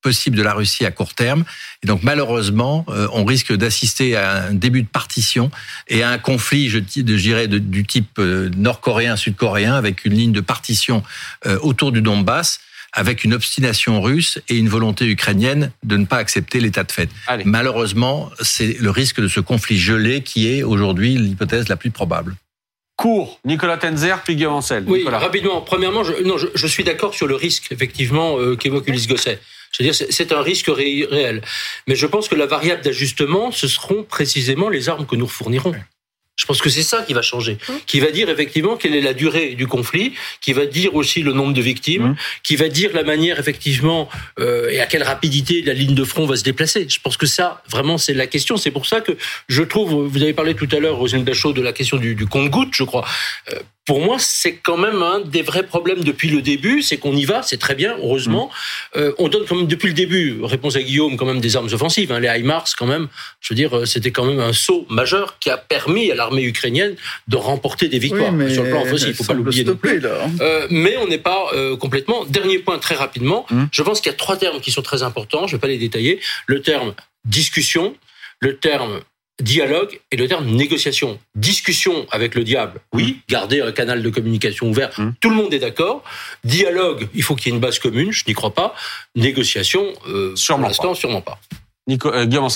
possible 0.04 0.36
de 0.36 0.42
la 0.42 0.52
Russie 0.52 0.84
à 0.84 0.92
court 0.92 1.14
terme. 1.14 1.44
Et 1.82 1.86
donc 1.86 2.02
malheureusement, 2.02 2.84
euh, 2.90 3.08
on 3.12 3.24
risque 3.24 3.52
d'assister 3.52 4.14
à 4.16 4.44
un 4.44 4.54
début 4.54 4.82
de 4.82 4.88
partition 4.88 5.50
et 5.88 6.02
à 6.02 6.10
un 6.10 6.18
conflit, 6.18 6.68
je, 6.68 6.78
dirais, 6.78 7.48
du 7.48 7.84
type 7.84 8.18
euh, 8.18 8.50
nord-coréen, 8.56 9.16
sud-coréen, 9.16 9.74
avec 9.74 10.04
une 10.04 10.12
ligne 10.12 10.32
de 10.32 10.42
partition 10.42 11.02
euh, 11.46 11.58
autour 11.62 11.90
du 11.90 12.02
Donbass 12.02 12.60
avec 12.96 13.24
une 13.24 13.34
obstination 13.34 14.00
russe 14.00 14.38
et 14.48 14.56
une 14.56 14.68
volonté 14.68 15.04
ukrainienne 15.06 15.72
de 15.82 15.96
ne 15.96 16.04
pas 16.04 16.18
accepter 16.18 16.60
l'état 16.60 16.84
de 16.84 16.92
fait. 16.92 17.08
Malheureusement, 17.44 18.30
c'est 18.40 18.78
le 18.78 18.90
risque 18.90 19.20
de 19.20 19.26
ce 19.26 19.40
conflit 19.40 19.78
gelé 19.78 20.20
qui 20.20 20.46
est 20.46 20.62
aujourd'hui 20.62 21.16
l'hypothèse 21.16 21.68
la 21.68 21.76
plus 21.76 21.90
probable. 21.90 22.36
Court, 22.96 23.40
Nicolas 23.44 23.76
Tenzer, 23.76 24.22
puis 24.22 24.36
Guillaume 24.36 24.60
Oui, 24.86 25.04
rapidement. 25.06 25.60
Premièrement, 25.62 26.04
je, 26.04 26.22
non, 26.22 26.36
je, 26.38 26.66
suis 26.66 26.84
d'accord 26.84 27.14
sur 27.14 27.26
le 27.26 27.34
risque, 27.34 27.72
effectivement, 27.72 28.36
qu'évoque 28.56 28.86
Ulysse 28.88 29.08
Gosset. 29.08 29.40
Je 29.72 29.82
veux 29.82 29.90
dire, 29.90 30.06
c'est 30.08 30.32
un 30.32 30.40
risque 30.40 30.68
réel. 30.68 31.42
Mais 31.88 31.96
je 31.96 32.06
pense 32.06 32.28
que 32.28 32.36
la 32.36 32.46
variable 32.46 32.82
d'ajustement, 32.82 33.50
ce 33.50 33.66
seront 33.66 34.04
précisément 34.04 34.68
les 34.68 34.88
armes 34.88 35.06
que 35.06 35.16
nous 35.16 35.26
fournirons. 35.26 35.74
Je 36.36 36.46
pense 36.46 36.60
que 36.60 36.68
c'est 36.68 36.82
ça 36.82 37.02
qui 37.02 37.12
va 37.12 37.22
changer, 37.22 37.58
mmh. 37.68 37.72
qui 37.86 38.00
va 38.00 38.10
dire 38.10 38.28
effectivement 38.28 38.76
quelle 38.76 38.94
est 38.96 39.00
la 39.00 39.14
durée 39.14 39.54
du 39.54 39.66
conflit, 39.66 40.14
qui 40.40 40.52
va 40.52 40.66
dire 40.66 40.94
aussi 40.94 41.22
le 41.22 41.32
nombre 41.32 41.52
de 41.52 41.62
victimes, 41.62 42.08
mmh. 42.08 42.16
qui 42.42 42.56
va 42.56 42.68
dire 42.68 42.90
la 42.92 43.04
manière 43.04 43.38
effectivement 43.38 44.08
euh, 44.40 44.68
et 44.68 44.80
à 44.80 44.86
quelle 44.86 45.04
rapidité 45.04 45.62
la 45.62 45.74
ligne 45.74 45.94
de 45.94 46.04
front 46.04 46.26
va 46.26 46.36
se 46.36 46.42
déplacer. 46.42 46.86
Je 46.88 46.98
pense 47.00 47.16
que 47.16 47.26
ça, 47.26 47.62
vraiment, 47.70 47.98
c'est 47.98 48.14
la 48.14 48.26
question. 48.26 48.56
C'est 48.56 48.72
pour 48.72 48.86
ça 48.86 49.00
que 49.00 49.12
je 49.48 49.62
trouve, 49.62 50.08
vous 50.08 50.22
avez 50.22 50.32
parlé 50.32 50.54
tout 50.54 50.68
à 50.72 50.80
l'heure, 50.80 50.96
Rosine 50.96 51.24
Dachau, 51.24 51.52
de 51.52 51.62
la 51.62 51.72
question 51.72 51.98
du, 51.98 52.14
du 52.14 52.26
compte-goutte, 52.26 52.70
je 52.72 52.84
crois. 52.84 53.04
Euh, 53.52 53.60
pour 53.86 54.00
moi, 54.00 54.16
c'est 54.18 54.56
quand 54.56 54.78
même 54.78 55.02
un 55.02 55.20
des 55.20 55.42
vrais 55.42 55.64
problèmes 55.64 56.04
depuis 56.04 56.30
le 56.30 56.40
début, 56.40 56.82
c'est 56.82 56.96
qu'on 56.96 57.14
y 57.14 57.24
va, 57.24 57.42
c'est 57.42 57.58
très 57.58 57.74
bien, 57.74 57.96
heureusement. 57.98 58.50
Mm. 58.94 58.98
Euh, 58.98 59.12
on 59.18 59.28
donne 59.28 59.44
quand 59.46 59.56
même 59.56 59.66
depuis 59.66 59.88
le 59.88 59.94
début, 59.94 60.38
réponse 60.42 60.76
à 60.76 60.82
Guillaume, 60.82 61.16
quand 61.16 61.26
même 61.26 61.40
des 61.40 61.56
armes 61.56 61.68
offensives. 61.70 62.10
Hein, 62.10 62.20
les 62.20 62.28
HIMARS, 62.28 62.74
quand 62.78 62.86
même, 62.86 63.08
je 63.40 63.52
veux 63.52 63.56
dire, 63.56 63.76
euh, 63.76 63.84
c'était 63.84 64.10
quand 64.10 64.24
même 64.24 64.40
un 64.40 64.52
saut 64.54 64.86
majeur 64.88 65.38
qui 65.38 65.50
a 65.50 65.58
permis 65.58 66.10
à 66.10 66.14
l'armée 66.14 66.44
ukrainienne 66.44 66.96
de 67.28 67.36
remporter 67.36 67.88
des 67.88 67.98
victoires 67.98 68.32
sur 68.48 68.64
le 68.64 68.70
plan 68.70 68.82
offensif. 68.82 69.08
Il 69.08 69.14
faut 69.14 69.24
pas 69.24 69.34
l'oublier 69.34 69.64
non 69.64 69.76
plus. 69.76 70.04
Hein. 70.06 70.30
Euh, 70.40 70.66
mais 70.70 70.96
on 70.96 71.06
n'est 71.06 71.18
pas 71.18 71.46
euh, 71.52 71.76
complètement. 71.76 72.24
Dernier 72.24 72.58
point 72.60 72.78
très 72.78 72.94
rapidement. 72.94 73.44
Mm. 73.50 73.64
Je 73.70 73.82
pense 73.82 74.00
qu'il 74.00 74.10
y 74.10 74.14
a 74.14 74.18
trois 74.18 74.36
termes 74.36 74.60
qui 74.60 74.70
sont 74.70 74.82
très 74.82 75.02
importants. 75.02 75.46
Je 75.46 75.56
vais 75.56 75.60
pas 75.60 75.68
les 75.68 75.78
détailler. 75.78 76.20
Le 76.46 76.62
terme 76.62 76.94
discussion, 77.24 77.94
le 78.40 78.56
terme 78.56 79.00
dialogue 79.40 80.00
et 80.10 80.16
le 80.16 80.28
terme 80.28 80.46
négociation. 80.46 81.18
Discussion 81.34 82.06
avec 82.10 82.34
le 82.34 82.44
diable, 82.44 82.80
oui, 82.92 83.20
garder 83.28 83.60
un 83.60 83.72
canal 83.72 84.02
de 84.02 84.10
communication 84.10 84.68
ouvert, 84.68 84.90
hum. 84.98 85.14
tout 85.20 85.30
le 85.30 85.36
monde 85.36 85.52
est 85.52 85.58
d'accord. 85.58 86.04
Dialogue, 86.44 87.08
il 87.14 87.22
faut 87.22 87.34
qu'il 87.34 87.50
y 87.50 87.52
ait 87.52 87.56
une 87.56 87.60
base 87.60 87.78
commune, 87.78 88.12
je 88.12 88.24
n'y 88.26 88.34
crois 88.34 88.54
pas. 88.54 88.74
Négociation, 89.16 89.92
euh, 90.06 90.34
sûrement 90.36 90.62
pour 90.62 90.68
l'instant, 90.68 90.94
sûrement 90.94 91.20
pas. 91.20 91.38
Nico, 91.86 92.12
euh, 92.12 92.26
Guillaume 92.26 92.48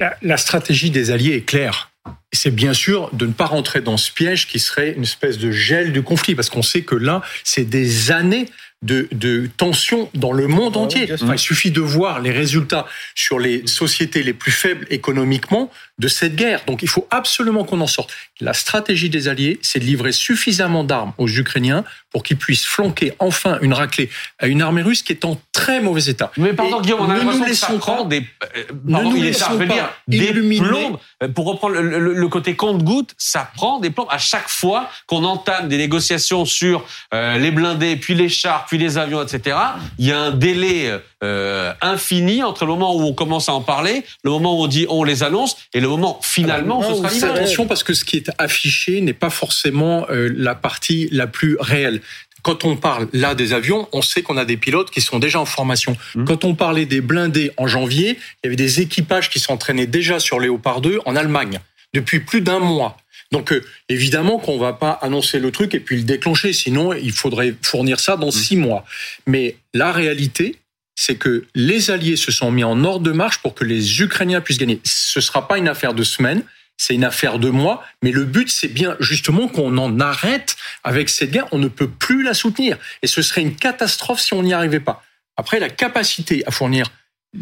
la, 0.00 0.16
la 0.22 0.36
stratégie 0.36 0.90
des 0.90 1.10
alliés 1.10 1.34
est 1.34 1.44
claire. 1.44 1.90
C'est 2.32 2.54
bien 2.54 2.74
sûr 2.74 3.10
de 3.12 3.26
ne 3.26 3.32
pas 3.32 3.46
rentrer 3.46 3.80
dans 3.80 3.96
ce 3.96 4.10
piège 4.10 4.46
qui 4.46 4.58
serait 4.58 4.92
une 4.92 5.02
espèce 5.02 5.38
de 5.38 5.50
gel 5.50 5.92
du 5.92 6.02
conflit, 6.02 6.34
parce 6.34 6.50
qu'on 6.50 6.62
sait 6.62 6.82
que 6.82 6.94
là, 6.94 7.22
c'est 7.42 7.64
des 7.64 8.12
années 8.12 8.46
de, 8.84 9.08
de 9.12 9.48
tensions 9.56 10.08
dans 10.14 10.32
le 10.32 10.46
monde 10.46 10.74
Ah 10.76 10.80
entier. 10.80 11.10
Enfin, 11.12 11.34
il 11.34 11.38
suffit 11.38 11.70
de 11.70 11.80
voir 11.80 12.20
les 12.20 12.30
résultats 12.30 12.86
sur 13.14 13.38
les 13.38 13.66
sociétés 13.66 14.22
les 14.22 14.34
plus 14.34 14.52
faibles 14.52 14.86
économiquement 14.90 15.70
de 15.98 16.08
cette 16.08 16.34
guerre. 16.34 16.60
Donc 16.66 16.82
il 16.82 16.88
faut 16.88 17.06
absolument 17.10 17.64
qu'on 17.64 17.80
en 17.80 17.86
sorte. 17.86 18.10
La 18.40 18.52
stratégie 18.52 19.10
des 19.10 19.28
Alliés, 19.28 19.58
c'est 19.62 19.78
de 19.78 19.84
livrer 19.84 20.10
suffisamment 20.12 20.82
d'armes 20.84 21.12
aux 21.18 21.28
Ukrainiens 21.28 21.84
pour 22.10 22.22
qu'ils 22.22 22.36
puissent 22.36 22.64
flanquer 22.64 23.12
enfin 23.20 23.58
une 23.62 23.72
raclée 23.72 24.10
à 24.38 24.46
une 24.48 24.60
armée 24.62 24.82
russe 24.82 25.02
qui 25.02 25.12
est 25.12 25.24
en 25.24 25.40
très 25.52 25.80
mauvais 25.80 26.02
état. 26.04 26.32
Mais 26.36 26.52
pardon, 26.52 26.78
Et 26.80 26.82
Guillaume, 26.82 27.00
on 27.02 27.10
a 27.10 27.16
l'impression 27.16 27.44
que 27.44 27.54
ça 27.54 27.66
prend 27.78 28.02
pas- 28.02 28.04
des. 28.08 28.20
euh, 28.56 28.62
Ne 28.84 28.92
pardon, 28.92 29.10
nous 29.10 29.16
il 29.16 29.26
est 29.26 29.30
dire, 29.30 29.88
des 30.08 30.32
plombes. 30.58 30.98
Euh, 31.22 31.28
Pour 31.28 31.46
reprendre 31.46 31.74
le, 31.74 31.98
le- 32.00 32.12
le 32.14 32.28
côté 32.28 32.54
compte-goutte, 32.56 33.14
ça 33.18 33.48
prend 33.54 33.78
des 33.80 33.90
plombes 33.90 34.08
à 34.10 34.18
chaque 34.18 34.48
fois 34.48 34.90
qu'on 35.06 35.24
entame 35.24 35.68
des 35.68 35.76
négociations 35.78 36.44
sur 36.44 36.84
euh, 37.12 37.38
les 37.38 37.50
blindés, 37.50 37.96
puis 37.96 38.14
les 38.14 38.28
chars, 38.28 38.66
puis 38.66 38.78
les 38.78 38.98
avions, 38.98 39.22
etc. 39.22 39.56
Il 39.98 40.06
y 40.06 40.12
a 40.12 40.18
un 40.20 40.30
délai 40.32 40.92
euh, 41.22 41.72
infini 41.80 42.42
entre 42.42 42.64
le 42.66 42.72
moment 42.72 42.94
où 42.96 43.02
on 43.02 43.12
commence 43.14 43.48
à 43.48 43.54
en 43.54 43.60
parler, 43.60 44.04
le 44.24 44.30
moment 44.30 44.58
où 44.58 44.64
on 44.64 44.66
dit 44.66 44.86
on 44.88 45.04
les 45.04 45.22
annonce, 45.22 45.56
et 45.72 45.80
le 45.84 45.90
moment 45.90 46.18
finalement 46.22 46.80
où 46.80 47.06
ce 47.08 47.20
sera 47.20 47.32
attention 47.32 47.66
parce 47.66 47.82
que 47.82 47.94
ce 47.94 48.04
qui 48.04 48.16
est 48.16 48.30
affiché 48.38 49.00
n'est 49.00 49.12
pas 49.12 49.30
forcément 49.30 50.06
euh, 50.10 50.32
la 50.34 50.54
partie 50.54 51.08
la 51.12 51.26
plus 51.26 51.56
réelle. 51.60 52.00
Quand 52.42 52.64
on 52.64 52.76
parle 52.76 53.08
là 53.12 53.34
des 53.34 53.52
avions, 53.52 53.88
on 53.92 54.02
sait 54.02 54.22
qu'on 54.22 54.36
a 54.36 54.44
des 54.44 54.56
pilotes 54.56 54.90
qui 54.90 55.00
sont 55.00 55.18
déjà 55.18 55.40
en 55.40 55.46
formation. 55.46 55.96
Mmh. 56.14 56.24
Quand 56.24 56.44
on 56.44 56.54
parlait 56.54 56.84
des 56.84 57.00
blindés 57.00 57.52
en 57.56 57.66
janvier, 57.66 58.18
il 58.42 58.44
y 58.44 58.46
avait 58.48 58.56
des 58.56 58.80
équipages 58.80 59.30
qui 59.30 59.40
s'entraînaient 59.40 59.86
déjà 59.86 60.18
sur 60.18 60.40
Léopard 60.40 60.80
2 60.80 61.00
en 61.06 61.16
Allemagne 61.16 61.60
depuis 61.94 62.20
plus 62.20 62.40
d'un 62.40 62.58
mois. 62.58 62.96
Donc 63.30 63.52
euh, 63.52 63.64
évidemment 63.88 64.38
qu'on 64.38 64.58
va 64.58 64.72
pas 64.72 64.92
annoncer 65.02 65.38
le 65.38 65.50
truc 65.50 65.74
et 65.74 65.80
puis 65.80 65.96
le 65.96 66.02
déclencher, 66.02 66.52
sinon 66.52 66.92
il 66.92 67.12
faudrait 67.12 67.54
fournir 67.62 67.98
ça 68.00 68.16
dans 68.16 68.30
six 68.30 68.56
mois. 68.56 68.84
Mais 69.26 69.56
la 69.72 69.92
réalité, 69.92 70.56
c'est 70.94 71.16
que 71.16 71.46
les 71.54 71.90
Alliés 71.90 72.16
se 72.16 72.32
sont 72.32 72.50
mis 72.50 72.64
en 72.64 72.84
ordre 72.84 73.04
de 73.04 73.12
marche 73.12 73.38
pour 73.38 73.54
que 73.54 73.64
les 73.64 74.00
Ukrainiens 74.00 74.40
puissent 74.40 74.58
gagner. 74.58 74.80
Ce 74.84 75.20
sera 75.20 75.48
pas 75.48 75.58
une 75.58 75.68
affaire 75.68 75.94
de 75.94 76.04
semaines, 76.04 76.42
c'est 76.76 76.94
une 76.94 77.04
affaire 77.04 77.38
de 77.38 77.50
mois, 77.50 77.84
mais 78.02 78.10
le 78.10 78.24
but, 78.24 78.50
c'est 78.50 78.68
bien 78.68 78.96
justement 79.00 79.48
qu'on 79.48 79.76
en 79.78 80.00
arrête 80.00 80.56
avec 80.82 81.08
cette 81.08 81.30
guerre. 81.30 81.46
On 81.52 81.58
ne 81.58 81.68
peut 81.68 81.88
plus 81.88 82.22
la 82.22 82.34
soutenir. 82.34 82.78
Et 83.02 83.06
ce 83.06 83.22
serait 83.22 83.42
une 83.42 83.54
catastrophe 83.54 84.20
si 84.20 84.34
on 84.34 84.42
n'y 84.42 84.52
arrivait 84.52 84.80
pas. 84.80 85.02
Après, 85.36 85.58
la 85.58 85.68
capacité 85.68 86.44
à 86.46 86.50
fournir 86.50 86.90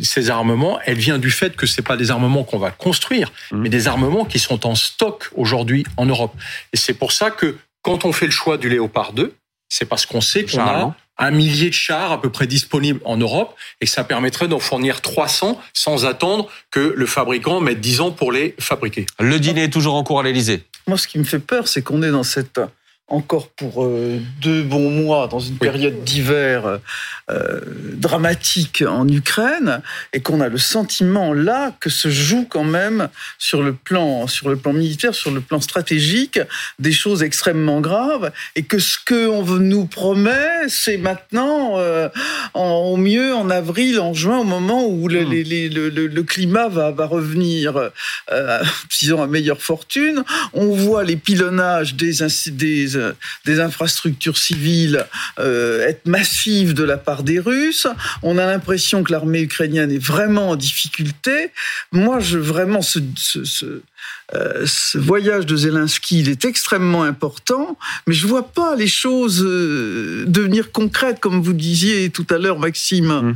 ces 0.00 0.30
armements, 0.30 0.80
elle 0.86 0.96
vient 0.96 1.18
du 1.18 1.30
fait 1.30 1.55
que 1.55 1.66
c'est 1.66 1.82
pas 1.82 1.96
des 1.96 2.11
armements 2.11 2.44
qu'on 2.44 2.59
va 2.59 2.70
construire, 2.70 3.30
mais 3.53 3.68
des 3.68 3.88
armements 3.88 4.24
qui 4.24 4.38
sont 4.38 4.66
en 4.66 4.74
stock 4.74 5.28
aujourd'hui 5.36 5.84
en 5.98 6.07
Europe. 6.07 6.34
Et 6.72 6.78
c'est 6.78 6.94
pour 6.94 7.12
ça 7.12 7.30
que 7.30 7.59
quand 7.82 8.05
on 8.07 8.12
fait 8.12 8.24
le 8.26 8.32
choix 8.32 8.57
du 8.57 8.70
Léopard 8.70 9.12
2, 9.12 9.34
c'est 9.68 9.84
parce 9.84 10.07
qu'on 10.07 10.20
sait 10.20 10.44
qu'on 10.44 10.61
a. 10.61 10.96
un 11.23 11.31
millier 11.31 11.68
de 11.68 11.75
chars 11.75 12.11
à 12.11 12.20
peu 12.20 12.31
près 12.31 12.49
disponibles 12.49 13.01
en 13.05 13.16
Europe 13.16 13.55
et 13.81 13.87
ça 13.87 14.03
permettrait 14.03 14.49
d'en 14.49 14.59
fournir 14.59 15.01
300 15.01 15.61
sans 15.73 16.05
attendre 16.05 16.49
que 16.70 16.93
le 16.97 17.07
fabricant 17.07 17.61
mette 17.61 17.81
10 17.81 18.01
ans 18.01 18.11
pour 18.11 18.33
les 18.33 18.57
fabriquer. 18.59 19.07
Le 19.20 19.39
dîner 19.39 19.64
est 19.64 19.73
toujours 19.73 19.95
en 19.95 20.03
cours 20.03 20.18
à 20.18 20.25
l'Elysée. 20.25 20.64
Moi, 20.89 20.99
ce 20.99 21.07
qui 21.07 21.18
me 21.18 21.25
fait 21.25 21.39
peur, 21.39 21.68
c'est 21.68 21.83
qu'on 21.83 22.03
est 22.03 22.11
dans 22.11 22.25
cette 22.25 22.61
encore 23.12 23.48
pour 23.48 23.84
euh, 23.84 24.18
deux 24.40 24.62
bons 24.62 24.90
mois 24.90 25.28
dans 25.28 25.38
une 25.38 25.58
période 25.58 26.02
d'hiver 26.02 26.78
euh, 27.30 27.60
dramatique 27.94 28.82
en 28.86 29.06
Ukraine 29.06 29.82
et 30.14 30.20
qu'on 30.20 30.40
a 30.40 30.48
le 30.48 30.56
sentiment 30.58 31.32
là 31.34 31.72
que 31.78 31.90
se 31.90 32.08
joue 32.08 32.46
quand 32.48 32.64
même 32.64 33.08
sur 33.38 33.62
le 33.62 33.74
plan 33.74 34.26
sur 34.26 34.48
le 34.48 34.56
plan 34.56 34.72
militaire, 34.72 35.14
sur 35.14 35.30
le 35.30 35.40
plan 35.42 35.60
stratégique, 35.60 36.40
des 36.78 36.92
choses 36.92 37.22
extrêmement 37.22 37.80
graves. 37.80 38.32
Et 38.56 38.62
que 38.62 38.78
ce 38.78 38.96
qu'on 39.06 39.44
nous 39.58 39.84
promet, 39.86 40.68
c'est 40.68 40.96
maintenant 40.96 41.78
euh, 41.78 42.08
en- 42.54 42.92
au 42.92 42.96
mieux 42.96 43.34
en 43.34 43.50
avril, 43.50 44.00
en 44.00 44.14
juin, 44.14 44.38
au 44.38 44.44
moment 44.44 44.86
où 44.86 45.06
le, 45.08 45.22
les- 45.22 45.44
les- 45.44 45.68
le, 45.68 45.90
le- 45.90 46.06
le 46.06 46.22
climat 46.22 46.68
va, 46.68 46.90
va 46.90 47.06
revenir, 47.06 47.76
euh, 48.32 48.62
disons, 48.98 49.22
à 49.22 49.26
meilleure 49.26 49.60
fortune. 49.60 50.24
On 50.54 50.68
voit 50.74 51.04
les 51.04 51.16
pilonnages 51.16 51.94
des, 51.94 52.12
des, 52.48 52.96
des 53.44 53.61
infrastructures 53.61 54.38
civiles 54.38 55.07
euh, 55.38 55.86
être 55.86 56.07
massifs 56.07 56.74
de 56.74 56.84
la 56.84 56.96
part 56.98 57.22
des 57.22 57.38
Russes. 57.40 57.86
On 58.22 58.38
a 58.38 58.46
l'impression 58.46 59.03
que 59.03 59.12
l'armée 59.12 59.40
ukrainienne 59.42 59.90
est 59.92 60.03
vraiment 60.03 60.50
en 60.50 60.57
difficulté. 60.57 61.50
Moi, 61.92 62.20
je 62.20 62.38
vraiment 62.38 62.82
ce, 62.82 62.98
ce, 63.16 63.44
ce, 63.44 63.82
euh, 64.34 64.64
ce 64.66 64.98
voyage 64.98 65.46
de 65.46 65.57
Zelensky, 65.57 66.20
il 66.20 66.28
est 66.28 66.44
extrêmement 66.44 67.03
important, 67.03 67.76
mais 68.07 68.14
je 68.14 68.26
vois 68.26 68.48
pas 68.53 68.74
les 68.76 68.88
choses 68.88 69.42
euh, 69.44 70.24
devenir 70.26 70.72
concrètes, 70.72 71.20
comme 71.20 71.42
vous 71.42 71.53
disiez 71.53 72.11
tout 72.11 72.26
à 72.30 72.38
l'heure, 72.38 72.59
Maxime. 72.59 73.34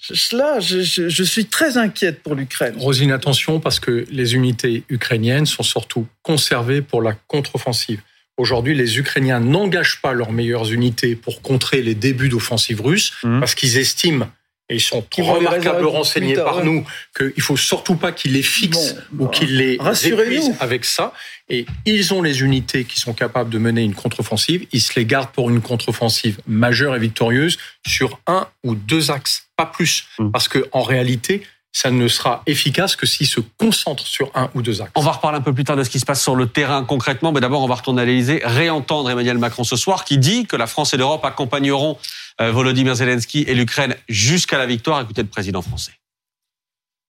Cela, 0.00 0.60
je, 0.60 0.80
je- 0.80 1.08
je 1.08 1.22
suis 1.24 1.46
très 1.46 1.76
inquiète 1.76 2.22
pour 2.22 2.34
l'Ukraine. 2.34 2.74
Rosine, 2.78 3.12
attention 3.12 3.60
parce 3.60 3.78
que 3.80 4.04
les 4.10 4.34
unités 4.34 4.84
ukrainiennes 4.88 5.46
sont 5.46 5.62
surtout 5.62 6.06
conservées 6.22 6.82
pour 6.82 7.02
la 7.02 7.12
contre-offensive. 7.12 8.00
Aujourd'hui, 8.40 8.74
les 8.74 8.98
Ukrainiens 8.98 9.38
n'engagent 9.38 10.00
pas 10.00 10.14
leurs 10.14 10.32
meilleures 10.32 10.72
unités 10.72 11.14
pour 11.14 11.42
contrer 11.42 11.82
les 11.82 11.94
débuts 11.94 12.30
d'offensive 12.30 12.80
russe 12.80 13.12
parce 13.22 13.54
qu'ils 13.54 13.76
estiment 13.76 14.26
et 14.70 14.76
ils 14.76 14.80
sont 14.80 15.02
Qu'ils 15.02 15.24
vont 15.24 15.34
les 15.34 15.46
remarquablement 15.46 15.74
réserver 15.74 15.98
renseignés 15.98 16.34
par 16.34 16.56
ouais. 16.58 16.64
nous 16.64 16.86
qu'il 17.14 17.42
faut 17.42 17.56
surtout 17.56 17.96
pas 17.96 18.12
qu'ils 18.12 18.32
les 18.32 18.42
fixent 18.42 18.94
Bon, 19.10 19.26
ou 19.26 19.28
qu'ils 19.28 19.58
les 19.58 19.78
épuisent 20.04 20.54
avec 20.60 20.84
ça. 20.86 21.12
Et 21.48 21.66
ils 21.84 22.14
ont 22.14 22.22
les 22.22 22.40
unités 22.40 22.84
qui 22.84 22.98
sont 22.98 23.12
capables 23.12 23.50
de 23.50 23.58
mener 23.58 23.82
une 23.82 23.94
contre-offensive. 23.94 24.66
Ils 24.72 24.80
se 24.80 24.98
les 24.98 25.04
gardent 25.04 25.32
pour 25.32 25.50
une 25.50 25.60
contre-offensive 25.60 26.38
majeure 26.46 26.94
et 26.94 27.00
victorieuse 27.00 27.58
sur 27.86 28.20
un 28.26 28.46
ou 28.64 28.74
deux 28.74 29.10
axes, 29.10 29.48
pas 29.56 29.66
plus, 29.66 30.06
parce 30.32 30.48
que 30.48 30.66
en 30.72 30.82
réalité, 30.82 31.42
ça 31.72 31.90
ne 31.90 32.08
sera 32.08 32.42
efficace 32.46 32.96
que 32.96 33.06
s'ils 33.06 33.26
se 33.26 33.40
concentrent 33.58 34.06
sur 34.06 34.30
un 34.34 34.50
ou 34.54 34.62
deux 34.62 34.82
axes. 34.82 34.90
On 34.96 35.02
va 35.02 35.12
reparler 35.12 35.38
un 35.38 35.42
peu 35.42 35.52
plus 35.52 35.64
tard 35.64 35.76
de 35.76 35.84
ce 35.84 35.90
qui 35.90 36.00
se 36.00 36.04
passe 36.04 36.22
sur 36.22 36.34
le 36.34 36.46
terrain 36.46 36.84
concrètement, 36.84 37.32
mais 37.32 37.40
d'abord 37.40 37.62
on 37.62 37.68
va 37.68 37.76
retourner 37.76 38.02
à 38.02 38.04
l'Elysée, 38.04 38.40
réentendre 38.44 39.10
Emmanuel 39.10 39.38
Macron 39.38 39.64
ce 39.64 39.76
soir 39.76 40.04
qui 40.04 40.18
dit 40.18 40.46
que 40.46 40.56
la 40.56 40.66
France 40.66 40.94
et 40.94 40.96
l'Europe 40.96 41.24
accompagneront 41.24 41.96
euh, 42.40 42.50
Volodymyr 42.50 42.94
Zelensky 42.96 43.44
et 43.46 43.54
l'Ukraine 43.54 43.94
jusqu'à 44.08 44.58
la 44.58 44.66
victoire. 44.66 45.00
Écoutez 45.00 45.22
le 45.22 45.28
président 45.28 45.62
français. 45.62 45.92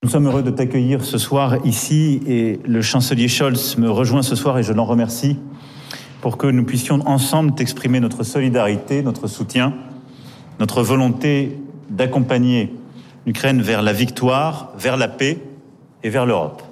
Nous 0.04 0.10
sommes 0.10 0.28
heureux 0.28 0.44
de 0.44 0.52
t'accueillir 0.52 1.04
ce 1.04 1.18
soir 1.18 1.58
ici 1.66 2.22
et 2.28 2.60
le 2.66 2.82
chancelier 2.82 3.28
Scholz 3.28 3.78
me 3.78 3.90
rejoint 3.90 4.24
ce 4.24 4.36
soir 4.36 4.58
et 4.58 4.64
je 4.64 4.74
l'en 4.74 4.86
remercie 4.86 5.38
pour 6.22 6.38
que 6.38 6.48
nous 6.48 6.64
puissions 6.64 7.08
ensemble 7.08 7.56
t'exprimer 7.56 8.00
notre 8.00 8.24
solidarité, 8.24 9.02
notre 9.02 9.28
soutien, 9.28 9.74
notre 10.60 10.84
volonté 10.84 11.60
d'accompagner 11.90 12.74
l'Ukraine 13.26 13.62
vers 13.62 13.82
la 13.82 13.94
victoire, 13.94 14.72
vers 14.76 14.98
la 14.98 15.08
paix 15.08 15.40
et 16.04 16.10
vers 16.10 16.26
l'Europe. 16.26 16.64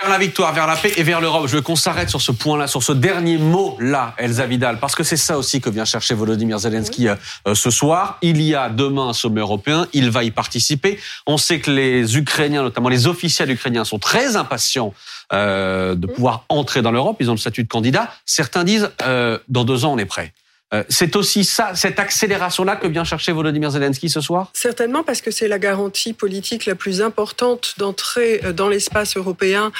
Vers 0.00 0.10
la 0.10 0.18
victoire, 0.18 0.54
vers 0.54 0.68
la 0.68 0.76
paix 0.76 0.92
et 0.96 1.02
vers 1.02 1.20
l'Europe. 1.20 1.48
Je 1.48 1.56
veux 1.56 1.62
qu'on 1.62 1.74
s'arrête 1.74 2.08
sur 2.08 2.20
ce 2.20 2.30
point-là, 2.30 2.68
sur 2.68 2.84
ce 2.84 2.92
dernier 2.92 3.36
mot-là, 3.36 4.14
Elsa 4.16 4.46
Vidal, 4.46 4.78
parce 4.78 4.94
que 4.94 5.02
c'est 5.02 5.16
ça 5.16 5.36
aussi 5.36 5.60
que 5.60 5.68
vient 5.70 5.84
chercher 5.84 6.14
Volodymyr 6.14 6.60
Zelensky 6.60 7.08
euh, 7.08 7.16
ce 7.52 7.70
soir. 7.70 8.16
Il 8.22 8.40
y 8.40 8.54
a 8.54 8.68
demain 8.68 9.08
un 9.08 9.12
sommet 9.12 9.40
européen, 9.40 9.88
il 9.92 10.10
va 10.10 10.22
y 10.22 10.30
participer. 10.30 11.00
On 11.26 11.36
sait 11.36 11.58
que 11.58 11.72
les 11.72 12.16
Ukrainiens, 12.16 12.62
notamment 12.62 12.88
les 12.88 13.08
officiels 13.08 13.50
ukrainiens, 13.50 13.84
sont 13.84 13.98
très 13.98 14.36
impatients 14.36 14.94
euh, 15.32 15.96
de 15.96 16.06
pouvoir 16.06 16.44
entrer 16.48 16.80
dans 16.80 16.92
l'Europe. 16.92 17.16
Ils 17.18 17.28
ont 17.28 17.34
le 17.34 17.38
statut 17.38 17.64
de 17.64 17.68
candidat. 17.68 18.08
Certains 18.24 18.62
disent, 18.62 18.92
euh, 19.02 19.38
dans 19.48 19.64
deux 19.64 19.84
ans, 19.84 19.94
on 19.94 19.98
est 19.98 20.04
prêt. 20.04 20.32
Euh, 20.74 20.84
c'est 20.88 21.16
aussi 21.16 21.44
ça, 21.44 21.74
cette 21.74 21.98
accélération-là 21.98 22.76
que 22.76 22.86
vient 22.86 23.04
chercher 23.04 23.32
Volodymyr 23.32 23.70
Zelensky 23.70 24.10
ce 24.10 24.20
soir? 24.20 24.50
Certainement 24.52 25.02
parce 25.02 25.22
que 25.22 25.30
c'est 25.30 25.48
la 25.48 25.58
garantie 25.58 26.12
politique 26.12 26.66
la 26.66 26.74
plus 26.74 27.00
importante 27.00 27.74
d'entrer 27.78 28.40
euh, 28.44 28.52
dans 28.52 28.68
l'espace 28.68 29.16
européen 29.16 29.72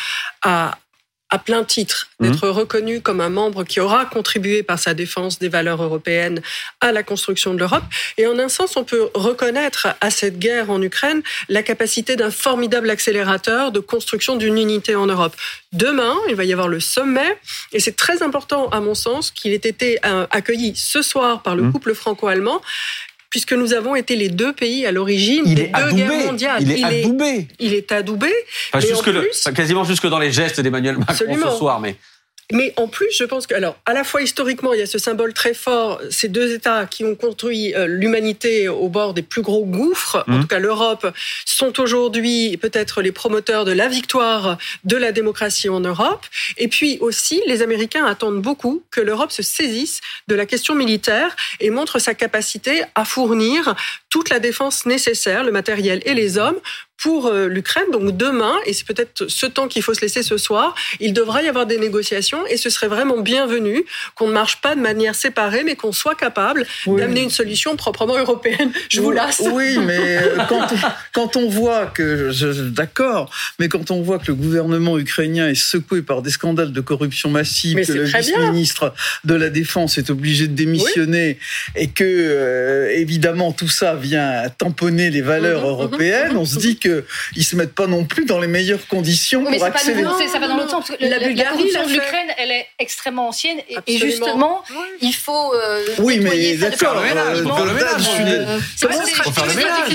à, 0.43 0.78
à 1.31 1.39
plein 1.39 1.62
titre, 1.62 2.09
d'être 2.20 2.49
reconnu 2.49 3.01
comme 3.01 3.20
un 3.20 3.29
membre 3.29 3.62
qui 3.64 3.81
aura 3.81 4.07
contribué 4.07 4.62
par 4.62 4.79
sa 4.79 4.95
défense 4.95 5.39
des 5.39 5.49
valeurs 5.49 5.83
européennes 5.83 6.41
à 6.81 6.91
la 6.91 7.03
construction 7.03 7.55
de 7.55 7.59
l'Europe. 7.59 7.85
Et 8.16 8.26
en 8.26 8.39
un 8.39 8.49
sens, 8.49 8.76
on 8.76 8.85
peut 8.85 9.11
reconnaître 9.14 9.89
à 10.01 10.11
cette 10.11 10.39
guerre 10.39 10.70
en 10.70 10.83
Ukraine 10.83 11.22
la 11.49 11.62
capacité 11.62 12.16
d'un 12.16 12.31
formidable 12.31 12.91
accélérateur 12.91 13.70
de 13.70 13.81
construction 13.81 14.37
d'une 14.37 14.59
unité 14.59 14.97
en 14.97 15.07
Europe. 15.07 15.37
Demain, 15.72 16.14
il 16.29 16.35
va 16.35 16.45
y 16.45 16.53
avoir 16.53 16.68
le 16.68 16.81
sommet, 16.81 17.39
et 17.72 17.79
c'est 17.79 17.95
très 17.95 18.22
important, 18.22 18.68
à 18.70 18.81
mon 18.81 18.95
sens, 18.95 19.31
qu'il 19.31 19.53
ait 19.53 19.57
été 19.57 19.99
euh, 20.05 20.26
accueilli 20.31 20.74
ce 20.74 21.03
soir 21.03 21.43
par 21.43 21.55
le 21.55 21.68
Mmh. 21.68 21.72
couple 21.72 21.95
franco-allemand, 21.95 22.62
puisque 23.31 23.53
nous 23.53 23.72
avons 23.74 23.95
été 23.95 24.16
les 24.16 24.29
deux 24.29 24.53
pays 24.53 24.87
à 24.87 24.93
l'origine 24.93 25.45
des 25.45 25.55
deux 25.66 25.70
adoubé. 25.72 26.03
guerres 26.03 26.26
mondiales. 26.26 26.62
Il 26.62 26.72
est 26.72 26.85
adoubé. 26.85 27.49
Il 27.59 27.74
est 27.74 27.93
adoubé. 27.93 28.33
Enfin, 28.72 28.87
jusque 28.87 29.09
en 29.09 29.12
le- 29.12 29.20
plus, 29.22 29.31
enfin, 29.47 29.53
quasiment 29.53 29.85
jusque 29.85 30.07
dans 30.07 30.18
les 30.18 30.33
gestes 30.33 30.61
d'Emmanuel 30.61 30.97
Macron 30.99 31.12
Absolument. 31.12 31.51
ce 31.53 31.59
soir, 31.59 31.81
mais 31.81 31.97
Mais 32.53 32.72
en 32.78 32.88
plus, 32.88 33.09
je 33.14 33.24
pense 33.24 33.46
que, 33.46 33.55
alors, 33.55 33.76
à 33.84 33.92
la 33.92 34.05
fois 34.05 34.22
historiquement, 34.22 34.72
il 34.72 34.80
y 34.80 34.82
a 34.82 34.86
ce 34.86 34.99
symbole 34.99 35.34
très 35.34 35.53
fort, 35.53 36.01
ces 36.11 36.28
deux 36.28 36.53
États 36.55 36.86
qui 36.86 37.05
ont 37.05 37.14
construit 37.14 37.74
euh, 37.74 37.86
l'humanité 37.86 38.68
au 38.68 38.88
bord 38.88 39.12
des 39.12 39.20
plus 39.22 39.42
gros 39.42 39.66
gouffres, 39.66 40.24
en 40.26 40.32
Mhm. 40.32 40.40
tout 40.40 40.46
cas 40.46 40.59
l'Europe, 40.59 41.07
sont 41.44 41.78
aujourd'hui 41.78 42.57
peut-être 42.57 43.03
les 43.03 43.12
promoteurs 43.12 43.66
de 43.66 43.72
la 43.72 43.88
victoire 43.88 44.57
de 44.84 44.96
la 44.96 45.12
démocratie 45.12 45.68
en 45.68 45.80
Europe. 45.80 46.24
Et 46.57 46.68
puis 46.68 46.96
aussi, 47.01 47.42
les 47.46 47.61
Américains 47.61 48.07
attendent 48.07 48.40
beaucoup 48.40 48.82
que 48.90 49.03
l'Europe 49.03 49.30
se 49.32 49.42
saisisse 49.42 50.01
de 50.28 50.34
la 50.34 50.46
question 50.46 50.74
militaire 50.74 51.36
et 51.61 51.68
montre 51.68 51.99
sa 51.99 52.14
capacité 52.14 52.82
à 52.94 53.05
fournir 53.05 53.74
toute 54.09 54.30
la 54.30 54.38
défense 54.38 54.86
nécessaire, 54.86 55.44
le 55.44 55.53
matériel 55.53 56.01
et 56.07 56.14
les 56.14 56.38
hommes 56.38 56.59
pour 57.03 57.26
euh, 57.28 57.46
l'Ukraine. 57.46 57.84
Donc 57.92 58.16
demain, 58.16 58.55
et 58.66 58.72
c'est 58.72 58.86
peut-être 58.86 59.28
ce 59.28 59.46
temps 59.46 59.68
qu'il 59.68 59.82
faut 59.82 59.94
se 59.94 60.01
laisser 60.01 60.22
ce 60.22 60.36
soir, 60.36 60.74
il 61.01 61.12
devra 61.12 61.42
y 61.42 61.49
avoir 61.49 61.64
des 61.66 61.78
négociations 61.78 62.44
et 62.46 62.57
ce 62.57 62.70
serait 62.70 62.88
vraiment 62.88 63.20
bienvenu 63.20 63.84
qu'on 64.16 64.26
ne 64.26 64.32
marche 64.32 64.61
pas 64.61 64.74
de 64.74 64.80
manière 64.80 65.14
séparée, 65.14 65.62
mais 65.64 65.76
qu'on 65.76 65.92
soit 65.92 66.14
capable 66.16 66.66
Oui. 66.86 67.01
d'amener 67.01 67.22
une 67.22 67.30
solution 67.30 67.76
proprement 67.76 68.18
européenne. 68.18 68.72
Je 68.88 69.01
vous 69.01 69.11
Oui, 69.11 69.14
lasse. 69.16 69.42
Oui, 69.53 69.78
mais 69.78 69.99
euh, 70.18 70.38
quand 70.49 70.66
on, 70.72 70.76
quand 71.12 71.36
on 71.36 71.49
voit 71.49 71.86
que, 71.86 72.30
je- 72.30 72.53
je- 72.53 72.62
d'accord, 72.62 73.30
mais 73.59 73.68
quand 73.68 73.90
on 73.90 74.03
voit 74.03 74.18
que 74.18 74.26
le 74.28 74.34
gouvernement 74.34 74.99
ukrainien 74.99 75.49
est 75.49 75.55
secoué 75.55 76.03
par 76.03 76.22
des 76.22 76.30
scandales 76.30 76.72
de 76.72 76.80
corruption 76.80 77.30
massive, 77.30 77.76
Mais 77.76 77.84
que 77.86 77.92
le 77.92 78.05
vice-ministre 78.05 78.92
de 79.24 79.34
la 79.34 79.51
Défense 79.51 79.99
est 79.99 80.11
obligé 80.11 80.49
de 80.49 80.55
démissionner 80.55 81.38
et 81.76 81.86
que, 81.88 82.03
euh, 82.05 82.90
évidemment, 82.96 83.53
tout 83.53 83.68
ça 83.68 83.94
vient 83.94 84.42
tamponner 84.59 85.11
les 85.11 85.20
valeurs 85.20 85.61
Mhm, 85.61 85.64
mhm, 85.66 85.70
européennes, 85.70 86.36
on 86.36 86.44
se 86.44 86.59
dit 86.59 86.76
que 86.76 86.88
ils 87.36 87.45
se 87.45 87.57
mettent 87.57 87.74
pas 87.74 87.86
non 87.86 88.05
plus 88.05 88.24
dans 88.24 88.39
les 88.41 88.47
meilleures 88.47 88.86
conditions 88.86 89.41
Oui, 89.41 89.49
mais 89.51 89.59
pour 89.59 89.66
c'est 89.66 89.72
pas 89.72 89.78
ça 90.28 90.39
va 90.39 90.49
dans 90.49 90.57
l'autre 90.57 90.70
sens. 90.70 90.86
Parce 90.89 90.99
que 90.99 91.05
La 91.05 91.11
la, 91.11 91.18
la 91.18 91.26
Bulgarie 91.28 91.70
l'a 91.72 91.82
de 91.84 91.89
fait. 91.89 91.95
l'Ukraine, 91.95 92.28
elle 92.39 92.51
est 92.51 92.66
extrêmement 92.78 93.28
ancienne. 93.28 93.59
Et, 93.68 93.76
et 93.86 93.99
justement, 93.99 94.62
Oui. 94.70 94.76
il 95.03 95.12
faut. 95.14 95.55
euh, 95.55 95.84
Oui, 95.99 96.18
mais 96.20 96.55
d'accord, 96.57 96.95
longtemps. 96.95 97.57
euh, 97.66 98.59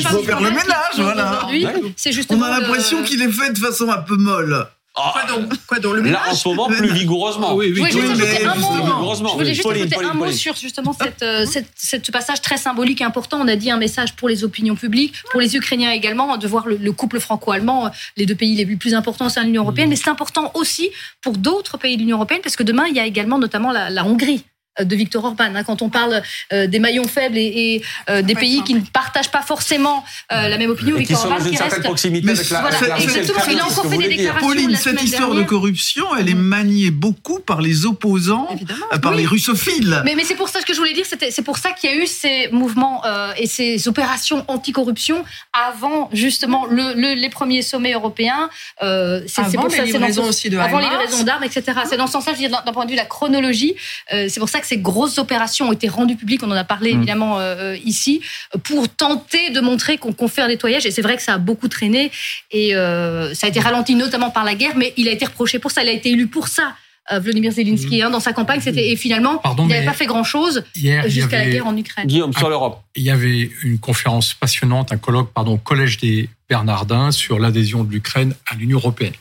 faut 0.09 0.23
faire 0.23 0.41
le 0.41 0.49
ménage, 0.51 0.97
voilà. 0.97 1.47
C'est 1.95 2.11
On 2.29 2.41
a 2.41 2.59
l'impression 2.59 3.03
qu'il 3.03 3.21
est 3.21 3.31
fait 3.31 3.51
de 3.51 3.59
façon 3.59 3.89
un 3.89 3.97
peu 3.97 4.15
molle. 4.15 4.67
Quoi 4.95 5.23
donc 5.25 5.49
Quoi 5.65 5.79
donc 5.79 5.95
le 5.95 6.01
Là, 6.11 6.21
en 6.29 6.35
ce 6.35 6.47
moment, 6.47 6.67
plus 6.67 6.93
vigoureusement. 6.93 7.55
Oui, 7.55 7.73
Je 7.73 7.79
voulais 7.79 7.91
juste 7.91 8.05
Oui, 8.05 8.11
ajouter 8.21 8.37
mais 8.43 8.45
un 8.45 8.55
mot. 8.55 8.85
vigoureusement. 8.85 9.29
Je 9.29 9.33
voulais 9.33 9.53
juste 9.53 9.63
Pauline, 9.63 9.81
ajouter 9.81 9.95
Pauline, 9.95 10.11
un 10.11 10.13
mot 10.13 10.19
Pauline. 10.25 10.37
sur 10.37 10.55
justement 10.55 10.93
cette, 10.93 11.23
euh, 11.23 11.45
cette, 11.47 11.67
cette- 11.75 12.05
ce 12.05 12.11
passage 12.11 12.41
très 12.41 12.57
symbolique 12.57 13.01
et 13.01 13.03
important. 13.03 13.39
On 13.41 13.47
a 13.47 13.55
dit 13.55 13.71
un 13.71 13.77
message 13.77 14.15
pour 14.15 14.29
les 14.29 14.43
opinions 14.43 14.75
publiques, 14.75 15.15
pour 15.31 15.41
les 15.41 15.55
Ukrainiens 15.55 15.91
également, 15.91 16.37
de 16.37 16.47
voir 16.47 16.67
le, 16.67 16.77
le 16.77 16.91
couple 16.91 17.19
franco-allemand, 17.19 17.87
euh, 17.87 17.89
les 18.17 18.27
deux 18.27 18.35
pays 18.35 18.55
les 18.55 18.65
plus 18.75 18.93
importants 18.93 19.25
au 19.25 19.29
sein 19.29 19.41
de 19.41 19.47
l'Union 19.47 19.63
européenne. 19.63 19.89
Mais 19.89 19.95
c'est 19.95 20.09
important 20.09 20.51
aussi 20.53 20.91
pour 21.21 21.37
d'autres 21.37 21.77
pays 21.77 21.95
de 21.95 22.01
l'Union 22.01 22.17
européenne, 22.17 22.41
parce 22.43 22.55
que 22.55 22.63
demain, 22.63 22.85
il 22.87 22.95
y 22.95 22.99
a 22.99 23.05
également 23.07 23.39
notamment 23.39 23.71
la, 23.71 23.89
la 23.89 24.05
Hongrie 24.05 24.43
euh, 24.45 24.52
de 24.81 24.95
Viktor 24.95 25.23
Orban. 25.23 25.53
hein. 25.55 25.63
quand 25.63 25.81
on 25.81 25.89
parle 25.89 26.21
euh, 26.51 26.67
des 26.67 26.79
maillons 26.79 27.07
faibles 27.07 27.37
et, 27.37 27.41
et, 27.75 27.83
euh, 28.09 28.21
des 28.21 28.35
pays 28.35 28.63
qui 28.63 28.73
ne 28.73 28.81
partagent 28.81 29.29
pas 29.31 29.41
forcément 29.41 30.03
euh, 30.31 30.47
la 30.47 30.57
même 30.57 30.69
opinion, 30.71 30.95
Et 30.97 31.01
qui 31.03 31.13
Viktor 31.13 31.21
sont 31.21 31.27
Orban 31.27 31.39
dans 31.39 31.45
une 31.45 31.51
qui 31.51 31.57
certaine 31.57 31.73
reste 31.75 31.85
proximité 31.85 32.25
Mais 32.25 32.31
avec 32.33 32.49
la, 32.49 32.61
voilà, 32.61 32.77
avec 32.77 32.89
la 32.89 32.95
Russie. 32.95 33.07
exactement. 33.19 33.43
C'est 33.45 33.53
Il 33.53 33.59
a 33.59 33.65
encore 33.67 33.89
fait 33.91 33.97
des 33.97 34.07
déclarations. 34.07 34.47
Pauline, 34.47 34.75
cette 34.75 35.03
histoire 35.03 35.33
de 35.33 35.43
corruption, 35.43 36.05
elle 36.17 36.29
est 36.29 36.33
maniée 36.33 36.91
beaucoup 36.91 37.39
par 37.39 37.61
les 37.61 37.85
opposants, 37.85 38.47
Évidemment. 38.53 38.85
euh, 38.93 38.97
par 38.97 39.11
Oui. 39.11 39.19
les 39.19 39.25
russophiles. 39.27 40.01
Mais, 40.05 40.15
mais 40.15 40.23
c'est 40.23 40.35
pour 40.35 40.49
ça 40.49 40.59
ce 40.61 40.65
que 40.65 40.73
je 40.73 40.79
voulais 40.79 40.93
dire, 40.93 41.05
c'était- 41.05 41.31
c'est 41.31 41.41
pour 41.43 41.57
ça 41.57 41.71
qu'il 41.71 41.89
y 41.89 41.93
a 41.93 41.95
eu 41.97 42.07
ces 42.07 42.49
mouvements 42.51 43.05
euh, 43.05 43.31
et 43.37 43.47
ces 43.47 43.87
opérations 43.87 44.43
anticorruption 44.47 45.23
avant 45.53 46.09
justement 46.13 46.65
le, 46.65 46.93
le- 46.95 47.13
les 47.13 47.29
premiers 47.29 47.61
sommets 47.61 47.93
européens. 47.93 48.49
Euh, 48.81 49.21
c'est- 49.27 49.43
pour 49.55 49.67
les 49.67 49.77
ça, 49.77 49.83
livraisons 49.83 50.23
aussi 50.25 50.49
de 50.49 50.57
avant 50.57 50.79
les 50.79 50.89
livraisons 50.89 51.23
d'armes, 51.23 51.43
etc. 51.43 51.63
C'est 51.89 51.97
dans 51.97 52.07
ce 52.07 52.13
sens-là, 52.13 52.33
je 52.35 52.41
veux 52.41 52.47
dire, 52.47 52.63
d'un 52.65 52.71
point 52.73 52.85
de 52.85 52.89
vue 52.89 52.95
de 52.95 53.01
la 53.01 53.05
chronologie, 53.05 53.75
euh, 54.13 54.27
c'est 54.29 54.39
pour 54.39 54.49
ça 54.49 54.59
que 54.63 54.67
ces 54.67 54.79
grosses 54.79 55.19
opérations 55.19 55.67
ont 55.69 55.73
été 55.73 55.87
rendues 55.87 56.15
publiques. 56.15 56.41
On 56.43 56.49
en 56.49 56.55
a 56.55 56.63
parlé 56.63 56.93
Mm. 56.93 56.97
évidemment 56.97 57.39
euh, 57.39 57.75
ici 57.85 58.21
pour 58.63 58.89
tenter 58.89 59.51
de 59.51 59.61
montrer 59.61 59.97
qu'on 59.99 60.11
qu'on 60.13 60.27
fait 60.27 60.41
un 60.41 60.47
nettoyage. 60.47 60.85
Et 60.87 60.91
c'est 60.91 61.01
vrai 61.03 61.15
que 61.17 61.21
ça 61.21 61.35
a 61.35 61.37
beaucoup 61.37 61.67
traîné 61.67 62.11
et 62.51 62.75
euh, 62.75 63.33
ça 63.35 63.45
a 63.47 63.49
été 63.49 63.59
ralenti 63.59 63.93
notamment 63.95 64.31
par 64.31 64.43
la 64.43 64.55
guerre, 64.55 64.73
mais 64.75 64.93
il 64.97 65.07
a 65.07 65.11
été 65.11 65.25
reproché 65.25 65.59
pour 65.59 65.71
ça. 65.71 65.83
Il 65.83 65.89
a 65.89 65.91
été 65.91 66.09
élu 66.09 66.27
pour 66.27 66.47
ça. 66.47 66.73
euh, 67.11 67.19
Vladimir 67.19 67.51
Zelensky 67.51 68.01
hein, 68.01 68.09
dans 68.09 68.21
sa 68.21 68.31
campagne, 68.31 68.61
c'était 68.61 68.89
et 68.91 68.95
finalement 68.95 69.37
Pardon, 69.37 69.65
il 69.65 69.69
n'avait 69.69 69.85
pas 69.85 69.93
fait 69.93 70.05
grand 70.05 70.23
chose 70.23 70.63
jusqu'à 71.07 71.39
la 71.39 71.49
guerre 71.49 71.67
en 71.67 71.75
Ukraine. 71.75 72.07
Guillaume, 72.07 72.33
sur 72.33 72.49
l'Europe. 72.49 72.81
il 72.95 73.03
y 73.03 73.11
avait 73.11 73.51
une 73.63 73.77
conférence 73.77 74.33
passionnante, 74.33 74.91
un 74.93 74.97
colloque, 74.97 75.31
pardon, 75.33 75.53
au 75.55 75.57
Collège 75.57 75.97
des 75.97 76.29
Bernardins 76.49 77.11
sur 77.11 77.39
l'adhésion 77.39 77.83
de 77.83 77.91
l'Ukraine 77.91 78.33
à 78.49 78.55
l'Union 78.55 78.77
européenne. 78.77 79.13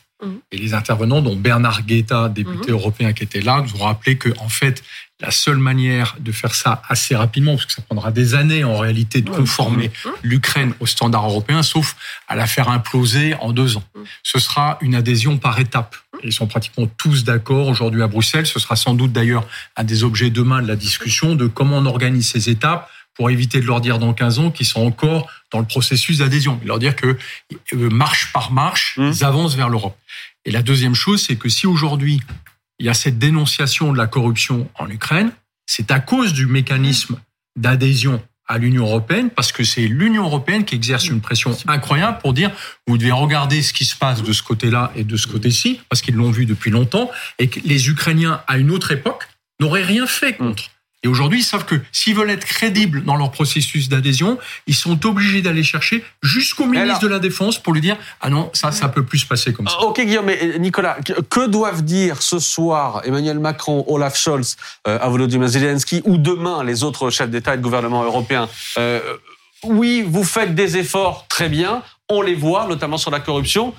Et 0.53 0.57
les 0.57 0.73
intervenants, 0.73 1.21
dont 1.21 1.35
Bernard 1.35 1.83
Guetta, 1.85 2.29
député 2.29 2.71
européen 2.71 3.13
qui 3.13 3.25
était 3.25 3.41
là, 3.41 3.61
nous 3.67 3.75
ont 3.81 3.85
rappelé 3.85 4.17
que, 4.17 4.29
en 4.39 4.49
fait, 4.49 4.85
la 5.23 5.31
seule 5.31 5.57
manière 5.57 6.17
de 6.21 6.33
faire 6.33 6.55
ça 6.55 6.83
assez 6.89 7.15
rapidement, 7.17 7.53
parce 7.53 7.67
que 7.67 7.73
ça 7.73 7.83
prendra 7.83 8.11
des 8.11 8.35
années 8.35 8.65
en 8.65 8.77
réalité 8.77 9.23
de 9.23 9.31
conformer 9.31 9.91
l'Ukraine 10.23 10.75
aux 10.81 10.87
standards 10.87 11.27
européens, 11.27 11.63
sauf 11.63 11.97
à 12.29 12.37
la 12.37 12.47
faire 12.47 12.69
imploser 12.69 13.35
en 13.37 13.53
deux 13.53 13.77
ans. 13.77 13.85
Mhm. 13.95 14.05
Ce 14.23 14.39
sera 14.39 14.79
une 14.81 14.95
adhésion 14.95 15.39
par 15.39 15.59
étapes. 15.59 15.97
Ils 16.25 16.33
sont 16.33 16.47
pratiquement 16.47 16.87
tous 16.99 17.25
d'accord 17.25 17.69
aujourd'hui 17.69 18.03
à 18.03 18.07
Bruxelles. 18.07 18.47
Ce 18.47 18.59
sera 18.59 18.77
sans 18.77 18.95
doute 18.95 19.13
d'ailleurs 19.13 19.47
un 19.77 19.85
des 19.85 20.05
objets 20.05 20.31
demain 20.31 20.61
de 20.61 20.69
la 20.69 20.77
discussion 20.77 21.35
de 21.35 21.47
comment 21.47 21.79
on 21.79 21.87
organise 21.87 22.29
ces 22.29 22.51
étapes 22.51 22.89
pour 23.15 23.31
éviter 23.31 23.61
de 23.61 23.67
leur 23.67 23.81
dire 23.81 23.99
dans 23.99 24.13
15 24.13 24.39
ans 24.39 24.51
qu'ils 24.51 24.67
sont 24.67 24.85
encore 24.87 25.29
dans 25.51 25.59
le 25.59 25.67
processus 25.67 26.19
d'adhésion. 26.19 26.59
Et 26.63 26.67
leur 26.67 26.79
dire 26.79 26.97
que 26.97 27.17
euh, 27.75 27.91
marche 27.91 28.33
par 28.33 28.53
marche, 28.53 28.83
Mmh. 28.97 29.11
ils 29.15 29.25
avancent 29.25 29.55
vers 29.55 29.69
l'Europe. 29.69 29.97
Et 30.45 30.51
la 30.51 30.63
deuxième 30.63 30.95
chose, 30.95 31.23
c'est 31.23 31.37
que 31.37 31.49
si 31.49 31.67
aujourd'hui 31.67 32.21
il 32.79 32.87
y 32.87 32.89
a 32.89 32.95
cette 32.95 33.19
dénonciation 33.19 33.93
de 33.93 33.99
la 33.99 34.07
corruption 34.07 34.69
en 34.79 34.89
Ukraine, 34.89 35.33
c'est 35.67 35.91
à 35.91 36.01
cause 36.01 36.33
du 36.33 36.47
mécanisme 36.47 37.21
d'adhésion 37.57 38.23
à 38.49 38.59
l'Union 38.59 38.85
européenne, 38.85 39.31
parce 39.31 39.53
que 39.53 39.65
c'est 39.65 39.87
l'Union 39.87 40.25
européenne 40.25 40.65
qui 40.65 40.75
exerce 40.75 41.09
une 41.09 41.21
pression 41.21 41.57
incroyable 41.69 42.19
pour 42.19 42.33
dire 42.33 42.51
vous 42.87 42.99
devez 42.99 43.13
regarder 43.13 43.63
ce 43.63 43.73
qui 43.73 43.85
se 43.85 43.97
passe 43.97 44.23
de 44.23 44.33
ce 44.33 44.43
côté-là 44.43 44.93
et 44.97 45.05
de 45.05 45.17
ce 45.17 45.27
côté-ci, 45.27 45.81
parce 45.89 46.03
qu'ils 46.03 46.17
l'ont 46.17 46.31
vu 46.31 46.45
depuis 46.45 46.71
longtemps, 46.71 47.11
et 47.39 47.49
que 47.49 47.61
les 47.65 47.89
Ukrainiens, 47.89 48.43
à 48.49 48.59
une 48.59 48.71
autre 48.71 48.91
époque, 48.91 49.29
n'auraient 49.61 49.85
rien 49.85 50.07
fait 50.07 50.35
contre. 50.35 50.71
Et 51.05 51.09
aujourd'hui, 51.09 51.41
ils 51.41 51.45
savent 51.45 51.65
que 51.65 51.75
s'ils 51.91 52.15
veulent 52.15 52.31
être 52.31 52.45
crédibles 52.45 53.03
dans 53.05 53.17
leur 53.17 53.31
processus 53.33 53.89
d'adhésion, 53.89 54.39
ils 54.67 54.75
sont 54.75 55.05
obligés 55.07 55.43
d'aller 55.43 55.65
chercher 55.65 56.05
jusqu'au 56.23 56.65
ministre 56.67 56.89
alors- 56.91 57.01
de 57.01 57.09
la 57.09 57.19
Défense 57.19 57.59
pour 57.59 57.73
lui 57.73 57.81
dire 57.81 57.97
ah 58.21 58.31
non, 58.31 58.51
ça, 58.53 58.71
ça 58.71 58.89
peut 58.89 59.05
plus 59.05 59.19
se 59.19 59.27
passer 59.27 59.53
comme 59.53 59.67
ça. 59.67 59.81
Ok 59.81 60.01
Guillaume, 60.01 60.27
mais 60.27 60.39
euh, 60.43 60.59
Nicolas, 60.59 60.97
que, 61.29 61.47
doivent 61.47 61.83
dire 61.83 62.23
ce 62.23 62.39
soir 62.39 63.03
Emmanuel 63.05 63.39
Macron, 63.41 63.85
Olaf 63.89 64.17
Scholz 64.17 64.57
euh, 64.87 64.99
Volodymyr 64.99 65.49
Zelensky 65.49 66.03
ou 66.05 66.19
demain 66.19 66.63
les 66.63 66.85
autres 66.85 67.11
chefs 67.11 67.31
d'État 67.31 67.55
et 67.55 67.57
de 67.57 67.63
gouvernement 67.63 68.05
européens 68.05 68.49
Euh, 68.79 69.01
Oui, 69.65 70.05
vous 70.07 70.25
faites 70.25 70.55
des 70.55 70.77
efforts 70.77 71.27
très 71.29 71.49
bien, 71.49 71.83
on 72.09 72.21
les 72.23 72.35
voit, 72.35 72.67
notamment 72.67 72.99
sur 72.99 73.11
la 73.11 73.21
corruption. 73.21 73.75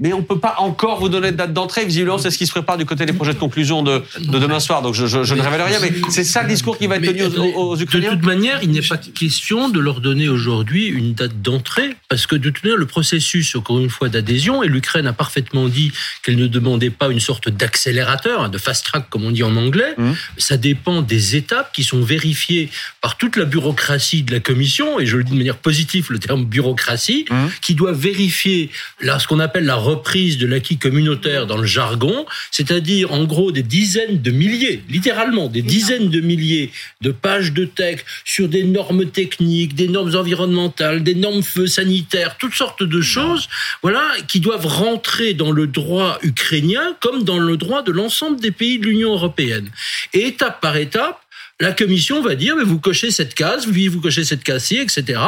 Mais 0.00 0.12
on 0.12 0.22
peut 0.22 0.38
pas 0.38 0.56
encore 0.58 0.98
vous 1.00 1.08
donner 1.08 1.30
de 1.32 1.36
date 1.36 1.52
d'entrée. 1.52 1.84
Visiblement, 1.84 2.18
c'est 2.18 2.30
ce 2.30 2.38
qui 2.38 2.46
se 2.46 2.50
prépare 2.52 2.76
du 2.78 2.84
côté 2.86 3.06
des 3.06 3.12
projets 3.12 3.34
de 3.34 3.38
conclusion 3.38 3.82
de, 3.82 4.02
de 4.18 4.38
demain 4.38 4.58
soir. 4.60 4.82
Donc, 4.82 4.94
je, 4.94 5.06
je, 5.06 5.22
je 5.22 5.34
ne 5.34 5.40
révèle 5.42 5.62
rien, 5.62 5.78
mais 5.80 5.92
c'est 6.08 6.24
ça 6.24 6.42
le 6.42 6.48
discours 6.48 6.76
qui 6.78 6.86
va 6.86 6.96
être 6.96 7.04
tenu 7.06 7.22
aux, 7.24 7.52
aux 7.70 7.76
de 7.76 7.82
Ukrainiens. 7.82 8.10
toute 8.10 8.24
manière, 8.24 8.60
il 8.62 8.70
n'est 8.70 8.82
pas 8.82 8.96
question 8.96 9.68
de 9.68 9.78
leur 9.80 10.00
donner 10.00 10.28
aujourd'hui 10.28 10.86
une 10.86 11.14
date 11.14 11.40
d'entrée, 11.42 11.94
parce 12.08 12.26
que 12.26 12.36
de 12.36 12.50
toute 12.50 12.64
manière, 12.64 12.78
le 12.78 12.86
processus, 12.86 13.54
encore 13.54 13.78
une 13.80 13.90
fois, 13.90 14.08
d'adhésion, 14.08 14.62
et 14.62 14.68
l'Ukraine 14.68 15.06
a 15.06 15.12
parfaitement 15.12 15.68
dit 15.68 15.92
qu'elle 16.24 16.36
ne 16.36 16.46
demandait 16.46 16.90
pas 16.90 17.08
une 17.08 17.20
sorte 17.20 17.48
d'accélérateur, 17.48 18.42
hein, 18.42 18.48
de 18.48 18.58
fast 18.58 18.84
track, 18.84 19.08
comme 19.10 19.24
on 19.24 19.30
dit 19.30 19.42
en 19.42 19.56
anglais, 19.56 19.94
Mhm. 19.98 20.14
ça 20.38 20.56
dépend 20.56 21.02
des 21.02 21.36
étapes 21.36 21.72
qui 21.72 21.84
sont 21.84 22.00
vérifiées 22.02 22.70
par 23.00 23.16
toute 23.18 23.36
la 23.36 23.44
bureaucratie 23.44 24.22
de 24.22 24.32
la 24.32 24.40
Commission, 24.40 24.98
et 25.00 25.06
je 25.06 25.16
le 25.16 25.24
dis 25.24 25.32
de 25.32 25.36
manière 25.38 25.56
positive, 25.58 26.06
le 26.10 26.18
terme 26.18 26.44
bureaucratie, 26.44 27.24
Mhm. 27.30 27.50
qui 27.60 27.74
doit 27.74 27.92
vérifier 27.92 28.70
là, 29.00 29.18
ce 29.18 29.26
qu'on 29.26 29.40
appelle 29.40 29.64
la 29.64 29.76
reprise 29.82 30.38
de 30.38 30.46
l'acquis 30.46 30.78
communautaire 30.78 31.46
dans 31.46 31.56
le 31.56 31.66
jargon, 31.66 32.26
c'est-à-dire 32.50 33.12
en 33.12 33.24
gros 33.24 33.52
des 33.52 33.62
dizaines 33.62 34.22
de 34.22 34.30
milliers, 34.30 34.82
littéralement 34.88 35.48
des 35.48 35.62
dizaines 35.62 36.08
de 36.08 36.20
milliers 36.20 36.70
de 37.00 37.10
pages 37.10 37.52
de 37.52 37.64
texte 37.64 38.06
sur 38.24 38.48
des 38.48 38.64
normes 38.64 39.06
techniques, 39.10 39.74
des 39.74 39.88
normes 39.88 40.14
environnementales, 40.14 41.02
des 41.02 41.14
normes 41.14 41.42
feux 41.42 41.66
sanitaires, 41.66 42.36
toutes 42.38 42.54
sortes 42.54 42.82
de 42.82 43.00
choses, 43.00 43.48
voilà, 43.82 44.06
qui 44.28 44.40
doivent 44.40 44.66
rentrer 44.66 45.34
dans 45.34 45.50
le 45.50 45.66
droit 45.66 46.18
ukrainien 46.22 46.96
comme 47.00 47.24
dans 47.24 47.38
le 47.38 47.56
droit 47.56 47.82
de 47.82 47.92
l'ensemble 47.92 48.40
des 48.40 48.50
pays 48.50 48.78
de 48.78 48.86
l'Union 48.86 49.12
européenne. 49.12 49.70
Et 50.12 50.26
étape 50.26 50.60
par 50.60 50.76
étape, 50.76 51.22
la 51.60 51.72
commission 51.72 52.22
va 52.22 52.34
dire, 52.34 52.56
mais 52.56 52.64
vous 52.64 52.80
cochez 52.80 53.10
cette 53.10 53.34
case, 53.34 53.66
puis 53.66 53.86
vous 53.86 54.00
cochez 54.00 54.24
cette 54.24 54.42
case-ci, 54.42 54.78
etc. 54.78 55.20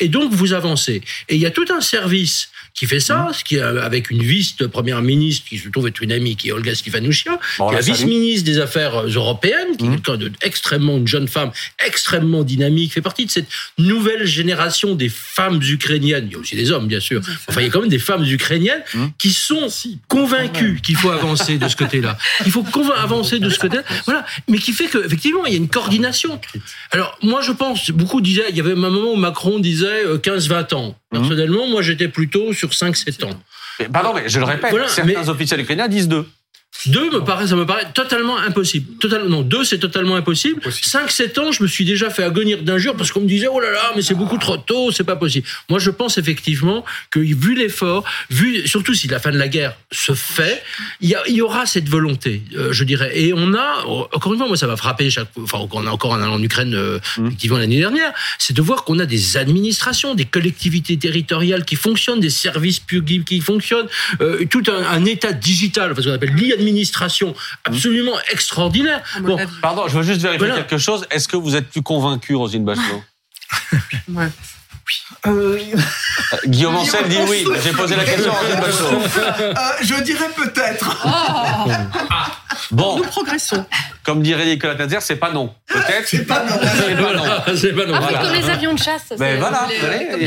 Et 0.00 0.08
donc, 0.08 0.32
vous 0.32 0.52
avancez. 0.52 1.02
Et 1.28 1.36
il 1.36 1.40
y 1.40 1.46
a 1.46 1.50
tout 1.50 1.64
un 1.70 1.80
service 1.80 2.50
qui 2.78 2.86
fait 2.86 3.00
ça, 3.00 3.28
ce 3.32 3.42
qui 3.42 3.58
avec 3.58 4.10
une 4.10 4.22
vice-première 4.22 5.02
ministre 5.02 5.46
qui 5.48 5.58
se 5.58 5.68
trouve 5.68 5.88
être 5.88 6.00
une 6.00 6.12
amie, 6.12 6.36
qui 6.36 6.48
est 6.48 6.52
Olga 6.52 6.74
Stefanushia, 6.74 7.38
qui 7.56 7.62
est 7.62 7.72
la 7.72 7.80
vice-ministre 7.80 8.44
des 8.44 8.60
Affaires 8.60 9.02
européennes, 9.02 9.76
qui 9.76 9.86
est 9.86 9.90
quelqu'un 9.90 10.16
de 10.16 10.30
extrêmement, 10.42 10.96
une 10.96 11.08
jeune 11.08 11.28
femme 11.28 11.50
extrêmement 11.84 12.44
dynamique, 12.44 12.92
fait 12.92 13.00
partie 13.00 13.26
de 13.26 13.30
cette 13.30 13.48
nouvelle 13.78 14.26
génération 14.26 14.94
des 14.94 15.08
femmes 15.08 15.60
ukrainiennes. 15.62 16.26
Il 16.28 16.32
y 16.32 16.36
a 16.36 16.38
aussi 16.38 16.54
des 16.54 16.70
hommes, 16.70 16.86
bien 16.86 17.00
sûr. 17.00 17.20
Enfin, 17.48 17.60
il 17.60 17.64
y 17.64 17.66
a 17.66 17.70
quand 17.70 17.80
même 17.80 17.88
des 17.88 17.98
femmes 17.98 18.24
ukrainiennes 18.24 18.82
qui 19.18 19.30
sont 19.30 19.68
convaincues 20.06 20.80
qu'il 20.82 20.96
faut 20.96 21.10
avancer 21.10 21.58
de 21.58 21.68
ce 21.68 21.76
côté-là. 21.76 22.16
Il 22.46 22.52
faut 22.52 22.64
avancer 22.96 23.38
de 23.38 23.50
ce 23.50 23.58
côté-là. 23.58 23.82
Voilà. 24.04 24.24
Mais 24.48 24.58
qui 24.58 24.72
fait 24.72 24.86
qu'effectivement, 24.86 25.46
il 25.46 25.52
y 25.52 25.56
a 25.56 25.58
une 25.58 25.68
coordination. 25.68 26.40
Alors, 26.90 27.18
moi, 27.22 27.40
je 27.42 27.52
pense, 27.52 27.90
beaucoup 27.90 28.20
disaient, 28.20 28.46
il 28.50 28.56
y 28.56 28.60
avait 28.60 28.72
un 28.72 28.76
moment 28.76 29.12
où 29.12 29.16
Macron 29.16 29.58
disait 29.58 30.04
15-20 30.04 30.52
euh, 30.52 30.76
ans. 30.76 30.96
Personnellement, 31.10 31.66
moi, 31.66 31.82
j'étais 31.82 32.08
plutôt 32.08 32.52
sur 32.52 32.70
5-7 32.70 33.24
ans. 33.24 33.40
pardon, 33.92 34.12
mais 34.14 34.28
je 34.28 34.38
le 34.38 34.44
répète, 34.44 34.74
certains 34.88 35.28
officiels 35.28 35.60
ukrainiens 35.60 35.88
disent 35.88 36.08
deux. 36.08 36.26
Deux 36.86 37.10
me 37.10 37.24
paraît, 37.24 37.48
ça 37.48 37.56
me 37.56 37.66
paraît 37.66 37.88
totalement 37.92 38.38
impossible. 38.38 38.98
Totalement, 38.98 39.28
non, 39.28 39.42
deux 39.42 39.64
c'est 39.64 39.78
totalement 39.78 40.14
impossible. 40.14 40.62
Cinq, 40.70 41.10
sept 41.10 41.36
ans, 41.38 41.50
je 41.50 41.62
me 41.62 41.68
suis 41.68 41.84
déjà 41.84 42.08
fait 42.08 42.22
agonir 42.22 42.62
d'injures 42.62 42.94
parce 42.94 43.10
qu'on 43.10 43.20
me 43.20 43.26
disait 43.26 43.48
oh 43.50 43.58
là 43.58 43.72
là, 43.72 43.92
mais 43.96 44.02
c'est 44.02 44.14
beaucoup 44.14 44.38
trop 44.38 44.56
tôt, 44.56 44.92
c'est 44.92 45.04
pas 45.04 45.16
possible. 45.16 45.46
Moi, 45.68 45.80
je 45.80 45.90
pense 45.90 46.18
effectivement 46.18 46.84
que 47.10 47.18
vu 47.18 47.56
l'effort, 47.56 48.04
vu 48.30 48.66
surtout 48.68 48.94
si 48.94 49.08
la 49.08 49.18
fin 49.18 49.32
de 49.32 49.38
la 49.38 49.48
guerre 49.48 49.76
se 49.90 50.14
fait, 50.14 50.62
il 51.00 51.16
y, 51.26 51.40
aura 51.40 51.66
cette 51.66 51.88
volonté, 51.88 52.42
euh, 52.56 52.72
je 52.72 52.84
dirais. 52.84 53.10
Et 53.18 53.32
on 53.34 53.54
a 53.54 53.84
encore 54.12 54.32
une 54.32 54.38
fois, 54.38 54.46
moi 54.46 54.56
ça 54.56 54.68
m'a 54.68 54.76
frappé 54.76 55.10
chaque, 55.10 55.28
enfin 55.42 55.66
on 55.72 55.86
a 55.86 55.90
encore 55.90 56.12
en 56.12 56.22
allant 56.22 56.34
en 56.34 56.42
Ukraine 56.42 56.74
euh, 56.74 57.00
mmh. 57.18 57.58
l'année 57.58 57.78
dernière, 57.78 58.12
c'est 58.38 58.54
de 58.54 58.62
voir 58.62 58.84
qu'on 58.84 59.00
a 59.00 59.06
des 59.06 59.36
administrations, 59.36 60.14
des 60.14 60.26
collectivités 60.26 60.96
territoriales 60.96 61.64
qui 61.64 61.74
fonctionnent, 61.74 62.20
des 62.20 62.30
services 62.30 62.78
publics 62.78 63.24
qui 63.24 63.40
fonctionnent, 63.40 63.88
euh, 64.20 64.44
tout 64.48 64.62
un, 64.68 64.84
un, 64.84 65.04
état 65.04 65.32
digital, 65.32 65.94
ce 65.96 66.02
qu'on 66.02 66.14
appelle 66.14 66.34
l'administration 66.34 66.57
administration 66.58 67.34
absolument 67.64 68.18
extraordinaire. 68.30 69.02
Bon, 69.20 69.38
pardon, 69.62 69.88
je 69.88 69.96
veux 69.96 70.02
juste 70.02 70.20
vérifier 70.20 70.50
quelque 70.50 70.78
chose. 70.78 71.06
Est-ce 71.10 71.28
que 71.28 71.36
vous 71.36 71.56
êtes 71.56 71.68
plus 71.68 71.82
convaincu, 71.82 72.34
Rosine 72.34 72.64
Bachelot? 72.64 73.02
Ouais. 74.08 74.28
Euh... 75.26 75.58
Guillaume 76.46 76.76
Ancel 76.76 77.08
dit 77.08 77.18
oui. 77.28 77.44
J'ai 77.62 77.72
posé 77.72 77.96
la 77.96 78.04
question. 78.04 78.32
Euh, 78.32 79.54
je 79.82 80.02
dirais 80.02 80.28
peut-être. 80.36 80.96
Oh. 81.04 81.70
Bon. 82.70 82.96
Nous 82.98 83.04
progressons. 83.04 83.64
Comme 84.02 84.22
dirait 84.22 84.46
Nicolas 84.46 84.74
Tazer, 84.74 85.00
c'est 85.02 85.16
pas 85.16 85.32
non. 85.32 85.54
Peut-être. 85.66 86.06
C'est 86.06 86.26
pas 86.26 86.44
non. 86.44 86.56
C'est 86.60 86.96
pas 86.96 87.14
non. 87.14 87.24
C'est 87.56 87.72
pas 87.72 87.86
non. 87.86 87.94
Ah, 87.94 88.00
voilà. 88.00 88.18
comme 88.20 88.32
les 88.32 88.50
avions 88.50 88.74
de 88.74 88.78
chasse. 88.78 89.12
Mais 89.18 89.36
voilà, 89.36 89.66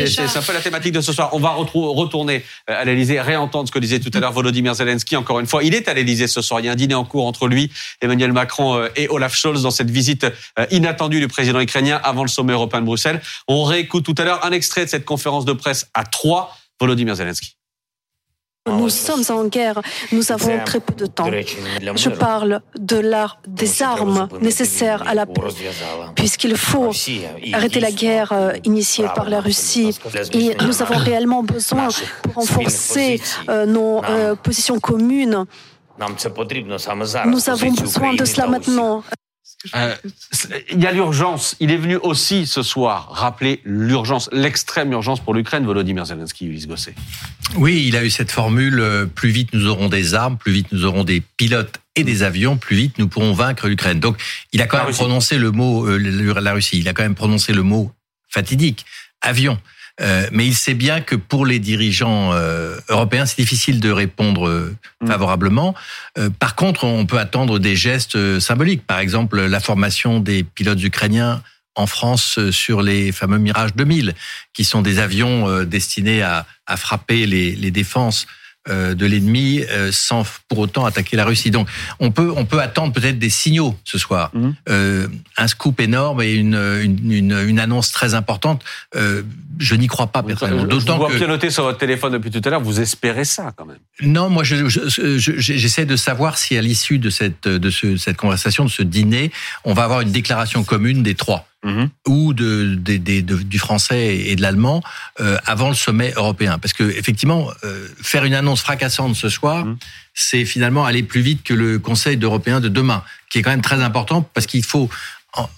c'est 0.07 0.37
un 0.37 0.41
peu 0.41 0.53
la 0.53 0.59
thématique 0.59 0.93
de 0.93 1.01
ce 1.01 1.13
soir. 1.13 1.29
On 1.33 1.39
va 1.39 1.49
retourner 1.49 2.43
euh, 2.69 2.81
à 2.81 2.85
l'Elysée, 2.85 3.19
réentendre 3.19 3.67
ce 3.67 3.71
que 3.71 3.79
disait 3.79 3.99
tout 3.99 4.11
à 4.13 4.19
l'heure 4.19 4.31
Volodymyr 4.31 4.75
Zelensky. 4.75 5.15
Encore 5.15 5.39
une 5.39 5.47
fois, 5.47 5.63
il 5.63 5.73
est 5.73 5.87
à 5.87 5.93
l'Elysée 5.93 6.27
ce 6.27 6.41
soir. 6.41 6.59
Il 6.59 6.67
y 6.67 6.69
a 6.69 6.71
un 6.71 6.75
dîner 6.75 6.95
en 6.95 7.05
cours 7.05 7.25
entre 7.25 7.47
lui, 7.47 7.71
Emmanuel 8.01 8.33
Macron 8.33 8.87
et 8.95 9.07
Olaf 9.09 9.35
Scholz 9.35 9.63
dans 9.63 9.71
cette 9.71 9.89
visite 9.89 10.27
inattendue 10.69 11.19
du 11.19 11.27
président 11.27 11.59
ukrainien 11.59 11.99
avant 12.03 12.23
le 12.23 12.29
sommet 12.29 12.53
européen 12.53 12.81
de 12.81 12.85
Bruxelles. 12.85 13.21
On 13.47 13.63
réécoute 13.63 14.05
tout 14.05 14.15
à 14.17 14.23
l'heure 14.23 14.45
un 14.45 14.50
extrait 14.53 14.85
de 14.85 14.89
cette 14.89 15.05
conférence 15.05 15.45
de 15.45 15.53
presse 15.53 15.87
à 15.93 16.03
trois. 16.03 16.55
Volodymyr 16.79 17.15
Zelensky. 17.15 17.57
Nous 18.67 18.89
sommes 18.89 19.23
en 19.29 19.45
guerre, 19.45 19.81
nous 20.11 20.31
avons 20.31 20.63
très 20.63 20.79
peu 20.79 20.93
de 20.93 21.07
temps. 21.07 21.25
Je 21.95 22.09
parle 22.09 22.61
de 22.77 22.97
l'art 22.97 23.41
des 23.47 23.81
armes 23.81 24.27
nécessaires 24.39 25.01
à 25.07 25.15
la 25.15 25.25
paix, 25.25 25.41
puisqu'il 26.15 26.55
faut 26.55 26.91
arrêter 27.53 27.79
la 27.79 27.91
guerre 27.91 28.31
euh, 28.33 28.53
initiée 28.63 29.07
par 29.15 29.31
la 29.31 29.41
Russie. 29.41 29.97
Et 30.33 30.55
nous 30.63 30.83
avons 30.83 30.97
réellement 30.97 31.41
besoin 31.41 31.87
pour 32.21 32.35
renforcer 32.35 33.19
euh, 33.49 33.65
nos 33.65 34.03
euh, 34.05 34.35
positions 34.35 34.79
communes. 34.79 35.45
Nous 37.25 37.49
avons 37.49 37.71
besoin 37.71 38.13
de 38.13 38.25
cela 38.25 38.45
maintenant. 38.45 39.03
Euh, 39.75 39.95
il 40.71 40.81
y 40.81 40.87
a 40.87 40.91
l'urgence. 40.91 41.55
Il 41.59 41.71
est 41.71 41.77
venu 41.77 41.95
aussi 41.97 42.47
ce 42.47 42.63
soir 42.63 43.09
rappeler 43.11 43.61
l'urgence, 43.63 44.29
l'extrême 44.31 44.91
urgence 44.91 45.19
pour 45.19 45.33
l'Ukraine, 45.33 45.65
Volodymyr 45.65 46.05
Zelensky, 46.05 46.47
Ulysse 46.47 46.67
Gosset. 46.67 46.95
Oui, 47.55 47.85
il 47.87 47.95
a 47.95 48.03
eu 48.03 48.09
cette 48.09 48.31
formule 48.31 48.79
euh, 48.79 49.05
plus 49.05 49.29
vite 49.29 49.49
nous 49.53 49.67
aurons 49.67 49.89
des 49.89 50.13
armes, 50.13 50.37
plus 50.37 50.51
vite 50.51 50.67
nous 50.71 50.85
aurons 50.85 51.03
des 51.03 51.21
pilotes 51.37 51.79
et 51.95 52.03
des 52.03 52.23
avions, 52.23 52.57
plus 52.57 52.75
vite 52.75 52.97
nous 52.97 53.07
pourrons 53.07 53.33
vaincre 53.33 53.67
l'Ukraine. 53.67 53.99
Donc, 53.99 54.17
il 54.53 54.61
a 54.61 54.67
quand 54.67 54.83
même 54.83 54.93
prononcé 54.93 55.37
le 55.37 55.51
mot 55.51 55.87
euh, 55.87 55.97
la 55.97 56.53
Russie. 56.53 56.79
Il 56.79 56.87
a 56.87 56.93
quand 56.93 57.03
même 57.03 57.15
prononcé 57.15 57.53
le 57.53 57.63
mot 57.63 57.91
fatidique, 58.29 58.85
avion. 59.21 59.59
Euh, 60.01 60.27
mais 60.31 60.45
il 60.45 60.55
sait 60.55 60.73
bien 60.73 61.01
que 61.01 61.15
pour 61.15 61.45
les 61.45 61.59
dirigeants 61.59 62.31
euh, 62.33 62.77
européens, 62.89 63.25
c'est 63.25 63.39
difficile 63.39 63.79
de 63.79 63.91
répondre 63.91 64.47
euh, 64.47 64.75
mm. 65.01 65.07
favorablement. 65.07 65.75
par 66.39 66.55
contre, 66.55 66.83
on 66.83 67.05
peut 67.05 67.19
attendre 67.19 67.59
des 67.59 67.75
gestes 67.75 68.39
symboliques. 68.39 68.85
Par 68.85 68.99
exemple, 68.99 69.41
la 69.41 69.59
formation 69.59 70.19
des 70.19 70.43
pilotes 70.43 70.83
ukrainiens 70.83 71.41
en 71.75 71.87
France 71.87 72.37
sur 72.51 72.81
les 72.81 73.11
fameux 73.11 73.37
Mirage 73.37 73.73
2000, 73.75 74.13
qui 74.53 74.65
sont 74.65 74.81
des 74.81 74.99
avions 74.99 75.63
destinés 75.63 76.21
à, 76.21 76.45
à 76.67 76.75
frapper 76.75 77.25
les, 77.25 77.55
les 77.55 77.71
défenses 77.71 78.27
euh, 78.69 78.93
de 78.93 79.07
l'ennemi 79.07 79.63
euh, 79.71 79.91
sans 79.91 80.23
pour 80.47 80.59
autant 80.59 80.85
attaquer 80.85 81.17
la 81.17 81.25
Russie. 81.25 81.49
Donc 81.49 81.67
on 81.99 82.11
peut 82.11 82.31
on 82.35 82.45
peut 82.45 82.61
attendre 82.61 82.93
peut-être 82.93 83.17
des 83.17 83.31
signaux 83.31 83.75
ce 83.83 83.97
soir, 83.97 84.29
mhm. 84.35 84.53
euh, 84.69 85.07
un 85.35 85.47
scoop 85.47 85.79
énorme 85.79 86.21
et 86.21 86.33
une 86.33 86.53
une, 86.53 87.31
une, 87.31 87.59
annonce 87.59 87.91
très 87.91 88.13
importante. 88.13 88.63
Je 89.61 89.75
n'y 89.75 89.87
crois 89.87 90.07
pas 90.07 90.23
personnellement. 90.23 90.65
D'autant 90.65 90.99
que 90.99 91.11
vous 91.11 91.17
pianoter 91.17 91.49
sur 91.49 91.63
votre 91.63 91.77
téléphone 91.77 92.13
depuis 92.13 92.31
tout 92.31 92.41
à 92.43 92.49
l'heure. 92.49 92.61
Vous 92.61 92.81
espérez 92.81 93.25
ça 93.25 93.53
quand 93.55 93.65
même 93.65 93.77
Non, 94.01 94.29
moi 94.29 94.43
j'essaie 94.43 94.67
je, 94.67 95.17
je, 95.37 95.83
de 95.83 95.95
savoir 95.95 96.37
si 96.37 96.57
à 96.57 96.61
l'issue 96.61 96.97
de 96.97 97.09
cette 97.09 97.47
de 97.47 97.69
ce, 97.69 97.97
cette 97.97 98.17
conversation, 98.17 98.65
de 98.65 98.69
ce 98.69 98.83
dîner, 98.83 99.31
on 99.63 99.73
va 99.73 99.83
avoir 99.83 100.01
une 100.01 100.11
déclaration 100.11 100.63
commune 100.63 101.03
des 101.03 101.15
trois. 101.15 101.47
Mhm. 101.63 101.89
ou 102.07 102.33
de, 102.33 102.73
du 102.73 103.59
français 103.59 104.17
et 104.17 104.35
de 104.35 104.41
l'allemand 104.41 104.81
euh, 105.19 105.37
avant 105.45 105.69
le 105.69 105.75
sommet 105.75 106.11
européen. 106.15 106.57
Parce 106.57 106.73
que 106.73 106.81
effectivement, 106.81 107.51
euh, 107.63 107.87
faire 108.01 108.25
une 108.25 108.33
annonce 108.33 108.61
fracassante 108.61 109.15
ce 109.15 109.29
soir, 109.29 109.65
mhm. 109.65 109.77
c'est 110.15 110.45
finalement 110.45 110.85
aller 110.85 111.03
plus 111.03 111.21
vite 111.21 111.43
que 111.43 111.53
le 111.53 111.77
Conseil 111.77 112.17
européen 112.17 112.61
de 112.61 112.67
demain, 112.67 113.03
qui 113.29 113.37
est 113.37 113.41
quand 113.43 113.51
même 113.51 113.61
très 113.61 113.83
important 113.83 114.27
parce 114.33 114.47
qu'il 114.47 114.63
faut 114.63 114.89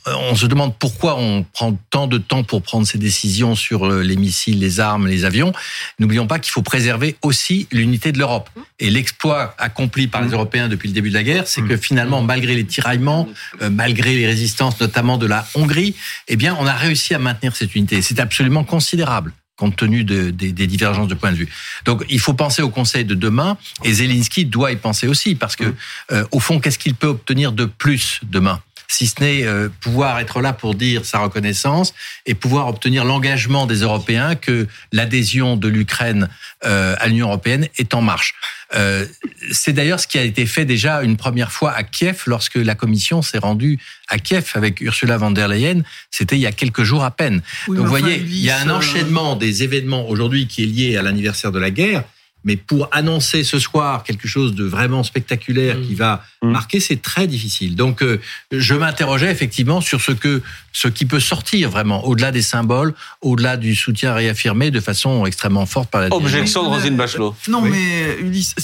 on 0.05 0.35
se 0.35 0.45
demande 0.45 0.77
pourquoi 0.77 1.17
on 1.17 1.43
prend 1.43 1.75
tant 1.89 2.07
de 2.07 2.19
temps 2.19 2.43
pour 2.43 2.61
prendre 2.61 2.85
ces 2.85 2.99
décisions 2.99 3.55
sur 3.55 3.87
euh, 3.87 4.03
les 4.03 4.15
missiles, 4.15 4.59
les 4.59 4.79
armes, 4.79 5.07
les 5.07 5.25
avions. 5.25 5.51
N'oublions 5.99 6.27
pas 6.27 6.37
qu'il 6.37 6.51
faut 6.51 6.61
préserver 6.61 7.15
aussi 7.23 7.67
l'unité 7.71 8.11
de 8.11 8.19
l'Europe. 8.19 8.49
Et 8.79 8.91
l'exploit 8.91 9.55
accompli 9.57 10.07
par 10.07 10.21
les 10.21 10.29
mmh. 10.29 10.33
Européens 10.33 10.67
depuis 10.67 10.89
le 10.89 10.93
début 10.93 11.09
de 11.09 11.15
la 11.15 11.23
guerre, 11.23 11.47
c'est 11.47 11.61
que 11.61 11.73
mmh. 11.73 11.79
finalement, 11.79 12.21
malgré 12.21 12.53
les 12.53 12.65
tiraillements, 12.65 13.27
euh, 13.61 13.69
malgré 13.69 14.15
les 14.15 14.27
résistances 14.27 14.79
notamment 14.79 15.17
de 15.17 15.25
la 15.25 15.47
Hongrie, 15.55 15.95
eh 16.27 16.35
bien, 16.35 16.55
on 16.59 16.67
a 16.67 16.73
réussi 16.73 17.15
à 17.15 17.19
maintenir 17.19 17.55
cette 17.55 17.73
unité. 17.75 18.01
C'est 18.01 18.19
absolument 18.19 18.63
considérable 18.63 19.33
compte 19.55 19.75
tenu 19.75 20.03
de, 20.03 20.31
des, 20.31 20.51
divergences 20.51 21.07
de 21.07 21.13
point 21.13 21.31
de 21.31 21.37
vue. 21.37 21.47
Donc, 21.85 22.03
il 22.09 22.19
faut 22.19 22.33
penser 22.33 22.63
au 22.63 22.69
Conseil 22.69 23.05
de 23.05 23.13
demain, 23.13 23.55
et 23.83 23.93
Zelensky 23.93 24.45
doit 24.45 24.71
y 24.71 24.75
penser 24.75 25.07
aussi, 25.07 25.35
parce 25.35 25.55
que, 25.55 25.65
mmh. 25.65 25.75
euh, 26.11 26.25
au 26.31 26.39
fond, 26.39 26.59
qu'est-ce 26.59 26.79
qu'il 26.79 26.95
peut 26.95 27.07
obtenir 27.07 27.51
de 27.51 27.65
plus 27.65 28.19
demain? 28.23 28.59
Si 28.87 29.07
ce 29.07 29.21
n'est 29.21 29.43
euh, 29.43 29.69
pouvoir 29.81 30.19
être 30.19 30.41
là 30.41 30.53
pour 30.53 30.75
dire 30.75 31.05
sa 31.05 31.19
reconnaissance 31.19 31.93
et 32.25 32.35
pouvoir 32.35 32.67
obtenir 32.67 33.05
l'engagement 33.05 33.65
des 33.65 33.81
Européens 33.81 34.35
que 34.35 34.67
l'adhésion 34.91 35.57
de 35.57 35.67
l'Ukraine 35.67 36.29
euh, 36.65 36.95
à 36.99 37.07
l'Union 37.07 37.27
européenne 37.27 37.67
est 37.77 37.93
en 37.93 38.01
marche. 38.01 38.35
Euh, 38.75 39.05
c'est 39.51 39.73
d'ailleurs 39.73 39.99
ce 39.99 40.07
qui 40.07 40.17
a 40.17 40.23
été 40.23 40.45
fait 40.45 40.65
déjà 40.65 41.03
une 41.03 41.17
première 41.17 41.51
fois 41.51 41.71
à 41.71 41.83
Kiev 41.83 42.23
lorsque 42.25 42.55
la 42.55 42.75
Commission 42.75 43.21
s'est 43.21 43.37
rendue 43.37 43.79
à 44.07 44.17
Kiev 44.17 44.51
avec 44.55 44.81
Ursula 44.81 45.17
von 45.17 45.31
der 45.31 45.47
Leyen. 45.47 45.83
C'était 46.09 46.35
il 46.35 46.41
y 46.41 46.47
a 46.47 46.51
quelques 46.51 46.83
jours 46.83 47.03
à 47.03 47.11
peine. 47.11 47.41
Donc 47.67 47.77
vous 47.77 47.85
voyez, 47.85 48.17
il 48.17 48.39
y 48.39 48.49
a 48.49 48.59
un 48.59 48.69
enchaînement 48.69 49.35
des 49.35 49.63
événements 49.63 50.07
aujourd'hui 50.09 50.47
qui 50.47 50.63
est 50.63 50.67
lié 50.67 50.97
à 50.97 51.01
l'anniversaire 51.01 51.51
de 51.51 51.59
la 51.59 51.69
guerre 51.69 52.03
mais 52.43 52.55
pour 52.57 52.87
annoncer 52.91 53.43
ce 53.43 53.59
soir 53.59 54.03
quelque 54.03 54.27
chose 54.27 54.55
de 54.55 54.63
vraiment 54.63 55.03
spectaculaire 55.03 55.77
qui 55.81 55.95
va 55.95 56.23
mmh. 56.41 56.51
marquer, 56.51 56.79
c'est 56.79 57.01
très 57.01 57.27
difficile. 57.27 57.75
Donc, 57.75 58.01
euh, 58.01 58.19
je 58.51 58.73
m'interrogeais 58.73 59.31
effectivement 59.31 59.81
sur 59.81 60.01
ce 60.01 60.11
que 60.11 60.41
ce 60.71 60.87
qui 60.87 61.05
peut 61.05 61.19
sortir 61.19 61.69
vraiment 61.69 62.05
au-delà 62.05 62.31
des 62.31 62.41
symboles, 62.41 62.93
au-delà 63.21 63.57
du 63.57 63.75
soutien 63.75 64.13
réaffirmé 64.13 64.71
de 64.71 64.79
façon 64.79 65.25
extrêmement 65.25 65.65
forte 65.65 65.89
par 65.89 66.01
la. 66.01 66.13
Objection 66.13 66.63
de 66.63 66.69
Rosine 66.69 66.97
Bachelot. 66.97 67.35
Non, 67.47 67.61
mais 67.61 68.17
Ulysse, 68.19 68.55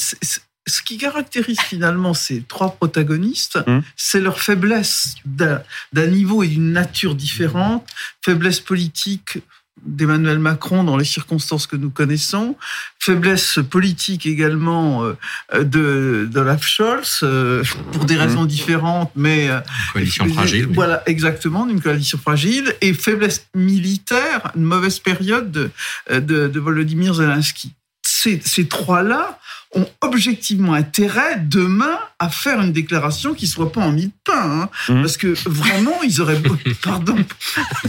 ce 0.67 0.81
qui 0.81 0.97
caractérise 0.97 1.59
finalement 1.59 2.13
ces 2.13 2.43
trois 2.43 2.75
protagonistes, 2.75 3.59
mmh. 3.65 3.79
c'est 3.95 4.19
leur 4.19 4.39
faiblesse 4.39 5.15
d'un 5.25 6.07
niveau 6.07 6.43
et 6.43 6.47
d'une 6.47 6.71
nature 6.71 7.15
différente, 7.15 7.87
faiblesse 8.23 8.59
politique 8.59 9.39
d'Emmanuel 9.83 10.39
Macron 10.39 10.83
dans 10.83 10.97
les 10.97 11.05
circonstances 11.05 11.67
que 11.67 11.75
nous 11.75 11.89
connaissons, 11.89 12.55
faiblesse 12.99 13.59
politique 13.69 14.25
également 14.25 15.03
euh, 15.03 15.63
de 15.63 16.27
d'Olaf 16.31 16.65
Scholz 16.65 17.21
euh, 17.23 17.63
pour 17.91 18.05
des 18.05 18.15
raisons 18.15 18.43
mmh. 18.43 18.47
différentes, 18.47 19.11
mais 19.15 19.49
euh, 19.49 19.59
coalition 19.93 20.27
fragile. 20.27 20.67
Voilà, 20.71 21.03
exactement, 21.05 21.65
d'une 21.65 21.81
coalition 21.81 22.17
fragile 22.17 22.73
et 22.81 22.93
faiblesse 22.93 23.47
militaire, 23.55 24.51
une 24.55 24.63
mauvaise 24.63 24.99
période 24.99 25.51
de, 25.51 25.71
de, 26.11 26.47
de 26.47 26.59
Volodymyr 26.59 27.13
Zelensky 27.13 27.73
ces, 28.19 28.41
ces 28.43 28.67
trois-là 28.67 29.39
ont 29.75 29.87
objectivement 30.01 30.73
intérêt 30.73 31.37
demain 31.45 31.99
à 32.17 32.29
faire 32.29 32.59
une 32.59 32.71
déclaration 32.73 33.33
qui 33.35 33.45
soit 33.45 33.71
pas 33.71 33.81
en 33.81 33.91
mille 33.91 34.09
pain, 34.25 34.61
hein. 34.63 34.69
Mmh. 34.89 35.01
parce 35.01 35.15
que 35.17 35.27
vraiment 35.47 36.01
ils 36.03 36.19
auraient 36.21 36.41
pardon 36.81 37.15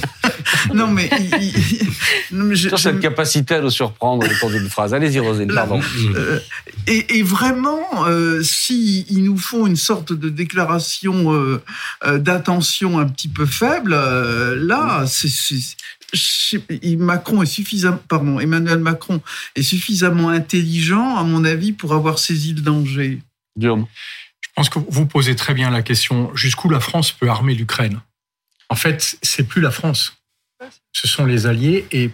non 0.74 0.88
mais, 0.88 1.08
il- 1.18 1.88
non, 2.32 2.44
mais 2.44 2.54
je- 2.54 2.68
Sur 2.68 2.76
je- 2.76 2.82
cette 2.82 3.00
capacité 3.00 3.54
à 3.54 3.60
nous 3.60 3.70
surprendre 3.70 4.26
au 4.26 4.34
cours 4.40 4.50
d'une 4.50 4.68
phrase. 4.68 4.92
Allez-y, 4.94 5.18
Roselyne, 5.20 5.50
Là, 5.52 5.62
pardon. 5.66 5.80
euh, 6.14 6.38
et, 6.86 7.18
et 7.18 7.22
vraiment, 7.22 7.80
euh, 8.06 8.42
si 8.42 9.06
ils 9.08 9.24
nous 9.24 9.38
font 9.38 9.66
une 9.66 9.76
sorte 9.76 10.12
de 10.12 10.28
déclaration 10.28 11.32
euh, 11.32 11.62
euh, 12.04 12.18
d'intention 12.18 12.98
un 12.98 13.06
petit 13.06 13.28
peu 13.28 13.46
faible, 13.46 13.92
euh, 13.94 14.54
là, 14.56 15.04
c'est, 15.06 15.28
Macron 16.98 17.42
est 17.42 17.46
suffisamment, 17.46 18.00
pardon, 18.08 18.40
Emmanuel 18.40 18.78
Macron 18.78 19.20
est 19.54 19.62
suffisamment 19.62 20.28
intelligent, 20.28 21.16
à 21.16 21.22
mon 21.22 21.44
avis, 21.44 21.72
pour 21.72 21.92
avoir 21.94 22.18
saisi 22.18 22.52
le 22.52 22.60
danger. 22.60 23.20
Guillaume. 23.56 23.86
Je 24.40 24.48
pense 24.54 24.68
que 24.68 24.78
vous 24.78 25.06
posez 25.06 25.36
très 25.36 25.54
bien 25.54 25.70
la 25.70 25.82
question 25.82 26.34
jusqu'où 26.34 26.68
la 26.68 26.80
France 26.80 27.12
peut 27.12 27.28
armer 27.28 27.54
l'Ukraine? 27.54 28.00
En 28.68 28.74
fait, 28.74 29.16
c'est 29.22 29.44
plus 29.44 29.60
la 29.60 29.70
France. 29.70 30.16
Ce 30.92 31.08
sont 31.08 31.24
les 31.24 31.46
alliés 31.46 31.86
et 31.92 32.10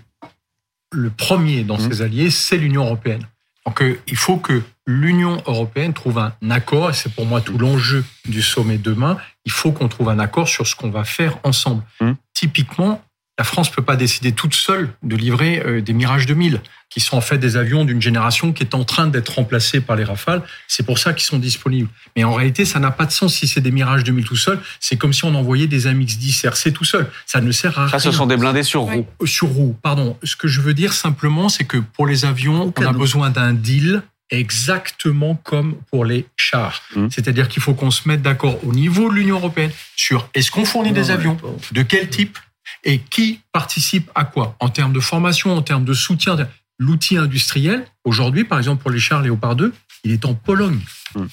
le 0.92 1.10
premier 1.10 1.64
dans 1.64 1.78
Mmh. 1.78 1.90
ces 1.90 2.02
alliés, 2.02 2.30
c'est 2.30 2.56
l'Union 2.56 2.84
européenne. 2.84 3.26
Donc 3.66 3.82
euh, 3.82 3.98
il 4.06 4.16
faut 4.16 4.36
que 4.36 4.62
l'Union 4.86 5.42
européenne 5.46 5.92
trouve 5.92 6.18
un 6.18 6.32
accord, 6.50 6.90
et 6.90 6.92
c'est 6.92 7.12
pour 7.12 7.26
moi 7.26 7.40
tout 7.40 7.58
l'enjeu 7.58 8.04
du 8.26 8.40
sommet 8.40 8.78
demain, 8.78 9.18
il 9.44 9.50
faut 9.50 9.72
qu'on 9.72 9.88
trouve 9.88 10.08
un 10.08 10.20
accord 10.20 10.48
sur 10.48 10.66
ce 10.66 10.76
qu'on 10.76 10.90
va 10.90 11.04
faire 11.04 11.38
ensemble. 11.42 11.82
Mmh. 12.00 12.12
Typiquement, 12.32 13.02
la 13.38 13.44
France 13.44 13.70
ne 13.70 13.74
peut 13.74 13.82
pas 13.82 13.96
décider 13.96 14.32
toute 14.32 14.54
seule 14.54 14.88
de 15.02 15.14
livrer 15.14 15.62
euh, 15.64 15.82
des 15.82 15.92
Mirage 15.92 16.24
2000, 16.26 16.60
qui 16.88 17.00
sont 17.00 17.16
en 17.16 17.20
fait 17.20 17.36
des 17.36 17.56
avions 17.56 17.84
d'une 17.84 18.00
génération 18.00 18.52
qui 18.52 18.62
est 18.62 18.74
en 18.74 18.84
train 18.84 19.06
d'être 19.08 19.28
remplacée 19.34 19.80
par 19.80 19.94
les 19.96 20.04
Rafales. 20.04 20.42
C'est 20.68 20.86
pour 20.86 20.98
ça 20.98 21.12
qu'ils 21.12 21.26
sont 21.26 21.38
disponibles. 21.38 21.88
Mais 22.16 22.24
en 22.24 22.32
réalité, 22.32 22.64
ça 22.64 22.78
n'a 22.78 22.90
pas 22.90 23.04
de 23.04 23.12
sens 23.12 23.34
si 23.34 23.46
c'est 23.46 23.60
des 23.60 23.70
Mirage 23.70 24.04
2000 24.04 24.24
tout 24.24 24.36
seul. 24.36 24.58
C'est 24.80 24.96
comme 24.96 25.12
si 25.12 25.24
on 25.24 25.34
envoyait 25.34 25.66
des 25.66 25.86
AMX-10 25.86 26.46
RC 26.46 26.72
tout 26.72 26.84
seul. 26.84 27.10
Ça 27.26 27.40
ne 27.42 27.52
sert 27.52 27.78
à 27.78 27.88
Ça, 27.88 27.98
rien. 27.98 28.10
ce 28.10 28.12
sont 28.12 28.26
des 28.26 28.36
blindés 28.38 28.62
sur 28.62 28.82
roue. 28.82 29.06
Euh, 29.22 29.26
Sur 29.26 29.48
roue, 29.48 29.76
pardon. 29.82 30.16
Ce 30.22 30.36
que 30.36 30.48
je 30.48 30.60
veux 30.62 30.74
dire 30.74 30.94
simplement, 30.94 31.48
c'est 31.50 31.64
que 31.64 31.76
pour 31.78 32.06
les 32.06 32.24
avions, 32.24 32.72
on 32.76 32.86
a 32.86 32.92
besoin 32.92 33.28
d'un 33.30 33.52
deal 33.52 34.02
exactement 34.30 35.34
comme 35.44 35.76
pour 35.90 36.04
les 36.04 36.26
chars. 36.36 36.82
Mhm. 36.94 37.10
C'est-à-dire 37.10 37.48
qu'il 37.48 37.62
faut 37.62 37.74
qu'on 37.74 37.90
se 37.90 38.08
mette 38.08 38.22
d'accord 38.22 38.58
au 38.64 38.72
niveau 38.72 39.08
de 39.10 39.14
l'Union 39.14 39.36
européenne 39.36 39.70
sur 39.94 40.28
est-ce 40.34 40.50
qu'on 40.50 40.64
fournit 40.64 40.92
des 40.92 41.10
avions, 41.10 41.36
de 41.72 41.82
quel 41.82 42.08
type 42.08 42.38
et 42.84 42.98
qui 42.98 43.40
participe 43.52 44.10
à 44.14 44.24
quoi? 44.24 44.56
En 44.60 44.68
termes 44.68 44.92
de 44.92 45.00
formation, 45.00 45.56
en 45.56 45.62
termes 45.62 45.84
de 45.84 45.94
soutien. 45.94 46.36
L'outil 46.78 47.16
industriel, 47.16 47.86
aujourd'hui, 48.04 48.44
par 48.44 48.58
exemple, 48.58 48.82
pour 48.82 48.90
les 48.90 49.00
chars 49.00 49.22
Léopard 49.22 49.56
2, 49.56 49.72
il 50.04 50.12
est 50.12 50.24
en 50.24 50.34
Pologne. 50.34 50.80
Mhm. 51.14 51.28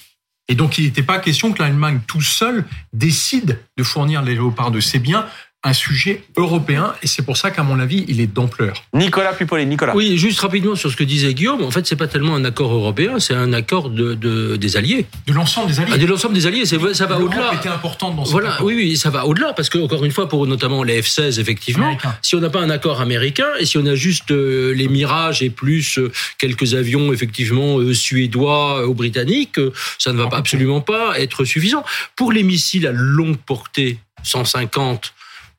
Et 0.48 0.54
donc, 0.54 0.78
il 0.78 0.84
n'était 0.84 1.02
pas 1.02 1.18
question 1.18 1.52
que 1.52 1.62
l'Allemagne 1.62 2.00
tout 2.06 2.20
seul 2.20 2.64
décide 2.92 3.60
de 3.76 3.82
fournir 3.82 4.22
les 4.22 4.34
Léopard 4.34 4.70
2. 4.70 4.80
C'est 4.80 4.98
bien 4.98 5.26
un 5.66 5.72
sujet 5.72 6.22
européen 6.36 6.94
et 7.02 7.06
c'est 7.06 7.22
pour 7.22 7.36
ça 7.38 7.50
qu'à 7.50 7.62
mon 7.62 7.80
avis, 7.80 8.04
il 8.08 8.20
est 8.20 8.26
d'ampleur. 8.26 8.84
Nicolas 8.92 9.32
Pupoli, 9.32 9.64
Nicolas. 9.64 9.96
Oui, 9.96 10.18
juste 10.18 10.38
rapidement 10.40 10.74
sur 10.74 10.90
ce 10.90 10.96
que 10.96 11.04
disait 11.04 11.32
Guillaume. 11.32 11.62
En 11.64 11.70
fait, 11.70 11.86
c'est 11.86 11.96
pas 11.96 12.06
tellement 12.06 12.34
un 12.34 12.44
accord 12.44 12.72
européen, 12.72 13.18
c'est 13.18 13.32
un 13.34 13.52
accord 13.54 13.88
de, 13.88 14.14
de- 14.14 14.56
des 14.56 14.76
alliés. 14.76 15.06
De 15.26 15.32
l'ensemble 15.32 15.68
des 15.72 15.80
Ah, 15.80 15.84
alliés. 15.84 15.98
de 15.98 16.06
l'ensemble 16.06 16.34
des 16.34 16.46
alliés, 16.46 16.66
ça 16.66 16.76
va 17.06 17.18
au-delà. 17.18 17.54
était 17.54 17.68
importante 17.70 18.14
dans 18.16 18.24
ce 18.26 18.30
Voilà, 18.30 18.62
oui, 18.62 18.74
oui, 18.74 18.96
ça 18.96 19.08
va 19.10 19.26
au-delà 19.26 19.54
parce 19.54 19.70
que 19.70 19.78
encore 19.78 20.04
une 20.04 20.12
fois, 20.12 20.28
pour 20.28 20.46
notamment 20.46 20.82
les 20.82 21.00
F-16, 21.00 21.40
effectivement, 21.40 21.86
Américain. 21.86 22.14
si 22.20 22.34
on 22.36 22.40
n'a 22.40 22.50
pas 22.50 22.60
un 22.60 22.70
accord 22.70 23.00
américain 23.00 23.48
et 23.58 23.64
si 23.64 23.78
on 23.78 23.86
a 23.86 23.94
juste 23.94 24.30
euh, 24.32 24.72
les 24.74 24.88
Mirages 24.88 25.42
et 25.42 25.48
plus 25.50 25.98
euh, 25.98 26.12
quelques 26.38 26.74
avions 26.74 27.12
effectivement 27.12 27.78
euh, 27.78 27.94
suédois 27.94 28.80
euh, 28.82 28.86
ou 28.86 28.92
britanniques, 28.94 29.58
euh, 29.58 29.72
ça 29.98 30.12
ne 30.12 30.18
va 30.18 30.28
pas, 30.28 30.36
absolument 30.36 30.82
pas 30.82 31.18
être 31.18 31.44
suffisant. 31.46 31.84
Pour 32.16 32.32
les 32.32 32.42
missiles 32.42 32.86
à 32.86 32.92
longue 32.92 33.38
portée, 33.38 33.98
150 34.22 35.14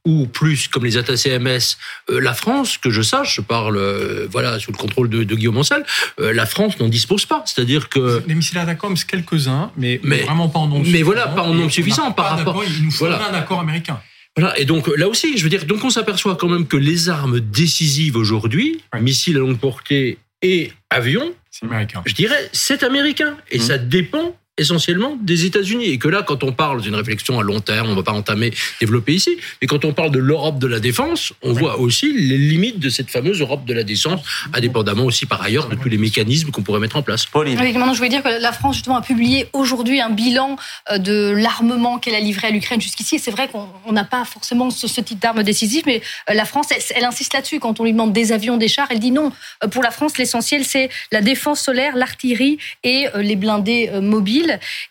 ou 0.06 0.28
plus 0.28 0.68
comme 0.68 0.86
les 0.86 0.98
ATACMS, 0.98 1.78
euh, 2.10 2.20
la 2.22 2.34
France, 2.34 2.78
que 2.78 2.90
je 2.90 3.02
sache, 3.02 3.36
je 3.38 3.42
parle 3.42 3.78
euh, 3.78 4.28
voilà 4.32 4.60
sous 4.60 4.72
le 4.72 4.78
contrôle 4.78 5.10
de, 5.10 5.24
de 5.24 5.36
Guillaume 5.36 5.58
Ancel, 5.58 5.84
euh, 6.20 6.32
la 6.34 6.46
France 6.46 6.80
n'en 6.80 6.88
dispose 6.90 7.26
pas. 7.26 7.44
C'est-à-dire 7.46 7.90
que 7.90 8.24
Les 8.28 8.36
missiles 8.36 8.60
c'est 8.96 9.08
quelques-uns, 9.08 9.72
mais, 9.76 10.00
Mais- 10.04 10.22
vraiment 10.24 10.48
pas 10.50 10.60
en 10.60 10.68
nombre 10.68 10.82
mais 10.84 10.86
suffisant. 11.00 11.06
voilà, 11.06 11.28
pas 11.28 11.42
en 11.44 11.54
nombre 11.54 11.72
suffisant 11.72 12.12
par 12.12 12.38
rapport- 12.38 12.64
Il 12.66 12.86
nous 12.86 12.92
Voilà. 12.92 13.30
un 13.30 13.34
accord 13.34 13.60
américain. 13.60 14.00
Voilà, 14.38 14.58
et 14.60 14.66
donc 14.66 14.88
là 14.98 15.08
aussi, 15.08 15.38
je 15.38 15.44
veux 15.44 15.50
dire, 15.50 15.66
donc 15.66 15.84
on 15.84 15.90
s'aperçoit 15.90 16.36
quand 16.36 16.50
même 16.50 16.68
que 16.68 16.78
les 16.78 17.10
armes 17.10 17.40
décisives 17.40 18.16
aujourd'hui, 18.18 18.82
Ouais. 18.94 19.02
missiles 19.02 19.38
à 19.38 19.40
longue 19.40 19.58
portée 19.58 20.18
et 20.42 20.72
avions, 20.90 21.34
C'est 21.50 21.66
américain. 21.66 22.02
je 22.06 22.14
dirais, 22.14 22.50
c'est 22.52 22.84
américain. 22.84 23.38
Et 23.50 23.58
Mhm. 23.60 23.64
ça 23.64 23.78
dépend 23.78 24.38
essentiellement 24.58 25.18
des 25.22 25.46
États-Unis. 25.46 25.86
Et 25.86 25.98
que 25.98 26.08
là, 26.08 26.24
quand 26.24 26.44
on 26.44 26.52
parle 26.52 26.82
d'une 26.82 26.96
réflexion 26.96 27.40
à 27.40 27.44
long 27.44 27.60
terme, 27.60 27.90
on 27.90 27.96
va 27.96 28.04
pas 28.04 28.14
entamer, 28.14 28.52
développer 28.80 29.14
ici, 29.14 29.38
mais 29.62 29.68
quand 29.68 29.86
on 29.86 29.94
parle 29.94 30.12
de 30.12 30.20
l'Europe 30.20 30.60
de 30.60 30.68
la 30.68 30.80
défense, 30.80 31.34
on 31.42 31.54
voit 31.54 31.80
aussi 31.80 32.14
les 32.14 32.38
limites 32.38 32.80
de 32.80 32.90
cette 32.90 33.10
fameuse 33.10 33.42
Europe 33.42 33.66
de 33.66 33.74
la 33.74 33.84
défense, 33.84 34.22
indépendamment 34.54 35.04
aussi 35.04 35.26
par 35.26 35.42
ailleurs 35.42 35.68
de 35.68 35.76
tous 35.76 35.90
les 35.90 35.98
mécanismes 35.98 36.52
qu'on 36.52 36.62
pourrait 36.62 36.80
mettre 36.80 36.96
en 36.96 37.02
place. 37.02 37.26
Pauline. 37.26 37.60
Oui, 37.60 37.74
maintenant, 37.74 37.94
je 37.94 37.98
voulais 37.98 38.10
dire 38.10 38.24
que 38.24 38.42
la 38.42 38.52
France, 38.52 38.76
justement, 38.76 38.98
a 38.98 39.02
publié 39.02 39.48
aujourd'hui 39.54 40.00
un 40.00 40.10
bilan 40.10 40.56
euh, 40.92 40.98
de 40.98 41.34
l'armement 41.36 42.00
qu'elle 42.00 42.16
a 42.16 42.20
livré 42.20 42.48
à 42.48 42.52
l'Ukraine 42.52 42.82
jusqu'ici. 42.82 43.16
Et 43.16 43.20
c'est 43.20 43.32
vrai 43.32 43.48
qu'on 43.50 43.68
on 43.86 43.92
n'a 43.92 44.04
pas 44.06 44.24
forcément 44.26 44.70
ce, 44.70 44.88
ce 44.88 45.02
type 45.02 45.20
d'armes 45.20 45.44
décisives, 45.44 45.84
mais 45.86 46.02
euh, 46.30 46.34
la 46.34 46.46
France, 46.46 46.68
elle, 46.72 46.82
elle 46.96 47.06
insiste 47.06 47.34
là-dessus. 47.34 47.60
Quand 47.60 47.80
on 47.80 47.84
lui 47.84 47.92
demande 47.92 48.14
des 48.14 48.32
avions, 48.32 48.58
des 48.58 48.68
chars, 48.68 48.88
elle 48.90 49.00
dit 49.00 49.12
non. 49.12 49.32
Euh, 49.64 49.68
Pour 49.68 49.84
la 49.84 49.92
France, 49.92 50.18
l'essentiel, 50.18 50.64
c'est 50.64 50.90
la 51.12 51.22
défense 51.22 51.62
solaire, 51.62 51.96
l'artillerie 51.96 52.58
et 52.84 53.08
les 53.16 53.36
blindés 53.36 53.90
euh, 53.92 54.02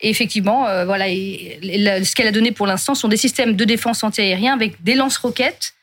Et 0.01 0.11
effectivement, 0.11 0.67
euh, 0.67 0.85
voilà, 0.85 1.07
ce 1.07 2.15
qu'elle 2.15 2.27
a 2.27 2.33
donné 2.33 2.53
pour 2.53 2.67
l'instant 2.67 2.95
sont 2.95 3.09
des 3.09 3.17
systèmes 3.17 3.57
de 3.57 3.65
défense 3.65 4.05
antiaérien 4.05 4.53
avec 4.53 4.83
des 4.83 4.95
lance-roquettes, 4.95 5.75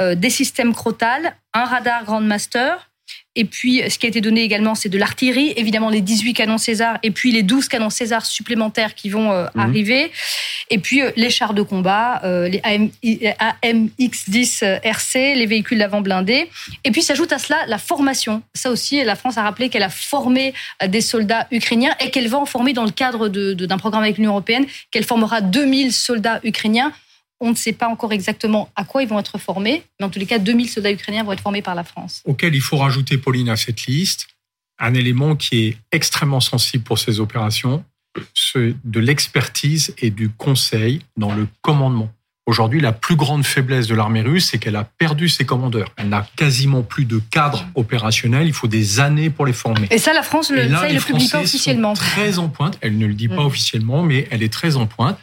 euh, 0.00 0.14
des 0.14 0.30
systèmes 0.30 0.74
Crotal, 0.74 1.36
un 1.54 1.64
radar 1.64 2.04
Grandmaster. 2.04 2.90
Et 3.36 3.44
puis, 3.44 3.82
ce 3.88 3.98
qui 3.98 4.06
a 4.06 4.08
été 4.08 4.20
donné 4.20 4.42
également, 4.42 4.74
c'est 4.74 4.88
de 4.88 4.98
l'artillerie, 4.98 5.52
évidemment 5.56 5.90
les 5.90 6.00
18 6.00 6.32
canons 6.34 6.58
César, 6.58 6.98
et 7.02 7.10
puis 7.10 7.30
les 7.32 7.42
12 7.42 7.68
canons 7.68 7.90
César 7.90 8.26
supplémentaires 8.26 8.94
qui 8.94 9.10
vont 9.10 9.30
euh, 9.30 9.46
Mhm. 9.54 9.60
arriver, 9.62 10.12
et 10.70 10.78
puis 10.78 11.02
euh, 11.02 11.10
les 11.16 11.30
chars 11.30 11.54
de 11.54 11.62
combat, 11.62 12.20
euh, 12.24 12.48
les 12.48 12.60
AM, 12.64 12.90
AMX-10 13.62 14.62
euh, 14.64 14.78
RC, 14.82 15.34
les 15.34 15.46
véhicules 15.46 15.78
d'avant 15.78 16.00
blindés. 16.00 16.50
Et 16.84 16.90
puis 16.90 17.02
s'ajoute 17.02 17.32
à 17.32 17.38
cela 17.38 17.58
la 17.66 17.78
formation. 17.78 18.42
Ça 18.54 18.70
aussi, 18.70 19.02
la 19.04 19.16
France 19.16 19.38
a 19.38 19.42
rappelé 19.42 19.68
qu'elle 19.68 19.82
a 19.82 19.90
formé 19.90 20.54
des 20.86 21.00
soldats 21.00 21.46
ukrainiens 21.50 21.94
et 22.00 22.10
qu'elle 22.10 22.28
va 22.28 22.38
en 22.38 22.46
former 22.46 22.72
dans 22.72 22.84
le 22.84 22.90
cadre 22.90 23.28
d'un 23.28 23.78
programme 23.78 24.02
avec 24.02 24.16
l'Union 24.18 24.32
européenne, 24.32 24.66
qu'elle 24.90 25.04
formera 25.04 25.40
2000 25.40 25.92
soldats 25.92 26.40
ukrainiens. 26.42 26.92
On 27.40 27.50
ne 27.50 27.54
sait 27.54 27.72
pas 27.74 27.88
encore 27.88 28.12
exactement 28.12 28.70
à 28.76 28.84
quoi 28.84 29.02
ils 29.02 29.08
vont 29.08 29.18
être 29.18 29.38
formés, 29.38 29.82
mais 30.00 30.06
en 30.06 30.10
tous 30.10 30.18
les 30.18 30.26
cas, 30.26 30.38
2000 30.38 30.70
soldats 30.70 30.90
ukrainiens 30.92 31.22
vont 31.24 31.32
être 31.32 31.40
formés 31.42 31.62
par 31.62 31.74
la 31.74 31.84
France. 31.84 32.22
auquel 32.24 32.54
il 32.54 32.60
faut 32.62 32.78
rajouter, 32.78 33.18
Pauline, 33.18 33.48
à 33.50 33.56
cette 33.56 33.84
liste, 33.86 34.26
un 34.78 34.94
élément 34.94 35.36
qui 35.36 35.64
est 35.66 35.76
extrêmement 35.92 36.40
sensible 36.40 36.84
pour 36.84 36.98
ces 36.98 37.20
opérations, 37.20 37.84
c'est 38.34 38.74
de 38.84 39.00
l'expertise 39.00 39.94
et 39.98 40.10
du 40.10 40.30
conseil 40.30 41.00
dans 41.16 41.34
le 41.34 41.46
commandement. 41.62 42.10
Aujourd'hui, 42.46 42.80
la 42.80 42.92
plus 42.92 43.16
grande 43.16 43.44
faiblesse 43.44 43.88
de 43.88 43.94
l'armée 43.96 44.20
russe, 44.22 44.48
c'est 44.50 44.58
qu'elle 44.58 44.76
a 44.76 44.84
perdu 44.84 45.28
ses 45.28 45.44
commandeurs. 45.44 45.92
Elle 45.96 46.08
n'a 46.10 46.24
quasiment 46.36 46.82
plus 46.82 47.04
de 47.04 47.18
cadres 47.30 47.66
opérationnels. 47.74 48.46
Il 48.46 48.52
faut 48.52 48.68
des 48.68 49.00
années 49.00 49.30
pour 49.30 49.46
les 49.46 49.52
former. 49.52 49.88
Et 49.90 49.98
ça, 49.98 50.12
la 50.12 50.22
France, 50.22 50.50
le, 50.50 50.62
là, 50.62 50.82
ça, 50.82 50.88
le 50.88 51.00
publie 51.00 51.28
pas 51.28 51.40
officiellement. 51.40 51.94
très 51.94 52.38
en 52.38 52.48
pointe. 52.48 52.78
Elle 52.82 52.98
ne 52.98 53.06
le 53.06 53.14
dit 53.14 53.26
pas 53.28 53.42
Mm. 53.42 53.46
officiellement, 53.46 54.02
mais 54.04 54.28
elle 54.30 54.44
est 54.44 54.52
très 54.52 54.76
en 54.76 54.86
pointe, 54.86 55.18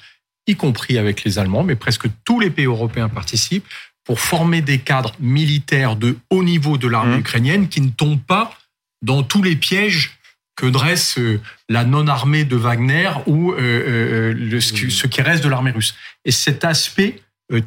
y 0.48 0.56
compris 0.56 0.98
avec 0.98 1.24
les 1.24 1.40
Allemands, 1.40 1.64
mais 1.64 1.76
presque 1.76 2.08
tous 2.26 2.40
les 2.40 2.50
pays 2.50 2.66
européens 2.66 3.10
participent 3.10 3.68
pour 4.04 4.20
former 4.20 4.62
des 4.62 4.80
cadres 4.80 5.14
militaires 5.20 5.96
de 5.96 6.18
haut 6.30 6.44
niveau 6.44 6.78
de 6.78 6.88
l'armée 6.88 7.18
Mm. 7.18 7.20
ukrainienne 7.20 7.68
qui 7.70 7.82
ne 7.82 7.90
tombent 7.90 8.22
pas 8.22 8.58
dans 9.02 9.24
tous 9.24 9.42
les 9.42 9.56
pièges 9.56 10.18
que 10.56 10.66
dresse 10.68 11.18
euh, 11.18 11.40
la 11.70 11.84
non-armée 11.86 12.44
de 12.44 12.56
Wagner 12.56 13.10
ou 13.26 13.54
euh, 13.54 13.58
euh, 13.60 14.34
le- 14.34 14.62
ce, 14.62 15.08
qui, 15.08 15.22
reste 15.22 15.44
de 15.44 15.50
l'armée 15.50 15.72
russe. 15.72 15.96
Et 16.26 16.32
cet 16.32 16.64
aspect 16.66 17.22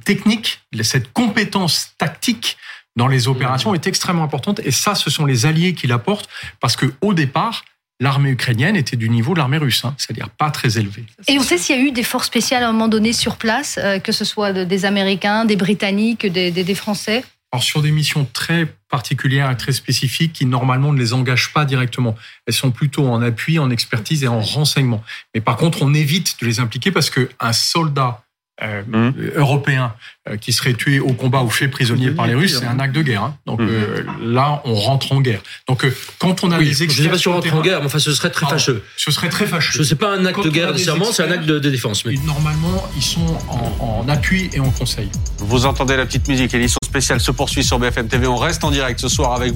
technique, 0.05 0.61
cette 0.83 1.13
compétence 1.13 1.93
tactique 1.99 2.57
dans 2.97 3.09
les 3.09 3.29
opérations 3.29 3.75
est 3.75 3.87
extrêmement 3.87 4.25
importante. 4.25 4.61
Et 4.65 4.71
ça, 4.71 4.95
ce 4.95 5.11
sont 5.11 5.27
les 5.27 5.47
alliés 5.47 5.75
qui 5.75 5.87
l'apportent 5.87 6.29
parce 6.61 6.77
que 6.77 6.87
au 7.03 7.13
départ, 7.15 7.65
l'armée 8.01 8.31
ukrainienne 8.31 8.77
était 8.77 8.97
du 8.97 9.09
niveau 9.09 9.33
de 9.35 9.39
l'armée 9.39 9.59
russe, 9.59 9.85
hein, 9.85 9.95
c'est-à-dire 9.99 10.29
pas 10.31 10.51
très 10.51 10.79
élevé. 10.79 11.05
Et 11.29 11.39
on 11.39 11.43
sait 11.43 11.59
s'il 11.59 11.77
y 11.77 11.79
a 11.79 11.83
eu 11.83 11.93
des 11.93 12.03
forces 12.03 12.27
spéciales 12.27 12.63
à 12.63 12.69
un 12.69 12.73
moment 12.73 12.89
donné 12.89 13.13
sur 13.13 13.37
place, 13.37 13.79
euh, 13.83 13.99
que 13.99 14.13
ce 14.13 14.25
soit 14.25 14.53
de- 14.53 14.65
des 14.65 14.85
Américains, 14.85 15.45
des 15.45 15.57
Britanniques, 15.57 16.27
des, 16.27 16.51
des- 16.51 16.65
des 16.65 16.75
Français? 16.75 17.25
Alors 17.53 17.63
sur 17.63 17.81
des 17.81 17.93
missions 17.93 18.29
très 18.33 18.67
particulières 18.91 19.51
et 19.51 19.57
très 19.57 19.73
spécifiques 19.73 20.33
qui 20.35 20.45
normalement 20.47 20.93
ne 20.93 20.99
les 20.99 21.13
engagent 21.15 21.53
pas 21.55 21.65
directement. 21.65 22.15
Elles 22.47 22.53
sont 22.55 22.71
plutôt 22.71 23.07
en 23.09 23.23
appui, 23.23 23.59
en 23.59 23.71
expertise 23.71 24.25
et 24.25 24.29
en 24.29 24.41
renseignement. 24.41 25.03
Mais 25.35 25.41
par 25.41 25.57
contre, 25.57 25.81
on 25.81 25.95
évite 25.95 26.37
de 26.41 26.47
les 26.47 26.61
impliquer 26.61 26.91
parce 26.91 27.09
que 27.09 27.31
un 27.41 27.53
soldat 27.53 28.25
euh, 28.63 28.83
mmh. 28.87 29.13
européen 29.37 29.95
euh, 30.29 30.37
qui 30.37 30.53
serait 30.53 30.75
tué 30.75 30.99
au 30.99 31.13
combat 31.13 31.43
ou 31.43 31.51
fait 31.51 31.69
prisonnier 31.69 32.11
par 32.11 32.27
les 32.27 32.35
Russes, 32.35 32.59
c'est 32.59 32.67
un 32.67 32.81
acte 32.81 32.95
de 32.95 33.03
guerre. 33.03 33.23
Hein. 33.23 33.37
Donc 33.47 33.61
mmh. 33.61 33.69
euh, 33.69 34.03
là, 34.21 34.61
on 34.65 34.75
rentre 34.75 35.13
en 35.13 35.21
guerre. 35.21 35.41
Donc 35.69 35.85
euh, 35.85 35.95
quand 36.19 36.43
on 36.43 36.51
a 36.51 36.59
oui, 36.59 36.65
les 36.65 36.83
experts, 36.83 36.97
je 36.97 37.03
ne 37.03 37.05
sais 37.05 37.11
pas 37.13 37.19
si 37.19 37.29
on 37.29 37.35
rentre 37.35 37.55
en 37.55 37.61
guerre, 37.61 37.79
mais 37.79 37.87
enfin, 37.87 38.01
ce 38.01 38.13
serait 38.13 38.31
très 38.31 38.47
fâcheux. 38.47 38.83
Ce 38.97 39.13
serait 39.13 39.29
très 39.29 39.47
fâcheux. 39.47 39.85
Ce 39.85 39.95
n'est 39.95 39.99
pas 39.99 40.17
un 40.17 40.25
acte 40.27 40.43
de 40.43 40.51
guerre 40.51 40.73
nécessairement, 40.73 41.13
c'est 41.13 41.23
un 41.23 41.31
acte 41.31 41.45
de, 41.45 41.61
de 41.61 41.71
défense. 41.71 42.05
Mais... 42.05 42.15
Normalement, 42.25 42.89
ils 42.97 43.03
sont 43.03 43.39
en, 43.49 44.01
en, 44.01 44.09
appui 44.09 44.51
et 44.53 44.59
en 44.59 44.71
conseil. 44.71 45.11
Vous 45.39 45.65
entendez 45.65 45.97
la 45.97 46.07
petite 46.07 46.27
musique. 46.27 46.51
L'édition 46.53 46.79
spéciale 46.85 47.21
se 47.21 47.31
poursuit 47.31 47.63
sur 47.63 47.79
BFM 47.79 48.09
TV. 48.09 48.27
On 48.27 48.37
reste 48.37 48.65
en 48.65 48.73
direct 48.73 48.99
ce 48.99 49.09
soir 49.09 49.33
avec 49.33 49.53
vous. 49.53 49.55